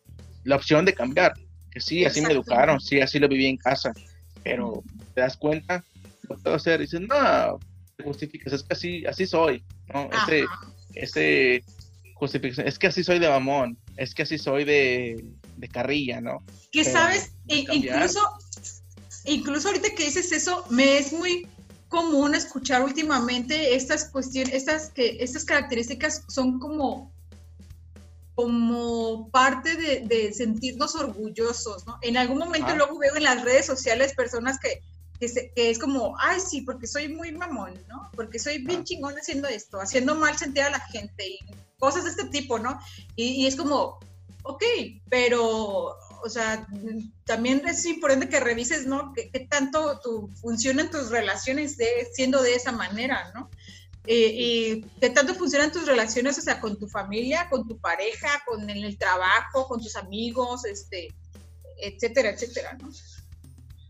la 0.44 0.56
opción 0.56 0.84
de 0.84 0.94
cambiar. 0.94 1.34
Que 1.70 1.80
sí, 1.80 2.04
así 2.04 2.20
me 2.20 2.32
educaron, 2.32 2.80
sí, 2.80 3.00
así 3.00 3.18
lo 3.18 3.28
viví 3.28 3.46
en 3.46 3.56
casa, 3.56 3.92
pero 4.44 4.84
te 5.12 5.22
das 5.22 5.36
cuenta, 5.36 5.84
lo 6.28 6.36
puedo 6.38 6.54
hacer, 6.54 6.80
y 6.80 6.84
dices, 6.84 7.00
no, 7.00 7.58
te 7.96 8.04
justificas, 8.04 8.52
es 8.52 8.62
que 8.62 8.74
así, 8.74 9.04
así 9.06 9.26
soy, 9.26 9.64
¿no? 9.92 10.08
Ese, 10.12 10.46
ese 10.94 11.64
justificación, 12.24 12.66
es 12.66 12.78
que 12.78 12.88
así 12.88 13.04
soy 13.04 13.18
de 13.18 13.28
mamón, 13.28 13.78
es 13.96 14.14
que 14.14 14.22
así 14.22 14.38
soy 14.38 14.64
de, 14.64 15.24
carrilla, 15.72 16.20
¿no? 16.20 16.42
Que 16.72 16.84
sabes, 16.84 17.32
e 17.48 17.64
incluso, 17.72 18.20
incluso 19.24 19.68
ahorita 19.68 19.94
que 19.94 20.04
dices 20.04 20.32
eso, 20.32 20.64
me 20.70 20.98
es 20.98 21.12
muy 21.12 21.46
común 21.88 22.34
escuchar 22.34 22.82
últimamente 22.82 23.74
estas 23.74 24.06
cuestiones, 24.10 24.52
estas, 24.52 24.90
que, 24.90 25.18
estas 25.20 25.44
características 25.44 26.24
son 26.28 26.58
como, 26.58 27.12
como 28.34 29.30
parte 29.30 29.76
de, 29.76 30.32
sentirnos 30.32 30.94
orgullosos, 30.96 31.86
¿no? 31.86 31.98
En 32.02 32.16
algún 32.16 32.38
momento 32.38 32.74
luego 32.74 32.98
veo 32.98 33.16
en 33.16 33.22
las 33.22 33.42
redes 33.44 33.66
sociales 33.66 34.12
personas 34.14 34.58
que, 34.58 34.82
que, 35.20 35.70
es 35.70 35.78
como, 35.78 36.16
ay, 36.18 36.40
sí, 36.40 36.62
porque 36.62 36.86
soy 36.86 37.08
muy 37.08 37.32
mamón, 37.32 37.74
¿no? 37.88 38.10
Porque 38.14 38.38
soy 38.38 38.58
bien 38.58 38.84
chingón 38.84 39.14
haciendo 39.14 39.48
esto, 39.48 39.80
haciendo 39.80 40.14
mal 40.14 40.36
sentir 40.36 40.64
a 40.64 40.70
la 40.70 40.80
gente 40.80 41.28
y 41.28 41.38
cosas 41.84 42.04
de 42.04 42.10
este 42.10 42.24
tipo, 42.24 42.58
¿no? 42.58 42.80
Y, 43.14 43.46
es 43.46 43.56
como, 43.56 43.98
ok, 44.42 44.64
pero, 45.10 45.94
o 46.24 46.28
sea, 46.28 46.66
también 47.26 47.60
es 47.68 47.84
importante 47.84 48.30
que 48.30 48.40
revises, 48.40 48.86
¿no? 48.86 49.12
¿Qué, 49.12 49.46
tanto 49.50 50.00
tu, 50.00 50.30
funcionan 50.40 50.90
tus 50.90 51.10
relaciones 51.10 51.76
siendo 52.14 52.42
de 52.42 52.54
esa 52.54 52.72
manera, 52.72 53.30
¿no? 53.34 53.50
Eh, 54.06 54.32
y 54.34 54.82
qué 54.98 55.10
tanto 55.10 55.34
funcionan 55.34 55.72
tus 55.72 55.86
relaciones, 55.86 56.38
o 56.38 56.40
sea, 56.40 56.58
con 56.58 56.78
tu 56.78 56.88
familia, 56.88 57.50
con 57.50 57.68
tu 57.68 57.76
pareja, 57.76 58.42
con 58.46 58.70
el 58.70 58.96
trabajo, 58.96 59.68
con 59.68 59.82
tus 59.82 59.96
amigos, 59.96 60.64
este, 60.64 61.08
etcétera, 61.78 62.30
etcétera, 62.30 62.78
¿no? 62.80 62.88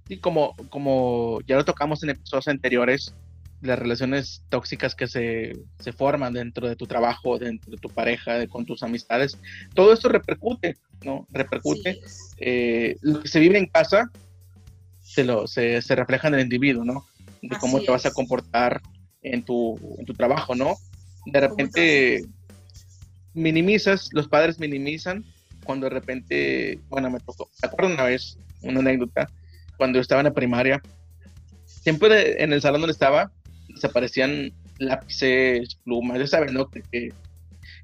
Y 0.08 0.18
como, 0.18 0.56
como 0.68 1.38
ya 1.46 1.56
lo 1.56 1.64
tocamos 1.64 2.02
en 2.02 2.10
episodios 2.10 2.48
anteriores, 2.48 3.14
las 3.60 3.78
relaciones 3.78 4.42
tóxicas 4.48 4.94
que 4.94 5.06
se, 5.06 5.52
se, 5.78 5.92
forman 5.92 6.34
dentro 6.34 6.68
de 6.68 6.76
tu 6.76 6.86
trabajo, 6.86 7.38
dentro 7.38 7.70
de 7.70 7.78
tu 7.78 7.88
pareja, 7.88 8.46
con 8.48 8.66
tus 8.66 8.82
amistades, 8.82 9.38
todo 9.74 9.92
esto 9.92 10.08
repercute, 10.08 10.76
¿no? 11.02 11.26
Repercute. 11.30 12.00
Eh, 12.38 12.96
lo 13.00 13.22
que 13.22 13.28
se 13.28 13.40
vive 13.40 13.58
en 13.58 13.66
casa 13.66 14.10
se, 15.02 15.24
lo, 15.24 15.46
se, 15.46 15.80
se 15.80 15.94
refleja 15.94 16.28
en 16.28 16.34
el 16.34 16.40
individuo, 16.40 16.84
¿no? 16.84 17.06
De 17.40 17.56
cómo 17.58 17.80
te 17.80 17.90
vas 17.90 18.04
a 18.06 18.10
comportar 18.10 18.82
en 19.22 19.42
tu, 19.42 19.78
en 19.98 20.04
tu 20.04 20.12
trabajo, 20.12 20.54
¿no? 20.54 20.76
De 21.26 21.40
repente 21.40 22.24
minimizas, 23.34 24.10
los 24.12 24.28
padres 24.28 24.58
minimizan 24.58 25.24
cuando 25.64 25.88
de 25.88 25.90
repente, 25.90 26.78
bueno, 26.88 27.10
me 27.10 27.20
tocó, 27.20 27.50
¿te 27.60 27.66
acuerdas 27.66 27.94
una 27.94 28.04
vez, 28.04 28.38
una 28.62 28.80
anécdota, 28.80 29.28
cuando 29.76 29.96
yo 29.96 30.02
estaba 30.02 30.20
en 30.20 30.26
la 30.26 30.34
primaria, 30.34 30.80
siempre 31.64 32.42
en 32.42 32.52
el 32.52 32.60
salón 32.60 32.82
donde 32.82 32.92
estaba, 32.92 33.32
desaparecían 33.74 34.52
lápices, 34.78 35.76
plumas, 35.84 36.18
ya 36.18 36.26
saben, 36.26 36.54
¿no? 36.54 36.68
Que, 36.68 37.12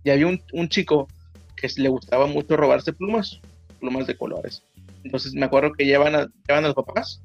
y 0.05 0.11
había 0.11 0.27
un, 0.27 0.43
un, 0.53 0.69
chico 0.69 1.09
que 1.57 1.69
le 1.77 1.89
gustaba 1.89 2.27
mucho 2.27 2.57
robarse 2.57 2.93
plumas, 2.93 3.41
plumas 3.79 4.07
de 4.07 4.17
colores. 4.17 4.63
Entonces 5.05 5.35
me 5.35 5.47
acuerdo 5.47 5.73
que 5.73 5.87
llevan 5.87 6.15
a, 6.15 6.29
llevan 6.49 6.65
a 6.65 6.69
los 6.69 6.75
papás 6.75 7.21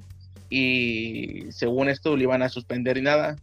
y 0.49 1.45
según 1.51 1.89
esto 1.89 2.16
le 2.16 2.24
iban 2.24 2.41
a 2.41 2.49
suspender 2.49 2.97
y 2.97 3.01
nada. 3.01 3.38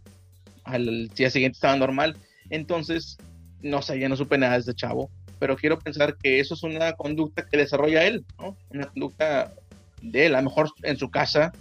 Al 0.65 1.09
día 1.09 1.31
siguiente 1.31 1.57
estaba 1.57 1.77
normal. 1.77 2.17
Entonces, 2.51 3.19
no 3.63 3.83
sé, 3.83 3.99
ya 3.99 4.09
no 4.09 4.17
supe 4.17 4.39
nada 4.39 4.55
de 4.55 4.61
ese 4.61 4.75
chavo. 4.75 5.11
Pero 5.39 5.57
quiero 5.57 5.79
pensar 5.79 6.17
que 6.23 6.39
eso 6.39 6.55
es 6.55 6.63
una 6.63 6.93
conducta 6.93 7.45
que 7.45 7.57
desarrolla 7.57 8.05
él, 8.05 8.25
¿no? 8.39 8.57
Una 8.71 8.87
conducta 8.87 9.53
de 10.01 10.27
él. 10.27 10.35
A 10.35 10.43
lo 10.43 10.51
mejor 10.51 10.71
en 10.83 10.97
su 10.97 11.11
casa 11.11 11.53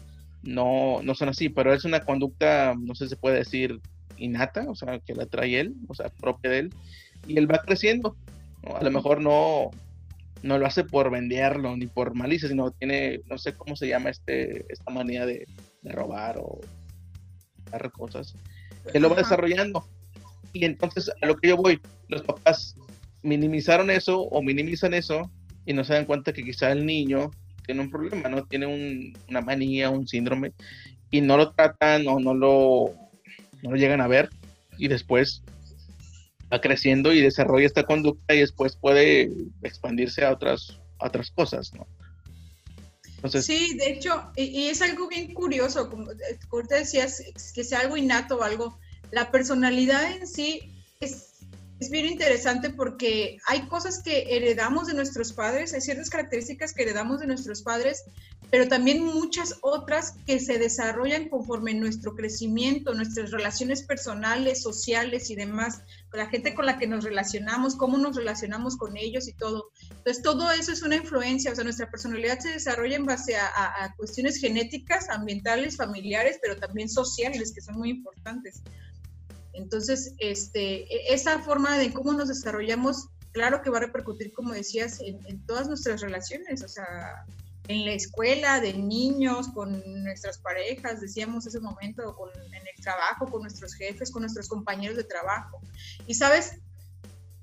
no, 0.43 1.01
no 1.03 1.15
son 1.15 1.29
así, 1.29 1.49
pero 1.49 1.73
es 1.73 1.85
una 1.85 2.01
conducta, 2.01 2.75
no 2.79 2.95
sé 2.95 3.05
si 3.05 3.11
se 3.11 3.17
puede 3.17 3.37
decir 3.37 3.79
innata, 4.17 4.69
o 4.69 4.75
sea, 4.75 4.99
que 4.99 5.15
la 5.15 5.25
trae 5.25 5.59
él, 5.59 5.75
o 5.87 5.95
sea, 5.95 6.09
propia 6.09 6.51
de 6.51 6.59
él, 6.59 6.73
y 7.27 7.37
él 7.37 7.51
va 7.51 7.59
creciendo. 7.59 8.15
A 8.63 8.83
lo 8.83 8.91
mejor 8.91 9.21
no, 9.21 9.71
no 10.43 10.57
lo 10.57 10.65
hace 10.65 10.83
por 10.83 11.09
venderlo 11.11 11.75
ni 11.75 11.87
por 11.87 12.15
malicia, 12.15 12.47
sino 12.47 12.71
tiene, 12.71 13.21
no 13.29 13.37
sé 13.37 13.53
cómo 13.53 13.75
se 13.75 13.87
llama 13.87 14.09
este, 14.09 14.65
esta 14.69 14.91
manía 14.91 15.25
de, 15.25 15.47
robar 15.83 16.37
o 16.37 16.59
dar 17.71 17.91
cosas. 17.91 18.35
Él 18.93 19.01
lo 19.01 19.09
va 19.09 19.15
desarrollando. 19.15 19.83
Y 20.53 20.65
entonces, 20.65 21.11
a 21.21 21.25
lo 21.25 21.37
que 21.37 21.49
yo 21.49 21.57
voy, 21.57 21.79
los 22.07 22.21
papás 22.21 22.75
minimizaron 23.23 23.89
eso 23.89 24.21
o 24.21 24.41
minimizan 24.41 24.93
eso 24.93 25.31
y 25.65 25.73
no 25.73 25.83
se 25.83 25.93
dan 25.93 26.05
cuenta 26.05 26.33
que 26.33 26.43
quizá 26.43 26.71
el 26.71 26.85
niño 26.85 27.31
tiene 27.65 27.81
un 27.81 27.89
problema, 27.89 28.29
¿no? 28.29 28.45
Tiene 28.45 29.13
una 29.29 29.41
manía, 29.41 29.89
un 29.89 30.07
síndrome, 30.07 30.53
y 31.09 31.21
no 31.21 31.37
lo 31.37 31.53
tratan 31.53 32.07
o 32.07 32.19
no 32.19 32.33
lo, 32.33 32.93
no 33.63 33.75
llegan 33.75 34.01
a 34.01 34.07
ver, 34.07 34.29
y 34.77 34.87
después 34.87 35.43
va 36.51 36.61
creciendo 36.61 37.13
y 37.13 37.21
desarrolla 37.21 37.65
esta 37.65 37.85
conducta 37.85 38.33
y 38.33 38.39
después 38.39 38.75
puede 38.75 39.31
expandirse 39.63 40.25
a 40.25 40.31
otras, 40.31 40.79
otras 40.99 41.31
cosas, 41.31 41.73
¿no? 41.73 41.87
Entonces, 43.15 43.45
sí, 43.45 43.77
de 43.77 43.91
hecho, 43.91 44.31
y, 44.35 44.65
es 44.65 44.81
algo 44.81 45.07
bien 45.07 45.33
curioso, 45.33 45.89
como, 45.89 46.07
como 46.49 46.67
te 46.67 46.75
decías, 46.75 47.21
que 47.53 47.63
sea 47.63 47.81
algo 47.81 47.95
innato 47.95 48.37
o 48.37 48.43
algo, 48.43 48.79
la 49.11 49.29
personalidad 49.29 50.11
en 50.11 50.25
sí 50.25 50.73
es 50.99 51.30
es 51.81 51.89
bien 51.89 52.05
interesante 52.05 52.69
porque 52.69 53.39
hay 53.47 53.67
cosas 53.67 54.03
que 54.03 54.37
heredamos 54.37 54.85
de 54.85 54.93
nuestros 54.93 55.33
padres, 55.33 55.73
hay 55.73 55.81
ciertas 55.81 56.11
características 56.11 56.73
que 56.73 56.83
heredamos 56.83 57.19
de 57.19 57.25
nuestros 57.25 57.63
padres, 57.63 58.03
pero 58.51 58.67
también 58.67 59.03
muchas 59.03 59.55
otras 59.61 60.13
que 60.27 60.39
se 60.39 60.59
desarrollan 60.59 61.27
conforme 61.27 61.73
nuestro 61.73 62.13
crecimiento, 62.13 62.93
nuestras 62.93 63.31
relaciones 63.31 63.81
personales, 63.81 64.61
sociales 64.61 65.31
y 65.31 65.35
demás, 65.35 65.81
con 66.11 66.19
la 66.19 66.27
gente 66.27 66.53
con 66.53 66.67
la 66.67 66.77
que 66.77 66.85
nos 66.85 67.03
relacionamos, 67.03 67.75
cómo 67.75 67.97
nos 67.97 68.15
relacionamos 68.15 68.77
con 68.77 68.95
ellos 68.95 69.27
y 69.27 69.33
todo. 69.33 69.71
Entonces, 69.89 70.21
todo 70.21 70.51
eso 70.51 70.71
es 70.71 70.83
una 70.83 70.97
influencia, 70.97 71.51
o 71.51 71.55
sea, 71.55 71.63
nuestra 71.63 71.89
personalidad 71.89 72.37
se 72.37 72.49
desarrolla 72.49 72.97
en 72.97 73.07
base 73.07 73.37
a, 73.37 73.47
a 73.55 73.95
cuestiones 73.95 74.37
genéticas, 74.37 75.09
ambientales, 75.09 75.77
familiares, 75.77 76.37
pero 76.43 76.57
también 76.57 76.89
sociales, 76.89 77.51
que 77.51 77.61
son 77.61 77.79
muy 77.79 77.89
importantes. 77.89 78.61
Entonces, 79.53 80.13
este, 80.17 80.83
e, 80.93 81.13
esa 81.13 81.39
forma 81.39 81.77
de 81.77 81.91
cómo 81.93 82.13
nos 82.13 82.27
desarrollamos, 82.27 83.09
claro 83.31 83.61
que 83.61 83.69
va 83.69 83.77
a 83.77 83.81
repercutir, 83.81 84.31
como 84.33 84.53
decías, 84.53 84.99
en, 85.01 85.45
todas 85.45 85.67
nuestras 85.67 86.01
relaciones, 86.01 86.63
o 86.63 86.67
sea, 86.67 87.25
en 87.67 87.85
la 87.85 87.93
escuela, 87.93 88.59
de 88.59 88.73
niños, 88.73 89.47
con 89.49 89.81
nuestras 90.03 90.37
parejas, 90.39 90.99
decíamos 90.99 91.45
ese 91.45 91.59
momento, 91.59 92.15
con, 92.15 92.29
en 92.29 92.67
el 92.67 92.83
trabajo, 92.83 93.27
con 93.27 93.41
nuestros 93.41 93.73
jefes, 93.75 94.11
con 94.11 94.23
nuestros 94.23 94.49
compañeros 94.49 94.97
de 94.97 95.03
trabajo. 95.03 95.61
Y 96.07 96.15
sabes, 96.15 96.59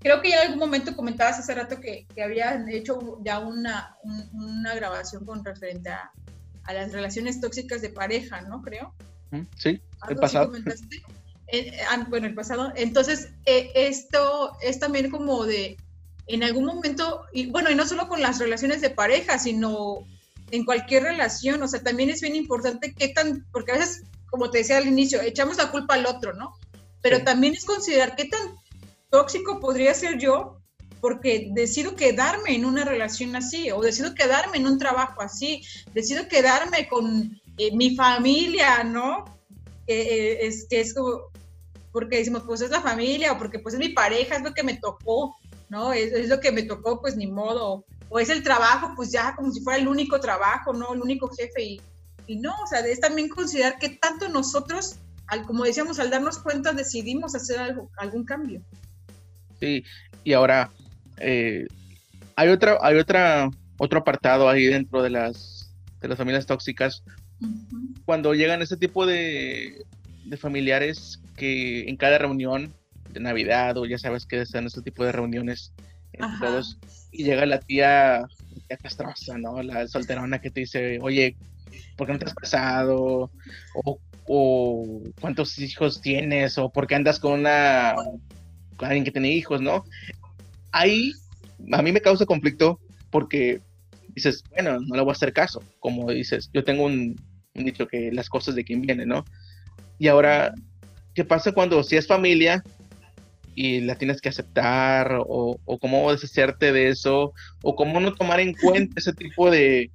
creo 0.00 0.20
que 0.20 0.30
ya 0.30 0.42
en 0.42 0.46
algún 0.48 0.59
momento 0.59 0.94
comentabas 0.94 1.38
hace 1.38 1.54
rato 1.54 1.80
que, 1.80 2.06
que 2.14 2.22
habían 2.22 2.68
hecho 2.68 3.18
ya 3.24 3.38
una, 3.38 3.96
una 4.32 4.74
grabación 4.74 5.24
con 5.24 5.44
referente 5.44 5.88
a, 5.88 6.11
a, 6.64 6.72
las 6.72 6.92
relaciones 6.92 7.40
tóxicas 7.40 7.80
de 7.80 7.90
pareja, 7.90 8.42
¿no? 8.42 8.61
Creo. 8.62 8.94
Sí, 9.56 9.80
el 10.09 10.16
pasado. 10.16 10.52
Ah, 11.88 12.07
bueno, 12.09 12.26
el 12.26 12.34
pasado. 12.34 12.72
Entonces, 12.76 13.28
eh, 13.46 13.70
esto 13.74 14.57
es 14.61 14.78
también 14.78 15.11
como 15.11 15.44
de, 15.44 15.76
en 16.26 16.42
algún 16.42 16.64
momento, 16.64 17.22
y 17.32 17.46
bueno, 17.46 17.70
y 17.70 17.74
no 17.74 17.86
solo 17.86 18.09
con 18.09 18.20
las 18.20 18.38
relaciones 18.38 18.80
de 18.80 18.90
pareja, 18.90 19.38
sino 19.38 20.07
en 20.51 20.64
cualquier 20.64 21.05
relación, 21.05 21.62
o 21.62 21.68
sea, 21.68 21.82
también 21.82 22.11
es 22.11 22.20
bien 22.20 22.36
importante 22.36 22.94
qué 22.94 23.09
tan, 23.09 23.46
porque 23.53 23.72
a 23.72 23.78
veces, 23.78 24.03
como 24.30 24.51
te 24.51 24.59
decía 24.59 24.78
al 24.78 24.86
inicio, 24.86 25.20
echamos 25.20 25.57
la 25.57 25.70
culpa 25.70 25.94
al 25.94 26.07
otro, 26.07 26.34
¿no? 26.34 26.55
Pero 27.03 27.22
también 27.22 27.55
es 27.55 27.64
considerar 27.64 28.16
qué 28.16 28.24
tan 28.26 28.40
tóxico 29.11 29.61
podría 29.61 29.94
ser 29.94 30.18
yo 30.18 30.59
porque 31.01 31.51
decido 31.53 31.94
quedarme 31.94 32.55
en 32.55 32.64
una 32.64 32.84
relación 32.84 33.36
así, 33.36 33.70
o 33.70 33.80
decido 33.80 34.14
quedarme 34.14 34.59
en 34.59 34.66
un 34.66 34.78
trabajo 34.78 35.22
así, 35.22 35.62
decido 35.94 36.28
quedarme 36.28 36.88
con 36.88 37.40
eh, 37.57 37.74
mi 37.74 37.94
familia, 37.94 38.82
¿no? 38.84 39.38
Eh, 39.89 40.47
es 40.47 40.66
que 40.68 40.80
es 40.80 40.95
como, 40.95 41.22
porque 41.93 42.18
decimos, 42.18 42.43
pues 42.47 42.61
es 42.61 42.70
la 42.70 42.82
familia, 42.82 43.32
o 43.32 43.39
porque 43.39 43.59
pues 43.59 43.74
es 43.74 43.80
mi 43.80 43.89
pareja, 43.89 44.36
es 44.36 44.43
lo 44.43 44.53
que 44.53 44.62
me 44.62 44.76
tocó, 44.76 45.34
¿no? 45.70 45.93
Es, 45.93 46.12
es, 46.12 46.28
lo 46.28 46.41
que 46.41 46.53
me 46.53 46.62
tocó, 46.62 47.01
pues 47.01 47.16
ni 47.16 47.26
modo. 47.26 47.84
O 48.11 48.18
es 48.18 48.28
el 48.28 48.43
trabajo, 48.43 48.93
pues 48.95 49.11
ya 49.11 49.34
como 49.34 49.51
si 49.51 49.61
fuera 49.62 49.78
el 49.78 49.89
único 49.89 50.20
trabajo, 50.20 50.72
¿no? 50.72 50.95
El 50.95 51.01
único 51.01 51.28
jefe. 51.34 51.62
Y, 51.62 51.80
y 52.26 52.36
no, 52.36 52.55
o 52.62 52.66
sea, 52.66 52.80
es 52.80 53.01
también 53.01 53.28
considerar 53.28 53.78
que 53.78 53.91
tanto 53.91 54.28
nosotros, 54.28 54.97
al, 55.26 55.47
como 55.47 55.64
decíamos, 55.64 55.99
al 55.99 56.11
darnos 56.11 56.39
cuenta, 56.39 56.72
decidimos 56.72 57.34
hacer 57.34 57.59
algo, 57.59 57.91
algún 57.97 58.24
cambio. 58.24 58.62
Sí, 59.59 59.82
y 60.22 60.32
ahora 60.34 60.70
eh, 61.16 61.66
hay 62.36 62.49
otra, 62.49 62.78
hay 62.82 62.97
otra, 62.99 63.51
otro 63.78 64.01
apartado 64.01 64.49
ahí 64.49 64.66
dentro 64.66 65.03
de 65.03 65.11
las, 65.11 65.74
de 66.01 66.09
las 66.09 66.18
familias 66.18 66.47
tóxicas. 66.47 67.03
Cuando 68.05 68.34
llegan 68.34 68.62
este 68.62 68.76
tipo 68.76 69.07
de, 69.07 69.84
de 70.24 70.36
familiares 70.36 71.20
que 71.36 71.89
en 71.89 71.97
cada 71.97 72.18
reunión 72.18 72.72
de 73.12 73.20
Navidad 73.20 73.76
o 73.76 73.86
ya 73.86 73.99
sabes 73.99 74.26
que 74.26 74.41
están 74.41 74.66
este 74.66 74.82
tipo 74.82 75.05
de 75.05 75.12
reuniones 75.12 75.72
todos 76.41 76.78
y 77.12 77.24
llega 77.24 77.47
la 77.47 77.61
tía, 77.61 78.26
tía 78.66 78.76
castrosa, 78.76 79.39
¿no? 79.39 79.62
La 79.62 79.86
solterona 79.86 80.41
que 80.41 80.51
te 80.51 80.61
dice, 80.61 80.99
oye, 81.01 81.36
¿por 81.97 82.07
qué 82.07 82.12
no 82.12 82.18
te 82.18 82.24
has 82.26 82.34
casado? 82.34 83.30
O, 83.74 84.01
o 84.26 85.03
cuántos 85.20 85.59
hijos 85.59 86.01
tienes, 86.01 86.59
o 86.59 86.70
por 86.70 86.86
qué 86.86 86.97
andas 86.97 87.20
con 87.20 87.32
una 87.32 87.95
con 88.76 88.86
alguien 88.89 89.05
que 89.05 89.12
tiene 89.12 89.30
hijos, 89.32 89.61
¿no? 89.61 89.84
Ahí 90.72 91.12
a 91.72 91.82
mí 91.82 91.93
me 91.93 92.01
causa 92.01 92.26
conflicto 92.26 92.78
porque 93.11 93.61
dices, 94.14 94.45
bueno, 94.51 94.78
no 94.80 94.97
le 94.97 95.03
voy 95.03 95.11
a 95.11 95.12
hacer 95.12 95.32
caso, 95.32 95.62
como 95.80 96.11
dices, 96.11 96.51
yo 96.53 96.64
tengo 96.64 96.84
un, 96.84 97.16
dicho 97.64 97.86
que 97.86 98.11
las 98.12 98.28
cosas 98.28 98.54
de 98.54 98.64
quien 98.64 98.82
viene, 98.82 99.06
¿no? 99.06 99.24
Y 99.98 100.09
ahora, 100.09 100.54
¿qué 101.14 101.24
pasa 101.24 101.52
cuando 101.52 101.82
si 101.82 101.96
es 101.96 102.06
familia 102.06 102.62
y 103.54 103.80
la 103.80 103.96
tienes 103.96 104.20
que 104.20 104.28
aceptar 104.28 105.18
o, 105.20 105.59
o 105.64 105.78
cómo 105.78 106.11
deshacerte 106.12 106.72
de 106.72 106.88
eso 106.88 107.32
o 107.62 107.74
cómo 107.74 107.98
no 107.98 108.14
tomar 108.14 108.38
en 108.38 108.54
cuenta 108.54 108.94
ese 108.96 109.12
tipo 109.12 109.50
de, 109.50 109.90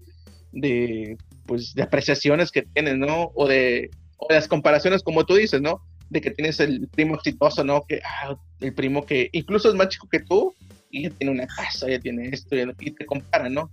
de, 0.51 1.17
pues, 1.45 1.73
de 1.73 1.83
apreciaciones 1.83 2.51
que 2.51 2.63
tienes, 2.63 2.97
¿no? 2.97 3.31
O 3.35 3.47
de, 3.47 3.89
o 4.17 4.27
de 4.29 4.35
las 4.35 4.47
comparaciones 4.47 5.03
como 5.03 5.25
tú 5.25 5.35
dices, 5.35 5.61
¿no? 5.61 5.81
De 6.09 6.21
que 6.21 6.31
tienes 6.31 6.59
el 6.59 6.87
primo 6.89 7.15
exitoso, 7.15 7.63
¿no? 7.63 7.85
Que 7.87 8.01
ah, 8.03 8.35
el 8.59 8.73
primo 8.73 9.05
que 9.05 9.29
incluso 9.31 9.69
es 9.69 9.75
más 9.75 9.89
chico 9.89 10.07
que 10.09 10.19
tú 10.19 10.53
y 10.91 11.03
ya 11.03 11.09
tiene 11.09 11.33
una 11.33 11.47
casa, 11.47 11.89
ya 11.89 11.99
tiene 11.99 12.29
esto, 12.29 12.55
y 12.79 12.91
te 12.91 13.05
comparan, 13.05 13.53
¿no? 13.53 13.71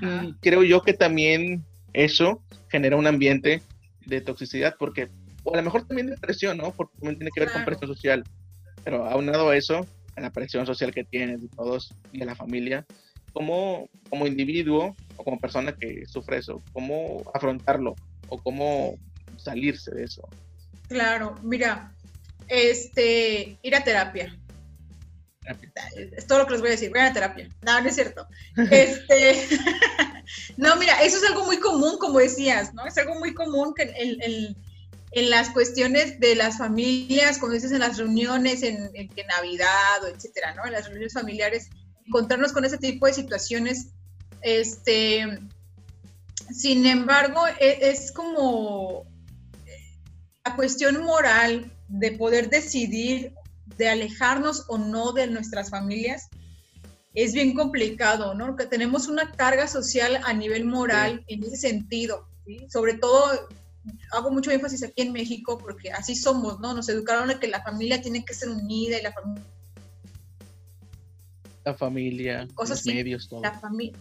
Y 0.00 0.32
creo 0.40 0.64
yo 0.64 0.82
que 0.82 0.94
también 0.94 1.64
eso 1.92 2.42
genera 2.68 2.96
un 2.96 3.06
ambiente 3.06 3.62
de 4.06 4.20
toxicidad, 4.20 4.76
porque, 4.78 5.08
o 5.44 5.54
a 5.54 5.58
lo 5.58 5.62
mejor 5.62 5.86
también 5.86 6.08
de 6.08 6.16
presión, 6.16 6.58
¿no? 6.58 6.72
Porque 6.72 6.94
también 6.98 7.18
tiene 7.18 7.30
que 7.34 7.40
ver 7.40 7.52
con 7.52 7.64
presión 7.64 7.88
social. 7.88 8.24
Pero 8.84 9.04
aunado 9.04 9.50
a 9.50 9.56
eso, 9.56 9.86
a 10.16 10.20
la 10.20 10.30
presión 10.30 10.66
social 10.66 10.92
que 10.92 11.04
tienes 11.04 11.42
de 11.42 11.48
todos 11.48 11.94
y 12.12 12.22
a 12.22 12.26
la 12.26 12.34
familia, 12.34 12.86
como, 13.32 13.88
como 14.08 14.26
individuo 14.26 14.96
o 15.16 15.24
como 15.24 15.38
persona 15.38 15.72
que 15.72 16.06
sufre 16.06 16.38
eso, 16.38 16.62
cómo 16.72 17.22
afrontarlo 17.34 17.94
o 18.28 18.38
cómo 18.42 18.96
salirse 19.36 19.94
de 19.94 20.04
eso. 20.04 20.28
Claro, 20.88 21.34
mira, 21.42 21.92
este, 22.48 23.58
ir 23.62 23.74
a 23.74 23.84
terapia. 23.84 24.36
Es 26.16 26.26
todo 26.26 26.40
lo 26.40 26.46
que 26.46 26.52
les 26.52 26.60
voy 26.60 26.68
a 26.68 26.72
decir, 26.72 26.90
vayan 26.90 27.10
a 27.10 27.14
terapia. 27.14 27.48
No, 27.62 27.80
no 27.80 27.88
es 27.88 27.94
cierto. 27.94 28.26
Este, 28.70 29.48
no, 30.56 30.76
mira, 30.76 31.02
eso 31.02 31.16
es 31.16 31.24
algo 31.24 31.44
muy 31.44 31.58
común, 31.58 31.98
como 31.98 32.18
decías, 32.18 32.74
¿no? 32.74 32.86
Es 32.86 32.98
algo 32.98 33.14
muy 33.14 33.34
común 33.34 33.74
que 33.74 33.84
en, 33.84 34.56
en 35.12 35.30
las 35.30 35.50
cuestiones 35.50 36.20
de 36.20 36.34
las 36.34 36.58
familias, 36.58 37.38
como 37.38 37.52
dices, 37.52 37.72
en 37.72 37.80
las 37.80 37.96
reuniones, 37.96 38.62
en, 38.62 38.90
en, 38.94 39.08
Navidad, 39.26 40.04
o 40.04 40.06
etcétera, 40.08 40.54
¿no? 40.54 40.66
En 40.66 40.72
las 40.72 40.84
reuniones 40.84 41.14
familiares, 41.14 41.68
encontrarnos 42.06 42.52
con 42.52 42.64
ese 42.64 42.78
tipo 42.78 43.06
de 43.06 43.14
situaciones. 43.14 43.88
Este, 44.42 45.38
sin 46.52 46.86
embargo, 46.86 47.40
es, 47.58 48.04
es 48.04 48.12
como 48.12 49.06
la 50.44 50.56
cuestión 50.56 51.02
moral 51.02 51.72
de 51.88 52.12
poder 52.12 52.50
decidir 52.50 53.32
de 53.76 53.88
alejarnos 53.88 54.64
o 54.68 54.78
no 54.78 55.12
de 55.12 55.26
nuestras 55.26 55.70
familias 55.70 56.28
es 57.14 57.32
bien 57.32 57.54
complicado, 57.54 58.34
¿no? 58.34 58.54
Que 58.56 58.66
tenemos 58.66 59.08
una 59.08 59.32
carga 59.32 59.66
social 59.66 60.20
a 60.24 60.32
nivel 60.32 60.64
moral 60.64 61.24
en 61.26 61.42
ese 61.42 61.56
sentido, 61.56 62.28
¿sí? 62.46 62.66
Sobre 62.70 62.94
todo, 62.94 63.48
hago 64.12 64.30
mucho 64.30 64.50
énfasis 64.50 64.84
aquí 64.84 65.02
en 65.02 65.12
México 65.12 65.58
porque 65.58 65.90
así 65.90 66.14
somos, 66.14 66.60
¿no? 66.60 66.74
Nos 66.74 66.88
educaron 66.88 67.30
a 67.30 67.40
que 67.40 67.48
la 67.48 67.62
familia 67.62 68.00
tiene 68.00 68.24
que 68.24 68.34
ser 68.34 68.50
unida 68.50 68.98
y 68.98 69.02
la 69.02 69.12
familia... 69.12 69.44
La 71.64 71.74
familia, 71.74 72.48
los 72.56 72.86
medios, 72.86 73.28
todo. 73.28 73.42
La 73.42 73.58
familia. 73.58 73.98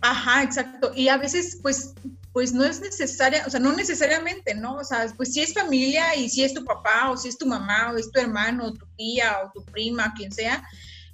Ajá, 0.00 0.42
exacto. 0.42 0.92
Y 0.94 1.08
a 1.08 1.16
veces, 1.16 1.58
pues, 1.62 1.94
pues 2.32 2.52
no 2.52 2.64
es 2.64 2.80
necesaria, 2.80 3.44
o 3.46 3.50
sea, 3.50 3.60
no 3.60 3.72
necesariamente, 3.72 4.54
¿no? 4.54 4.76
O 4.76 4.84
sea, 4.84 5.12
pues 5.16 5.32
si 5.32 5.40
es 5.40 5.54
familia 5.54 6.14
y 6.14 6.28
si 6.28 6.44
es 6.44 6.54
tu 6.54 6.64
papá 6.64 7.10
o 7.10 7.16
si 7.16 7.28
es 7.28 7.38
tu 7.38 7.46
mamá 7.46 7.90
o 7.92 7.96
es 7.96 8.10
tu 8.10 8.20
hermano 8.20 8.66
o 8.66 8.72
tu 8.72 8.86
tía 8.96 9.38
o 9.44 9.50
tu 9.52 9.64
prima, 9.64 10.14
quien 10.16 10.30
sea, 10.30 10.62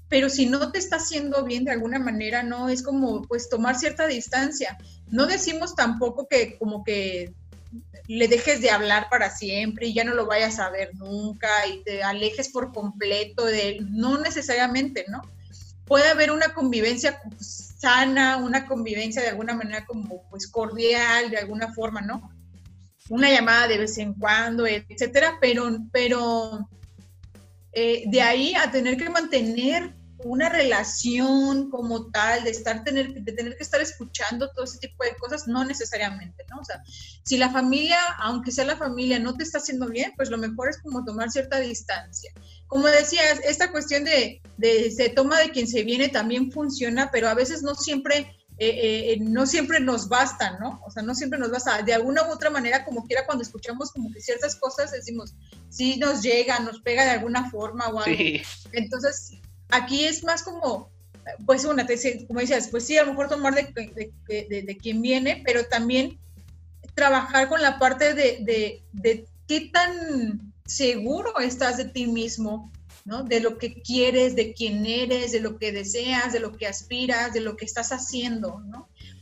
pero 0.08 0.28
si 0.28 0.46
no 0.46 0.70
te 0.70 0.78
está 0.78 0.96
haciendo 0.96 1.44
bien 1.44 1.64
de 1.64 1.72
alguna 1.72 1.98
manera, 1.98 2.42
no 2.42 2.68
es 2.68 2.82
como 2.82 3.22
pues 3.22 3.48
tomar 3.48 3.76
cierta 3.76 4.06
distancia. 4.06 4.76
No 5.08 5.26
decimos 5.26 5.74
tampoco 5.74 6.28
que 6.28 6.58
como 6.58 6.84
que 6.84 7.32
le 8.06 8.28
dejes 8.28 8.60
de 8.60 8.70
hablar 8.70 9.08
para 9.08 9.30
siempre 9.30 9.86
y 9.86 9.94
ya 9.94 10.04
no 10.04 10.14
lo 10.14 10.26
vayas 10.26 10.58
a 10.58 10.70
ver 10.70 10.94
nunca 10.94 11.48
y 11.66 11.82
te 11.84 12.02
alejes 12.02 12.50
por 12.50 12.72
completo 12.72 13.46
de 13.46 13.70
él, 13.70 13.88
no 13.90 14.18
necesariamente, 14.18 15.06
¿no? 15.08 15.22
Puede 15.86 16.08
haber 16.08 16.30
una 16.30 16.52
convivencia 16.54 17.20
sana, 17.84 18.38
una 18.38 18.66
convivencia 18.66 19.20
de 19.20 19.28
alguna 19.28 19.54
manera 19.54 19.84
como 19.84 20.26
pues 20.30 20.46
cordial, 20.50 21.30
de 21.30 21.36
alguna 21.36 21.72
forma, 21.74 22.00
¿no? 22.00 22.30
Una 23.10 23.30
llamada 23.30 23.68
de 23.68 23.76
vez 23.76 23.98
en 23.98 24.14
cuando, 24.14 24.66
etcétera, 24.66 25.36
pero, 25.38 25.68
pero 25.92 26.66
eh, 27.72 28.04
de 28.06 28.22
ahí 28.22 28.54
a 28.54 28.70
tener 28.70 28.96
que 28.96 29.10
mantener 29.10 29.94
una 30.24 30.48
relación 30.48 31.70
como 31.70 32.10
tal, 32.10 32.44
de 32.44 32.50
estar 32.50 32.82
tener, 32.82 33.12
de 33.12 33.32
tener 33.32 33.56
que 33.56 33.62
estar 33.62 33.80
escuchando 33.80 34.50
todo 34.50 34.64
ese 34.64 34.78
tipo 34.78 35.04
de 35.04 35.14
cosas, 35.16 35.46
no 35.46 35.64
necesariamente, 35.64 36.44
¿no? 36.50 36.60
O 36.60 36.64
sea, 36.64 36.82
si 37.22 37.36
la 37.36 37.50
familia, 37.50 37.98
aunque 38.18 38.50
sea 38.50 38.64
la 38.64 38.76
familia, 38.76 39.18
no 39.18 39.34
te 39.34 39.44
está 39.44 39.58
haciendo 39.58 39.88
bien, 39.88 40.12
pues 40.16 40.30
lo 40.30 40.38
mejor 40.38 40.70
es 40.70 40.80
como 40.80 41.04
tomar 41.04 41.30
cierta 41.30 41.60
distancia. 41.60 42.32
Como 42.66 42.86
decías, 42.86 43.40
esta 43.44 43.70
cuestión 43.70 44.04
de, 44.04 44.40
de 44.56 44.90
se 44.90 45.10
toma 45.10 45.38
de 45.38 45.50
quien 45.50 45.68
se 45.68 45.84
viene 45.84 46.08
también 46.08 46.50
funciona, 46.50 47.10
pero 47.12 47.28
a 47.28 47.34
veces 47.34 47.62
no 47.62 47.74
siempre 47.74 48.34
eh, 48.56 49.14
eh, 49.14 49.18
no 49.20 49.46
siempre 49.46 49.80
nos 49.80 50.08
basta, 50.08 50.58
¿no? 50.60 50.80
O 50.86 50.90
sea, 50.90 51.02
no 51.02 51.14
siempre 51.14 51.40
nos 51.40 51.50
basta. 51.50 51.82
De 51.82 51.92
alguna 51.92 52.22
u 52.22 52.30
otra 52.30 52.50
manera, 52.50 52.84
como 52.84 53.04
quiera, 53.04 53.26
cuando 53.26 53.42
escuchamos 53.42 53.90
como 53.90 54.12
que 54.12 54.20
ciertas 54.20 54.54
cosas, 54.54 54.92
decimos, 54.92 55.34
sí 55.68 55.96
nos 55.96 56.22
llega, 56.22 56.60
nos 56.60 56.80
pega 56.80 57.04
de 57.04 57.10
alguna 57.10 57.50
forma 57.50 57.88
o 57.88 57.98
algo. 57.98 58.22
Entonces, 58.72 59.32
Aquí 59.74 60.04
es 60.04 60.22
más 60.22 60.44
como, 60.44 60.88
pues 61.46 61.64
una, 61.64 61.84
como 62.28 62.38
decías, 62.38 62.68
pues 62.68 62.86
sí, 62.86 62.96
a 62.96 63.02
lo 63.02 63.10
mejor 63.10 63.28
tomar 63.28 63.56
de, 63.56 64.12
de, 64.36 64.76
quien 64.76 65.02
viene, 65.02 65.42
pero 65.44 65.64
también 65.66 66.20
trabajar 66.94 67.48
con 67.48 67.60
la 67.60 67.80
parte 67.80 68.14
de, 68.14 68.84
de, 68.92 69.26
qué 69.48 69.70
tan 69.72 70.52
seguro 70.64 71.40
estás 71.40 71.76
de 71.76 71.86
ti 71.86 72.06
mismo, 72.06 72.70
¿no? 73.04 73.24
De 73.24 73.40
lo 73.40 73.58
que 73.58 73.82
quieres, 73.82 74.36
de 74.36 74.54
quién 74.54 74.86
eres, 74.86 75.32
de 75.32 75.40
lo 75.40 75.58
que 75.58 75.72
deseas, 75.72 76.32
de 76.32 76.38
lo 76.38 76.56
que 76.56 76.68
aspiras, 76.68 77.32
de 77.32 77.40
lo 77.40 77.56
que 77.56 77.64
estás 77.64 77.90
haciendo. 77.90 78.62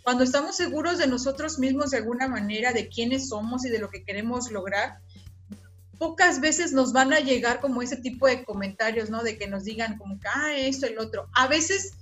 Cuando 0.02 0.22
estamos 0.22 0.54
seguros 0.54 0.98
de 0.98 1.06
nosotros 1.06 1.58
mismos 1.58 1.92
de 1.92 1.96
alguna 1.96 2.28
manera, 2.28 2.74
de 2.74 2.90
quiénes 2.90 3.30
somos 3.30 3.64
y 3.64 3.70
de 3.70 3.78
lo 3.78 3.88
que 3.88 4.04
queremos 4.04 4.50
lograr, 4.50 4.98
pocas 6.02 6.40
veces 6.40 6.72
nos 6.72 6.92
van 6.92 7.12
a 7.12 7.20
llegar 7.20 7.60
como 7.60 7.80
ese 7.80 7.96
tipo 7.96 8.26
de 8.26 8.42
comentarios, 8.42 9.08
¿no? 9.08 9.22
De 9.22 9.38
que 9.38 9.46
nos 9.46 9.62
digan 9.62 9.96
como 9.98 10.18
que, 10.18 10.26
ah, 10.26 10.52
esto, 10.56 10.86
el 10.86 10.98
otro. 10.98 11.28
A 11.32 11.46
veces, 11.46 11.92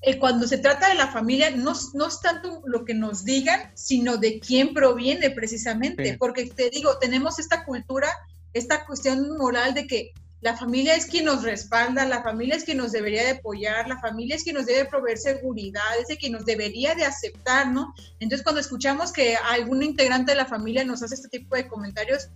eh, 0.00 0.18
cuando 0.18 0.46
se 0.46 0.56
trata 0.56 0.88
de 0.88 0.94
la 0.94 1.08
familia, 1.08 1.50
no, 1.50 1.74
no, 1.92 2.06
es 2.08 2.20
tanto 2.22 2.62
lo 2.64 2.86
que 2.86 2.94
nos 2.94 3.22
digan, 3.26 3.70
sino 3.74 4.16
de 4.16 4.40
quién 4.40 4.72
proviene 4.72 5.30
precisamente, 5.30 6.16
porque 6.18 6.46
te 6.46 6.70
digo, 6.70 6.96
tenemos 6.96 7.38
esta 7.38 7.66
cultura 7.66 8.08
esta 8.54 8.86
cuestión 8.86 9.36
moral 9.36 9.74
de 9.74 9.86
que 9.86 10.12
la 10.40 10.56
familia 10.56 10.94
es 10.94 11.06
quien 11.06 11.24
nos 11.24 11.42
respalda, 11.42 12.04
la 12.04 12.22
familia 12.22 12.54
es 12.54 12.64
quien 12.64 12.76
nos 12.76 12.92
debería 12.92 13.24
de 13.24 13.30
apoyar, 13.30 13.88
la 13.88 13.98
familia 13.98 14.36
es 14.36 14.44
quien 14.44 14.56
nos 14.56 14.66
debe 14.66 14.84
proveer 14.84 15.18
seguridad, 15.18 15.82
es 15.98 16.16
quien 16.18 16.32
nos 16.32 16.44
debería 16.44 16.94
de 16.94 17.04
aceptar, 17.04 17.72
¿no? 17.72 17.94
Entonces 18.20 18.42
cuando 18.42 18.60
escuchamos 18.60 19.10
que 19.10 19.36
algún 19.36 19.82
integrante 19.82 20.32
de 20.32 20.36
la 20.36 20.46
familia 20.46 20.84
nos 20.84 21.02
hace 21.02 21.14
este 21.14 21.28
tipo 21.28 21.56
de 21.56 21.66
comentarios, 21.66 22.28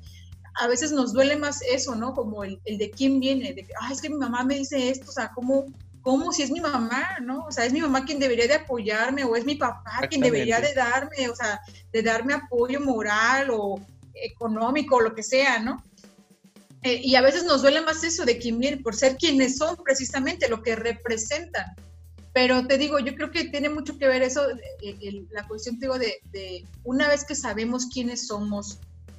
a 0.59 0.67
veces 0.67 0.93
nos 0.93 1.13
duele 1.13 1.37
más 1.37 1.61
eso, 1.63 1.95
¿no? 1.95 2.15
Como 2.15 2.45
el, 2.45 2.61
de 2.67 2.91
quién 2.91 3.21
viene, 3.21 3.55
de 3.55 3.65
que, 3.65 3.73
ay, 3.81 3.93
es 3.93 4.01
que 4.01 4.11
mi 4.11 4.17
mamá 4.17 4.45
me 4.45 4.57
dice 4.57 4.91
esto, 4.91 5.09
o 5.09 5.13
sea, 5.13 5.31
¿cómo, 5.35 5.67
¿cómo 6.03 6.33
si 6.33 6.43
es 6.43 6.51
mi 6.51 6.61
mamá, 6.61 7.19
¿no? 7.23 7.45
O 7.45 7.53
sea, 7.53 7.65
es 7.65 7.73
mi 7.73 7.81
mamá 7.81 8.05
quien 8.05 8.19
debería 8.19 8.47
de 8.47 8.55
apoyarme 8.55 9.25
o 9.25 9.37
es 9.37 9.45
mi 9.45 9.55
papá 9.55 10.01
quien 10.09 10.21
debería 10.21 10.61
de 10.61 10.75
darme, 10.75 11.29
o 11.29 11.37
sea, 11.37 11.61
de 11.93 12.03
darme 12.03 12.35
apoyo 12.35 12.81
moral 12.81 13.51
o 13.53 13.81
económico 14.15 14.97
o 14.97 15.01
lo 15.01 15.15
que 15.15 15.23
sea, 15.23 15.61
¿no? 15.61 15.83
Eh, 16.83 17.01
y 17.03 17.15
a 17.15 17.23
veces 17.23 17.45
nos 17.45 17.63
duele 17.63 17.81
más 17.81 18.03
eso 18.03 18.25
de 18.25 18.39
quién 18.39 18.59
viene, 18.59 18.79
por 18.79 18.97
ser 18.97 19.17
quienes 19.17 19.57
son 19.57 19.77
precisamente, 19.85 20.49
lo 20.49 20.63
que 20.63 20.77
representan. 20.77 21.67
Pero 22.33 22.67
te 22.67 22.79
digo, 22.79 22.99
yo 22.99 23.15
creo 23.15 23.31
que 23.31 23.49
tiene 23.49 23.69
mucho 23.69 23.97
que 23.99 24.07
ver 24.07 24.23
eso, 24.23 24.43
eh, 24.83 25.27
la 25.31 25.47
cuestión, 25.47 25.79
te 25.79 25.87
digo, 25.87 25.99
de, 25.99 26.19
de, 26.31 26.65
una 26.85 27.09
vez 27.09 27.25
que 27.25 27.35
sabemos 27.35 27.87
quiénes 27.93 28.27
somos, 28.27 28.79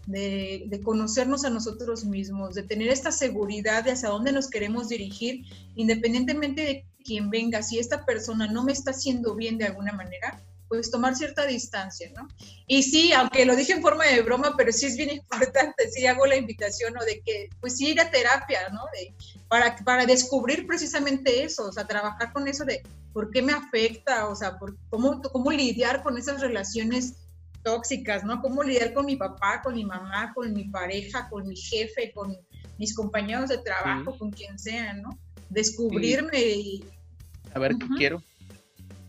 de, 0.10 0.82
conocernos 0.84 1.46
a 1.46 1.50
nosotros 1.50 2.04
mismos, 2.06 2.56
de 2.56 2.64
tener 2.64 2.90
esta 2.90 3.12
seguridad 3.12 3.84
de 3.84 3.92
hacia 3.92 4.10
dónde 4.10 4.32
nos 4.32 4.50
queremos 4.50 4.90
dirigir, 4.90 5.46
independientemente 5.76 6.62
de 6.62 6.86
quién 7.06 7.30
venga, 7.30 7.62
si 7.62 7.78
esta 7.78 8.06
persona 8.06 8.48
no 8.48 8.64
me 8.64 8.72
está 8.72 8.92
haciendo 8.92 9.36
bien 9.36 9.58
de 9.58 9.66
alguna 9.66 9.92
manera, 9.94 10.44
pues 10.68 10.92
tomar 10.92 11.16
cierta 11.16 11.46
distancia, 11.48 12.12
¿no? 12.16 12.28
Y 12.68 12.84
sí, 12.84 13.12
aunque 13.14 13.46
lo 13.46 13.56
dije 13.56 13.74
en 13.74 13.82
forma 13.82 14.06
de 14.06 14.22
broma, 14.22 14.54
pero 14.56 14.72
sí 14.72 14.86
es 14.86 14.98
bien 14.98 15.10
importante, 15.32 15.90
sí 15.90 16.06
hago 16.06 16.26
la 16.26 16.36
invitación, 16.36 16.94
¿no? 16.94 17.04
De 17.04 17.22
que, 17.22 17.50
pues 17.60 17.78
sí, 17.78 17.90
ir 17.90 18.02
a 18.02 18.12
terapia, 18.12 18.70
¿no? 18.72 18.82
Para, 19.48 19.76
para 19.78 20.06
descubrir 20.06 20.68
precisamente 20.68 21.44
eso, 21.44 21.66
o 21.66 21.72
sea, 21.72 21.88
trabajar 21.88 22.34
con 22.34 22.48
eso 22.48 22.66
de 22.66 22.84
por 23.14 23.32
qué 23.32 23.42
me 23.42 23.54
afecta, 23.54 24.28
o 24.28 24.36
sea, 24.36 24.60
por, 24.60 24.78
cómo, 24.90 25.22
cómo 25.22 25.52
lidiar 25.52 26.04
con 26.04 26.18
esas 26.18 26.40
relaciones 26.42 27.16
tóxicas, 27.70 28.24
¿no? 28.24 28.42
Cómo 28.42 28.64
lidiar 28.64 28.94
con 28.94 29.06
mi 29.06 29.16
papá, 29.16 29.62
con 29.64 29.76
mi 29.76 29.86
mamá, 29.86 30.34
con 30.34 30.54
mi 30.54 30.66
pareja, 30.66 31.30
con 31.30 31.48
mi 31.48 31.56
jefe, 31.56 32.12
con 32.14 32.36
mis 32.78 32.96
compañeros 32.96 33.50
de 33.50 33.58
trabajo, 33.60 34.18
con 34.18 34.32
quien 34.32 34.58
sea, 34.58 34.94
¿no? 34.94 35.20
Descubrirme 35.50 36.40
y... 36.40 36.84
A 37.54 37.60
ver, 37.60 37.76
¿qué 37.78 37.88
quiero? 37.98 38.24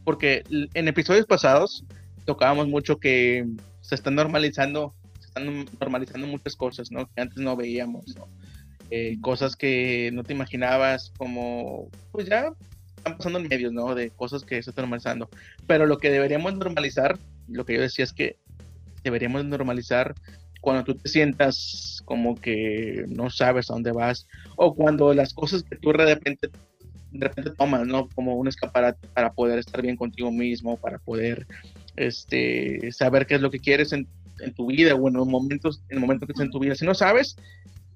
porque 0.04 0.42
en 0.50 0.88
episodios 0.88 1.26
pasados 1.26 1.84
tocábamos 2.24 2.68
mucho 2.68 2.98
que 2.98 3.46
se 3.80 3.94
están 3.94 4.14
normalizando, 4.14 4.94
se 5.20 5.26
están 5.26 5.66
normalizando 5.78 6.26
muchas 6.26 6.56
cosas, 6.56 6.90
¿no? 6.90 7.08
Que 7.14 7.20
antes 7.20 7.38
no 7.38 7.56
veíamos, 7.56 8.16
¿no? 8.16 8.26
Eh, 8.90 9.18
cosas 9.20 9.54
que 9.54 10.10
no 10.12 10.24
te 10.24 10.32
imaginabas, 10.32 11.12
como, 11.16 11.88
pues 12.10 12.28
ya 12.28 12.52
están 12.96 13.16
pasando 13.16 13.38
en 13.38 13.48
medios, 13.48 13.72
¿no? 13.72 13.94
De 13.94 14.10
cosas 14.10 14.42
que 14.42 14.62
se 14.62 14.70
están 14.70 14.82
normalizando. 14.82 15.28
Pero 15.66 15.86
lo 15.86 15.98
que 15.98 16.10
deberíamos 16.10 16.54
normalizar, 16.54 17.16
lo 17.48 17.64
que 17.64 17.74
yo 17.74 17.80
decía 17.80 18.04
es 18.04 18.12
que 18.12 18.36
deberíamos 19.02 19.44
normalizar 19.44 20.14
cuando 20.60 20.84
tú 20.84 20.94
te 20.94 21.08
sientas 21.08 22.02
como 22.04 22.34
que 22.34 23.04
no 23.08 23.30
sabes 23.30 23.70
a 23.70 23.74
dónde 23.74 23.92
vas, 23.92 24.26
o 24.56 24.74
cuando 24.74 25.14
las 25.14 25.32
cosas 25.32 25.62
que 25.62 25.76
tú 25.76 25.90
de 25.92 26.14
repente 26.14 26.50
de 27.12 27.26
repente 27.26 27.50
tomas, 27.50 27.86
¿no? 27.86 28.08
Como 28.14 28.36
un 28.36 28.48
escaparate 28.48 29.08
para 29.14 29.32
poder 29.32 29.58
estar 29.58 29.82
bien 29.82 29.96
contigo 29.96 30.30
mismo, 30.30 30.76
para 30.76 30.98
poder 30.98 31.46
este, 31.96 32.92
saber 32.92 33.26
qué 33.26 33.34
es 33.34 33.40
lo 33.40 33.50
que 33.50 33.58
quieres 33.58 33.92
en, 33.92 34.06
en 34.40 34.54
tu 34.54 34.66
vida 34.66 34.94
o 34.94 35.08
en 35.08 35.14
los 35.14 35.26
momentos, 35.26 35.82
en 35.88 35.96
el 35.96 36.00
momento 36.00 36.26
que 36.26 36.32
estés 36.32 36.46
en 36.46 36.52
tu 36.52 36.60
vida. 36.60 36.74
Si 36.74 36.84
no 36.84 36.94
sabes, 36.94 37.36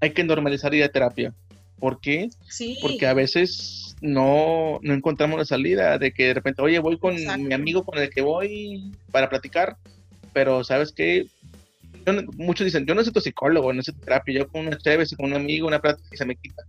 hay 0.01 0.11
que 0.11 0.25
normalizar 0.25 0.75
ir 0.75 0.85
a 0.85 0.89
terapia. 0.89 1.33
¿Por 1.79 2.01
qué? 2.01 2.29
Sí. 2.49 2.79
Porque 2.81 3.07
a 3.07 3.15
veces 3.15 3.97
no, 4.01 4.79
no 4.83 4.95
encontramos 4.95 5.39
la 5.39 5.45
salida 5.45 5.99
de 5.99 6.13
que 6.13 6.27
de 6.27 6.35
repente, 6.35 6.63
oye, 6.63 6.79
voy 6.79 6.99
con 6.99 7.15
mi 7.15 7.55
amigo 7.55 7.85
con 7.85 7.99
el 7.99 8.11
que 8.11 8.23
voy 8.23 8.93
para 9.11 9.29
platicar, 9.29 9.77
pero 10.35 10.63
¿sabes 10.63 10.93
qué? 10.93 11.27
muchos 12.37 12.67
dicen, 12.67 12.85
yo 12.85 12.95
no 12.95 13.03
tu 13.03 13.21
psicólogo, 13.21 13.73
no 13.73 13.83
soy 13.83 13.95
terapia, 13.95 14.41
yo 14.41 14.49
con 14.49 14.67
una 14.67 14.77
chévere, 14.77 15.09
con 15.17 15.27
un 15.27 15.35
amigo, 15.35 15.67
una 15.67 15.81
plática 15.81 16.07
y 16.13 16.17
se 16.19 16.27
me 16.27 16.37
quita 16.37 16.63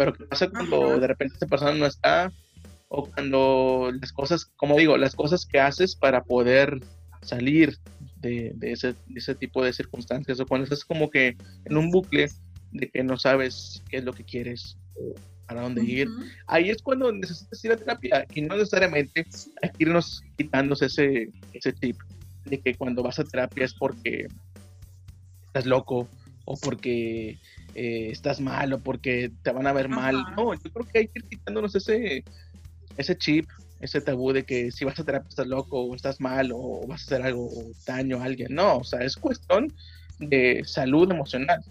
pero 0.00 0.14
¿qué 0.14 0.24
pasa 0.24 0.48
cuando 0.48 0.98
de 0.98 1.06
repente 1.06 1.34
esta 1.34 1.46
persona 1.46 1.74
no 1.74 1.84
está? 1.84 2.32
O 2.88 3.04
cuando 3.04 3.92
las 4.00 4.12
cosas, 4.12 4.46
como 4.56 4.78
digo, 4.78 4.96
las 4.96 5.14
cosas 5.14 5.44
que 5.44 5.60
haces 5.60 5.94
para 5.94 6.24
poder 6.24 6.80
salir 7.20 7.76
de, 8.22 8.56
ese, 8.62 8.94
ese, 9.14 9.34
tipo 9.34 9.62
de 9.62 9.74
circunstancias, 9.74 10.40
o 10.40 10.46
cuando 10.46 10.64
estás 10.64 10.86
como 10.86 11.10
que 11.10 11.36
en 11.66 11.76
un 11.76 11.90
bucle 11.90 12.30
de 12.72 12.88
que 12.88 13.04
no 13.04 13.18
sabes 13.18 13.82
qué 13.90 13.98
es 13.98 14.04
lo 14.04 14.14
que 14.14 14.24
quieres 14.24 14.78
o 14.96 15.14
para 15.46 15.60
dónde 15.60 15.84
ir, 15.84 16.08
ahí 16.46 16.70
es 16.70 16.80
cuando 16.80 17.12
necesitas 17.12 17.62
ir 17.62 17.72
a 17.72 17.76
terapia 17.76 18.26
y 18.34 18.40
no 18.40 18.56
necesariamente 18.56 19.26
hay 19.60 19.68
que 19.68 19.82
irnos 19.84 20.22
quitándose 20.38 20.86
ese, 20.86 21.28
ese 21.52 21.74
tip 21.74 21.98
de 22.44 22.60
que 22.60 22.74
cuando 22.74 23.02
vas 23.02 23.18
a 23.18 23.24
terapia 23.24 23.64
es 23.64 23.74
porque 23.74 24.26
estás 25.46 25.66
loco 25.66 26.08
o 26.44 26.56
porque 26.56 27.38
eh, 27.74 28.08
estás 28.10 28.40
mal 28.40 28.72
o 28.72 28.78
porque 28.78 29.30
te 29.42 29.52
van 29.52 29.66
a 29.66 29.72
ver 29.72 29.88
mal. 29.88 30.24
No, 30.36 30.54
yo 30.54 30.70
creo 30.72 30.86
que 30.86 30.98
hay 31.00 31.08
que 31.08 31.20
ir 31.20 31.24
quitándonos 31.28 31.74
ese, 31.74 32.24
ese 32.96 33.16
chip, 33.16 33.46
ese 33.80 34.00
tabú 34.00 34.32
de 34.32 34.44
que 34.44 34.70
si 34.70 34.84
vas 34.84 34.98
a 34.98 35.04
terapia 35.04 35.28
estás 35.28 35.46
loco 35.46 35.80
o 35.80 35.94
estás 35.94 36.20
mal 36.20 36.50
o 36.52 36.86
vas 36.86 37.02
a 37.02 37.04
hacer 37.04 37.22
algo 37.22 37.48
daño 37.86 38.20
a 38.20 38.24
alguien. 38.24 38.54
No, 38.54 38.78
o 38.78 38.84
sea, 38.84 39.00
es 39.00 39.16
cuestión 39.16 39.72
de 40.18 40.62
salud 40.64 41.10
emocional, 41.10 41.62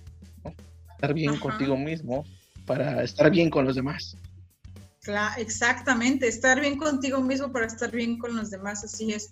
estar 0.96 1.14
bien 1.14 1.38
contigo 1.38 1.78
mismo 1.78 2.26
para 2.66 3.04
estar 3.04 3.32
bien 3.32 3.50
con 3.50 3.66
los 3.66 3.76
demás. 3.76 4.18
Exactamente, 5.38 6.28
estar 6.28 6.60
bien 6.60 6.78
contigo 6.78 7.22
mismo 7.22 7.52
para 7.52 7.66
estar 7.66 7.92
bien 7.92 8.18
con 8.18 8.36
los 8.36 8.50
demás, 8.50 8.84
así 8.84 9.14
es. 9.14 9.32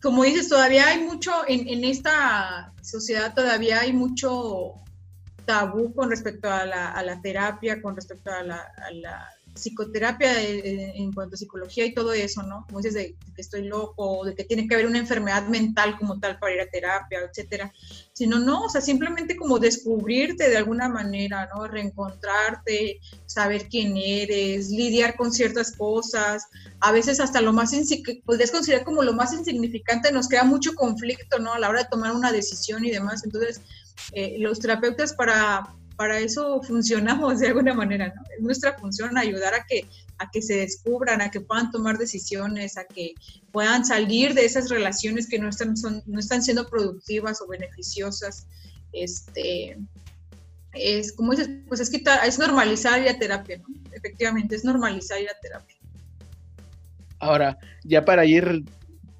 Como 0.00 0.24
dices, 0.24 0.48
todavía 0.48 0.88
hay 0.88 1.04
mucho, 1.04 1.32
en, 1.46 1.68
en 1.68 1.84
esta 1.84 2.72
sociedad 2.82 3.34
todavía 3.34 3.80
hay 3.80 3.92
mucho 3.92 4.74
tabú 5.44 5.94
con 5.94 6.10
respecto 6.10 6.50
a 6.50 6.64
la, 6.64 6.92
a 6.92 7.02
la 7.02 7.20
terapia, 7.20 7.80
con 7.80 7.96
respecto 7.96 8.30
a 8.30 8.42
la 8.42 9.37
psicoterapia 9.58 10.42
en, 10.42 11.12
cuanto 11.12 11.34
a 11.34 11.38
psicología 11.38 11.84
y 11.84 11.94
todo 11.94 12.12
eso, 12.12 12.42
¿no? 12.42 12.64
Como 12.66 12.78
dices, 12.78 12.94
de, 12.94 13.16
que 13.34 13.40
estoy 13.42 13.64
loco, 13.64 14.24
de 14.24 14.34
que 14.34 14.44
tiene 14.44 14.66
que 14.66 14.74
haber 14.74 14.86
una 14.86 14.98
enfermedad 14.98 15.46
mental 15.48 15.96
como 15.98 16.18
tal 16.18 16.38
para 16.38 16.54
ir 16.54 16.60
a 16.60 16.70
terapia, 16.70 17.20
etcétera. 17.28 17.72
Sino, 18.12 18.38
no, 18.38 18.64
o 18.64 18.68
sea, 18.68 18.80
simplemente 18.80 19.36
como 19.36 19.58
descubrirte 19.58 20.48
de 20.48 20.56
alguna 20.56 20.88
manera, 20.88 21.48
¿no? 21.54 21.66
Reencontrarte, 21.66 23.00
saber 23.26 23.68
quién 23.68 23.96
eres, 23.96 24.70
lidiar 24.70 25.16
con 25.16 25.32
ciertas 25.32 25.72
cosas. 25.72 26.46
A 26.80 26.92
veces 26.92 27.20
hasta 27.20 27.40
lo 27.40 27.52
más, 27.52 27.72
podrías 28.24 28.50
considerar 28.50 28.84
como 28.84 29.02
lo 29.02 29.12
más 29.12 29.32
insignificante, 29.32 30.12
nos 30.12 30.28
crea 30.28 30.44
mucho 30.44 30.74
conflicto, 30.74 31.38
¿no? 31.38 31.52
A 31.52 31.58
la 31.58 31.68
hora 31.68 31.82
de 31.82 31.88
tomar 31.90 32.12
una 32.14 32.32
decisión 32.32 32.84
y 32.84 32.90
demás. 32.90 33.24
Entonces, 33.24 33.60
eh, 34.12 34.36
los 34.38 34.58
terapeutas 34.58 35.12
para, 35.12 35.74
para 35.98 36.20
eso 36.20 36.62
funcionamos 36.62 37.40
de 37.40 37.48
alguna 37.48 37.74
manera, 37.74 38.14
¿no? 38.14 38.22
Es 38.22 38.40
nuestra 38.40 38.78
función 38.78 39.18
ayudar 39.18 39.52
a 39.52 39.64
que, 39.64 39.84
a 40.18 40.30
que 40.30 40.40
se 40.40 40.58
descubran, 40.58 41.20
a 41.20 41.28
que 41.28 41.40
puedan 41.40 41.72
tomar 41.72 41.98
decisiones, 41.98 42.78
a 42.78 42.84
que 42.84 43.14
puedan 43.50 43.84
salir 43.84 44.32
de 44.32 44.44
esas 44.44 44.70
relaciones 44.70 45.28
que 45.28 45.40
no 45.40 45.48
están, 45.48 45.76
son, 45.76 46.00
no 46.06 46.20
están 46.20 46.44
siendo 46.44 46.68
productivas 46.68 47.42
o 47.42 47.48
beneficiosas. 47.48 48.46
Este, 48.92 49.76
es 50.72 51.12
como 51.14 51.32
dices, 51.32 51.50
pues 51.66 51.80
es, 51.80 51.90
es 51.92 52.38
normalizar 52.38 53.02
ir 53.02 53.08
a 53.08 53.18
terapia, 53.18 53.58
¿no? 53.58 53.66
Efectivamente, 53.90 54.54
es 54.54 54.64
normalizar 54.64 55.20
ir 55.20 55.28
a 55.28 55.40
terapia. 55.42 55.74
Ahora, 57.18 57.58
ya 57.82 58.04
para 58.04 58.24
ir 58.24 58.62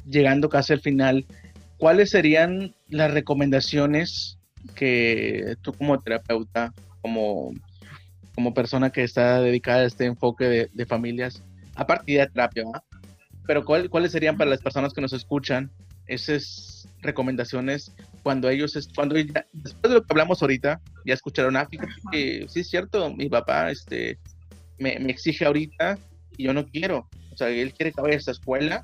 llegando 0.08 0.48
casi 0.48 0.74
al 0.74 0.80
final, 0.80 1.26
¿cuáles 1.76 2.10
serían 2.10 2.76
las 2.88 3.10
recomendaciones 3.12 4.37
que 4.74 5.56
tú 5.62 5.72
como 5.72 5.98
terapeuta, 5.98 6.72
como, 7.00 7.52
como 8.34 8.54
persona 8.54 8.90
que 8.90 9.04
está 9.04 9.40
dedicada 9.40 9.80
a 9.80 9.86
este 9.86 10.04
enfoque 10.04 10.68
de, 10.72 10.86
familias, 10.86 11.42
a 11.74 11.86
partir 11.86 12.18
de 12.20 12.26
terapia, 12.26 12.64
pero 13.46 13.64
¿cuáles 13.64 14.12
serían 14.12 14.36
para 14.36 14.50
las 14.50 14.60
personas 14.60 14.92
que 14.92 15.00
nos 15.00 15.12
escuchan 15.12 15.70
esas 16.06 16.88
recomendaciones 17.00 17.94
cuando 18.22 18.48
ellos, 18.48 18.76
cuando 18.94 19.14
después 19.14 19.82
de 19.82 19.88
lo 19.90 20.02
que 20.02 20.08
hablamos 20.10 20.42
ahorita, 20.42 20.80
ya 21.06 21.14
escucharon, 21.14 21.56
ah, 21.56 21.66
que 22.10 22.46
sí 22.48 22.60
es 22.60 22.68
cierto, 22.68 23.12
mi 23.14 23.28
papá 23.28 23.70
este, 23.70 24.18
me, 24.78 24.98
me 24.98 25.12
exige 25.12 25.46
ahorita 25.46 25.98
y 26.36 26.44
yo 26.44 26.52
no 26.52 26.66
quiero, 26.66 27.08
o 27.32 27.36
sea, 27.36 27.50
él 27.50 27.72
quiere 27.72 27.92
que 27.92 28.00
vaya 28.00 28.14
a 28.14 28.18
esta 28.18 28.32
escuela 28.32 28.82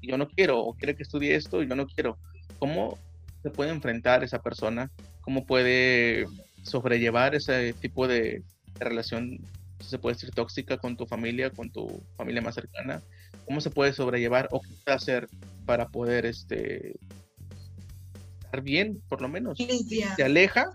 y 0.00 0.10
yo 0.10 0.18
no 0.18 0.28
quiero, 0.28 0.60
o 0.60 0.74
quiere 0.74 0.94
que 0.94 1.02
estudie 1.02 1.34
esto 1.34 1.62
y 1.62 1.68
yo 1.68 1.74
no 1.74 1.86
quiero. 1.86 2.18
¿Cómo 2.58 2.98
se 3.42 3.50
puede 3.50 3.70
enfrentar 3.70 4.22
esa 4.22 4.40
persona 4.40 4.90
cómo 5.26 5.44
puede 5.44 6.28
sobrellevar 6.62 7.34
ese 7.34 7.72
tipo 7.72 8.06
de, 8.06 8.44
relación, 8.78 9.40
se 9.80 9.98
puede 9.98 10.14
decir 10.14 10.30
tóxica 10.30 10.78
con 10.78 10.96
tu 10.96 11.04
familia, 11.04 11.50
con 11.50 11.68
tu 11.70 12.00
familia 12.16 12.42
más 12.42 12.54
cercana, 12.54 13.02
cómo 13.44 13.60
se 13.60 13.70
puede 13.70 13.92
sobrellevar 13.92 14.48
o 14.52 14.60
qué 14.60 14.68
puede 14.84 14.96
hacer 14.96 15.28
para 15.64 15.88
poder 15.88 16.26
este 16.26 16.94
estar 18.44 18.62
bien, 18.62 19.02
por 19.08 19.20
lo 19.20 19.28
menos. 19.28 19.58
Se 20.16 20.22
aleja, 20.22 20.70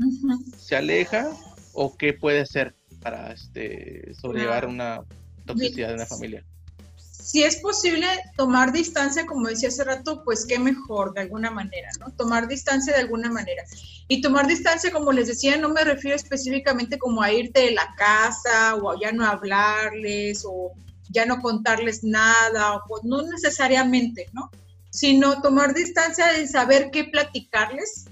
se 0.57 0.75
aleja 0.75 1.29
o 1.73 1.95
qué 1.95 2.11
puede 2.11 2.45
ser 2.45 2.75
para 3.01 3.31
este, 3.31 4.13
sobrellevar 4.15 4.67
una 4.67 5.01
toxicidad 5.45 5.91
en 5.91 5.97
la 5.97 6.05
familia? 6.05 6.43
Si 7.21 7.43
es 7.43 7.57
posible 7.57 8.07
tomar 8.35 8.73
distancia, 8.73 9.25
como 9.25 9.47
decía 9.47 9.69
hace 9.69 9.83
rato, 9.83 10.23
pues 10.23 10.45
qué 10.45 10.57
mejor 10.57 11.13
de 11.13 11.21
alguna 11.21 11.51
manera, 11.51 11.89
¿no? 11.99 12.11
Tomar 12.13 12.47
distancia 12.47 12.93
de 12.93 13.01
alguna 13.01 13.31
manera. 13.31 13.63
Y 14.07 14.21
tomar 14.21 14.47
distancia, 14.47 14.91
como 14.91 15.11
les 15.11 15.27
decía, 15.27 15.57
no 15.57 15.69
me 15.69 15.83
refiero 15.83 16.15
específicamente 16.15 16.97
como 16.97 17.21
a 17.21 17.31
irte 17.31 17.61
de 17.61 17.71
la 17.71 17.93
casa 17.95 18.75
o 18.75 18.99
ya 18.99 19.11
no 19.11 19.25
hablarles 19.25 20.43
o 20.45 20.71
ya 21.09 21.25
no 21.25 21.41
contarles 21.41 22.03
nada, 22.03 22.77
o 22.89 22.99
no 23.03 23.21
necesariamente, 23.21 24.27
¿no? 24.33 24.49
Sino 24.89 25.41
tomar 25.41 25.73
distancia 25.73 26.27
de 26.27 26.47
saber 26.47 26.89
qué 26.91 27.03
platicarles, 27.03 28.05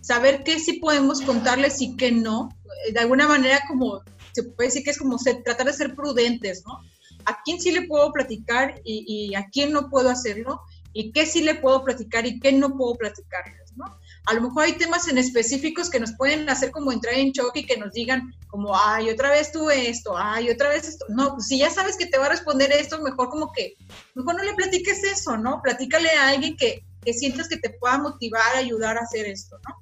saber 0.00 0.44
qué 0.44 0.58
sí 0.58 0.74
podemos 0.74 1.20
contarles 1.20 1.80
y 1.82 1.96
qué 1.96 2.10
no. 2.10 2.48
De 2.92 3.00
alguna 3.00 3.28
manera 3.28 3.60
como 3.68 4.02
se 4.32 4.44
puede 4.44 4.68
decir 4.68 4.84
que 4.84 4.90
es 4.90 4.98
como 4.98 5.16
tratar 5.44 5.66
de 5.66 5.72
ser 5.72 5.94
prudentes, 5.94 6.62
¿no? 6.66 6.80
A 7.24 7.42
quién 7.42 7.60
sí 7.60 7.72
le 7.72 7.82
puedo 7.82 8.12
platicar 8.12 8.80
y, 8.84 9.34
a 9.34 9.48
quién 9.50 9.72
no 9.72 9.88
puedo 9.88 10.10
hacerlo, 10.10 10.60
y 10.92 11.12
qué 11.12 11.26
sí 11.26 11.42
le 11.42 11.54
puedo 11.54 11.84
platicar 11.84 12.26
y 12.26 12.40
qué 12.40 12.52
no 12.52 12.76
puedo 12.76 12.96
platicarles, 12.96 13.76
¿no? 13.76 13.84
A 14.26 14.34
lo 14.34 14.42
mejor 14.42 14.64
hay 14.64 14.72
temas 14.72 15.08
en 15.08 15.18
específicos 15.18 15.88
que 15.88 16.00
nos 16.00 16.12
pueden 16.12 16.48
hacer 16.50 16.72
como 16.72 16.92
entrar 16.92 17.14
en 17.14 17.32
choque 17.32 17.60
y 17.60 17.66
que 17.66 17.76
nos 17.76 17.92
digan 17.92 18.34
como, 18.48 18.76
ay, 18.76 19.08
otra 19.08 19.30
vez 19.30 19.52
tuve 19.52 19.88
esto, 19.88 20.14
ay, 20.16 20.50
otra 20.50 20.68
vez 20.68 20.86
esto. 20.88 21.06
No, 21.08 21.34
pues 21.34 21.46
si 21.46 21.58
ya 21.58 21.70
sabes 21.70 21.96
que 21.96 22.06
te 22.06 22.18
va 22.18 22.26
a 22.26 22.30
responder 22.30 22.72
esto, 22.72 23.00
mejor 23.00 23.28
como 23.28 23.52
que, 23.52 23.76
mejor 24.14 24.34
no 24.36 24.42
le 24.42 24.54
platiques 24.54 25.04
eso, 25.04 25.36
¿no? 25.36 25.60
Platícale 25.62 26.10
a 26.10 26.28
alguien 26.28 26.56
que, 26.56 26.84
que 27.04 27.14
sientas 27.14 27.48
que 27.48 27.56
te 27.56 27.70
pueda 27.70 27.98
motivar, 27.98 28.56
ayudar 28.56 28.98
a 28.98 29.02
hacer 29.02 29.26
esto, 29.26 29.58
¿no? 29.68 29.76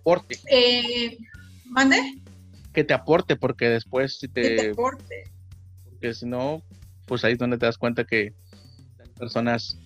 Aporte. 0.00 0.38
Eh, 0.50 1.16
¿Mande? 1.64 2.22
que 2.72 2.84
te 2.84 2.94
aporte, 2.94 3.36
porque 3.36 3.68
después 3.68 4.18
si 4.18 4.28
te... 4.28 4.42
Que 4.42 4.50
te 4.56 4.70
aporte. 4.70 5.24
Porque 6.02 6.14
si 6.14 6.26
no, 6.26 6.64
pues 7.06 7.22
ahí 7.22 7.34
es 7.34 7.38
donde 7.38 7.58
te 7.58 7.66
das 7.66 7.78
cuenta 7.78 8.02
que 8.02 8.34
las 8.98 9.08
personas, 9.10 9.78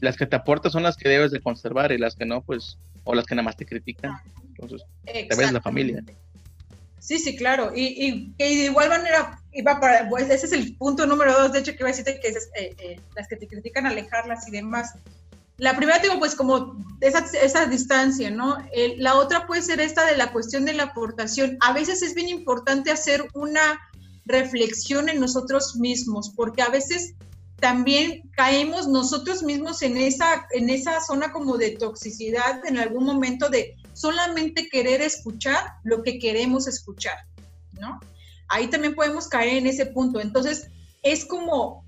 las 0.00 0.16
que 0.16 0.26
te 0.26 0.34
aportan 0.34 0.72
son 0.72 0.82
las 0.82 0.96
que 0.96 1.08
debes 1.08 1.30
de 1.30 1.40
conservar 1.40 1.92
y 1.92 1.98
las 1.98 2.16
que 2.16 2.26
no, 2.26 2.42
pues, 2.42 2.76
o 3.04 3.14
las 3.14 3.24
que 3.24 3.36
nada 3.36 3.44
más 3.44 3.56
te 3.56 3.64
critican. 3.64 4.16
Entonces, 4.48 4.82
te 5.04 5.28
ves 5.36 5.52
la 5.52 5.60
familia. 5.60 6.02
Sí, 6.98 7.20
sí, 7.20 7.36
claro. 7.36 7.70
Y, 7.72 8.34
y, 8.36 8.56
de 8.56 8.64
igual 8.64 8.88
manera, 8.88 9.40
iba 9.52 9.78
para, 9.78 10.08
pues 10.08 10.28
ese 10.28 10.46
es 10.46 10.52
el 10.52 10.76
punto 10.76 11.06
número 11.06 11.32
dos, 11.34 11.52
de 11.52 11.60
hecho, 11.60 11.70
que 11.70 11.78
iba 11.78 11.88
a 11.88 11.92
decirte 11.92 12.18
que 12.18 12.26
es, 12.26 12.50
eh, 12.56 12.74
eh, 12.78 13.00
las 13.14 13.28
que 13.28 13.36
te 13.36 13.46
critican, 13.46 13.86
alejarlas 13.86 14.48
y 14.48 14.50
demás. 14.50 14.94
La 15.58 15.76
primera 15.76 16.00
digo, 16.00 16.18
pues 16.18 16.34
como 16.34 16.84
esa, 17.00 17.24
esa 17.40 17.66
distancia, 17.66 18.28
¿no? 18.32 18.58
la 18.96 19.14
otra 19.14 19.46
puede 19.46 19.62
ser 19.62 19.78
esta 19.80 20.04
de 20.04 20.16
la 20.16 20.32
cuestión 20.32 20.64
de 20.64 20.72
la 20.72 20.84
aportación. 20.84 21.58
A 21.60 21.72
veces 21.72 22.02
es 22.02 22.12
bien 22.16 22.28
importante 22.28 22.90
hacer 22.90 23.28
una 23.34 23.78
reflexión 24.24 25.08
en 25.08 25.20
nosotros 25.20 25.76
mismos, 25.76 26.30
porque 26.36 26.62
a 26.62 26.68
veces 26.68 27.14
también 27.62 28.28
caemos 28.32 28.88
nosotros 28.88 29.42
mismos 29.42 29.82
en 29.82 29.96
esa, 29.96 30.46
en 30.50 30.68
esa 30.68 31.00
zona 31.00 31.32
como 31.32 31.56
de 31.56 31.70
toxicidad 31.70 32.64
en 32.66 32.76
algún 32.76 33.04
momento 33.04 33.48
de 33.48 33.76
solamente 33.92 34.68
querer 34.68 35.00
escuchar 35.00 35.74
lo 35.84 36.02
que 36.02 36.18
queremos 36.18 36.66
escuchar, 36.66 37.16
¿no? 37.80 38.00
Ahí 38.48 38.68
también 38.68 38.94
podemos 38.94 39.28
caer 39.28 39.58
en 39.58 39.66
ese 39.66 39.86
punto. 39.86 40.20
Entonces, 40.20 40.68
es 41.02 41.24
como 41.24 41.84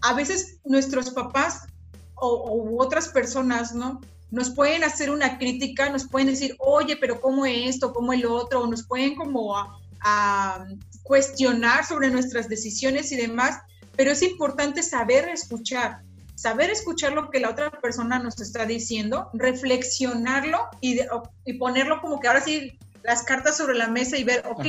a 0.00 0.14
veces 0.14 0.58
nuestros 0.64 1.10
papás 1.10 1.66
o, 2.14 2.76
otras 2.82 3.08
personas, 3.08 3.74
¿no? 3.74 4.00
Nos 4.30 4.50
pueden 4.50 4.84
hacer 4.84 5.10
una 5.10 5.38
crítica, 5.38 5.90
nos 5.90 6.08
pueden 6.08 6.28
decir, 6.28 6.56
oye, 6.58 6.96
pero 6.96 7.20
¿cómo 7.20 7.46
esto? 7.46 7.92
¿Cómo 7.92 8.12
el 8.12 8.26
otro? 8.26 8.62
O 8.62 8.66
nos 8.66 8.82
pueden 8.82 9.14
como 9.14 9.56
a, 9.56 10.66
cuestionar 11.08 11.86
sobre 11.86 12.10
nuestras 12.10 12.48
decisiones 12.48 13.10
y 13.10 13.16
demás, 13.16 13.58
pero 13.96 14.12
es 14.12 14.22
importante 14.22 14.82
saber 14.82 15.28
escuchar, 15.30 16.02
saber 16.34 16.70
escuchar 16.70 17.14
lo 17.14 17.30
que 17.30 17.40
la 17.40 17.50
otra 17.50 17.70
persona 17.70 18.18
nos 18.18 18.40
está 18.40 18.66
diciendo, 18.66 19.30
reflexionarlo 19.32 20.68
y, 20.82 21.00
y 21.46 21.54
ponerlo 21.54 22.00
como 22.02 22.20
que 22.20 22.28
ahora 22.28 22.42
sí 22.42 22.78
las 23.02 23.22
cartas 23.22 23.56
sobre 23.56 23.74
la 23.74 23.88
mesa 23.88 24.18
y 24.18 24.24
ver, 24.24 24.44
ok, 24.46 24.66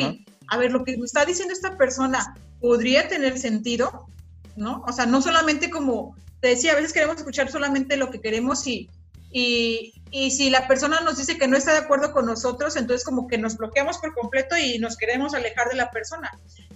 a 0.48 0.58
ver, 0.58 0.72
lo 0.72 0.86
que 0.86 0.98
me 0.98 1.06
está 1.06 1.26
diciendo 1.26 1.54
esta 1.54 1.78
persona 1.78 2.36
podría 2.62 3.10
tener 3.10 3.38
sentido, 3.38 4.08
¿no? 4.56 4.82
O 4.88 4.94
sea, 4.94 5.06
no 5.06 5.22
solamente 5.22 5.70
como 5.70 6.16
te 6.40 6.48
decía, 6.48 6.72
a 6.72 6.76
veces 6.76 6.94
queremos 6.94 7.18
escuchar 7.18 7.52
solamente 7.52 7.98
lo 7.98 8.10
que 8.10 8.22
queremos 8.22 8.66
y, 8.66 8.90
y, 9.30 9.99
y, 10.12 10.32
si 10.32 10.50
la 10.50 10.68
persona 10.68 11.02
nos 11.02 11.18
dice 11.18 11.38
que 11.38 11.48
no 11.48 11.58
está 11.58 11.72
de 11.74 11.80
acuerdo 11.80 12.12
con 12.12 12.26
nosotros, 12.26 12.76
entonces 12.76 13.06
como 13.06 13.28
que 13.28 13.38
nos 13.38 13.58
bloqueamos 13.58 13.98
por 13.98 14.14
completo 14.14 14.58
y 14.58 14.80
nos 14.80 14.98
queremos 14.98 15.34
alejar 15.34 15.70
de 15.70 15.76
la 15.76 15.92
persona. 15.92 16.32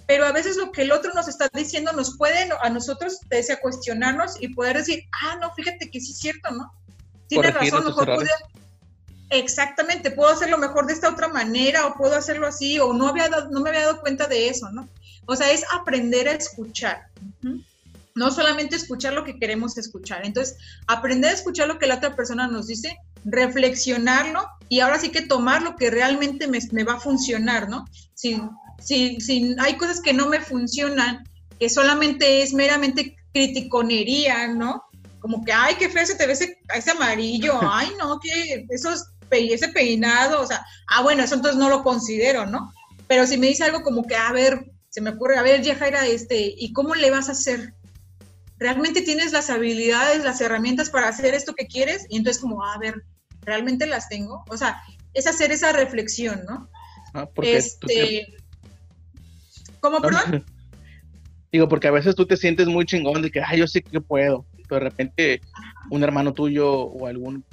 Pero 0.07 0.25
a 0.25 0.31
veces 0.31 0.57
lo 0.57 0.71
que 0.71 0.83
el 0.83 0.91
otro 0.91 1.13
nos 1.13 1.27
está 1.27 1.49
diciendo 1.53 1.91
nos 1.93 2.17
puede 2.17 2.49
a 2.61 2.69
nosotros, 2.69 3.19
te 3.29 3.37
decía, 3.37 3.59
cuestionarnos 3.59 4.41
y 4.41 4.49
poder 4.49 4.77
decir, 4.77 5.05
ah, 5.23 5.37
no, 5.41 5.53
fíjate 5.53 5.89
que 5.89 5.99
sí 5.99 6.11
es 6.11 6.19
cierto, 6.19 6.51
¿no? 6.51 6.73
Tiene 7.27 7.51
razón, 7.51 7.85
mejor 7.85 8.05
puedo... 8.05 8.29
Exactamente, 9.29 10.11
puedo 10.11 10.31
hacerlo 10.31 10.59
mejor 10.59 10.85
de 10.85 10.93
esta 10.93 11.09
otra 11.09 11.27
manera 11.27 11.87
o 11.87 11.95
puedo 11.95 12.15
hacerlo 12.15 12.45
así 12.45 12.77
o 12.79 12.93
no, 12.93 13.07
había 13.07 13.29
no 13.49 13.61
me 13.61 13.69
había 13.69 13.81
dado 13.81 14.01
cuenta 14.01 14.27
de 14.27 14.49
eso, 14.49 14.69
¿no? 14.71 14.87
O 15.25 15.35
sea, 15.35 15.51
es 15.51 15.63
aprender 15.73 16.27
a 16.27 16.33
escuchar 16.33 17.07
no 18.15 18.31
solamente 18.31 18.75
escuchar 18.75 19.13
lo 19.13 19.23
que 19.23 19.39
queremos 19.39 19.77
escuchar. 19.77 20.25
Entonces, 20.25 20.57
aprender 20.87 21.31
a 21.31 21.33
escuchar 21.33 21.67
lo 21.67 21.79
que 21.79 21.87
la 21.87 21.95
otra 21.95 22.15
persona 22.15 22.47
nos 22.47 22.67
dice, 22.67 22.97
reflexionarlo 23.25 24.45
y 24.69 24.79
ahora 24.79 24.99
sí 24.99 25.09
que 25.09 25.21
tomar 25.21 25.61
lo 25.61 25.75
que 25.75 25.89
realmente 25.89 26.47
me, 26.47 26.83
va 26.83 26.93
a 26.93 26.99
funcionar, 26.99 27.69
¿no? 27.69 27.85
Si, 28.13 28.41
si, 28.79 29.19
si, 29.21 29.55
hay 29.59 29.75
cosas 29.77 30.01
que 30.01 30.13
no 30.13 30.27
me 30.27 30.39
funcionan, 30.39 31.23
que 31.59 31.69
solamente 31.69 32.41
es 32.41 32.53
meramente 32.53 33.15
criticonería, 33.33 34.47
¿no? 34.47 34.83
Como 35.19 35.43
que, 35.43 35.53
ay, 35.53 35.75
qué 35.75 35.89
feo 35.89 36.05
se 36.05 36.15
te 36.15 36.27
ve 36.27 36.33
ese, 36.33 36.91
amarillo, 36.91 37.59
ay, 37.61 37.89
no, 37.99 38.19
que 38.19 38.65
esos, 38.69 39.05
ese 39.29 39.69
peinado, 39.69 40.41
o 40.41 40.47
sea, 40.47 40.65
ah, 40.89 41.01
bueno, 41.01 41.23
eso 41.23 41.35
entonces 41.35 41.59
no 41.59 41.69
lo 41.69 41.83
considero, 41.83 42.45
¿no? 42.45 42.71
Pero 43.07 43.27
si 43.27 43.37
me 43.37 43.47
dice 43.47 43.63
algo 43.63 43.83
como 43.83 44.05
que, 44.07 44.15
a 44.15 44.31
ver, 44.31 44.71
se 44.89 45.01
me 45.01 45.11
ocurre, 45.11 45.37
a 45.37 45.43
ver, 45.43 45.61
Yajaira, 45.61 46.05
este, 46.07 46.53
¿y 46.57 46.73
cómo 46.73 46.95
le 46.95 47.11
vas 47.11 47.29
a 47.29 47.33
hacer? 47.33 47.73
realmente 48.63 49.01
tienes 49.01 49.31
las 49.31 49.49
habilidades, 49.49 50.23
las 50.23 50.41
herramientas 50.41 50.89
para 50.89 51.09
hacer 51.09 51.33
esto 51.33 51.53
que 51.53 51.67
quieres 51.67 52.05
y 52.09 52.17
entonces 52.17 52.41
como, 52.41 52.65
a 52.65 52.77
ver, 52.77 53.03
¿realmente 53.45 53.85
las 53.85 54.09
tengo? 54.09 54.43
O 54.49 54.57
sea, 54.57 54.81
es 55.13 55.27
hacer 55.27 55.51
esa 55.51 55.71
reflexión, 55.71 56.43
¿no? 56.47 56.69
Ah, 57.13 57.27
porque 57.33 57.57
este... 57.57 58.27
¿Cómo, 59.79 60.01
perdón? 60.01 60.45
Digo, 61.51 61.67
porque 61.67 61.87
a 61.87 61.91
veces 61.91 62.15
tú 62.15 62.25
te 62.25 62.37
sientes 62.37 62.67
muy 62.67 62.85
chingón 62.85 63.21
de 63.21 63.29
que, 63.29 63.41
ay, 63.41 63.59
yo 63.59 63.67
sé 63.67 63.83
que 63.83 64.01
puedo, 64.01 64.45
pero 64.67 64.83
de 64.83 64.89
repente 64.89 65.41
un 65.91 66.03
hermano 66.03 66.33
tuyo 66.33 66.71
o 66.71 67.05
algún 67.05 67.45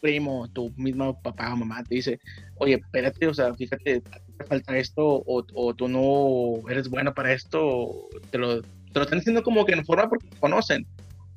primo, 0.00 0.48
tu 0.48 0.72
mismo 0.76 1.20
papá 1.20 1.52
o 1.52 1.56
mamá 1.56 1.84
te 1.84 1.96
dice, 1.96 2.20
oye, 2.56 2.74
espérate, 2.74 3.26
o 3.28 3.34
sea, 3.34 3.54
fíjate, 3.54 4.00
te 4.00 4.44
falta 4.44 4.76
esto, 4.76 5.04
o, 5.04 5.44
o, 5.54 5.74
tú 5.74 5.88
no 5.88 6.68
eres 6.68 6.88
bueno 6.88 7.14
para 7.14 7.32
esto, 7.32 8.08
te 8.30 8.38
lo 8.38 8.62
te 8.62 8.94
lo 8.94 9.02
están 9.02 9.18
diciendo 9.18 9.42
como 9.42 9.64
que 9.64 9.72
en 9.72 9.84
forma 9.84 10.08
porque 10.08 10.28
te 10.28 10.36
conocen 10.38 10.86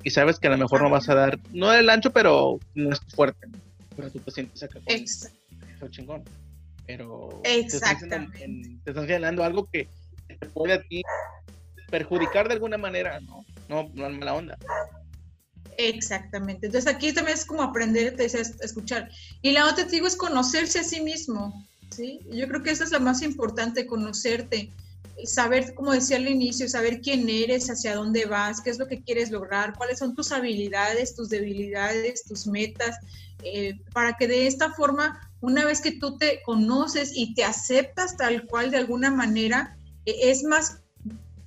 y 0.02 0.10
sabes 0.10 0.38
que 0.38 0.48
a 0.48 0.50
lo 0.50 0.58
mejor 0.58 0.82
no 0.82 0.90
vas 0.90 1.08
a 1.08 1.14
dar, 1.14 1.38
no 1.52 1.72
el 1.72 1.88
ancho, 1.88 2.12
pero 2.12 2.58
no 2.74 2.92
es 2.92 3.00
fuerte. 3.14 3.46
Pero 3.96 4.10
tú 4.10 4.20
te 4.20 4.30
sientes 4.30 4.62
acá. 4.62 4.80
Exacto. 4.86 5.88
chingón. 5.90 6.24
Pero 6.86 7.40
Exactamente. 7.44 8.78
Te, 8.84 8.90
están 8.90 9.06
señalando 9.06 9.44
algo 9.44 9.68
que 9.70 9.88
te 10.26 10.46
puede 10.46 10.74
a 10.74 10.82
ti 10.82 11.02
perjudicar 11.90 12.48
de 12.48 12.54
alguna 12.54 12.78
manera, 12.78 13.20
¿no? 13.20 13.44
No, 13.68 13.90
no 13.94 14.06
es 14.08 14.18
mala 14.18 14.34
onda. 14.34 14.58
Exactamente. 15.78 16.66
Entonces 16.66 16.92
aquí 16.92 17.12
también 17.12 17.36
es 17.36 17.44
como 17.44 17.62
aprender 17.62 18.16
a 18.18 18.24
escuchar. 18.64 19.10
Y 19.42 19.52
la 19.52 19.68
otra, 19.68 19.86
te 19.86 19.92
digo, 19.92 20.06
es 20.06 20.16
conocerse 20.16 20.80
a 20.80 20.84
sí 20.84 21.00
mismo. 21.00 21.66
¿sí? 21.90 22.20
Yo 22.30 22.48
creo 22.48 22.62
que 22.62 22.70
esa 22.70 22.84
es 22.84 22.90
la 22.90 22.98
más 22.98 23.22
importante, 23.22 23.86
conocerte 23.86 24.70
saber, 25.24 25.74
como 25.74 25.92
decía 25.92 26.16
al 26.16 26.28
inicio, 26.28 26.68
saber 26.68 27.00
quién 27.00 27.28
eres, 27.28 27.70
hacia 27.70 27.94
dónde 27.94 28.26
vas, 28.26 28.60
qué 28.60 28.70
es 28.70 28.78
lo 28.78 28.88
que 28.88 29.02
quieres 29.02 29.30
lograr, 29.30 29.74
cuáles 29.76 29.98
son 29.98 30.14
tus 30.14 30.32
habilidades, 30.32 31.14
tus 31.14 31.28
debilidades, 31.28 32.24
tus 32.24 32.46
metas, 32.46 32.96
eh, 33.44 33.78
para 33.92 34.14
que 34.14 34.28
de 34.28 34.46
esta 34.46 34.72
forma, 34.72 35.30
una 35.40 35.64
vez 35.64 35.80
que 35.80 35.92
tú 35.92 36.16
te 36.16 36.42
conoces 36.44 37.12
y 37.14 37.34
te 37.34 37.44
aceptas 37.44 38.16
tal 38.16 38.46
cual 38.46 38.70
de 38.70 38.78
alguna 38.78 39.10
manera, 39.10 39.76
eh, 40.06 40.30
es 40.30 40.44
más 40.44 40.78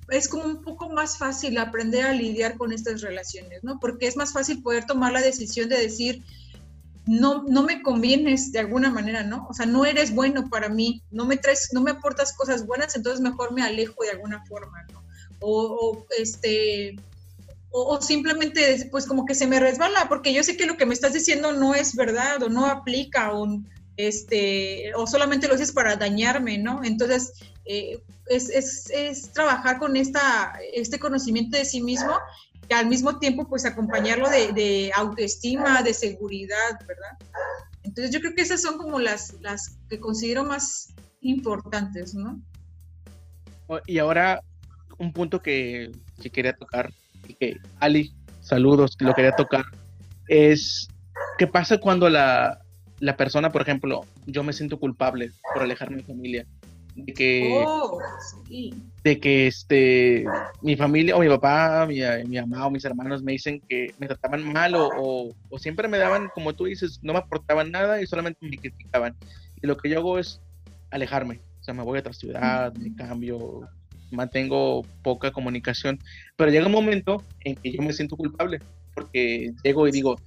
es 0.08 0.28
como 0.28 0.44
un 0.44 0.62
poco 0.62 0.88
más 0.88 1.18
fácil 1.18 1.58
aprender 1.58 2.06
a 2.06 2.12
lidiar 2.12 2.56
con 2.56 2.72
estas 2.72 3.00
relaciones, 3.00 3.64
¿no? 3.64 3.80
Porque 3.80 4.06
es 4.06 4.16
más 4.16 4.32
fácil 4.32 4.62
poder 4.62 4.86
tomar 4.86 5.12
la 5.12 5.20
decisión 5.20 5.68
de 5.68 5.78
decir, 5.78 6.22
no, 7.06 7.44
no 7.44 7.62
me 7.62 7.82
convienes 7.82 8.50
de 8.50 8.58
alguna 8.58 8.90
manera, 8.90 9.22
¿no? 9.22 9.46
O 9.48 9.54
sea, 9.54 9.64
no 9.64 9.84
eres 9.84 10.12
bueno 10.12 10.50
para 10.50 10.68
mí, 10.68 11.02
no 11.10 11.24
me 11.24 11.36
traes, 11.36 11.68
no 11.72 11.80
me 11.80 11.92
aportas 11.92 12.32
cosas 12.32 12.66
buenas, 12.66 12.96
entonces 12.96 13.20
mejor 13.20 13.52
me 13.52 13.62
alejo 13.62 14.02
de 14.02 14.10
alguna 14.10 14.44
forma, 14.46 14.84
¿no? 14.92 15.04
O, 15.40 16.04
este, 16.18 16.96
o, 17.70 18.00
simplemente, 18.00 18.88
pues 18.90 19.06
como 19.06 19.24
que 19.24 19.36
se 19.36 19.46
me 19.46 19.60
resbala, 19.60 20.08
porque 20.08 20.32
yo 20.32 20.42
sé 20.42 20.56
que 20.56 20.66
lo 20.66 20.76
que 20.76 20.86
me 20.86 20.94
estás 20.94 21.12
diciendo 21.12 21.52
no 21.52 21.74
es 21.74 21.94
verdad 21.94 22.42
o 22.42 22.48
no 22.48 22.66
aplica 22.66 23.32
o, 23.32 23.60
este, 23.96 24.92
o 24.96 25.06
solamente 25.06 25.46
lo 25.46 25.54
haces 25.54 25.70
para 25.70 25.94
dañarme, 25.94 26.58
¿no? 26.58 26.82
Entonces, 26.82 27.34
eh, 27.66 28.00
es, 28.28 28.50
es, 28.50 28.90
es, 28.90 29.30
trabajar 29.30 29.78
con 29.78 29.96
esta, 29.96 30.58
este 30.72 30.98
conocimiento 30.98 31.56
de 31.56 31.64
sí 31.64 31.80
mismo 31.80 32.16
y 32.68 32.74
al 32.74 32.86
mismo 32.86 33.18
tiempo, 33.18 33.48
pues, 33.48 33.64
acompañarlo 33.64 34.28
de, 34.28 34.52
de 34.52 34.90
autoestima, 34.94 35.82
de 35.82 35.94
seguridad, 35.94 36.78
¿verdad? 36.86 37.18
Entonces, 37.82 38.12
yo 38.12 38.20
creo 38.20 38.34
que 38.34 38.42
esas 38.42 38.62
son 38.62 38.78
como 38.78 38.98
las, 38.98 39.34
las 39.40 39.78
que 39.88 40.00
considero 40.00 40.44
más 40.44 40.94
importantes, 41.20 42.14
¿no? 42.14 42.40
Y 43.86 43.98
ahora, 43.98 44.42
un 44.98 45.12
punto 45.12 45.40
que, 45.40 45.92
que 46.20 46.30
quería 46.30 46.52
tocar, 46.52 46.92
y 47.28 47.34
que 47.34 47.56
Ali, 47.80 48.12
saludos, 48.40 48.96
lo 49.00 49.14
quería 49.14 49.32
tocar, 49.32 49.64
es 50.28 50.88
qué 51.38 51.46
pasa 51.46 51.78
cuando 51.78 52.08
la, 52.08 52.60
la 53.00 53.16
persona, 53.16 53.50
por 53.50 53.62
ejemplo, 53.62 54.04
yo 54.26 54.42
me 54.42 54.52
siento 54.52 54.78
culpable 54.78 55.30
por 55.52 55.62
alejarme 55.62 55.96
de 55.96 56.02
mi 56.02 56.06
familia, 56.06 56.46
de 56.96 57.12
que, 57.12 57.64
oh, 57.66 57.98
de 59.04 59.20
que 59.20 59.46
este, 59.46 60.24
mi 60.62 60.76
familia 60.76 61.14
o 61.14 61.20
mi 61.20 61.28
papá, 61.28 61.86
mi, 61.86 62.00
mi, 62.26 62.40
mamá 62.40 62.66
o 62.66 62.70
mis 62.70 62.84
hermanos 62.84 63.22
me 63.22 63.32
dicen 63.32 63.60
que 63.68 63.94
me 63.98 64.06
trataban 64.06 64.42
mal 64.50 64.74
o, 64.74 65.34
o, 65.50 65.58
siempre 65.58 65.88
me 65.88 65.98
daban, 65.98 66.30
como 66.34 66.54
tú 66.54 66.64
dices, 66.64 66.98
no 67.02 67.12
me 67.12 67.18
aportaban 67.18 67.70
nada 67.70 68.00
y 68.00 68.06
solamente 68.06 68.46
me 68.46 68.56
criticaban. 68.56 69.14
Y 69.62 69.66
lo 69.66 69.76
que 69.76 69.90
yo 69.90 69.98
hago 69.98 70.18
es 70.18 70.40
alejarme, 70.90 71.40
o 71.60 71.64
sea, 71.64 71.74
me 71.74 71.82
voy 71.82 71.98
a 71.98 72.00
otra 72.00 72.14
ciudad, 72.14 72.72
me 72.74 72.94
cambio, 72.96 73.68
mantengo 74.10 74.82
poca 75.02 75.32
comunicación, 75.32 76.00
pero 76.36 76.50
llega 76.50 76.66
un 76.66 76.72
momento 76.72 77.22
en 77.44 77.56
que 77.56 77.72
yo 77.72 77.82
me 77.82 77.92
siento 77.92 78.16
culpable 78.16 78.60
porque 78.94 79.52
llego 79.62 79.86
y 79.86 79.92
digo, 79.92 80.18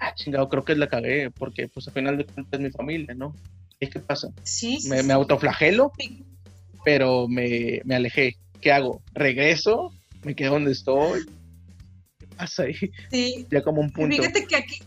ah, 0.00 0.14
chingado, 0.14 0.48
creo 0.48 0.64
que 0.64 0.76
la 0.76 0.86
cagué, 0.86 1.32
porque 1.32 1.66
pues 1.68 1.88
al 1.88 1.94
final 1.94 2.16
de 2.16 2.26
cuentas 2.26 2.60
es 2.60 2.60
mi 2.60 2.70
familia, 2.70 3.14
¿no? 3.14 3.34
¿Y 3.80 3.88
qué 3.88 4.00
pasa? 4.00 4.28
Sí, 4.42 4.78
me, 4.88 5.02
me 5.02 5.12
autoflagelo, 5.12 5.92
pero 6.84 7.28
me, 7.28 7.80
me, 7.84 7.96
alejé. 7.96 8.36
¿Qué 8.60 8.72
hago? 8.72 9.02
¿Regreso? 9.12 9.92
¿Me 10.24 10.34
quedo 10.34 10.52
donde 10.52 10.72
estoy? 10.72 11.26
¿Qué 12.18 12.26
pasa 12.28 12.62
ahí? 12.64 12.74
Sí. 13.10 13.46
Ya 13.50 13.62
como 13.62 13.82
un 13.82 13.90
punto. 13.90 14.16
Fíjate 14.16 14.46
que 14.46 14.56
aquí, 14.56 14.78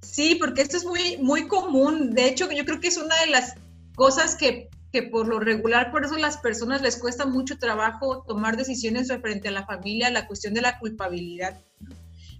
sí, 0.00 0.36
porque 0.38 0.62
esto 0.62 0.76
es 0.76 0.84
muy, 0.84 1.16
muy 1.18 1.46
común. 1.46 2.10
De 2.10 2.26
hecho, 2.26 2.50
yo 2.50 2.64
creo 2.64 2.80
que 2.80 2.88
es 2.88 2.96
una 2.96 3.18
de 3.20 3.30
las 3.30 3.54
cosas 3.94 4.34
que, 4.34 4.68
que 4.92 5.04
por 5.04 5.28
lo 5.28 5.38
regular, 5.38 5.92
por 5.92 6.04
eso 6.04 6.16
a 6.16 6.18
las 6.18 6.38
personas 6.38 6.82
les 6.82 6.96
cuesta 6.96 7.26
mucho 7.26 7.58
trabajo 7.58 8.24
tomar 8.26 8.56
decisiones 8.56 9.08
referente 9.08 9.48
a 9.48 9.52
la 9.52 9.64
familia, 9.64 10.10
la 10.10 10.26
cuestión 10.26 10.54
de 10.54 10.62
la 10.62 10.80
culpabilidad. 10.80 11.60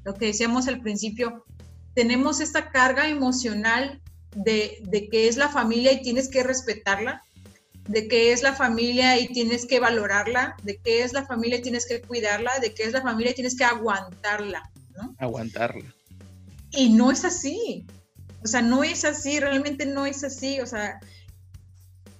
Lo 0.04 0.14
que 0.14 0.26
decíamos 0.26 0.66
al 0.66 0.80
principio, 0.80 1.44
tenemos 1.94 2.40
esta 2.40 2.70
carga 2.70 3.08
emocional 3.08 4.00
de, 4.34 4.78
de, 4.82 5.08
que 5.08 5.28
es 5.28 5.36
la 5.36 5.48
familia 5.48 5.92
y 5.92 6.02
tienes 6.02 6.28
que 6.28 6.42
respetarla, 6.42 7.22
de 7.88 8.08
que 8.08 8.32
es 8.32 8.42
la 8.42 8.54
familia 8.54 9.18
y 9.18 9.28
tienes 9.28 9.66
que 9.66 9.80
valorarla, 9.80 10.56
de 10.62 10.76
que 10.78 11.02
es 11.02 11.12
la 11.12 11.26
familia 11.26 11.58
y 11.58 11.62
tienes 11.62 11.86
que 11.86 12.00
cuidarla, 12.00 12.58
de 12.60 12.74
que 12.74 12.84
es 12.84 12.92
la 12.92 13.02
familia 13.02 13.32
y 13.32 13.34
tienes 13.34 13.56
que 13.56 13.64
aguantarla, 13.64 14.70
¿no? 14.96 15.14
Aguantarla. 15.18 15.84
Y 16.70 16.90
no 16.90 17.10
es 17.10 17.24
así. 17.24 17.86
O 18.42 18.46
sea, 18.46 18.62
no 18.62 18.84
es 18.84 19.04
así, 19.04 19.40
realmente 19.40 19.86
no 19.86 20.06
es 20.06 20.24
así. 20.24 20.60
O 20.60 20.66
sea, 20.66 21.00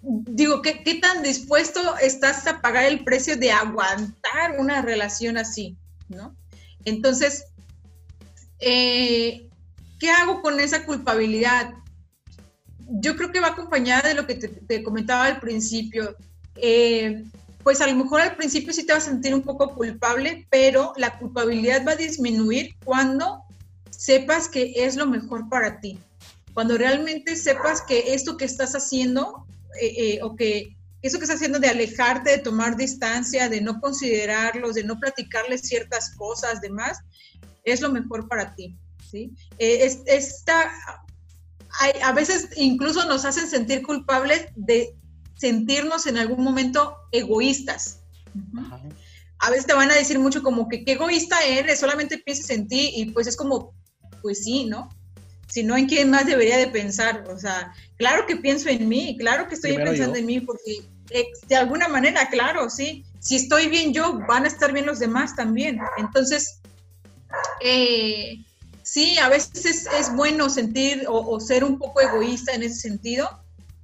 digo, 0.03 0.63
¿qué, 0.63 0.83
qué 0.83 0.97
tan 0.97 1.23
dispuesto 1.23 1.97
estás 1.99 2.47
a 2.47 2.61
pagar 2.61 2.85
el 2.85 3.05
precio 3.05 3.37
de 3.37 3.51
aguantar 3.51 4.59
una 4.59 4.83
relación 4.83 5.39
así, 5.39 5.77
¿no? 6.09 6.37
Entonces, 6.85 7.47
eh, 8.61 9.49
¿qué 9.99 10.11
hago 10.11 10.43
con 10.43 10.61
esa 10.61 10.85
culpabilidad? 10.85 11.75
Yo 12.89 13.17
creo 13.17 13.33
que 13.33 13.41
va 13.41 13.49
acompañada 13.49 14.09
de 14.09 14.15
lo 14.15 14.27
que 14.27 14.35
te, 14.35 14.83
comentaba 14.83 15.27
al 15.27 15.41
principio. 15.41 16.17
Eh, 16.57 17.25
pues 17.63 17.81
a 17.81 17.87
lo 17.87 17.97
mejor 17.97 18.21
al 18.21 18.37
principio 18.37 18.73
sí 18.73 18.85
te 18.85 18.93
vas 18.93 19.07
a 19.07 19.11
sentir 19.11 19.35
un 19.35 19.43
poco 19.43 19.75
culpable, 19.75 20.47
pero 20.51 20.93
la 20.97 21.19
culpabilidad 21.19 21.85
va 21.87 21.93
a 21.93 21.97
disminuir 21.97 22.77
cuando 22.85 23.43
sepas 23.91 24.49
que 24.49 24.73
es 24.77 24.97
lo 24.97 25.07
mejor 25.07 25.49
para 25.49 25.81
ti. 25.81 25.99
Cuando 26.53 26.77
realmente 26.77 27.37
sepas 27.37 27.83
que 27.83 28.15
esto 28.15 28.37
que 28.37 28.45
estás 28.45 28.75
haciendo 28.75 29.47
eh, 29.81 30.21
o 30.23 30.37
que 30.37 30.77
eso 31.05 31.19
que 31.19 31.25
estás 31.25 31.37
haciendo 31.37 31.59
de 31.59 31.69
alejarte, 31.69 32.31
de 32.31 32.39
tomar 32.39 32.77
distancia, 32.77 33.51
de 33.51 33.61
no 33.61 33.79
considerarlos, 33.79 34.75
de 34.75 34.85
no 34.85 34.99
platicarles 34.99 35.61
ciertas 35.61 36.15
cosas, 36.17 36.63
demás, 36.63 36.99
es 37.65 37.83
lo 37.83 37.91
mejor 37.91 38.27
para 38.27 38.55
ti. 38.55 38.75
¿sí? 39.11 39.31
Eh, 39.59 39.85
es, 39.85 40.01
esta, 40.07 40.71
hay, 41.81 41.93
a 42.03 42.13
veces 42.13 42.49
incluso 42.57 43.07
nos 43.07 43.25
hacen 43.25 43.49
sentir 43.49 43.83
culpables 43.83 44.47
de 44.55 44.95
sentirnos 45.37 46.07
en 46.07 46.19
algún 46.19 46.43
momento 46.43 46.97
egoístas. 47.13 48.01
A 49.39 49.51
veces 49.51 49.67
te 49.67 49.75
van 49.75 49.91
a 49.91 49.95
decir 49.95 50.19
mucho 50.19 50.43
como 50.43 50.69
que 50.69 50.85
qué 50.85 50.93
egoísta 50.93 51.43
eres, 51.45 51.81
solamente 51.81 52.19
piensas 52.19 52.51
en 52.51 52.69
ti 52.69 52.93
y 52.95 53.07
pues 53.07 53.27
es 53.27 53.37
como, 53.37 53.75
pues 54.23 54.45
sí, 54.45 54.65
¿no? 54.65 54.89
Si 55.49 55.63
no, 55.63 55.77
¿en 55.77 55.87
quién 55.87 56.11
más 56.11 56.27
debería 56.27 56.57
de 56.57 56.69
pensar? 56.69 57.25
O 57.29 57.39
sea, 57.39 57.73
claro 57.97 58.27
que 58.27 58.37
pienso 58.37 58.69
en 58.69 58.89
mí, 58.89 59.17
claro 59.19 59.47
que 59.49 59.55
estoy 59.55 59.73
Primero 59.73 59.91
pensando 59.91 60.15
yo. 60.15 60.21
en 60.21 60.27
mí 60.27 60.41
porque 60.41 60.85
de 61.49 61.57
alguna 61.57 61.89
manera, 61.89 62.29
claro, 62.31 62.71
sí. 62.71 63.05
Si 63.21 63.37
estoy 63.37 63.69
bien 63.69 63.93
yo, 63.93 64.19
van 64.27 64.45
a 64.45 64.49
estar 64.49 64.73
bien 64.73 64.87
los 64.87 64.99
demás 64.99 65.37
también. 65.37 65.79
Entonces, 65.97 66.61
eh, 67.61 68.39
sí, 68.85 69.19
a 69.19 69.29
veces 69.29 69.87
es, 69.87 70.15
bueno 70.15 70.49
sentir 70.49 71.07
o, 71.09 71.19
o, 71.19 71.41
ser 71.41 71.65
un 71.65 71.79
poco 71.79 72.01
egoísta 72.01 72.53
en 72.53 72.63
ese 72.63 72.77
sentido. 72.77 73.29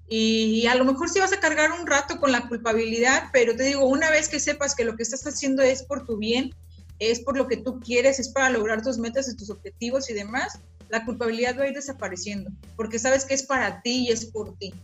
Y 0.09 0.67
a 0.67 0.75
lo 0.75 0.85
mejor 0.85 1.09
sí 1.09 1.21
vas 1.21 1.33
a 1.33 1.39
cargar 1.39 1.71
un 1.71 1.87
rato 1.87 2.19
con 2.19 2.33
la 2.33 2.49
culpabilidad, 2.49 3.25
pero 3.33 3.55
te 3.55 3.63
digo, 3.63 3.87
una 3.87 4.11
vez 4.11 4.29
que 4.29 4.41
sepas 4.41 4.75
que 4.75 4.85
lo 4.85 4.97
que 4.97 5.05
estás 5.05 5.25
haciendo 5.25 5.63
es 5.63 5.85
por 5.85 6.05
tu 6.05 6.17
bien, 6.17 6.53
es 6.99 7.21
por 7.21 7.37
lo 7.37 7.47
que 7.47 7.57
tú 7.57 7.79
quieres, 7.79 8.19
es 8.19 8.29
para 8.29 8.51
lograr 8.51 8.83
tus 8.83 8.99
metas 8.99 9.29
y 9.29 9.37
tus 9.37 9.51
objetivos 9.51 10.11
y 10.11 10.15
demás, 10.15 10.59
la 10.89 11.05
culpabilidad 11.05 11.57
va 11.59 11.63
a 11.63 11.69
ir 11.69 11.75
desapareciendo, 11.75 12.51
porque 12.77 12.99
sabes 12.99 13.25
que 13.25 13.35
es 13.35 13.45
para 13.45 13.81
ti 13.83 14.09
y 14.09 14.09
es 14.09 14.27
por 14.27 14.57
ti. 14.59 14.75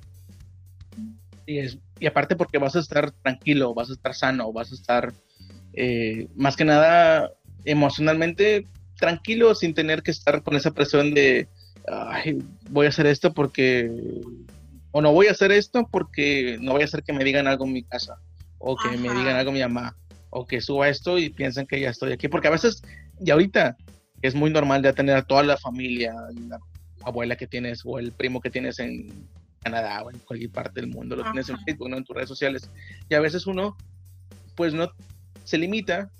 Y, 1.45 1.59
es, 1.59 1.79
y 1.99 2.07
aparte 2.07 2.37
porque 2.37 2.59
vas 2.59 2.77
a 2.77 2.81
estar 2.81 3.11
tranquilo, 3.11 3.75
vas 3.75 3.91
a 3.91 3.95
estar 3.95 4.15
sano, 4.15 4.53
vas 4.53 4.71
a 4.71 4.75
estar 4.77 5.13
eh, 5.73 6.29
más 6.37 6.57
que 6.57 6.65
nada 6.65 7.33
emocionalmente 7.65 8.67
tranquilo 8.97 9.55
sin 9.55 9.75
tener 9.75 10.03
que 10.03 10.11
estar 10.11 10.43
con 10.43 10.57
esa 10.57 10.71
presión 10.73 11.15
de 11.15 11.49
Ay, 11.89 12.39
voy 12.71 12.87
a 12.87 12.89
hacer 12.89 13.07
esto 13.07 13.33
porque 13.33 13.91
o 14.91 15.01
no 15.01 15.13
voy 15.13 15.29
a 15.29 15.33
hacer 15.33 15.53
esto 15.53 15.89
porque 15.91 16.59
no 16.61 16.73
voy 16.73 16.83
a 16.83 16.87
hacer 16.87 17.03
que 17.03 17.13
me 17.13 17.25
digan 17.25 17.47
algo 17.47 17.65
en 17.65 17.73
mi 17.73 17.83
casa 17.83 18.19
o 18.59 18.77
que 18.77 18.89
Ajá. 18.89 18.97
me 18.97 19.15
digan 19.15 19.37
algo 19.37 19.53
mi 19.53 19.61
mamá 19.61 19.97
o 20.31 20.47
que 20.47 20.61
suba 20.61 20.89
esto 20.89 21.19
y 21.19 21.31
piensen 21.31 21.67
que 21.67 21.81
ya 21.81 21.91
estoy 21.91 22.13
aquí 22.13 22.29
porque 22.29 22.49
a 22.49 22.53
veces 22.53 22.83
y 23.21 23.31
ahorita 23.31 23.77
es 24.23 24.35
muy 24.35 24.51
normal 24.51 24.83
ya 24.83 24.93
tener 24.93 25.17
a 25.17 25.23
toda 25.23 25.43
la 25.45 25.57
familia 25.57 26.13
la 26.49 26.59
abuela 27.05 27.37
que 27.37 27.47
tienes 27.47 27.83
o 27.85 27.99
el 27.99 28.13
primo 28.13 28.41
que 28.41 28.51
tienes 28.51 28.81
en 28.81 29.29
Canadá 29.63 30.03
o 30.03 30.11
en 30.11 30.19
cualquier 30.21 30.51
parte 30.51 30.81
del 30.81 30.91
mundo 30.91 31.15
lo 31.15 31.23
Ajá. 31.23 31.33
tienes 31.33 31.49
en 31.51 31.59
Facebook 31.61 31.89
no 31.89 31.99
en 31.99 32.05
tus 32.05 32.17
redes 32.17 32.29
sociales 32.29 32.69
y 33.09 33.15
a 33.15 33.21
veces 33.21 33.47
uno 33.47 33.77
pues 34.57 34.75
no 34.75 34.91
se 35.45 35.59
limita 35.59 36.11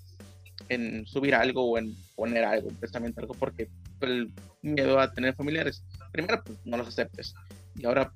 en 0.69 1.07
subir 1.07 1.35
algo 1.35 1.65
o 1.65 1.79
en 1.79 1.97
poner 2.17 2.45
algo, 2.45 2.71
precisamente 2.81 3.21
algo, 3.21 3.35
porque 3.35 3.69
el 4.01 4.33
miedo 4.63 4.99
a 4.99 5.13
tener 5.13 5.35
familiares. 5.35 5.85
Primero, 6.11 6.43
pues 6.43 6.59
no 6.65 6.79
los 6.79 6.89
aceptes. 6.89 7.35
Y 7.77 7.87
ahora, 7.87 8.13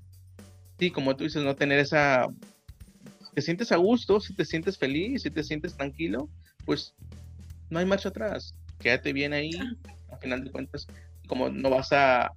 sí, 0.79 0.91
como 0.91 1.15
tú 1.15 1.25
dices, 1.25 1.45
no 1.45 1.55
tener 1.55 1.79
esa. 1.79 2.27
Te 3.35 3.43
sientes 3.43 3.71
a 3.71 3.77
gusto, 3.77 4.19
si 4.21 4.35
te 4.35 4.45
sientes 4.45 4.77
feliz, 4.77 5.23
si 5.23 5.31
te 5.31 5.45
sientes 5.45 5.77
tranquilo, 5.77 6.29
pues 6.65 6.95
no 7.69 7.79
hay 7.79 7.87
marcha 7.87 8.09
atrás. 8.09 8.55
Quédate 8.81 9.13
bien 9.13 9.33
ahí. 9.33 9.51
Al 10.11 10.19
final 10.19 10.43
de 10.43 10.51
cuentas, 10.51 10.89
como 11.29 11.49
no 11.51 11.71
vas 11.71 11.93
a 11.93 12.33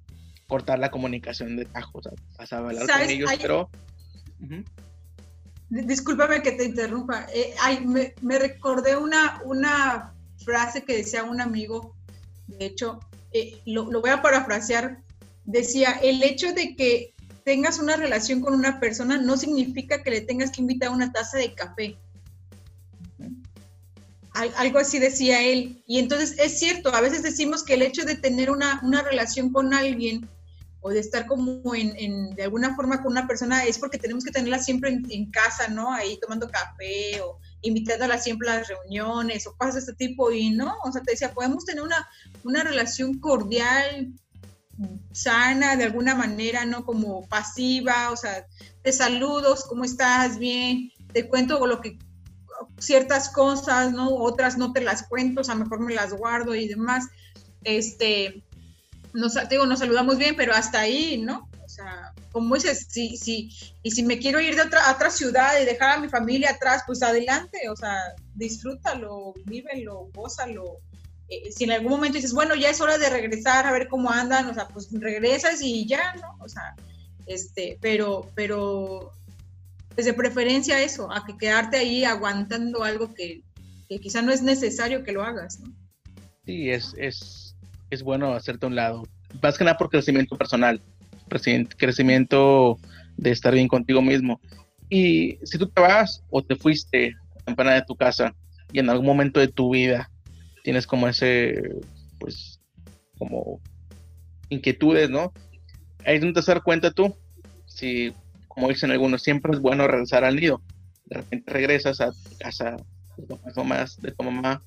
cortar 0.48 0.78
la 0.78 0.92
comunicación 0.92 1.56
de 1.56 1.66
tajo, 1.66 1.98
o 1.98 2.04
sea, 2.04 2.12
vas 2.38 2.54
a 2.54 2.58
hablar 2.60 2.88
con 2.88 3.10
ellos, 3.10 3.30
hay... 3.30 3.40
pero. 3.42 3.70
Uh 4.40 4.46
-huh. 4.46 4.66
Discúlpame 5.70 6.44
que 6.44 6.52
te 6.52 6.66
interrumpa. 6.66 7.26
Eh, 7.34 7.56
ay, 7.60 7.84
me, 7.84 8.14
me, 8.22 8.38
recordé 8.38 8.96
una, 8.96 9.42
una 9.44 10.13
frase 10.44 10.84
que 10.84 10.98
decía 10.98 11.24
un 11.24 11.42
amigo, 11.42 11.96
de 12.48 12.66
hecho, 12.66 13.00
eh, 13.32 13.62
lo, 13.66 13.92
lo, 13.92 14.02
voy 14.02 14.12
a 14.12 14.22
parafrasear, 14.22 15.02
decía, 15.46 15.92
el 16.02 16.22
hecho 16.24 16.54
de 16.54 16.76
que 16.76 17.14
tengas 17.44 17.80
una 17.80 17.96
relación 17.96 18.42
con 18.42 18.54
una 18.54 18.80
persona 18.80 19.18
no 19.18 19.38
significa 19.38 20.02
que 20.04 20.12
le 20.12 20.22
tengas 20.22 20.52
que 20.52 20.62
invitar 20.62 20.90
una 20.90 21.12
taza 21.12 21.38
de 21.38 21.54
café. 21.54 21.98
Al, 24.34 24.52
algo 24.58 24.80
así 24.80 24.98
decía 25.00 25.42
él. 25.44 25.84
Y 25.86 26.00
entonces 26.00 26.36
es 26.40 26.58
cierto, 26.58 26.94
a 26.94 27.02
veces 27.02 27.24
decimos 27.24 27.64
que 27.64 27.76
el 27.76 27.82
hecho 27.82 28.04
de 28.06 28.16
tener 28.16 28.50
una, 28.50 28.80
una 28.84 29.02
relación 29.02 29.52
con 29.52 29.74
alguien 29.74 30.28
o 30.82 30.90
de 30.90 31.00
estar 31.00 31.28
como 31.28 31.76
en, 31.76 31.96
en, 31.98 32.36
de 32.36 32.44
alguna 32.44 32.76
forma 32.76 33.02
con 33.02 33.12
una 33.12 33.28
persona 33.28 33.64
es 33.66 33.78
porque 33.78 33.98
tenemos 33.98 34.24
que 34.24 34.32
tenerla 34.32 34.60
siempre 34.60 34.90
en, 34.90 35.06
en, 35.10 35.32
casa, 35.32 35.68
¿no? 35.70 35.94
Ahí 35.94 36.20
tomando 36.20 36.50
café 36.50 37.22
o 37.22 37.40
invitándola 37.64 38.20
siempre 38.20 38.50
a 38.50 38.58
las 38.58 38.68
reuniones 38.68 39.48
o 39.48 39.56
cosas 39.56 39.74
de 39.74 39.80
este 39.80 39.94
tipo 39.94 40.32
y 40.32 40.52
no, 40.52 40.76
o 40.84 40.92
sea, 40.92 41.02
te 41.02 41.12
decía, 41.12 41.34
podemos 41.34 41.66
tener 41.66 41.84
una, 41.84 42.08
una 42.44 42.64
relación 42.64 43.20
cordial, 43.20 44.14
sana 45.12 45.76
de 45.76 45.86
alguna 45.86 46.16
manera, 46.16 46.66
¿no? 46.66 46.86
Como 46.86 47.28
pasiva, 47.28 48.12
o 48.12 48.18
sea, 48.18 48.46
te 48.82 48.92
saludos, 48.92 49.66
¿cómo 49.66 49.84
estás? 49.84 50.38
Bien, 50.38 50.92
te 51.14 51.28
cuento 51.28 51.66
lo 51.66 51.82
que 51.82 51.98
ciertas 52.80 53.30
cosas, 53.30 53.94
¿no? 53.94 54.10
Otras 54.16 54.58
no 54.58 54.74
te 54.74 54.82
las 54.82 55.08
cuento, 55.08 55.42
o 55.42 55.44
sea, 55.44 55.56
mejor 55.56 55.80
me 55.80 55.94
las 55.94 56.14
guardo 56.14 56.56
y 56.56 56.68
demás. 56.68 57.08
Este, 57.64 58.44
nos, 59.14 59.38
digo, 59.50 59.66
nos 59.66 59.80
saludamos 59.80 60.18
bien, 60.18 60.36
pero 60.36 60.54
hasta 60.54 60.80
ahí, 60.80 61.18
¿no? 61.18 61.50
O 61.74 61.76
sea, 61.76 62.14
como 62.32 62.54
dices, 62.54 62.86
si, 62.88 63.18
si, 63.18 63.50
y 63.82 63.90
si 63.90 64.04
me 64.04 64.20
quiero 64.20 64.40
ir 64.40 64.56
de 64.56 64.62
otra, 64.62 64.88
a 64.88 64.94
otra 64.94 65.10
ciudad 65.10 65.60
y 65.60 65.66
dejar 65.66 65.98
a 65.98 66.00
mi 66.00 66.08
familia 66.08 66.52
atrás, 66.52 66.84
pues 66.86 67.02
adelante, 67.02 67.68
o 67.68 67.76
sea, 67.76 67.98
disfrútalo, 68.36 69.34
vívelo, 69.46 70.08
gózalo. 70.14 70.78
Eh, 71.30 71.52
si 71.52 71.64
en 71.64 71.72
algún 71.72 71.94
momento 71.94 72.18
dices, 72.18 72.32
bueno, 72.32 72.54
ya 72.54 72.70
es 72.70 72.80
hora 72.80 73.00
de 73.00 73.10
regresar 73.10 73.66
a 73.66 73.72
ver 73.72 73.88
cómo 73.88 74.12
andan, 74.12 74.48
o 74.50 74.54
sea, 74.54 74.68
pues 74.68 74.90
regresas 74.92 75.64
y 75.64 75.88
ya, 75.88 76.14
¿no? 76.22 76.38
O 76.44 76.48
sea, 76.48 76.76
este, 77.26 77.80
pero, 77.82 78.30
pero 78.36 79.12
pues 79.96 80.06
de 80.06 80.14
preferencia 80.14 80.80
eso, 80.80 81.12
a 81.12 81.26
que 81.26 81.36
quedarte 81.40 81.78
ahí 81.78 82.06
aguantando 82.06 82.84
algo 82.84 83.16
que, 83.16 83.42
que 83.90 84.00
quizá 84.00 84.22
no 84.22 84.32
es 84.32 84.44
necesario 84.44 85.04
que 85.04 85.12
lo 85.12 85.24
hagas, 85.24 85.60
¿no? 85.60 85.74
Sí, 86.46 86.70
es, 86.70 86.94
es, 87.00 87.56
es 87.90 88.04
bueno 88.04 88.32
hacerte 88.34 88.68
a 88.68 88.70
un 88.70 88.76
lado. 88.76 89.08
Más 89.42 89.58
que 89.58 89.64
nada 89.64 89.76
por 89.76 89.90
crecimiento 89.90 90.38
personal, 90.38 90.80
crecimiento 91.78 92.80
de 93.18 93.32
estar 93.32 93.54
bien 93.54 93.68
contigo 93.68 94.02
mismo. 94.02 94.40
Y 94.90 95.38
si 95.44 95.58
tú 95.58 95.68
te 95.68 95.82
vas 95.82 96.24
o 96.30 96.44
te 96.44 96.56
fuiste 96.56 97.16
temprana 97.46 97.76
de 97.76 97.84
tu 97.84 97.96
casa 97.96 98.36
y 98.72 98.80
en 98.80 98.90
algún 98.90 99.06
momento 99.06 99.40
de 99.40 99.48
tu 99.48 99.72
vida 99.72 100.10
tienes 100.64 100.88
como 100.88 101.08
ese, 101.08 101.62
pues, 102.20 102.60
como 103.18 103.60
inquietudes, 104.50 105.10
¿no? 105.10 105.34
Ahí 106.06 106.16
es 106.16 106.22
donde 106.22 106.34
te 106.34 106.40
vas 106.40 106.50
a 106.50 106.54
dar 106.54 106.64
cuenta 106.64 106.92
tú 106.92 107.16
si 107.66 108.14
como 108.48 108.70
dicen 108.70 108.92
algunos, 108.92 109.24
siempre 109.24 109.52
es 109.54 109.60
bueno 109.60 109.88
regresar 109.88 110.24
al 110.24 110.36
nido. 110.36 110.62
De 111.06 111.18
repente 111.18 111.52
regresas 111.52 112.00
a 112.02 112.12
tu 112.12 112.38
casa 112.38 112.78
de 113.18 113.26
tu 113.26 113.64
mamá, 113.64 113.86
de 114.00 114.12
tu 114.12 114.24
mamá 114.24 114.64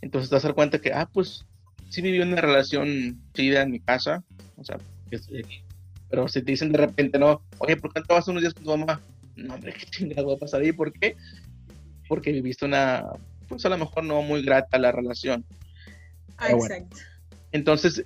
entonces 0.00 0.28
te 0.28 0.36
vas 0.36 0.44
a 0.44 0.48
dar 0.48 0.54
cuenta 0.54 0.78
que, 0.78 0.92
ah, 0.92 1.08
pues 1.12 1.44
sí 1.88 2.02
viví 2.02 2.20
una 2.20 2.40
relación 2.40 3.20
chida 3.34 3.62
en 3.62 3.70
mi 3.72 3.80
casa, 3.80 4.22
o 4.56 4.64
sea, 4.64 4.78
pero 6.08 6.28
si 6.28 6.42
te 6.42 6.52
dicen 6.52 6.72
de 6.72 6.78
repente, 6.78 7.18
no, 7.18 7.42
oye, 7.58 7.76
¿por 7.76 7.92
qué 7.92 8.00
no 8.00 8.06
te 8.06 8.14
vas 8.14 8.28
unos 8.28 8.42
días 8.42 8.54
con 8.54 8.64
tu 8.64 8.76
mamá? 8.76 9.00
No, 9.36 9.54
hombre, 9.54 9.72
qué 9.78 9.86
chingado 9.86 10.28
va 10.28 10.34
a 10.34 10.38
pasar 10.38 10.62
ahí, 10.62 10.72
¿por 10.72 10.92
qué? 10.92 11.16
Porque 12.08 12.32
viviste 12.32 12.64
una, 12.64 13.04
pues 13.48 13.64
a 13.66 13.68
lo 13.68 13.78
mejor 13.78 14.04
no 14.04 14.22
muy 14.22 14.42
grata 14.42 14.78
la 14.78 14.92
relación. 14.92 15.44
Ah, 16.38 16.52
exacto. 16.52 16.96
Entonces, 17.52 18.04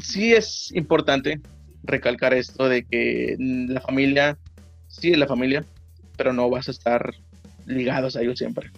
sí 0.00 0.32
es 0.32 0.72
importante 0.72 1.40
recalcar 1.82 2.34
esto 2.34 2.68
de 2.68 2.84
que 2.84 3.36
la 3.38 3.80
familia 3.80 4.38
sí 4.88 5.12
es 5.12 5.18
la 5.18 5.26
familia, 5.26 5.64
pero 6.16 6.32
no 6.32 6.48
vas 6.50 6.68
a 6.68 6.72
estar 6.72 7.14
ligados 7.66 8.16
a 8.16 8.22
ellos 8.22 8.38
siempre. 8.38 8.70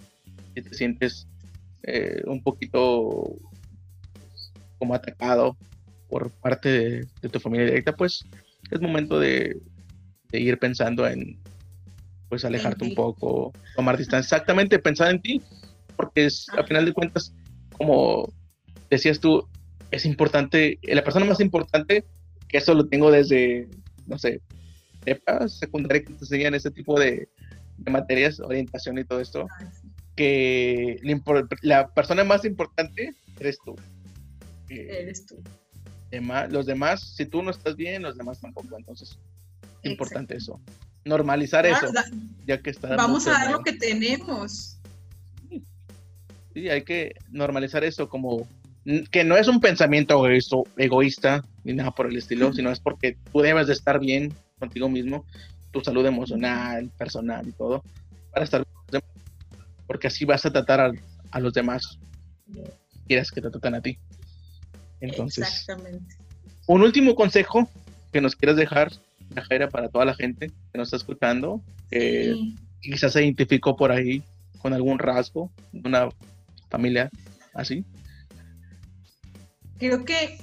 Si 0.53 0.61
te 0.61 0.73
sientes 0.73 1.27
eh, 1.83 2.21
un 2.25 2.43
poquito 2.43 3.35
como 4.77 4.95
atacado 4.95 5.57
por 6.09 6.31
parte 6.31 7.07
de, 7.21 7.29
tu 7.29 7.39
familia 7.39 7.67
directa, 7.67 7.93
pues 7.93 8.25
es 8.71 8.81
momento 8.81 9.19
de, 9.19 9.57
ir 10.31 10.59
pensando 10.59 11.07
en 11.07 11.39
pues 12.29 12.45
alejarte 12.45 12.85
un 12.85 12.93
poco, 12.93 13.51
tomar 13.75 13.97
distancia. 13.97 14.35
Exactamente, 14.35 14.77
pensar 14.77 15.09
en 15.09 15.19
ti, 15.19 15.41
porque 15.95 16.25
es, 16.25 16.47
al 16.55 16.67
final 16.67 16.85
de 16.85 16.93
cuentas, 16.93 17.33
como 17.75 18.31
decías 18.89 19.19
tú, 19.19 19.47
es 19.89 20.05
importante, 20.05 20.77
la 20.83 21.03
persona 21.03 21.25
más 21.25 21.39
importante, 21.39 22.05
que 22.47 22.57
eso 22.57 22.75
lo 22.75 22.87
tengo 22.87 23.09
desde, 23.09 23.67
no 24.05 24.19
sé, 24.19 24.41
secundaria 25.47 26.03
que 26.03 26.13
te 26.13 26.19
enseñan 26.19 26.53
ese 26.53 26.69
tipo 26.69 26.99
de, 26.99 27.27
materias, 27.87 28.39
orientación 28.39 28.99
y 28.99 29.05
todo 29.05 29.19
esto, 29.21 29.47
que 30.15 30.99
la 31.61 31.87
persona 31.87 32.23
más 32.23 32.45
importante 32.45 33.15
eres 33.39 33.57
tú. 33.65 33.75
eres 34.69 35.25
tú. 35.25 35.41
Los 36.49 36.65
demás, 36.65 37.01
si 37.15 37.25
tú 37.25 37.41
no 37.41 37.51
estás 37.51 37.75
bien, 37.75 38.03
los 38.03 38.17
demás 38.17 38.39
tampoco. 38.39 38.77
Entonces, 38.77 39.17
importante 39.83 40.37
eso. 40.37 40.59
Normalizar 41.05 41.65
eso, 41.65 41.87
ya 42.45 42.61
que 42.61 42.71
está. 42.71 42.95
Vamos 42.95 43.27
a 43.27 43.31
dar 43.31 43.51
lo 43.51 43.61
que 43.61 43.73
tenemos. 43.73 44.77
Sí, 46.53 46.69
hay 46.69 46.83
que 46.83 47.15
normalizar 47.29 47.83
eso 47.83 48.09
como 48.09 48.47
que 49.11 49.23
no 49.23 49.37
es 49.37 49.47
un 49.47 49.59
pensamiento 49.59 50.25
egoísta 50.77 51.43
ni 51.63 51.73
nada 51.73 51.91
por 51.91 52.07
el 52.07 52.17
estilo, 52.17 52.51
sino 52.53 52.71
es 52.71 52.79
porque 52.79 53.17
tú 53.31 53.41
debes 53.41 53.67
de 53.67 53.73
estar 53.73 53.99
bien 53.99 54.33
contigo 54.57 54.89
mismo, 54.89 55.25
tu 55.71 55.81
salud 55.81 56.05
emocional, 56.05 56.89
personal 56.97 57.47
y 57.47 57.51
todo, 57.51 57.83
para 58.31 58.45
estar 58.45 58.65
porque 59.89 60.05
así 60.05 60.23
vas 60.23 60.45
a 60.45 60.51
tratar 60.51 60.93
a, 61.31 61.39
los 61.39 61.51
demás, 61.51 61.97
quieras 63.07 63.31
que 63.31 63.41
te 63.41 63.49
traten 63.49 63.73
a 63.73 63.81
ti. 63.81 63.97
Entonces, 65.01 65.47
Exactamente. 65.47 66.15
un 66.67 66.81
último 66.81 67.15
consejo 67.15 67.69
que 68.11 68.21
nos 68.21 68.35
quieras 68.35 68.57
dejar, 68.57 68.91
Jaira, 69.47 69.69
para 69.69 69.89
toda 69.89 70.05
la 70.05 70.15
gente 70.15 70.51
que 70.71 70.77
nos 70.77 70.87
está 70.87 70.97
escuchando, 70.97 71.61
que 71.89 72.35
quizás 72.81 73.13
se 73.13 73.23
identificó 73.23 73.75
por 73.75 73.91
ahí 73.91 74.23
con 74.59 74.73
algún 74.73 74.99
rasgo 74.99 75.51
de 75.71 75.87
una 75.87 76.09
familia 76.69 77.09
así. 77.53 77.85
Creo 79.77 80.03
que 80.03 80.37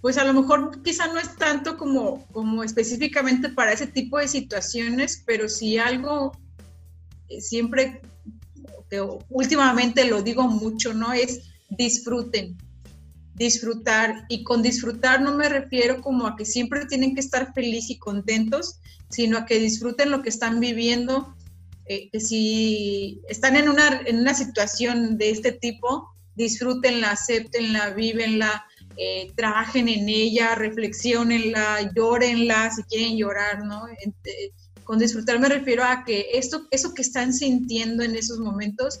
pues 0.00 0.18
a 0.18 0.24
lo 0.24 0.34
mejor 0.34 0.82
quizá 0.82 1.06
no 1.06 1.18
es 1.18 1.34
tanto 1.36 1.78
como, 1.78 2.26
como 2.26 2.62
específicamente 2.62 3.48
para 3.48 3.72
ese 3.72 3.86
tipo 3.86 4.18
de 4.18 4.28
situaciones, 4.28 5.22
pero 5.24 5.48
si 5.48 5.78
algo 5.78 6.32
eh, 7.30 7.40
siempre, 7.40 8.02
que 8.90 9.00
últimamente 9.30 10.04
lo 10.04 10.22
digo 10.22 10.46
mucho, 10.46 10.92
¿no? 10.92 11.14
Es 11.14 11.50
disfruten, 11.70 12.56
disfrutar. 13.34 14.26
Y 14.28 14.44
con 14.44 14.62
disfrutar 14.62 15.20
no 15.20 15.34
me 15.34 15.48
refiero 15.48 16.00
como 16.00 16.26
a 16.26 16.36
que 16.36 16.44
siempre 16.44 16.86
tienen 16.86 17.14
que 17.14 17.20
estar 17.20 17.52
felices 17.54 17.90
y 17.90 17.98
contentos, 17.98 18.80
sino 19.10 19.38
a 19.38 19.46
que 19.46 19.58
disfruten 19.58 20.10
lo 20.10 20.22
que 20.22 20.28
están 20.28 20.60
viviendo. 20.60 21.34
Eh, 21.86 22.08
que 22.10 22.20
si 22.20 23.20
están 23.28 23.56
en 23.56 23.68
una, 23.68 24.00
en 24.06 24.20
una 24.20 24.34
situación 24.34 25.18
de 25.18 25.30
este 25.30 25.52
tipo, 25.52 26.14
disfrútenla, 26.34 27.10
acéptenla, 27.10 27.90
vívenla, 27.90 28.64
eh, 28.96 29.32
trabajen 29.36 29.88
en 29.88 30.08
ella, 30.08 30.54
reflexionenla, 30.54 31.92
llórenla 31.94 32.70
si 32.70 32.82
quieren 32.84 33.16
llorar, 33.16 33.64
¿no? 33.64 33.88
Eh, 33.88 34.52
con 34.84 34.98
disfrutar 34.98 35.40
me 35.40 35.48
refiero 35.48 35.82
a 35.82 36.04
que 36.04 36.28
esto, 36.34 36.66
eso 36.70 36.94
que 36.94 37.02
están 37.02 37.32
sintiendo 37.32 38.02
en 38.04 38.14
esos 38.14 38.38
momentos, 38.38 39.00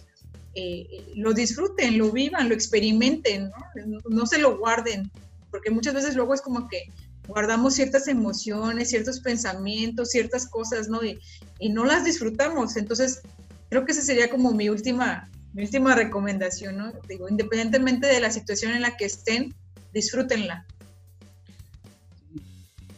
eh, 0.54 1.12
lo 1.16 1.32
disfruten, 1.32 1.98
lo 1.98 2.10
vivan, 2.12 2.48
lo 2.48 2.54
experimenten, 2.54 3.50
¿no? 3.50 3.98
¿no? 4.08 4.26
se 4.26 4.38
lo 4.38 4.58
guarden, 4.58 5.10
porque 5.50 5.70
muchas 5.70 5.94
veces 5.94 6.14
luego 6.14 6.34
es 6.34 6.42
como 6.42 6.68
que 6.68 6.84
guardamos 7.26 7.74
ciertas 7.74 8.08
emociones, 8.08 8.90
ciertos 8.90 9.20
pensamientos, 9.20 10.10
ciertas 10.10 10.48
cosas, 10.48 10.88
¿no? 10.88 11.04
Y, 11.04 11.18
y 11.58 11.70
no 11.70 11.84
las 11.84 12.04
disfrutamos. 12.04 12.76
Entonces, 12.76 13.22
creo 13.70 13.84
que 13.84 13.92
esa 13.92 14.02
sería 14.02 14.28
como 14.30 14.52
mi 14.52 14.68
última, 14.68 15.30
mi 15.52 15.64
última 15.64 15.94
recomendación, 15.94 16.76
¿no? 16.76 16.92
Digo, 17.08 17.28
independientemente 17.28 18.06
de 18.06 18.20
la 18.20 18.30
situación 18.30 18.72
en 18.72 18.82
la 18.82 18.96
que 18.96 19.06
estén, 19.06 19.54
disfrútenla. 19.92 20.66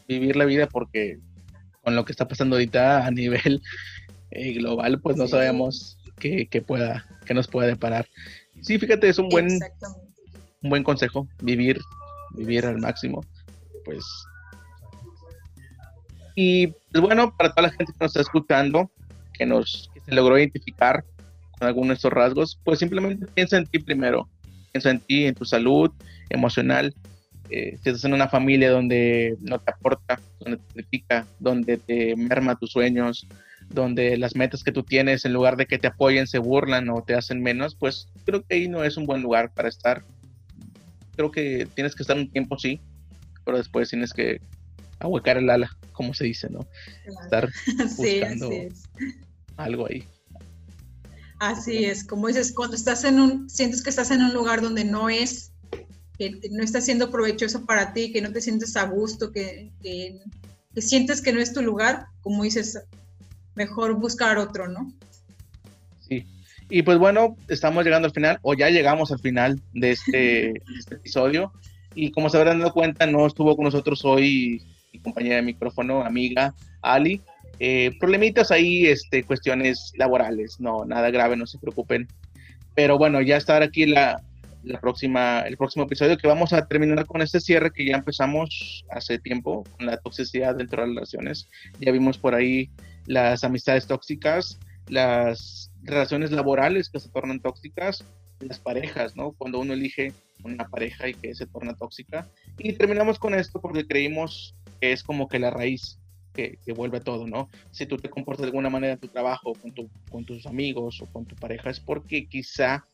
Vivir 0.08 0.36
la 0.36 0.44
vida 0.44 0.68
porque 0.68 1.18
con 1.82 1.94
lo 1.94 2.04
que 2.04 2.12
está 2.12 2.26
pasando 2.26 2.56
ahorita 2.56 3.06
a 3.06 3.10
nivel 3.10 3.62
eh, 4.30 4.54
global, 4.54 5.00
pues 5.00 5.16
no 5.16 5.28
sabemos 5.28 5.95
qué, 6.18 6.62
pueda, 6.66 7.04
qué 7.24 7.34
nos 7.34 7.48
pueda 7.48 7.68
deparar. 7.68 8.06
Sí, 8.62 8.78
fíjate, 8.78 9.08
es 9.08 9.18
un 9.18 9.28
buen, 9.28 9.48
un 10.62 10.70
buen 10.70 10.82
consejo, 10.82 11.28
vivir, 11.42 11.78
vivir 12.32 12.66
al 12.66 12.78
máximo. 12.78 13.24
Pues. 13.84 14.04
Y 16.34 16.68
pues 16.68 17.00
bueno, 17.02 17.34
para 17.36 17.50
toda 17.50 17.68
la 17.68 17.74
gente 17.74 17.92
que 17.92 17.98
nos 18.00 18.10
está 18.10 18.20
escuchando, 18.20 18.90
que 19.32 19.46
nos 19.46 19.90
que 19.94 20.00
se 20.00 20.12
logró 20.14 20.38
identificar 20.38 21.04
con 21.58 21.68
alguno 21.68 21.88
de 21.88 21.94
estos 21.94 22.12
rasgos, 22.12 22.58
pues 22.64 22.78
simplemente 22.78 23.26
piensa 23.26 23.56
en 23.56 23.66
ti 23.66 23.78
primero, 23.78 24.28
piensa 24.72 24.90
en 24.90 25.00
ti, 25.00 25.26
en 25.26 25.34
tu 25.34 25.44
salud, 25.44 25.90
emocional. 26.28 26.94
Eh, 27.48 27.78
si 27.82 27.88
estás 27.88 28.04
en 28.04 28.12
una 28.12 28.28
familia 28.28 28.70
donde 28.70 29.36
no 29.40 29.58
te 29.60 29.70
aporta, 29.70 30.20
donde 30.40 30.58
te 30.58 30.74
critica, 30.74 31.26
donde 31.38 31.76
te 31.76 32.16
merma 32.16 32.56
tus 32.56 32.72
sueños, 32.72 33.26
donde 33.68 34.16
las 34.16 34.36
metas 34.36 34.62
que 34.62 34.72
tú 34.72 34.82
tienes, 34.82 35.24
en 35.24 35.32
lugar 35.32 35.56
de 35.56 35.66
que 35.66 35.78
te 35.78 35.88
apoyen, 35.88 36.26
se 36.26 36.38
burlan 36.38 36.88
o 36.88 37.02
te 37.02 37.14
hacen 37.14 37.42
menos, 37.42 37.74
pues 37.74 38.08
creo 38.24 38.44
que 38.44 38.54
ahí 38.54 38.68
no 38.68 38.84
es 38.84 38.96
un 38.96 39.06
buen 39.06 39.22
lugar 39.22 39.52
para 39.52 39.68
estar. 39.68 40.04
Creo 41.16 41.30
que 41.30 41.68
tienes 41.74 41.94
que 41.94 42.02
estar 42.02 42.16
un 42.16 42.30
tiempo, 42.30 42.58
sí, 42.58 42.80
pero 43.44 43.58
después 43.58 43.90
tienes 43.90 44.12
que 44.12 44.40
ahuecar 44.98 45.38
el 45.38 45.50
ala, 45.50 45.70
como 45.92 46.14
se 46.14 46.24
dice, 46.24 46.48
¿no? 46.50 46.66
Estar 47.22 47.48
buscando 47.96 48.50
algo 49.56 49.86
ahí. 49.88 50.04
Así 51.38 51.84
es, 51.84 52.04
como 52.04 52.28
dices, 52.28 52.52
cuando 52.52 52.76
estás 52.76 53.04
en 53.04 53.20
un, 53.20 53.50
sientes 53.50 53.82
que 53.82 53.90
estás 53.90 54.10
en 54.10 54.22
un 54.22 54.32
lugar 54.32 54.62
donde 54.62 54.84
no 54.84 55.10
es 55.10 55.52
que, 56.18 56.40
no 56.50 56.62
está 56.62 56.80
siendo 56.80 57.10
provechoso 57.10 57.66
para 57.66 57.92
ti, 57.92 58.12
que 58.12 58.22
no 58.22 58.32
te 58.32 58.40
sientes 58.40 58.74
a 58.76 58.84
gusto, 58.84 59.32
que, 59.32 59.70
que, 59.82 60.18
sientes 60.80 61.20
que 61.20 61.32
no 61.32 61.40
es 61.40 61.52
tu 61.52 61.62
lugar, 61.62 62.06
como 62.22 62.42
dices, 62.44 62.78
mejor 63.56 63.94
buscar 63.94 64.38
otro, 64.38 64.68
¿no? 64.68 64.92
Sí. 66.00 66.24
Y 66.70 66.82
pues 66.82 66.98
bueno, 66.98 67.36
estamos 67.48 67.84
llegando 67.84 68.06
al 68.06 68.14
final, 68.14 68.38
o 68.42 68.54
ya 68.54 68.70
llegamos 68.70 69.10
al 69.10 69.18
final 69.18 69.60
de 69.72 69.90
este, 69.92 70.50
este 70.78 70.94
episodio. 70.94 71.52
Y 71.94 72.12
como 72.12 72.28
se 72.28 72.36
habrán 72.36 72.60
dado 72.60 72.72
cuenta, 72.72 73.06
no 73.06 73.26
estuvo 73.26 73.56
con 73.56 73.64
nosotros 73.64 74.04
hoy 74.04 74.62
mi 74.92 75.00
compañera 75.00 75.36
de 75.36 75.42
micrófono, 75.42 76.02
amiga 76.02 76.54
Ali. 76.82 77.20
Eh, 77.58 77.92
problemitas 77.98 78.50
ahí, 78.50 78.86
este, 78.86 79.24
cuestiones 79.24 79.92
laborales, 79.96 80.60
no, 80.60 80.84
nada 80.84 81.10
grave, 81.10 81.36
no 81.36 81.46
se 81.46 81.58
preocupen. 81.58 82.06
Pero 82.74 82.98
bueno, 82.98 83.22
ya 83.22 83.38
estar 83.38 83.62
aquí 83.62 83.86
la, 83.86 84.22
la 84.62 84.78
próxima, 84.78 85.40
el 85.40 85.56
próximo 85.56 85.86
episodio 85.86 86.18
que 86.18 86.28
vamos 86.28 86.52
a 86.52 86.66
terminar 86.66 87.06
con 87.06 87.22
este 87.22 87.40
cierre 87.40 87.70
que 87.70 87.86
ya 87.86 87.96
empezamos 87.96 88.84
hace 88.90 89.18
tiempo 89.18 89.64
con 89.76 89.86
la 89.86 89.96
toxicidad 89.96 90.56
dentro 90.56 90.82
de 90.82 90.88
las 90.88 90.94
relaciones. 90.96 91.48
Ya 91.80 91.92
vimos 91.92 92.18
por 92.18 92.34
ahí 92.34 92.68
las 93.06 93.44
amistades 93.44 93.86
tóxicas, 93.86 94.58
las 94.88 95.72
relaciones 95.82 96.30
laborales 96.30 96.90
que 96.90 97.00
se 97.00 97.08
tornan 97.08 97.40
tóxicas, 97.40 98.04
las 98.40 98.58
parejas, 98.58 99.16
¿no? 99.16 99.32
Cuando 99.32 99.60
uno 99.60 99.72
elige 99.72 100.12
una 100.44 100.68
pareja 100.68 101.08
y 101.08 101.14
que 101.14 101.34
se 101.34 101.46
torna 101.46 101.74
tóxica. 101.74 102.28
Y 102.58 102.74
terminamos 102.74 103.18
con 103.18 103.34
esto 103.34 103.60
porque 103.60 103.86
creímos 103.86 104.54
que 104.80 104.92
es 104.92 105.02
como 105.02 105.28
que 105.28 105.38
la 105.38 105.50
raíz 105.50 105.98
que, 106.34 106.58
vuelve 106.74 107.00
todo, 107.00 107.26
¿no? 107.26 107.48
Si 107.70 107.86
tú 107.86 107.96
te 107.96 108.10
comportas 108.10 108.42
de 108.42 108.48
alguna 108.48 108.68
manera 108.68 108.92
en 108.92 108.98
tu 108.98 109.08
trabajo, 109.08 109.54
con, 109.54 109.72
tu, 109.72 109.88
con 110.10 110.24
tus 110.26 110.46
amigos 110.46 111.00
o 111.00 111.06
con 111.06 111.24
tu 111.24 111.34
pareja, 111.34 111.70
es 111.70 111.80
porque 111.80 112.26
quizá 112.26 112.84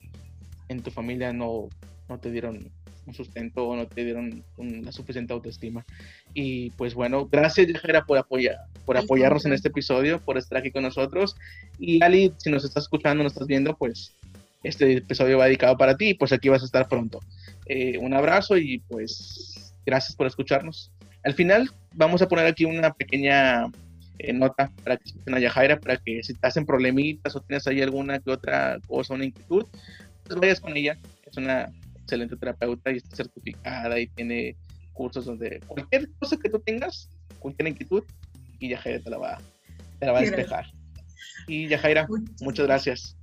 en 0.68 0.80
tu 0.80 0.92
familia 0.92 1.32
no, 1.32 1.68
no 2.08 2.18
te 2.18 2.30
dieron 2.30 2.70
un 3.06 3.14
sustento 3.14 3.66
o 3.66 3.76
no 3.76 3.86
te 3.86 4.04
dieron 4.04 4.44
una 4.56 4.92
suficiente 4.92 5.32
autoestima. 5.32 5.84
Y 6.34 6.70
pues 6.70 6.94
bueno, 6.94 7.26
gracias 7.26 7.68
Yajera 7.68 8.04
por, 8.04 8.18
apoyar, 8.18 8.56
por 8.84 8.96
apoyarnos 8.96 9.44
en 9.46 9.52
este 9.52 9.68
episodio, 9.68 10.20
por 10.20 10.38
estar 10.38 10.58
aquí 10.58 10.70
con 10.70 10.82
nosotros. 10.82 11.36
Y 11.78 12.02
Ali, 12.02 12.32
si 12.38 12.50
nos 12.50 12.64
estás 12.64 12.84
escuchando, 12.84 13.22
nos 13.22 13.32
estás 13.32 13.48
viendo, 13.48 13.76
pues 13.76 14.12
este 14.62 14.98
episodio 14.98 15.38
va 15.38 15.46
dedicado 15.46 15.76
para 15.76 15.96
ti, 15.96 16.14
pues 16.14 16.32
aquí 16.32 16.48
vas 16.48 16.62
a 16.62 16.66
estar 16.66 16.88
pronto. 16.88 17.20
Eh, 17.66 17.98
un 17.98 18.14
abrazo 18.14 18.56
y 18.56 18.78
pues 18.88 19.74
gracias 19.84 20.16
por 20.16 20.26
escucharnos. 20.26 20.92
Al 21.24 21.34
final 21.34 21.70
vamos 21.94 22.22
a 22.22 22.28
poner 22.28 22.46
aquí 22.46 22.64
una 22.64 22.92
pequeña 22.92 23.66
eh, 24.18 24.32
nota 24.32 24.70
para 24.84 24.96
que 24.96 25.04
escuchen 25.04 25.34
a 25.34 25.40
Yajaira, 25.40 25.80
para 25.80 25.96
que 25.96 26.22
si 26.22 26.34
te 26.34 26.46
hacen 26.46 26.66
problemitas 26.66 27.34
o 27.34 27.40
tienes 27.40 27.66
ahí 27.66 27.80
alguna 27.80 28.18
que 28.18 28.30
otra 28.30 28.78
cosa, 28.86 29.14
una 29.14 29.24
inquietud, 29.24 29.66
pues 30.24 30.40
vayas 30.40 30.60
con 30.60 30.76
ella. 30.76 30.98
Es 31.26 31.36
una 31.36 31.72
excelente 32.12 32.36
terapeuta 32.36 32.90
y 32.90 32.98
está 32.98 33.16
certificada 33.16 33.98
y 33.98 34.06
tiene 34.08 34.56
cursos 34.92 35.24
donde 35.24 35.60
cualquier 35.66 36.10
cosa 36.18 36.36
que 36.36 36.50
tú 36.50 36.60
tengas, 36.60 37.08
cualquier 37.38 37.68
inquietud, 37.68 38.04
y 38.58 38.68
Yajaira 38.68 39.02
te 39.02 39.10
la 39.10 39.18
va, 39.18 39.38
te 39.98 40.06
la 40.06 40.12
va 40.12 40.18
a 40.18 40.22
despejar. 40.22 40.66
Y 41.48 41.68
Yajaira, 41.68 42.06
muchas 42.40 42.66
gracias. 42.66 43.16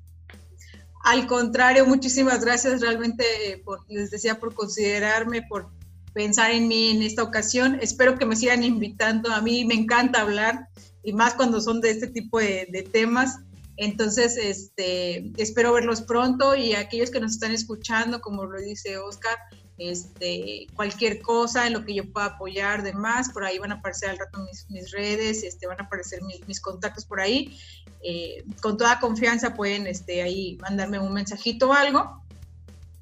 Al 1.03 1.27
contrario, 1.27 1.85
muchísimas 1.85 2.43
gracias 2.43 2.81
realmente, 2.81 3.23
por, 3.63 3.79
les 3.89 4.11
decía, 4.11 4.39
por 4.39 4.53
considerarme, 4.53 5.43
por 5.43 5.69
pensar 6.13 6.51
en 6.51 6.67
mí 6.67 6.91
en 6.91 7.03
esta 7.03 7.23
ocasión. 7.23 7.77
Espero 7.81 8.17
que 8.17 8.25
me 8.25 8.35
sigan 8.35 8.63
invitando. 8.63 9.31
A 9.31 9.41
mí 9.41 9.63
me 9.63 9.75
encanta 9.75 10.21
hablar 10.21 10.67
y 11.03 11.13
más 11.13 11.35
cuando 11.35 11.61
son 11.61 11.79
de 11.79 11.91
este 11.91 12.07
tipo 12.07 12.39
de, 12.39 12.89
temas. 12.91 13.39
Entonces, 13.81 14.35
este, 14.35 15.31
espero 15.37 15.71
verlos 15.71 16.01
pronto 16.01 16.53
y 16.53 16.73
aquellos 16.73 17.11
que 17.11 17.21
nos 17.21 17.31
están 17.31 17.53
escuchando, 17.53 18.19
como 18.19 18.43
lo 18.43 18.59
dice 18.59 18.97
Oscar, 18.97 19.37
este, 19.77 20.67
cualquier 20.75 21.21
cosa 21.21 21.65
en 21.65 21.71
lo 21.71 21.85
que 21.85 21.93
yo 21.93 22.11
pueda 22.11 22.25
apoyar, 22.25 22.83
demás, 22.83 23.29
por 23.29 23.45
ahí 23.45 23.57
van 23.57 23.71
a 23.71 23.75
aparecer 23.75 24.09
al 24.09 24.17
rato 24.17 24.45
mis, 24.67 24.91
redes, 24.91 25.43
este, 25.43 25.65
van 25.65 25.79
a 25.79 25.85
aparecer 25.85 26.19
mis, 26.45 26.59
contactos 26.59 27.05
por 27.05 27.21
ahí. 27.21 27.57
Eh, 28.03 28.43
con 28.61 28.77
toda 28.77 28.99
confianza 28.99 29.53
pueden 29.53 29.87
este, 29.87 30.23
ahí 30.23 30.57
mandarme 30.59 30.99
un 30.99 31.13
mensajito 31.13 31.69
o 31.69 31.73
algo. 31.73 32.21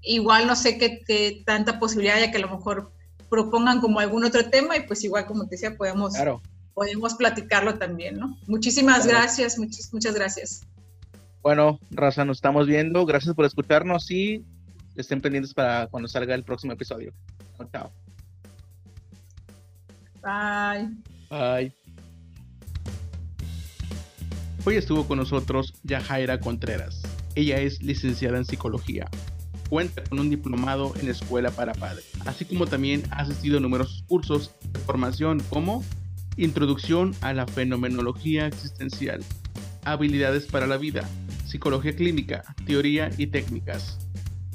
Igual 0.04 0.46
no 0.46 0.56
sé 0.56 0.78
qué, 0.78 1.42
tanta 1.44 1.80
posibilidad 1.80 2.20
ya 2.20 2.30
que 2.30 2.38
a 2.38 2.42
lo 2.42 2.56
mejor 2.56 2.92
propongan 3.32 3.82
como 3.82 4.00
algún 4.00 4.24
otro 4.26 4.48
tema 4.48 4.78
y 4.78 4.82
pues 4.82 5.04
igual 5.04 5.26
como 5.26 5.46
te 5.46 5.56
decía 5.56 5.76
podemos, 5.76 6.14
podemos 6.78 7.16
platicarlo 7.16 7.80
también, 7.80 8.20
¿no? 8.20 8.38
Muchísimas 8.46 9.08
gracias, 9.08 9.58
muchas, 9.58 9.92
muchas 9.92 10.14
gracias. 10.14 10.62
Bueno, 11.42 11.80
Raza, 11.90 12.24
nos 12.24 12.38
estamos 12.38 12.68
viendo. 12.68 13.04
Gracias 13.08 13.34
por 13.34 13.46
escucharnos 13.46 14.12
y 14.12 14.46
estén 14.96 15.20
pendientes 15.20 15.56
para 15.56 15.88
cuando 15.88 16.08
salga 16.08 16.36
el 16.36 16.44
próximo 16.44 16.74
episodio. 16.74 17.12
Chao. 17.72 17.92
Bye. 20.22 20.96
Bye. 21.32 21.74
Hoy 24.64 24.76
estuvo 24.76 25.08
con 25.08 25.18
nosotros 25.18 25.74
Yajaira 25.82 26.40
Contreras. 26.40 27.02
Ella 27.34 27.58
es 27.58 27.82
licenciada 27.82 28.38
en 28.38 28.46
psicología. 28.46 29.10
Cuenta 29.68 30.04
con 30.04 30.20
un 30.20 30.30
diplomado 30.30 30.94
en 31.02 31.10
escuela 31.10 31.50
para 31.50 31.74
padres, 31.74 32.08
así 32.28 32.46
como 32.46 32.68
también 32.68 33.02
ha 33.10 33.22
asistido 33.22 33.58
a 33.58 33.62
numerosos 33.62 34.04
cursos 34.08 34.52
de 34.72 34.80
formación 34.82 35.42
como 35.50 35.84
Introducción 36.38 37.16
a 37.22 37.34
la 37.34 37.48
Fenomenología 37.48 38.46
Existencial, 38.46 39.24
Habilidades 39.86 40.46
para 40.46 40.68
la 40.68 40.78
Vida, 40.78 41.10
Psicología 41.48 41.96
Clínica, 41.96 42.44
Teoría 42.68 43.10
y 43.18 43.26
Técnicas, 43.26 43.98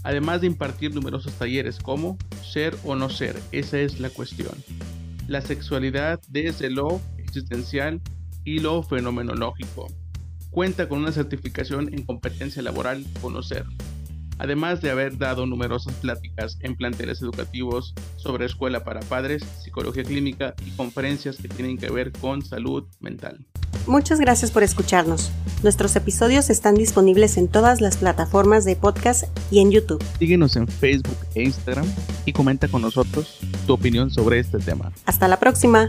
además 0.04 0.42
de 0.42 0.46
impartir 0.46 0.94
numerosos 0.94 1.32
talleres 1.32 1.80
como 1.80 2.16
Ser 2.40 2.76
o 2.84 2.94
no 2.94 3.10
ser, 3.10 3.36
esa 3.50 3.80
es 3.80 3.98
la 3.98 4.10
cuestión. 4.10 4.52
La 5.26 5.40
sexualidad 5.40 6.20
desde 6.28 6.70
lo 6.70 7.00
existencial 7.18 8.00
y 8.44 8.60
lo 8.60 8.84
fenomenológico. 8.84 9.88
Cuenta 10.50 10.88
con 10.88 11.00
una 11.00 11.10
certificación 11.10 11.92
en 11.92 12.04
competencia 12.04 12.62
laboral 12.62 13.04
Conocer, 13.20 13.64
además 14.43 14.82
de 14.82 14.90
haber 14.90 15.19
dado 15.19 15.47
numerosas 15.47 15.94
pláticas 15.94 16.59
en 16.62 16.74
planteles 16.74 17.23
educativos 17.23 17.94
sobre 18.16 18.47
escuela 18.47 18.82
para 18.82 18.98
padres, 18.98 19.44
psicología 19.62 20.02
clínica 20.02 20.55
y 20.66 20.73
conferencias 20.73 21.36
que 21.36 21.47
tienen 21.47 21.78
que 21.78 21.90
ver 21.90 22.10
con 22.10 22.44
salud 22.44 22.85
mental. 22.98 23.47
Muchas 23.86 24.19
gracias 24.19 24.51
por 24.51 24.64
escucharnos. 24.64 25.31
Nuestros 25.62 25.94
episodios 25.94 26.51
están 26.51 26.74
disponibles 26.74 27.36
en 27.36 27.47
todas 27.47 27.81
las 27.81 27.98
plataformas 27.98 28.64
de 28.64 28.74
podcast 28.74 29.24
y 29.52 29.60
en 29.60 29.70
YouTube. 29.70 30.02
Síguenos 30.19 30.56
en 30.56 30.66
Facebook 30.66 31.19
e 31.36 31.44
Instagram 31.44 31.86
y 32.27 32.32
comenta 32.32 32.66
con 32.66 32.82
nosotros 32.82 33.39
tu 33.69 33.74
opinión 33.74 34.10
sobre 34.10 34.40
este 34.40 34.59
tema. 34.59 34.93
Hasta 35.06 35.28
la 35.28 35.39
próxima. 35.39 35.89